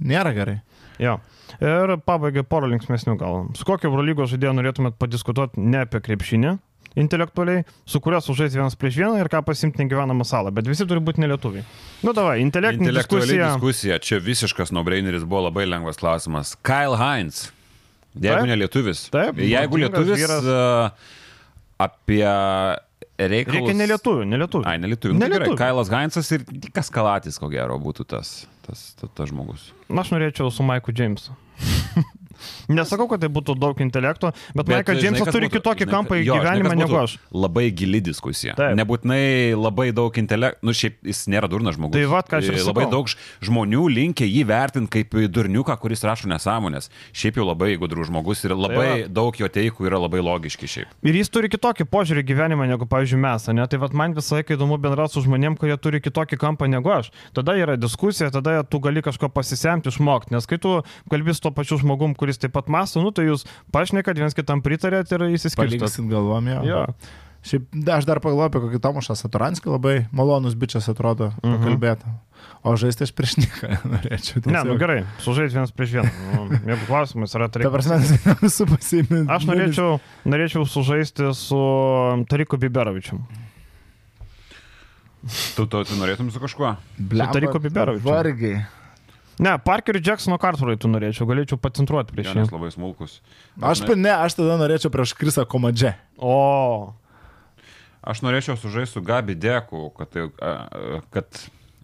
nėra 0.01 0.33
gerai. 0.37 0.63
Jo. 0.99 1.19
Ir 1.65 1.99
pabaigai 2.07 2.45
porą 2.49 2.69
linksmėsnių 2.73 3.19
gal. 3.21 3.45
Su 3.59 3.67
kokiu 3.67 3.91
Eurolygos 3.91 4.33
žaidėju 4.33 4.57
norėtumėt 4.57 4.97
padiskutuoti 5.01 5.63
ne 5.63 5.85
apie 5.85 6.01
krepšinį, 6.05 6.57
intelektualiai, 6.97 7.65
su 7.89 8.01
kuria 8.01 8.21
sužais 8.25 8.55
vienas 8.55 8.77
prieš 8.79 9.01
vieną 9.03 9.21
ir 9.21 9.29
ką 9.33 9.43
pasimti 9.47 9.83
negyvenamą 9.83 10.25
salą, 10.29 10.53
bet 10.55 10.69
visi 10.71 10.87
turi 10.89 11.03
būti 11.05 11.23
nelietuviai. 11.25 11.67
Nu, 12.07 12.15
davai, 12.17 12.39
intelektinė 12.45 12.95
diskusija. 12.97 13.53
diskusija. 13.55 14.01
Čia 14.03 14.23
visiškas 14.25 14.73
no-braineris 14.75 15.27
buvo 15.29 15.47
labai 15.49 15.69
lengvas 15.69 16.01
klausimas. 16.01 16.57
Kyle 16.67 16.99
Heinz. 17.01 17.49
Jeigu 18.19 18.41
taip, 18.41 18.51
ne 18.51 18.59
lietuvis. 18.59 19.07
Taip. 19.15 19.39
Jeigu 19.45 19.83
lietuvis 19.85 20.19
vyras... 20.19 20.47
uh, 20.49 21.17
apie 21.79 22.25
reikalus. 23.19 23.59
Reikia 23.59 23.77
nelietuvių, 23.79 24.27
nelietuvių. 24.33 24.67
Ai, 24.69 24.79
nelietuvių. 24.83 25.15
Nu, 25.15 25.23
tai 25.23 25.29
gerai, 25.29 25.45
Nelietuvių. 25.45 25.59
Kailas 25.61 25.93
Heinzas 25.93 26.31
ir 26.35 26.47
kas 26.75 26.91
Kalatis, 26.95 27.39
ko 27.41 27.51
gero, 27.53 27.79
būtų 27.83 28.07
tas, 28.15 28.41
tas, 28.67 28.89
tas, 28.99 29.13
tas 29.15 29.31
žmogus. 29.31 29.71
Na, 29.89 30.03
aš 30.03 30.15
norėčiau 30.15 30.51
su 30.55 30.67
Maiku 30.67 30.95
Jamesu. 30.95 31.37
Nesakau, 32.69 33.09
kad 33.09 33.21
tai 33.21 33.29
būtų 33.29 33.57
daug 33.59 33.79
intelekto, 33.81 34.33
bet, 34.55 34.67
bet 34.67 34.87
žinai, 34.87 35.01
Džeimsas 35.01 35.25
kas 35.29 35.35
turi 35.35 35.49
būtų- 35.49 35.61
kitokį 35.61 35.85
žinai, 35.87 35.93
kampą 35.95 36.15
į 36.19 36.25
jo, 36.25 36.35
žinai, 36.35 36.43
gyvenimą 36.45 36.69
kas 36.69 36.79
negu 36.79 36.97
aš. 37.03 37.17
Labai 37.33 37.67
gili 37.75 38.01
diskusija. 38.01 38.55
Taip. 38.59 38.77
Nebūtinai 38.79 39.55
labai 39.59 39.93
daug 39.93 40.13
intelekto, 40.19 40.59
nu 40.63 40.73
šiaip 40.73 40.99
jis 41.05 41.25
nėra 41.29 41.49
durnas 41.49 41.77
žmogus. 41.77 41.93
Tai 41.99 42.05
vat, 42.13 42.29
ką 42.29 42.39
aš 42.43 42.45
ir 42.51 42.55
E, 42.59 42.63
Labai 42.69 42.85
sakau. 42.85 42.91
daug 42.91 43.07
žmonių 43.41 43.85
linkia 43.89 44.27
jį 44.29 44.45
vertinti 44.49 44.91
kaip 44.91 45.11
durniuką, 45.33 45.79
kuris 45.81 46.03
rašo 46.05 46.27
nesąmonės. 46.29 46.89
Šiaip 47.15 47.37
jau 47.39 47.47
labai 47.47 47.77
gudrus 47.79 48.09
žmogus 48.09 48.45
ir 48.45 48.51
labai 48.51 49.05
va. 49.05 49.09
daug 49.09 49.33
jo 49.37 49.47
teikų 49.49 49.87
yra 49.89 49.99
labai 50.03 50.21
logiški 50.21 50.67
šiaip. 50.69 50.87
Ir 51.03 51.15
jis 51.15 51.29
turi 51.31 51.49
kitokį 51.49 51.87
požiūrį 51.89 52.25
į 52.25 52.29
gyvenimą 52.29 52.69
negu, 52.69 52.85
pavyzdžiui, 52.87 53.19
mes, 53.21 53.47
ne? 53.49 53.67
Tai 53.67 53.79
vat, 53.79 53.93
man 53.95 54.13
visą 54.15 54.37
laiką 54.43 54.57
įdomu 54.59 54.77
bendrauti 54.81 55.13
su 55.15 55.23
žmonėm, 55.23 55.57
kurie 55.57 55.77
turi 55.81 56.01
kitokį 56.01 56.37
kampą 56.39 56.69
negu 56.69 56.91
aš. 56.91 57.11
Tada 57.33 57.53
yra 57.57 57.77
diskusija, 57.79 58.31
tada 58.31 58.63
tu 58.69 58.79
gali 58.81 59.01
kažko 59.01 59.29
pasisemti, 59.33 59.89
išmokti. 59.89 60.33
Nes 60.33 60.45
kai 60.47 60.59
tu 60.59 60.83
kalbės 61.11 61.37
su 61.39 61.41
to 61.47 61.51
pačiu 61.51 61.79
žmogum, 61.79 62.15
kuris 62.17 62.28
taip 62.37 62.53
pat 62.53 62.69
mąsto, 62.69 63.01
nu 63.01 63.09
tai 63.17 63.25
jūs 63.31 63.47
pašnekat, 63.73 64.21
viens 64.21 64.37
kitam 64.37 64.61
pritarėt 64.61 65.09
ir 65.17 65.25
įsiskirstat. 65.33 65.79
Paliksit 65.81 66.05
galvom 66.13 66.45
jo. 66.53 66.61
Jo. 66.69 66.85
Šiaip 67.49 67.69
da, 67.73 67.97
aš 67.97 68.05
dar 68.05 68.19
pagalvoju 68.21 68.51
apie 68.51 68.61
kokį 68.61 68.79
Tomašą 68.83 69.15
Saturanskį, 69.17 69.71
labai 69.73 69.97
malonus 70.13 70.57
bičias 70.59 70.89
atrodo 70.91 71.31
Mhm. 71.41 71.55
pakalbėti. 71.57 72.11
O 72.67 72.75
žaisti 72.77 73.07
aš 73.07 73.13
prieš 73.15 73.37
nieką 73.39 73.69
norėčiau. 73.95 74.43
Ne, 74.45 74.59
nu 74.67 74.75
tiesiog. 74.75 74.79
gerai, 74.83 74.97
sužaisti 75.23 75.55
vienas 75.57 75.71
prieš 75.73 75.93
vieną. 75.97 76.11
Nu, 76.35 76.59
jeigu 76.67 76.85
klausimas 76.91 77.33
yra 77.39 77.47
Ta 77.49 77.55
taryba. 77.57 77.71
prasme, 77.79 78.01
visų 78.43 78.67
pasiimti. 78.75 79.21
Aš 79.31 79.47
norėčiau, 79.49 80.01
norėčiau 80.27 80.67
sužaisti 80.67 81.31
su 81.39 81.61
Tariku 82.29 82.59
Biberovičiu. 82.59 83.21
Tu, 85.57 85.65
tu, 85.67 85.81
tu 85.85 85.95
norėtum 85.99 86.29
su 86.35 86.41
kažkuo? 86.43 86.75
Blemba, 86.99 87.33
Tariku 87.35 87.59
Biberovičiu. 87.63 88.07
Vargiai. 88.07 88.61
Ne, 89.45 89.53
Parkeriu 89.63 90.03
Jacksono 90.03 90.39
Carterui 90.43 90.79
tu 90.81 90.91
norėčiau, 90.91 91.27
galėčiau 91.31 91.59
pacentruoti 91.63 92.15
prieš 92.15 92.33
jį. 92.33 92.39
Jonas 92.41 92.55
labai 92.55 92.71
smulkus. 92.75 93.19
Aš, 93.63 93.85
pa- 93.87 93.95
ne, 93.99 94.11
aš 94.15 94.39
tada 94.41 94.57
norėčiau 94.59 94.91
prieš 94.95 95.13
Krisą 95.19 95.45
Komadžę. 95.47 95.95
O, 96.19 96.95
Aš 98.09 98.23
norėčiau 98.25 98.55
sužaisti 98.57 98.97
su 98.97 99.03
Gabi 99.05 99.35
Deku, 99.37 99.89
kad, 99.97 100.09
tai, 100.15 100.29
a, 100.41 100.53
a, 100.71 101.01
kad 101.13 101.41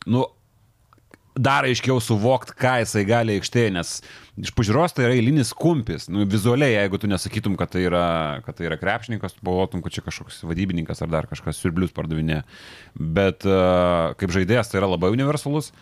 nu, 0.09 0.23
dar 1.35 1.67
aiškiau 1.67 1.99
suvokt, 2.01 2.53
ką 2.57 2.77
jisai 2.85 3.03
gali 3.09 3.35
aikštėje, 3.37 3.73
nes 3.75 3.91
iš 4.39 4.53
pažiūros 4.55 4.95
tai 4.95 5.09
yra 5.09 5.17
eilinis 5.19 5.51
kumpis. 5.59 6.07
Nu, 6.09 6.23
vizualiai, 6.31 6.77
jeigu 6.79 7.01
tu 7.03 7.11
nesakytum, 7.11 7.57
kad 7.61 7.73
tai 7.75 7.83
yra, 7.89 8.05
kad 8.47 8.57
tai 8.57 8.69
yra 8.71 8.79
krepšininkas, 8.81 9.35
pagalvotum, 9.43 9.83
kad 9.85 9.97
čia 9.99 10.05
kažkoks 10.07 10.45
vadybininkas 10.47 11.03
ar 11.05 11.11
dar 11.13 11.29
kažkas 11.29 11.59
siurblius 11.61 11.93
pardavinė. 11.97 12.45
Bet 12.95 13.45
a, 13.51 14.15
kaip 14.21 14.33
žaidėjas 14.39 14.71
tai 14.71 14.81
yra 14.81 14.93
labai 14.95 15.11
universalus. 15.17 15.73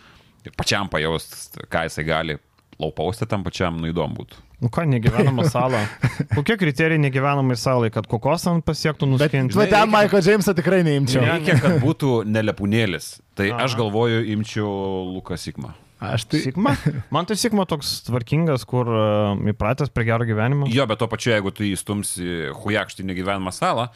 Ir 0.43 0.55
pačiam 0.59 0.89
pajaust, 0.91 1.59
ką 1.71 1.85
jisai 1.87 2.03
gali 2.07 2.39
laupausti 2.81 3.27
tam 3.29 3.43
pačiam, 3.45 3.77
nu 3.79 3.91
įdomu 3.91 4.17
būtų. 4.17 4.41
nu 4.63 4.69
ką, 4.71 4.85
negyvenama 4.89 5.45
sala. 5.51 5.83
Kokie 6.37 6.55
kriterijai 6.59 7.01
negyvenamai 7.03 7.55
salai, 7.59 7.91
kad 7.93 8.07
kokos 8.09 8.47
ant 8.49 8.65
pasiektų 8.65 9.07
Bet 9.07 9.13
nuskinti? 9.13 9.59
va 9.59 9.67
ten 9.71 9.91
Maiko 9.91 10.21
Džeimsą 10.23 10.55
tikrai 10.57 10.81
neimčiau. 10.87 11.23
Reikia, 11.27 11.59
kad 11.61 11.77
būtų 11.83 12.23
nelepūnėlis. 12.31 13.17
Tai 13.37 13.49
Aha. 13.51 13.67
aš 13.67 13.77
galvoju, 13.79 14.23
imčiau 14.35 14.69
Luką 15.13 15.37
Sikmą. 15.39 15.73
Aš 16.03 16.25
tai... 16.27 16.41
Sigma? 16.43 16.75
Man 17.13 17.27
tai 17.29 17.37
Sigma 17.39 17.63
toks 17.69 18.01
tvarkingas, 18.09 18.65
kur 18.67 18.89
uh, 18.91 19.39
įpratęs 19.53 19.91
prie 19.93 20.09
gero 20.09 20.27
gyvenimo. 20.27 20.67
Jo, 20.71 20.87
bet 20.89 20.99
to 20.99 21.07
pačiu, 21.11 21.31
jeigu 21.35 21.53
tu 21.55 21.63
įstumsi 21.67 22.49
hujakštinį 22.59 23.15
gyvenimą 23.21 23.53
salą, 23.55 23.89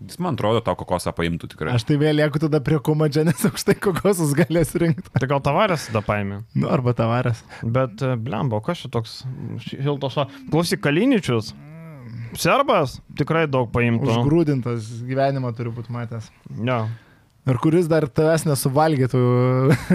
jis 0.00 0.18
man 0.20 0.36
atrodo, 0.36 0.60
tau 0.64 0.76
kokosą 0.78 1.12
paimtų 1.16 1.50
tikrai. 1.52 1.74
Aš 1.76 1.86
tai 1.88 1.96
vėl 2.00 2.18
lieku 2.20 2.40
tada 2.42 2.60
prie 2.64 2.78
Komadžę, 2.84 3.24
nes 3.28 3.46
už 3.48 3.64
tai 3.66 3.76
kokosus 3.80 4.34
galės 4.36 4.74
rinkti. 4.76 5.08
Tai 5.14 5.30
gal 5.30 5.42
tavarės 5.44 5.88
tada 5.90 6.02
paėmė. 6.06 6.42
Nu, 6.58 6.68
arba 6.72 6.92
tavarės. 6.96 7.40
Bet, 7.62 8.02
uh, 8.04 8.18
blemba, 8.20 8.60
o 8.60 8.64
kas 8.64 8.84
čia 8.84 8.92
toks 8.92 9.22
Hiltoša? 9.72 10.28
Klausyk, 10.52 10.84
Kaliničius. 10.84 11.54
Serbas 12.36 12.98
tikrai 13.16 13.46
daug 13.48 13.70
paimtų. 13.72 14.12
Užgrūdintas 14.12 14.92
gyvenimą 15.08 15.54
turi 15.56 15.72
būti 15.74 15.94
matęs. 15.94 16.28
Jo. 16.60 16.84
Ir 17.46 17.60
kuris 17.62 17.86
dar 17.86 18.08
tavęs 18.10 18.42
nesuvalgytų 18.48 19.20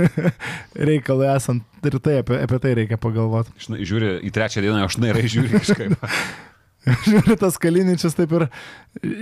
reikalui 0.90 1.28
esant. 1.34 1.66
Ir 1.84 1.98
tai 2.00 2.22
apie, 2.22 2.38
apie 2.46 2.62
tai 2.64 2.72
reikia 2.80 3.00
pagalvoti. 3.02 3.52
Žinai, 3.66 3.82
žiūri, 3.90 4.14
į 4.24 4.32
trečią 4.34 4.64
dieną 4.64 4.86
aš 4.88 4.98
nairai 5.04 5.28
žiūri 5.30 5.60
kažkaip. 5.60 5.98
Žiūri, 7.10 7.38
tas 7.38 7.60
kaliničius 7.62 8.18
taip 8.18 8.34
ir 8.40 8.48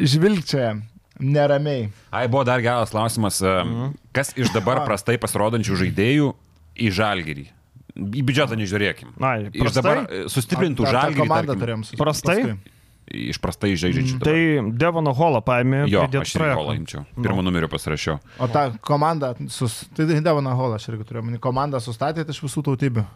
žvilgčia 0.08 0.78
neramiai. 1.20 1.90
Ai, 2.16 2.28
buvo 2.32 2.46
dar 2.48 2.62
geras 2.64 2.94
klausimas. 2.94 3.42
Mhm. 3.44 3.94
Kas 4.16 4.34
iš 4.40 4.54
dabar 4.56 4.84
prastai 4.88 5.20
pasirodančių 5.22 5.80
žaidėjų 5.84 6.34
į 6.80 6.92
žalgyrį? 6.96 7.48
Į 8.00 8.22
biudžetą 8.24 8.56
nežiūrėkim. 8.56 9.16
Na, 9.20 9.34
Iš 9.52 9.76
dabar 9.76 10.06
e, 10.08 10.26
sustiprintų 10.32 10.86
žalgyrį. 10.88 11.20
komandą 11.26 11.56
turėjom. 11.60 11.82
Prastai? 12.00 12.38
paskui. 12.46 12.76
Iš 13.10 13.40
prastai 13.42 13.72
žaidžiančių. 13.74 14.20
Tai 14.22 14.38
dabar. 14.38 14.68
Devono 14.84 15.12
Holą 15.18 15.40
paėmė. 15.42 15.82
Jo, 15.90 16.04
aš 16.06 16.36
irgi 16.38 16.52
holą 16.60 16.76
imčiau. 16.78 17.02
Pirmą 17.18 17.42
numeriu 17.42 17.68
pasirašiau. 17.72 18.20
O 18.38 18.48
tą 18.54 18.68
komandą, 18.86 19.34
sus... 19.50 19.82
tai 19.98 20.06
Devona 20.22 20.54
Hall, 20.54 20.76
aš 20.78 20.92
irgi 20.92 21.08
turėjau. 21.10 21.26
omeny, 21.26 21.42
Komandą 21.42 21.82
sustatėte 21.82 22.36
iš 22.36 22.44
visų 22.46 22.64
tautybių. 22.70 23.08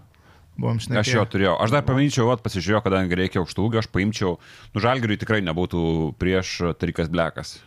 Buvom 0.54 0.80
šnekėję. 0.82 1.02
Aš 1.02 1.12
jo 1.16 1.26
turėjau. 1.34 1.54
Aš 1.66 1.74
dar 1.74 1.86
pamanyčiau, 1.88 2.28
vat, 2.30 2.44
pasižiūrėjau, 2.46 2.84
kadangi 2.86 3.18
reikia 3.18 3.42
aukštų 3.42 3.68
ūgio, 3.68 3.82
aš 3.82 3.90
paimčiau, 3.94 4.36
nu 4.76 4.84
žalgiriui 4.84 5.18
tikrai 5.22 5.42
nebūtų 5.46 6.14
prieš 6.22 6.76
Tarikas 6.78 7.10
Blekas. 7.14 7.58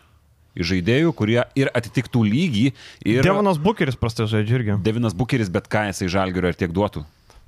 Iš 0.57 0.71
žaidėjų, 0.71 1.11
kurie 1.19 1.43
ir 1.59 1.69
atitiktų 1.77 2.23
lygį. 2.25 2.71
Ir 3.11 3.27
Devonas 3.27 3.59
Bukeris 3.61 3.99
prastai 4.01 4.29
žaidžia 4.31 4.61
irgi. 4.61 4.79
Devinas 4.87 5.17
Bukeris, 5.19 5.51
bet 5.53 5.67
ką 5.69 5.89
jisai 5.91 6.09
žalgirio 6.15 6.55
ir 6.55 6.57
tiek 6.57 6.73
duotų. 6.73 7.05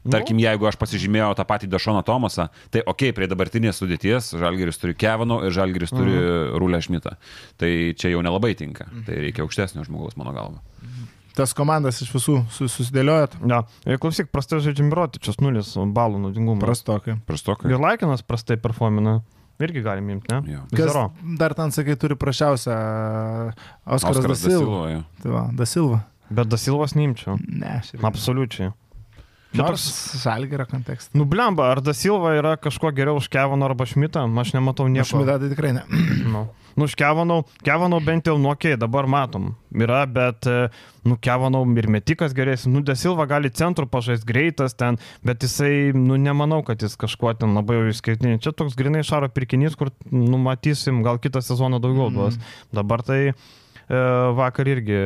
Tarkim, 0.08 0.38
jeigu 0.40 0.68
aš 0.68 0.76
pasižymėjau 0.80 1.32
tą 1.36 1.44
patį 1.48 1.68
Dašoną 1.72 2.00
Tomasą, 2.06 2.46
tai 2.72 2.80
ok, 2.86 3.08
prie 3.16 3.26
dabartinės 3.28 3.80
sudėties 3.80 4.30
Žalgiris 4.38 4.78
turi 4.80 4.94
Kevano 4.96 5.40
ir 5.44 5.52
Žalgiris 5.52 5.92
turi 5.92 6.14
Rūlę 6.54 6.80
Šmitą. 6.84 7.16
Tai 7.60 7.70
čia 7.98 8.12
jau 8.14 8.22
nelabai 8.24 8.54
tinka. 8.56 8.86
Tai 9.08 9.18
reikia 9.24 9.44
aukštesnio 9.44 9.84
žmogaus, 9.88 10.16
mano 10.20 10.32
galva. 10.36 10.62
Tas 11.38 11.52
komandas 11.54 12.00
iš 12.02 12.10
visų 12.10 12.40
sus- 12.50 12.72
susidėliojot. 12.74 13.36
Ja. 13.46 13.60
Ir 13.86 14.00
klausyk, 14.02 14.32
prastai 14.34 14.58
žaidžia 14.64 14.82
Mirotičius, 14.88 15.38
nulis 15.44 15.70
balų 15.94 16.18
naudingumo. 16.24 16.58
Prastokai. 16.64 17.14
Prastokai. 17.28 17.70
Ir 17.70 17.78
Laikinas 17.78 18.24
prastai 18.26 18.56
performina. 18.58 19.20
Irgi 19.62 19.82
galim 19.82 20.10
imti, 20.14 20.30
ne? 20.34 20.52
Jo. 20.52 20.60
Kas 20.74 20.94
dar 21.38 21.54
ten, 21.58 21.70
sakai, 21.74 21.96
turi 21.98 22.14
prašiausią 22.18 22.74
Oskaras 23.86 24.18
Oskaras 24.18 24.42
Dasilva. 24.42 24.58
Dasilva, 24.58 24.90
jo. 24.92 25.00
Tai 25.22 25.32
va, 25.34 25.42
Dasilva. 25.62 26.00
Bet 26.30 26.50
Dasilvas 26.52 26.94
neimčiau. 26.98 27.38
Ne, 27.48 27.78
aš 27.80 27.94
irgi. 27.94 28.04
Absoliučiai. 28.06 28.68
Čia 28.70 28.87
Nors 29.56 29.80
toks- 29.86 30.22
žalgerio 30.22 30.66
kontekste. 30.68 31.16
Nu, 31.16 31.24
blemba, 31.24 31.70
ar 31.72 31.80
Dasilva 31.80 32.34
yra 32.36 32.56
kažkuo 32.60 32.90
geriau 32.92 33.16
už 33.16 33.28
Kevaną 33.32 33.64
arba 33.64 33.86
Šmitą? 33.88 34.26
Aš 34.40 34.52
nematau 34.52 34.84
Aš 34.84 34.92
nieko. 34.92 35.22
mitą 35.22 35.38
tai 35.40 35.48
tikrai 35.54 35.72
ne. 35.72 35.82
Nu, 36.28 36.42
nu 36.76 36.84
už 36.84 36.94
Kevanau, 36.94 37.46
Kevanau 37.64 37.98
bent 38.04 38.26
jau 38.28 38.36
nuokė, 38.38 38.76
dabar 38.78 39.06
matom. 39.08 39.54
Yra, 39.74 40.02
bet, 40.06 40.44
e, 40.46 40.68
nu, 41.08 41.16
Kevanau 41.16 41.64
ir 41.80 41.88
metikas 41.88 42.34
geresnis. 42.36 42.68
Nu, 42.70 42.82
Dasilva 42.84 43.24
gali 43.26 43.48
centrų 43.50 43.88
pažaisti 43.90 44.28
greitas 44.28 44.76
ten, 44.76 44.98
bet 45.24 45.40
jisai, 45.42 45.90
nu, 45.96 46.20
nemanau, 46.20 46.60
kad 46.62 46.78
jis 46.84 46.94
kažkuo 47.00 47.32
ten 47.40 47.56
labai 47.56 47.80
jau 47.80 47.88
išskirtinis. 47.88 48.42
Čia 48.44 48.52
toks 48.52 48.76
grinai 48.76 49.00
šaro 49.02 49.30
pirkinys, 49.32 49.74
kur 49.80 49.90
numatysim, 50.12 51.00
gal 51.02 51.18
kitą 51.18 51.40
sezoną 51.42 51.80
daugiau 51.80 52.12
duos. 52.12 52.36
Dabar 52.70 53.02
tai 53.02 53.32
vakar 53.88 54.68
irgi 54.68 54.98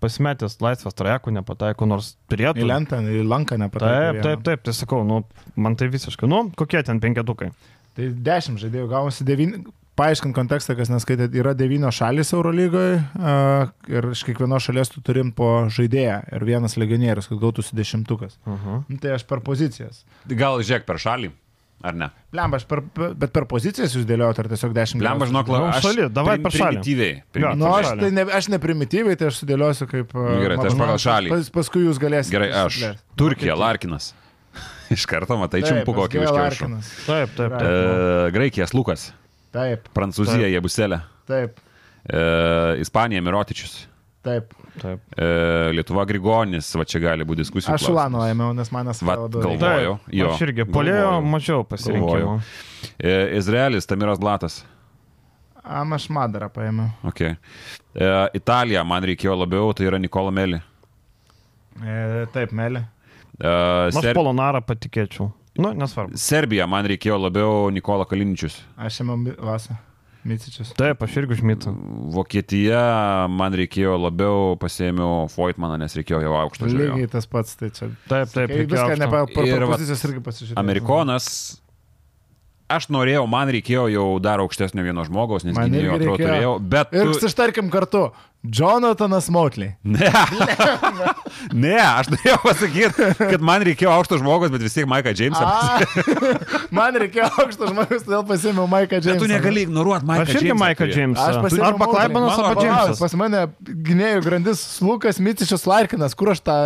pasimetęs 0.00 0.60
laisvas 0.62 0.94
trajekų 0.94 1.32
nepataiko, 1.34 1.86
nors 1.90 2.14
Į 2.14 2.34
turėtų. 2.34 2.66
lentą, 2.68 3.00
į 3.02 3.22
lanką 3.26 3.56
Taip, 3.58 3.64
nepataikė. 3.64 4.22
taip, 4.22 4.42
taip, 4.46 4.62
tai 4.62 4.72
sakau, 4.72 5.02
nu, 5.04 5.24
man 5.56 5.76
tai 5.76 5.88
visiškai, 5.88 6.28
nu, 6.30 6.50
kokie 6.56 6.82
ten 6.86 7.00
penketukai. 7.02 7.50
Tai 7.96 8.08
dešimt 8.30 8.62
žaidėjų 8.62 8.88
gavosi 8.88 9.24
devyni. 9.24 9.64
Paaiškint 9.92 10.32
kontekstą, 10.32 10.72
kas 10.72 10.88
neskaitėt, 10.88 11.34
yra 11.36 11.52
devynios 11.52 11.98
šalis 11.98 12.30
Eurolygoje 12.32 12.94
uh, 12.96 13.68
ir 13.92 14.06
iš 14.14 14.22
kiekvienos 14.24 14.64
šalies 14.64 14.88
tu 14.88 15.02
turim 15.04 15.34
po 15.36 15.68
žaidėją 15.68 16.14
ir 16.32 16.44
vienas 16.48 16.78
legionierius, 16.80 17.28
kad 17.28 17.36
gautųsi 17.42 17.76
dešimtukas. 17.76 18.38
Uh 18.46 18.54
-huh. 18.56 18.78
Nu, 18.88 18.96
tai 18.96 19.10
aš 19.18 19.26
per 19.28 19.40
pozicijas. 19.44 20.06
Gal 20.26 20.62
žiūrėk 20.64 20.86
per 20.88 20.96
šalį, 20.96 21.30
ar 21.82 21.96
ne? 21.98 22.08
Lemba, 22.32 22.58
aš 22.60 22.64
per, 22.70 22.80
bet 23.18 23.32
per 23.34 23.46
pozicijas 23.50 23.94
jūs 23.96 24.06
dėliojot, 24.08 24.38
ar 24.42 24.48
tiesiog 24.52 24.74
dešimt 24.76 25.04
Lemba, 25.04 25.28
žinok, 25.28 25.50
Nu, 25.52 25.66
aš 25.68 25.84
šali, 25.84 26.08
davai 26.14 26.38
per 26.42 26.54
šalį. 26.54 26.78
Primityviai. 26.80 27.14
Primityviai. 27.34 27.60
Nu, 27.60 27.68
aš, 27.74 27.88
šalį. 27.90 28.04
tai 28.04 28.10
ne, 28.16 28.24
aš 28.38 28.48
ne 28.54 28.60
primityviai, 28.62 29.18
tai 29.20 29.30
aš 29.32 29.40
sudėliosiu 29.42 29.88
kaip... 29.90 30.14
uh, 30.16 30.30
Gerai, 30.42 30.58
tai 30.62 30.70
aš 30.70 30.78
pagal 30.80 31.02
šalį. 31.04 31.32
Pas, 31.34 31.50
paskui 31.58 31.84
jūs 31.84 32.00
galėsite. 32.02 32.34
Gerai, 32.36 32.50
aš. 32.62 32.78
Turkija, 33.20 33.58
Larkinas. 33.58 34.12
Iš 34.94 35.04
karto 35.10 35.36
matai 35.40 35.62
Taip, 35.62 35.70
čiumpu 35.72 35.96
kokį. 35.96 36.22
Larkinas. 36.28 36.92
Taip, 37.06 37.34
taip, 37.36 37.56
taip. 37.58 37.66
E, 37.66 38.32
Graikijas 38.34 38.74
Lukas, 38.76 39.10
Taip, 39.52 39.88
Prancūzija 39.96 40.46
Taip. 40.46 40.54
Jebuselė, 40.56 40.98
taip, 41.28 41.60
e, 42.08 42.22
Ispanija 42.84 43.24
Mirotičius, 43.24 43.82
taip. 44.26 44.52
taip. 44.80 45.00
e, 45.16 45.28
Lietuva 45.76 46.04
Grigonis, 46.08 46.70
va 46.78 46.86
čia 46.88 47.02
gali 47.02 47.26
būti 47.28 47.44
diskusijų. 47.44 47.74
Aš 47.76 47.88
Ulano 47.92 48.24
ėmiau, 48.26 48.52
nes 48.56 48.70
galvoju. 48.72 49.46
reikia. 49.46 49.62
Galvojau, 49.62 49.96
jo, 50.20 50.34
Aš 50.34 50.44
irgi 50.48 50.68
polėjo 50.70 51.14
mažiau 51.26 51.64
pasirinkimo. 51.68 52.36
E, 52.98 53.16
Izraelis 53.38 53.86
Tamiras 53.90 54.22
Blatas, 54.22 54.62
Amaš 55.62 56.08
Madarą 56.10 56.48
paėmiau. 56.50 56.90
Okay. 57.06 57.36
E, 57.94 58.08
Italija 58.34 58.82
man 58.84 59.04
reikėjo 59.06 59.36
labiau, 59.38 59.70
tai 59.76 59.86
yra 59.86 60.00
Nikola 60.02 60.32
Meli. 60.34 60.58
E, 61.78 62.26
taip, 62.34 62.50
Melė. 62.56 62.82
E, 63.38 63.46
Aš 63.46 64.00
Ser... 64.00 64.16
Polonarą 64.18 64.62
patikėčiau. 64.66 65.30
Nu, 65.62 65.70
nesvarbu. 65.76 66.18
Serbija 66.18 66.66
man 66.66 66.88
reikėjo 66.88 67.18
labiau 67.20 67.70
Nikola 67.74 68.08
Kaliničius. 68.08 68.58
Aš 68.80 69.02
ėmiau 69.04 69.36
Vasą. 69.46 69.78
Micičius. 70.24 70.68
Taip, 70.78 71.00
aš 71.02 71.16
irgi 71.18 71.34
užmytau. 71.34 71.72
Vokietija 72.14 72.82
man 73.32 73.56
reikėjo 73.58 73.96
labiau, 73.98 74.52
pasėmiau 74.62 75.24
Foytmaną, 75.32 75.80
nes 75.82 75.96
reikėjo 75.98 76.20
jau 76.22 76.36
aukšto 76.44 76.68
žaidėjo. 76.70 76.94
Lygiai 76.94 77.10
tas 77.10 77.26
pats, 77.26 77.56
tai 77.58 77.72
čia. 77.74 77.88
Taip, 78.06 78.30
taip, 78.30 78.52
Kai 78.52 78.60
viską 78.62 78.84
aukšto. 78.84 79.00
nepa, 79.02 79.24
Ir 79.42 79.50
ir 79.56 79.66
va- 79.66 79.72
pozicijas 79.74 80.04
irgi 80.06 80.22
pasižiūrėjau. 80.28 80.62
Amerikonas. 80.62 81.26
Aš 82.72 82.86
norėjau, 82.88 83.26
man 83.28 83.50
reikėjo 83.52 83.88
jau 83.92 84.06
dar 84.22 84.40
aukštesnio 84.40 84.80
vieno 84.86 85.02
žmogaus, 85.04 85.42
nes 85.44 85.52
Man 85.58 85.68
gynėjo 85.68 85.96
atrodo 85.98 86.22
turėjau, 86.22 86.52
bet... 86.72 86.94
Ir 86.96 87.10
tu- 87.12 87.26
ištarkim 87.28 87.68
kartu. 87.74 88.06
Jonathanas 88.42 89.28
Motley. 89.30 89.76
Ne. 89.86 90.08
ne, 91.64 91.76
aš 91.78 92.08
norėjau 92.10 92.38
pasakyti, 92.42 93.06
kad 93.20 93.44
man 93.44 93.62
reikėjo 93.68 93.92
aukšto 93.94 94.18
žmogaus, 94.18 94.50
bet 94.50 94.64
vis 94.64 94.74
tiek 94.74 94.88
Maiką. 94.90 95.12
A, 95.38 95.78
man 96.78 96.98
reikėjo 96.98 97.28
aukšto 97.38 97.68
žmogus, 97.70 98.02
todėl 98.02 98.24
pasėmiau 98.26 98.66
Maiką 98.70 98.98
Bet 98.98 99.06
Džeimsą. 99.06 99.22
tu 99.22 99.30
negali 99.30 99.62
ignoruoti 99.68 100.08
Maiką 100.10 100.26
Aš 100.26 100.40
irgi 100.40 100.56
Maiką 100.58 100.88
Aš 100.88 100.94
Džeimsą. 100.96 101.26
pasiėmiau 101.44 101.68
Arba. 101.68 101.88
Klaibanas, 101.92 102.40
arba 102.42 102.64
Džeimsas. 102.64 103.02
Pas 103.04 103.14
mane 103.20 103.42
gynėjų 103.90 104.24
grandis 104.26 104.64
Lukas 104.82 105.22
Micičius 105.22 105.66
Larkinas, 105.70 106.16
kur 106.18 106.32
aš 106.34 106.42
tą 106.42 106.56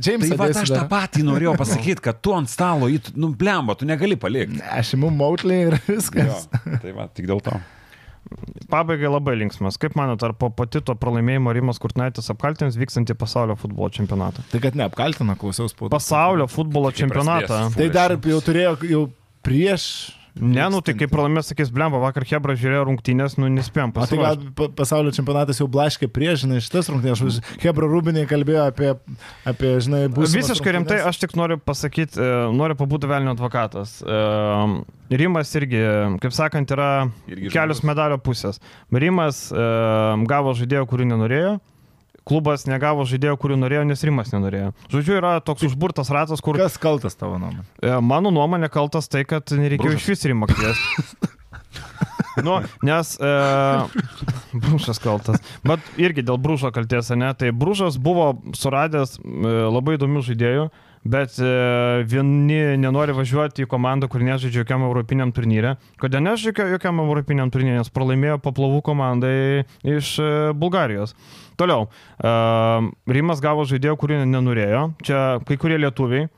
Džeimsą 0.00 0.30
Tai 0.32 0.40
va, 0.40 0.48
aš 0.62 0.72
tą 0.72 0.86
patį 0.88 1.26
norėjau 1.28 1.52
pasakyti, 1.60 2.00
kad 2.08 2.22
tu 2.24 2.32
ant 2.36 2.48
stalo, 2.48 2.88
nu, 3.12 3.32
blemba, 3.36 3.76
tu 3.76 3.88
negali 3.88 4.16
palikti. 4.20 4.62
Aš 4.72 4.94
imu 4.96 5.12
Motley 5.12 5.66
ir 5.68 5.76
Jo, 5.80 5.96
viskas. 5.96 6.48
tai 6.80 6.96
va, 6.96 7.08
tik 7.12 7.28
dėl 7.28 7.44
to. 7.44 7.58
Pabaigai 8.70 9.08
labai 9.10 9.34
linksmas. 9.40 9.78
Kaip 9.80 9.96
manote, 9.98 10.28
ar 10.28 10.34
po 10.38 10.50
patito 10.54 10.94
pralaimėjimo 10.98 11.50
Rimas 11.56 11.80
Kurtnaitis 11.82 12.30
apkaltins 12.30 12.78
vykstantį 12.78 13.16
pasaulio 13.18 13.56
futbolo 13.58 13.88
čempionatą? 13.96 14.44
Tai 14.52 14.60
kad 14.62 14.78
neapkaltina, 14.78 15.34
klausiaus 15.40 15.74
spaudos. 15.74 15.94
Pasaulio 15.96 16.46
futbolo 16.50 16.92
čempionatą. 16.94 17.64
Tai 17.74 17.88
dar 17.94 18.14
jau 18.14 18.38
turėjo 18.44 18.76
jau 18.86 19.02
prieš. 19.46 19.88
Ne, 20.38 20.62
nu 20.70 20.78
tai 20.84 20.94
kaip 20.94 21.10
pralaimės, 21.10 21.48
sakys, 21.50 21.72
blemba, 21.74 21.98
vakar 22.02 22.22
Hebra 22.28 22.54
žiūrėjo 22.58 22.84
rungtynės, 22.86 23.34
nu 23.40 23.48
nespėjom 23.50 23.90
O 23.98 24.06
tai 24.06 24.18
gal 24.20 24.36
pa- 24.56 24.68
pasaulio 24.78 25.10
čempionatas 25.16 25.58
jau 25.58 25.66
blaškė 25.70 26.06
prieš, 26.12 26.44
žinai, 26.44 26.60
šitas 26.62 26.90
rungtynės. 26.92 27.40
Hebra 27.64 27.88
Rubinė 27.90 28.22
kalbėjo 28.30 28.68
apie, 28.70 28.92
apie 29.48 29.72
žinai, 29.82 30.04
būsimas 30.12 30.36
Visiškai 30.52 30.76
rimtai, 30.78 31.00
aš 31.10 31.18
tik 31.24 31.34
noriu 31.38 31.58
pasakyti, 31.58 32.20
e, 32.22 32.30
noriu 32.54 32.78
pabūti 32.78 33.10
velnio 33.10 33.34
advokatas. 33.34 33.98
E, 34.06 34.20
Rimas 35.10 35.50
irgi, 35.58 35.82
kaip 36.22 36.36
sakant, 36.36 36.70
yra 36.70 37.10
Irgi 37.26 37.50
kelios 37.50 37.82
medalio 37.82 38.20
pusės. 38.22 38.62
Rimas 38.94 39.48
e, 39.50 39.66
gavo 40.30 40.54
žaidėjo, 40.54 40.86
kurių 40.86 41.10
nenorėjo. 41.10 41.58
Klubas 42.28 42.66
negavo 42.68 43.04
žaidėjo, 43.08 43.36
kurių 43.40 43.56
norėjo, 43.62 43.84
nes 43.88 44.04
Rimas 44.06 44.30
nenorėjo. 44.34 44.70
Žodžiu, 44.92 45.16
yra 45.18 45.32
toks 45.44 45.64
užburtas 45.70 46.12
ratas, 46.14 46.42
kur 46.44 46.58
Kas 46.60 46.76
kaltas 46.80 47.16
tavo 47.18 47.38
nuomonė? 47.40 47.64
E, 47.82 47.94
Mano 48.04 48.30
nuomonė 48.34 48.68
kaltas 48.72 49.08
tai, 49.10 49.24
kad 49.28 49.50
nereikėjo 49.56 49.94
Bružas. 49.96 50.04
iš 50.04 50.12
vis 50.14 50.26
rimą 50.30 50.50
kviesti. 50.52 51.04
Nu, 52.40 52.60
nes 52.86 53.08
e, 53.20 53.30
Brūžas 54.54 55.00
kaltas. 55.02 55.40
Bet 55.66 55.82
irgi 56.00 56.22
dėl 56.24 56.38
Brūžo 56.40 56.70
kalties, 56.72 57.10
ne? 57.18 57.32
Tai 57.36 57.50
Brūžas 57.56 57.98
buvo 58.00 58.30
suradęs 58.56 59.16
e, 59.18 59.22
labai 59.74 59.96
įdomių 59.98 60.22
žaidėjų, 60.28 60.68
bet 61.04 61.38
e, 61.40 61.50
vieni 62.08 62.76
nenori 62.80 63.14
važiuoti 63.16 63.64
į 63.64 63.68
komandą, 63.70 64.08
kur 64.10 64.24
nežaidžia 64.24 64.64
jokiam 64.64 64.84
europiniam 64.84 65.32
turnyre. 65.32 65.76
Kodėl 66.00 66.24
nežaidžia 66.26 66.68
jokiam 66.74 67.00
europiniam 67.02 67.52
turnyre? 67.52 67.78
Nes 67.80 67.92
pralaimėjo 67.94 68.40
paplavų 68.44 68.82
komandai 68.84 69.36
iš 69.86 70.16
e, 70.20 70.30
Bulgarijos. 70.56 71.16
Toliau. 71.60 71.88
E, 72.20 72.34
Rimas 73.16 73.40
gavo 73.44 73.64
žaidėjų, 73.68 73.96
kurių 74.00 74.24
nenorėjo. 74.28 74.84
Čia 75.06 75.22
kai 75.48 75.60
kurie 75.60 75.80
lietuviai 75.80 76.28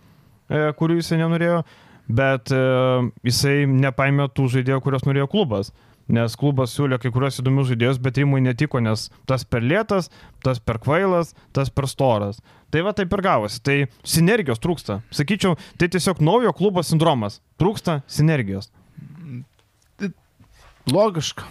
kurių 0.53 0.99
jisai 0.99 1.17
nenorėjo, 1.23 1.63
bet 2.13 2.53
jisai 3.25 3.63
nepaėmė 3.71 4.27
tų 4.37 4.51
žaidėjų, 4.57 4.83
kuriuos 4.85 5.07
norėjo 5.09 5.31
klubas. 5.33 5.73
Nes 6.13 6.35
klubas 6.37 6.75
siūlė 6.75 6.99
kai 7.01 7.13
kurios 7.15 7.39
įdomius 7.41 7.71
žaidėjus, 7.71 8.01
bet 8.03 8.19
Rimui 8.19 8.43
netiko, 8.43 8.83
nes 8.83 9.07
tas 9.29 9.47
per 9.49 9.63
lėtas, 9.65 10.11
tas 10.45 10.59
per 10.59 10.81
kvailas, 10.83 11.33
tas 11.55 11.71
per 11.71 11.87
storas. 11.89 12.43
Tai 12.73 12.85
va 12.87 12.95
taip 12.97 13.13
ir 13.13 13.25
gavosi. 13.25 13.61
Tai 13.65 13.77
sinergijos 14.09 14.63
trūksta. 14.63 15.03
Sakyčiau, 15.13 15.59
tai 15.81 15.91
tiesiog 15.93 16.23
naujo 16.25 16.55
klubo 16.57 16.85
sindromas. 16.87 17.43
Trūksta 17.61 18.01
sinergijos. 18.09 18.71
Logiška. 20.89 21.45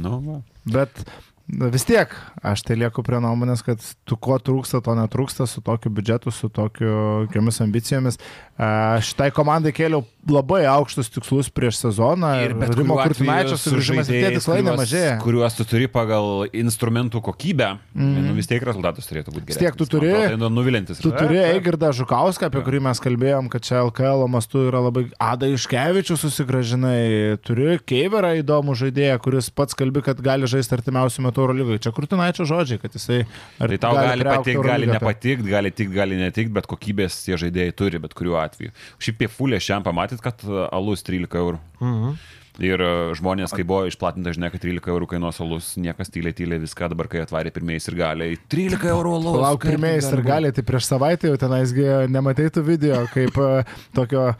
Nu, 0.00 0.20
va. 0.24 0.38
Bet 0.70 1.02
na, 1.50 1.66
vis 1.72 1.84
tiek, 1.88 2.12
aš 2.46 2.62
tai 2.66 2.76
lieku 2.78 3.02
prie 3.04 3.18
nuomonės, 3.22 3.64
kad 3.66 3.82
tu 4.06 4.16
ko 4.22 4.38
trūksta, 4.38 4.80
to 4.84 4.94
netrūksta 4.96 5.48
su 5.50 5.62
tokiu 5.66 5.90
biudžetu, 5.94 6.30
su 6.34 6.48
tokiomis 6.54 7.60
ambicijomis. 7.64 8.20
A, 8.54 9.00
Šitai 9.02 9.30
komandai 9.34 9.74
kėliau 9.76 10.04
labai 10.28 10.64
aukštus 10.68 11.08
tikslus 11.12 11.48
prieš 11.52 11.78
sezoną. 11.80 12.30
Ir 12.44 12.52
bet 12.58 12.74
Rimo 12.74 12.96
kuriuo 12.96 12.98
atveju 13.00 13.14
Kurtinaičio 13.14 13.56
su 13.56 13.70
sugrįžimas 13.70 14.10
ir 14.10 14.24
tie 14.24 14.32
tikslai 14.36 14.58
nemažėja. 14.66 15.14
Kuriuos 15.22 15.56
tu 15.56 15.64
turi 15.68 15.86
pagal 15.90 16.44
instrumentų 16.52 17.22
kokybę, 17.24 17.70
mm. 17.94 18.18
nu, 18.26 18.34
vis 18.36 18.50
tiek 18.50 18.64
rezultatas 18.66 19.08
turėtų 19.08 19.34
būti 19.36 19.48
geras. 19.48 19.60
tiek 19.62 19.78
tu 19.78 19.86
turi- 19.88 20.10
Tai 20.10 20.36
nu, 20.40 20.50
nuvilintis. 20.52 21.00
Tu 21.00 21.12
turi. 21.14 21.38
Eigirdą 21.40 21.92
Žukauską, 21.96 22.50
apie 22.50 22.60
kurį 22.66 22.82
mes 22.84 23.00
kalbėjom, 23.00 23.48
kad 23.52 23.64
čia 23.64 23.80
LKL 23.86 24.26
mastu 24.28 24.66
yra 24.68 24.82
labai... 24.88 25.06
Ada 25.20 25.48
Iškevičius 25.54 26.24
susigražinai, 26.26 27.38
turi 27.46 27.78
Keiverą 27.80 28.34
įdomų 28.42 28.74
žaidėją, 28.76 29.16
kuris 29.24 29.48
pats 29.54 29.78
kalbi, 29.78 30.02
kad 30.04 30.20
gali 30.24 30.48
žaisti 30.50 30.76
artimiausių 30.76 31.24
metų 31.28 31.44
Eurolygoje. 31.46 31.82
Čia 31.86 31.94
Kurtinaičio 31.96 32.48
žodžiai, 32.50 32.80
kad 32.82 32.94
jisai... 32.98 33.22
Tai 33.60 33.80
tau 33.80 33.94
gali 33.96 34.26
priaugti 34.26 34.50
patikti, 34.50 34.68
gali 34.68 34.86
tai- 34.90 34.98
nepatikti, 34.98 35.50
gali 35.54 35.72
tikti, 35.72 35.94
gali 35.94 36.20
netikti, 36.20 36.54
bet 36.58 36.68
kokybės 36.70 37.20
tie 37.24 37.38
žaidėjai 37.40 37.74
turi, 37.78 38.00
bet 38.02 38.14
kuriuo 38.18 38.38
atveju. 38.42 38.74
Šiaip 39.00 39.20
apie 39.20 39.28
fulę 39.28 39.60
šiam 39.60 39.84
pamatyt, 40.10 40.22
kad 40.22 40.44
uh, 40.48 40.68
alus 40.72 41.02
13 41.06 41.38
eurų. 41.38 41.58
Mhm. 41.80 42.20
Ir 42.60 42.82
uh, 42.82 43.12
žmonės, 43.16 43.54
kai 43.54 43.64
buvo 43.64 43.86
išplatinta 43.88 44.34
žinia, 44.34 44.50
kad 44.52 44.60
13 44.60 44.90
eurų 44.92 45.06
kainuos 45.08 45.38
alus, 45.40 45.76
niekas 45.80 46.10
tyliai 46.12 46.34
tyliai 46.36 46.60
viską 46.60 46.90
dabar, 46.92 47.08
kai 47.08 47.22
atvarė 47.22 47.52
pirmieji 47.54 47.86
ir 47.88 47.96
galiai. 47.96 48.38
13 48.52 48.90
eurų 48.90 49.14
alus. 49.16 49.40
Kaip 49.62 49.70
pirmieji 49.70 50.02
ir 50.10 50.24
gali, 50.26 50.52
tai 50.52 50.64
prieš 50.66 50.90
savaitę 50.90 51.30
jau 51.30 51.38
tenaisgi 51.40 51.86
nemateitų 52.10 52.64
video, 52.66 53.04
kaip 53.14 53.38
e, 53.40 53.62
tokio 53.96 54.34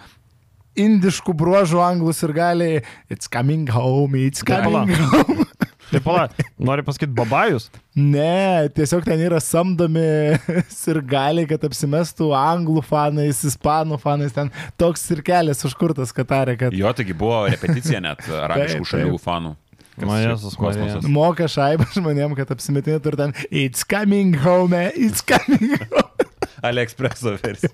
indiškų 0.80 1.34
bruožų 1.38 1.80
anglus 1.82 2.20
ir 2.26 2.34
gali 2.36 2.70
It's 3.09 3.30
coming 3.30 3.70
home, 3.70 4.18
it's 4.26 4.44
coming 4.44 4.90
home. 5.14 5.47
Tai 5.91 6.01
pala, 6.05 6.27
nori 6.62 6.85
pasakyti 6.87 7.11
babajus? 7.17 7.67
Ne, 7.99 8.69
tiesiog 8.77 9.03
ten 9.07 9.23
yra 9.27 9.41
samdomi 9.43 10.05
ir 10.93 11.01
gali, 11.11 11.47
kad 11.51 11.65
apsimestų 11.67 12.31
anglų 12.37 12.85
fanais, 12.87 13.43
ispanų 13.49 13.99
fanais, 14.03 14.35
ten 14.37 14.53
toks 14.81 15.03
ir 15.15 15.25
kelias 15.27 15.65
užkurtas 15.67 16.15
Katarė, 16.15 16.55
kad 16.61 16.77
Jo, 16.77 16.93
taigi 16.97 17.17
buvo 17.19 17.43
repeticija 17.51 18.03
net 18.05 18.23
arabiškų 18.47 18.87
šalių 18.93 19.19
fanų. 19.23 19.57
Kas 20.01 20.07
Ma, 20.07 20.21
šiaip 20.21 20.31
Jėzus 20.31 20.57
kosmosas. 20.57 21.09
Moka 21.11 21.49
šaibą 21.51 21.89
žmonėm, 21.97 22.37
kad 22.39 22.55
apsimetinėtų 22.55 23.12
ir 23.12 23.19
ten 23.21 23.35
It's 23.51 23.83
coming 23.85 24.39
home, 24.47 24.87
it's 24.95 25.27
coming 25.27 25.75
home. 25.91 26.29
AliExpreso 26.62 27.35
versija. 27.41 27.73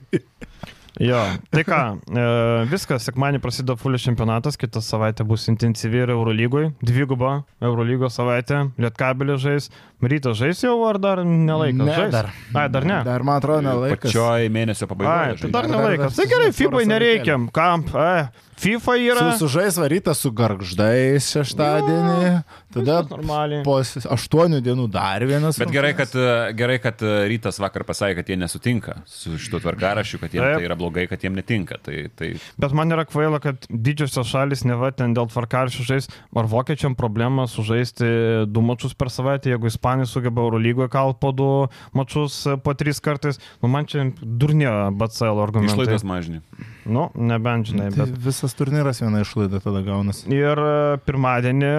Jo, 0.97 1.19
tai 1.53 1.61
ką, 1.69 1.79
e, 2.09 2.23
viskas, 2.71 3.05
sekmanį 3.05 3.41
prasideda 3.45 3.75
fulės 3.77 4.07
čempionatas, 4.07 4.57
kitą 4.57 4.81
savaitę 4.81 5.27
bus 5.29 5.45
intensyvi 5.53 6.01
ir 6.07 6.13
Eurolygoje, 6.15 6.71
dviguba 6.81 7.43
Eurolygos 7.61 8.17
savaitė, 8.17 8.63
Lietkabelė 8.81 9.37
žais, 9.43 9.69
Rytas 10.01 10.39
žais 10.41 10.63
jau 10.65 10.79
ar 10.89 10.99
dar 11.01 11.21
nelaikas? 11.25 11.85
Ne, 11.85 11.99
žais? 12.01 12.13
dar. 12.13 12.31
Ai, 12.55 12.67
dar 12.73 12.85
ne. 12.89 12.99
Dar 13.05 13.23
man 13.25 13.43
atrodo 13.43 13.61
nelaikas. 13.65 14.09
Pačioj 14.09 14.49
mėnesio 14.53 14.85
Ai, 14.85 14.91
pabaigoje. 14.95 15.21
tai 15.21 15.37
žaidžia. 15.37 15.53
dar 15.59 15.69
nelaikas. 15.73 16.17
Tai 16.17 16.27
gerai, 16.33 16.49
dar 16.51 16.57
FIBA 16.59 16.75
porą 16.79 16.89
nereikia. 16.95 17.39
Kam? 17.57 17.85
E, 17.93 18.46
FIFA 18.57 18.95
yra. 19.05 19.25
Su, 19.37 19.45
sužais 19.47 19.77
varytas 19.77 20.21
su 20.25 20.31
garždais 20.33 21.27
šeštadienį, 21.35 22.29
tada 22.73 23.01
Viskas 23.03 23.11
normaliai. 23.13 23.63
po 23.67 23.79
aštuonių 24.17 24.61
dienų 24.65 24.87
dar 24.93 25.25
vienas. 25.29 25.59
Bet 25.61 25.73
gerai 25.75 25.93
kad, 25.99 26.13
rungtynes. 26.15 26.57
gerai, 26.57 26.79
kad 26.81 27.03
e, 27.05 27.13
rytas 27.31 27.61
vakar 27.61 27.85
pasakė, 27.89 28.17
kad 28.21 28.31
jie 28.33 28.39
nesutinka 28.41 28.97
su 29.11 29.35
šituo 29.41 29.61
tvarkarašiu, 29.65 30.21
kad 30.23 30.33
jiems 30.33 30.57
tai 30.57 30.69
yra 30.69 30.77
blogai, 30.79 31.05
kad 31.11 31.21
jiems 31.25 31.37
netinka. 31.41 31.79
Tai, 31.85 32.07
tai 32.17 32.31
Bet 32.57 32.73
man 32.77 32.93
yra 32.97 33.05
kvaila, 33.09 33.41
kad 33.45 33.69
didžiosios 33.69 34.31
šalis 34.33 34.65
neva 34.69 34.89
ten 34.97 35.13
dėl 35.17 35.29
tvarkaršių 35.33 35.87
žais, 35.91 36.09
ar 36.37 36.49
vokiečiam 36.49 36.97
problema 36.97 37.45
sužaisti 37.51 38.09
du 38.49 38.65
mačius 38.65 38.97
per 38.97 39.13
savaitę, 39.13 39.53
jeigu 39.53 39.69
ispanai 39.69 40.09
sugeba 40.09 40.45
Eurolygoje 40.47 40.89
kalt 40.93 41.21
po 41.21 41.33
du 41.37 41.51
mačius 41.97 42.41
e, 42.49 42.57
po 42.57 42.73
tris 42.75 43.01
kartais, 43.05 43.37
nu 43.61 43.69
man 43.73 43.85
čia 43.85 44.09
durnė 44.23 44.73
BCL 44.97 45.45
argumentai. 45.45 45.77
išlaidos 45.77 46.07
mažini. 46.09 46.41
Nu, 46.87 47.09
nebent 47.19 47.67
žinai, 47.71 47.89
Tai 47.95 48.05
bet. 48.07 48.19
visas 48.23 48.55
turnyras 48.55 49.01
viena 49.03 49.21
išlaida 49.25 49.59
tada 49.65 49.81
gaunasi. 49.87 50.29
Ir 50.31 50.61
e, 50.63 50.99
pirmadienį 51.07 51.71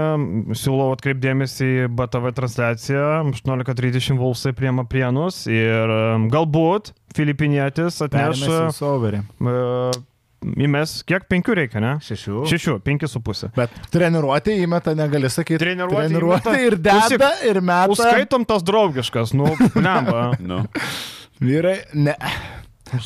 siūlau 0.60 0.90
atkreipdėmėsi 0.98 1.70
į 1.86 1.88
BTV 1.96 2.34
transliaciją. 2.38 3.06
18.30 3.32 4.20
Vulsai 4.20 4.52
priema 4.58 4.84
prienus 4.90 5.46
ir 5.48 5.88
e, 5.96 6.02
galbūt 6.34 6.92
Filipinietis 7.18 8.02
atneš 8.06 8.44
Permėsim 8.44 8.76
su 8.76 8.86
overį. 8.90 9.24
e, 9.24 9.56
įmes, 10.68 10.98
kiek 11.08 11.24
penkių 11.32 11.56
reikia, 11.62 11.80
ne? 11.82 11.96
Šešių. 12.06 12.44
Šešių, 12.52 12.76
penki 12.86 13.08
su 13.10 13.22
pusė. 13.26 13.50
Bet 13.58 13.74
treniruotė 13.94 14.54
įmeta, 14.62 14.94
negali 14.98 15.32
sakyti. 15.34 15.58
Treniruotė 15.64 16.04
treniruotė 16.12 16.52
įmeta. 16.54 16.68
ir 16.68 16.78
deda, 16.78 17.32
ir 17.48 17.62
meta. 17.66 17.90
Užskaitom 17.96 18.46
tas 18.48 18.66
draugiškas, 18.68 19.34
nu, 19.38 19.50
lemba. 19.76 20.28
Nu. 20.48 20.62
Vyrai, 21.42 21.80
ne. 21.94 22.14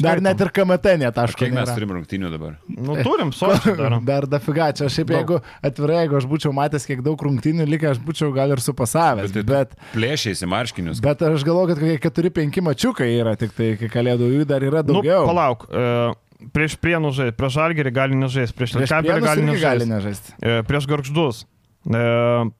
Dar 0.02 0.22
net 0.22 0.40
ir 0.44 0.50
KMT 0.54 0.94
netaško. 1.02 1.40
Kiek 1.42 1.54
mes 1.56 1.66
nėra. 1.68 1.76
turim 1.78 1.92
rungtynių 1.98 2.32
dabar? 2.34 2.56
Nu, 2.70 2.96
turim, 3.04 3.32
sočiai 3.36 3.76
dar. 3.82 3.96
Dar 4.06 4.28
dafiga, 4.30 4.70
čia 4.78 4.90
šiaip 4.92 5.10
Daug. 5.12 5.18
jeigu 5.20 5.40
atvirai, 5.70 6.00
jeigu 6.04 6.18
aš 6.22 6.28
būčiau 6.32 6.54
matęs, 6.56 6.86
kiek 6.90 7.04
daug 7.06 7.22
rungtynių 7.28 7.66
likę, 7.70 7.92
aš 7.96 8.02
būčiau 8.06 8.32
gal 8.36 8.54
ir 8.56 8.62
supasavęs. 8.64 9.32
Bet 9.36 9.50
Bet, 9.52 9.76
tai 9.78 9.94
Plėšiais 9.96 10.42
į 10.46 10.50
marškinius. 10.52 11.02
bet 11.04 11.22
aš 11.28 11.46
galvoju, 11.48 11.74
kad 11.74 11.82
kokie 11.82 12.32
4-5 12.32 12.62
mačiukai 12.70 13.10
yra, 13.20 13.36
tik 13.40 13.54
tai 13.58 13.74
iki 13.78 13.90
kalėdų 13.92 14.32
jų 14.38 14.46
dar 14.50 14.62
yra 14.68 14.84
Nu, 14.86 15.00
daugiau. 15.00 15.26
palauk. 15.30 15.68
E, 15.72 16.14
prieš 16.56 16.78
prienų 16.82 17.12
žaisti, 17.14 17.38
prieš 17.38 17.58
žalgerį 17.60 17.92
gali 17.94 18.16
nežaisti, 18.18 18.56
prieš 18.58 18.74
Prienus 18.78 18.90
gali 18.90 19.12
irgi 19.14 19.28
gali 19.28 19.48
nežaisti. 19.52 19.90
nežaisti. 19.92 20.36
E, 20.42 20.62
prieš 20.66 20.88
garždus. 20.90 21.44
E, 21.86 22.04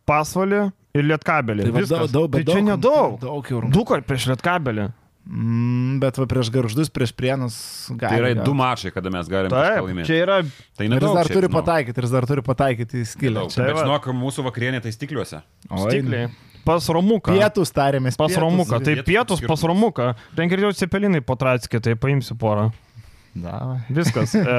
pasvalį 0.10 0.62
ir 0.98 1.06
lietkabelį. 1.08 1.66
Tai 1.72 1.84
daug, 1.88 2.10
daug, 2.12 2.28
bet 2.34 2.46
tai 2.46 2.54
čia 2.54 2.60
daug, 2.60 2.68
nedaug. 2.68 3.20
Daug 3.22 3.52
jau. 3.54 3.62
Du 3.72 3.84
kart 3.88 4.06
prieš 4.10 4.26
lietkabelį. 4.34 4.90
Mm, 5.22 6.00
bet 6.02 6.18
va 6.18 6.26
prieš 6.26 6.50
garždus, 6.52 6.90
prieš 6.90 7.12
prienus 7.14 7.56
gali. 7.94 8.10
Tai 8.10 8.20
yra 8.24 8.32
gal. 8.34 8.46
du 8.48 8.54
mačai, 8.58 8.90
kada 8.92 9.12
mes 9.14 9.28
galime 9.30 9.54
laimėti. 9.54 10.08
čia 10.10 10.18
yra 10.26 10.38
Tai 10.42 10.86
Ir 10.88 10.90
jis 10.90 10.94
nedaug. 10.96 11.14
dar 11.16 11.30
šiaip, 11.30 11.36
turi 11.38 11.48
nu. 11.52 11.54
pataikyti, 11.60 11.98
ir 12.02 12.08
jis 12.08 12.14
dar 12.16 12.26
turi 12.26 12.42
pataikyti 12.48 13.02
į 13.04 13.10
skilę. 13.12 13.36
Nedaug. 13.38 13.54
Tai 13.54 13.68
Bet 13.70 13.76
va. 13.78 13.84
žinok, 13.86 14.08
mūsų 14.18 14.46
vakarienė 14.50 14.82
tai 14.82 14.92
stikliuose. 14.96 15.44
Stikliai. 15.70 16.32
Pas 16.66 16.90
Romuką. 16.94 17.34
Pietus 17.38 17.72
tarėmės. 17.74 18.18
Pas 18.18 18.30
pietus. 18.34 18.42
Romuką. 18.42 18.82
Tai 18.86 18.94
Vietos 18.98 19.06
pietus 19.42 19.46
pas. 19.48 19.62
Romuką. 19.70 20.16
Ten 20.38 20.50
girdėjau 20.50 20.74
cepelinai 20.78 21.22
po 21.26 21.38
Tratskį, 21.38 21.82
tai 21.82 21.96
paimsiu 21.96 22.36
porą. 22.38 22.72
Davai. 23.34 23.78
Viskas. 23.90 24.34
E, 24.42 24.56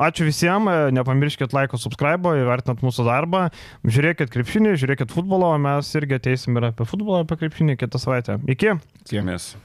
ačiū 0.00 0.24
visiems, 0.24 0.70
e, 0.70 0.90
nepamirškit 0.96 1.52
laiko, 1.52 1.76
subscribe, 1.76 2.30
įvertinat 2.40 2.80
mūsų 2.80 3.04
darbą, 3.04 3.50
žiūrėkit 3.84 4.30
krepšinį, 4.32 4.72
žiūrėkit 4.80 5.12
futbolą, 5.12 5.52
o 5.54 5.58
mes 5.60 5.90
irgi 6.00 6.16
ateisim 6.16 6.56
ir 6.56 6.70
apie 6.70 6.86
futbolą, 6.88 7.26
apie 7.26 7.36
krepšinį 7.42 7.76
kitą 7.76 8.00
savaitę. 8.00 8.38
Iki. 8.48 8.78
Mes. 9.26 9.56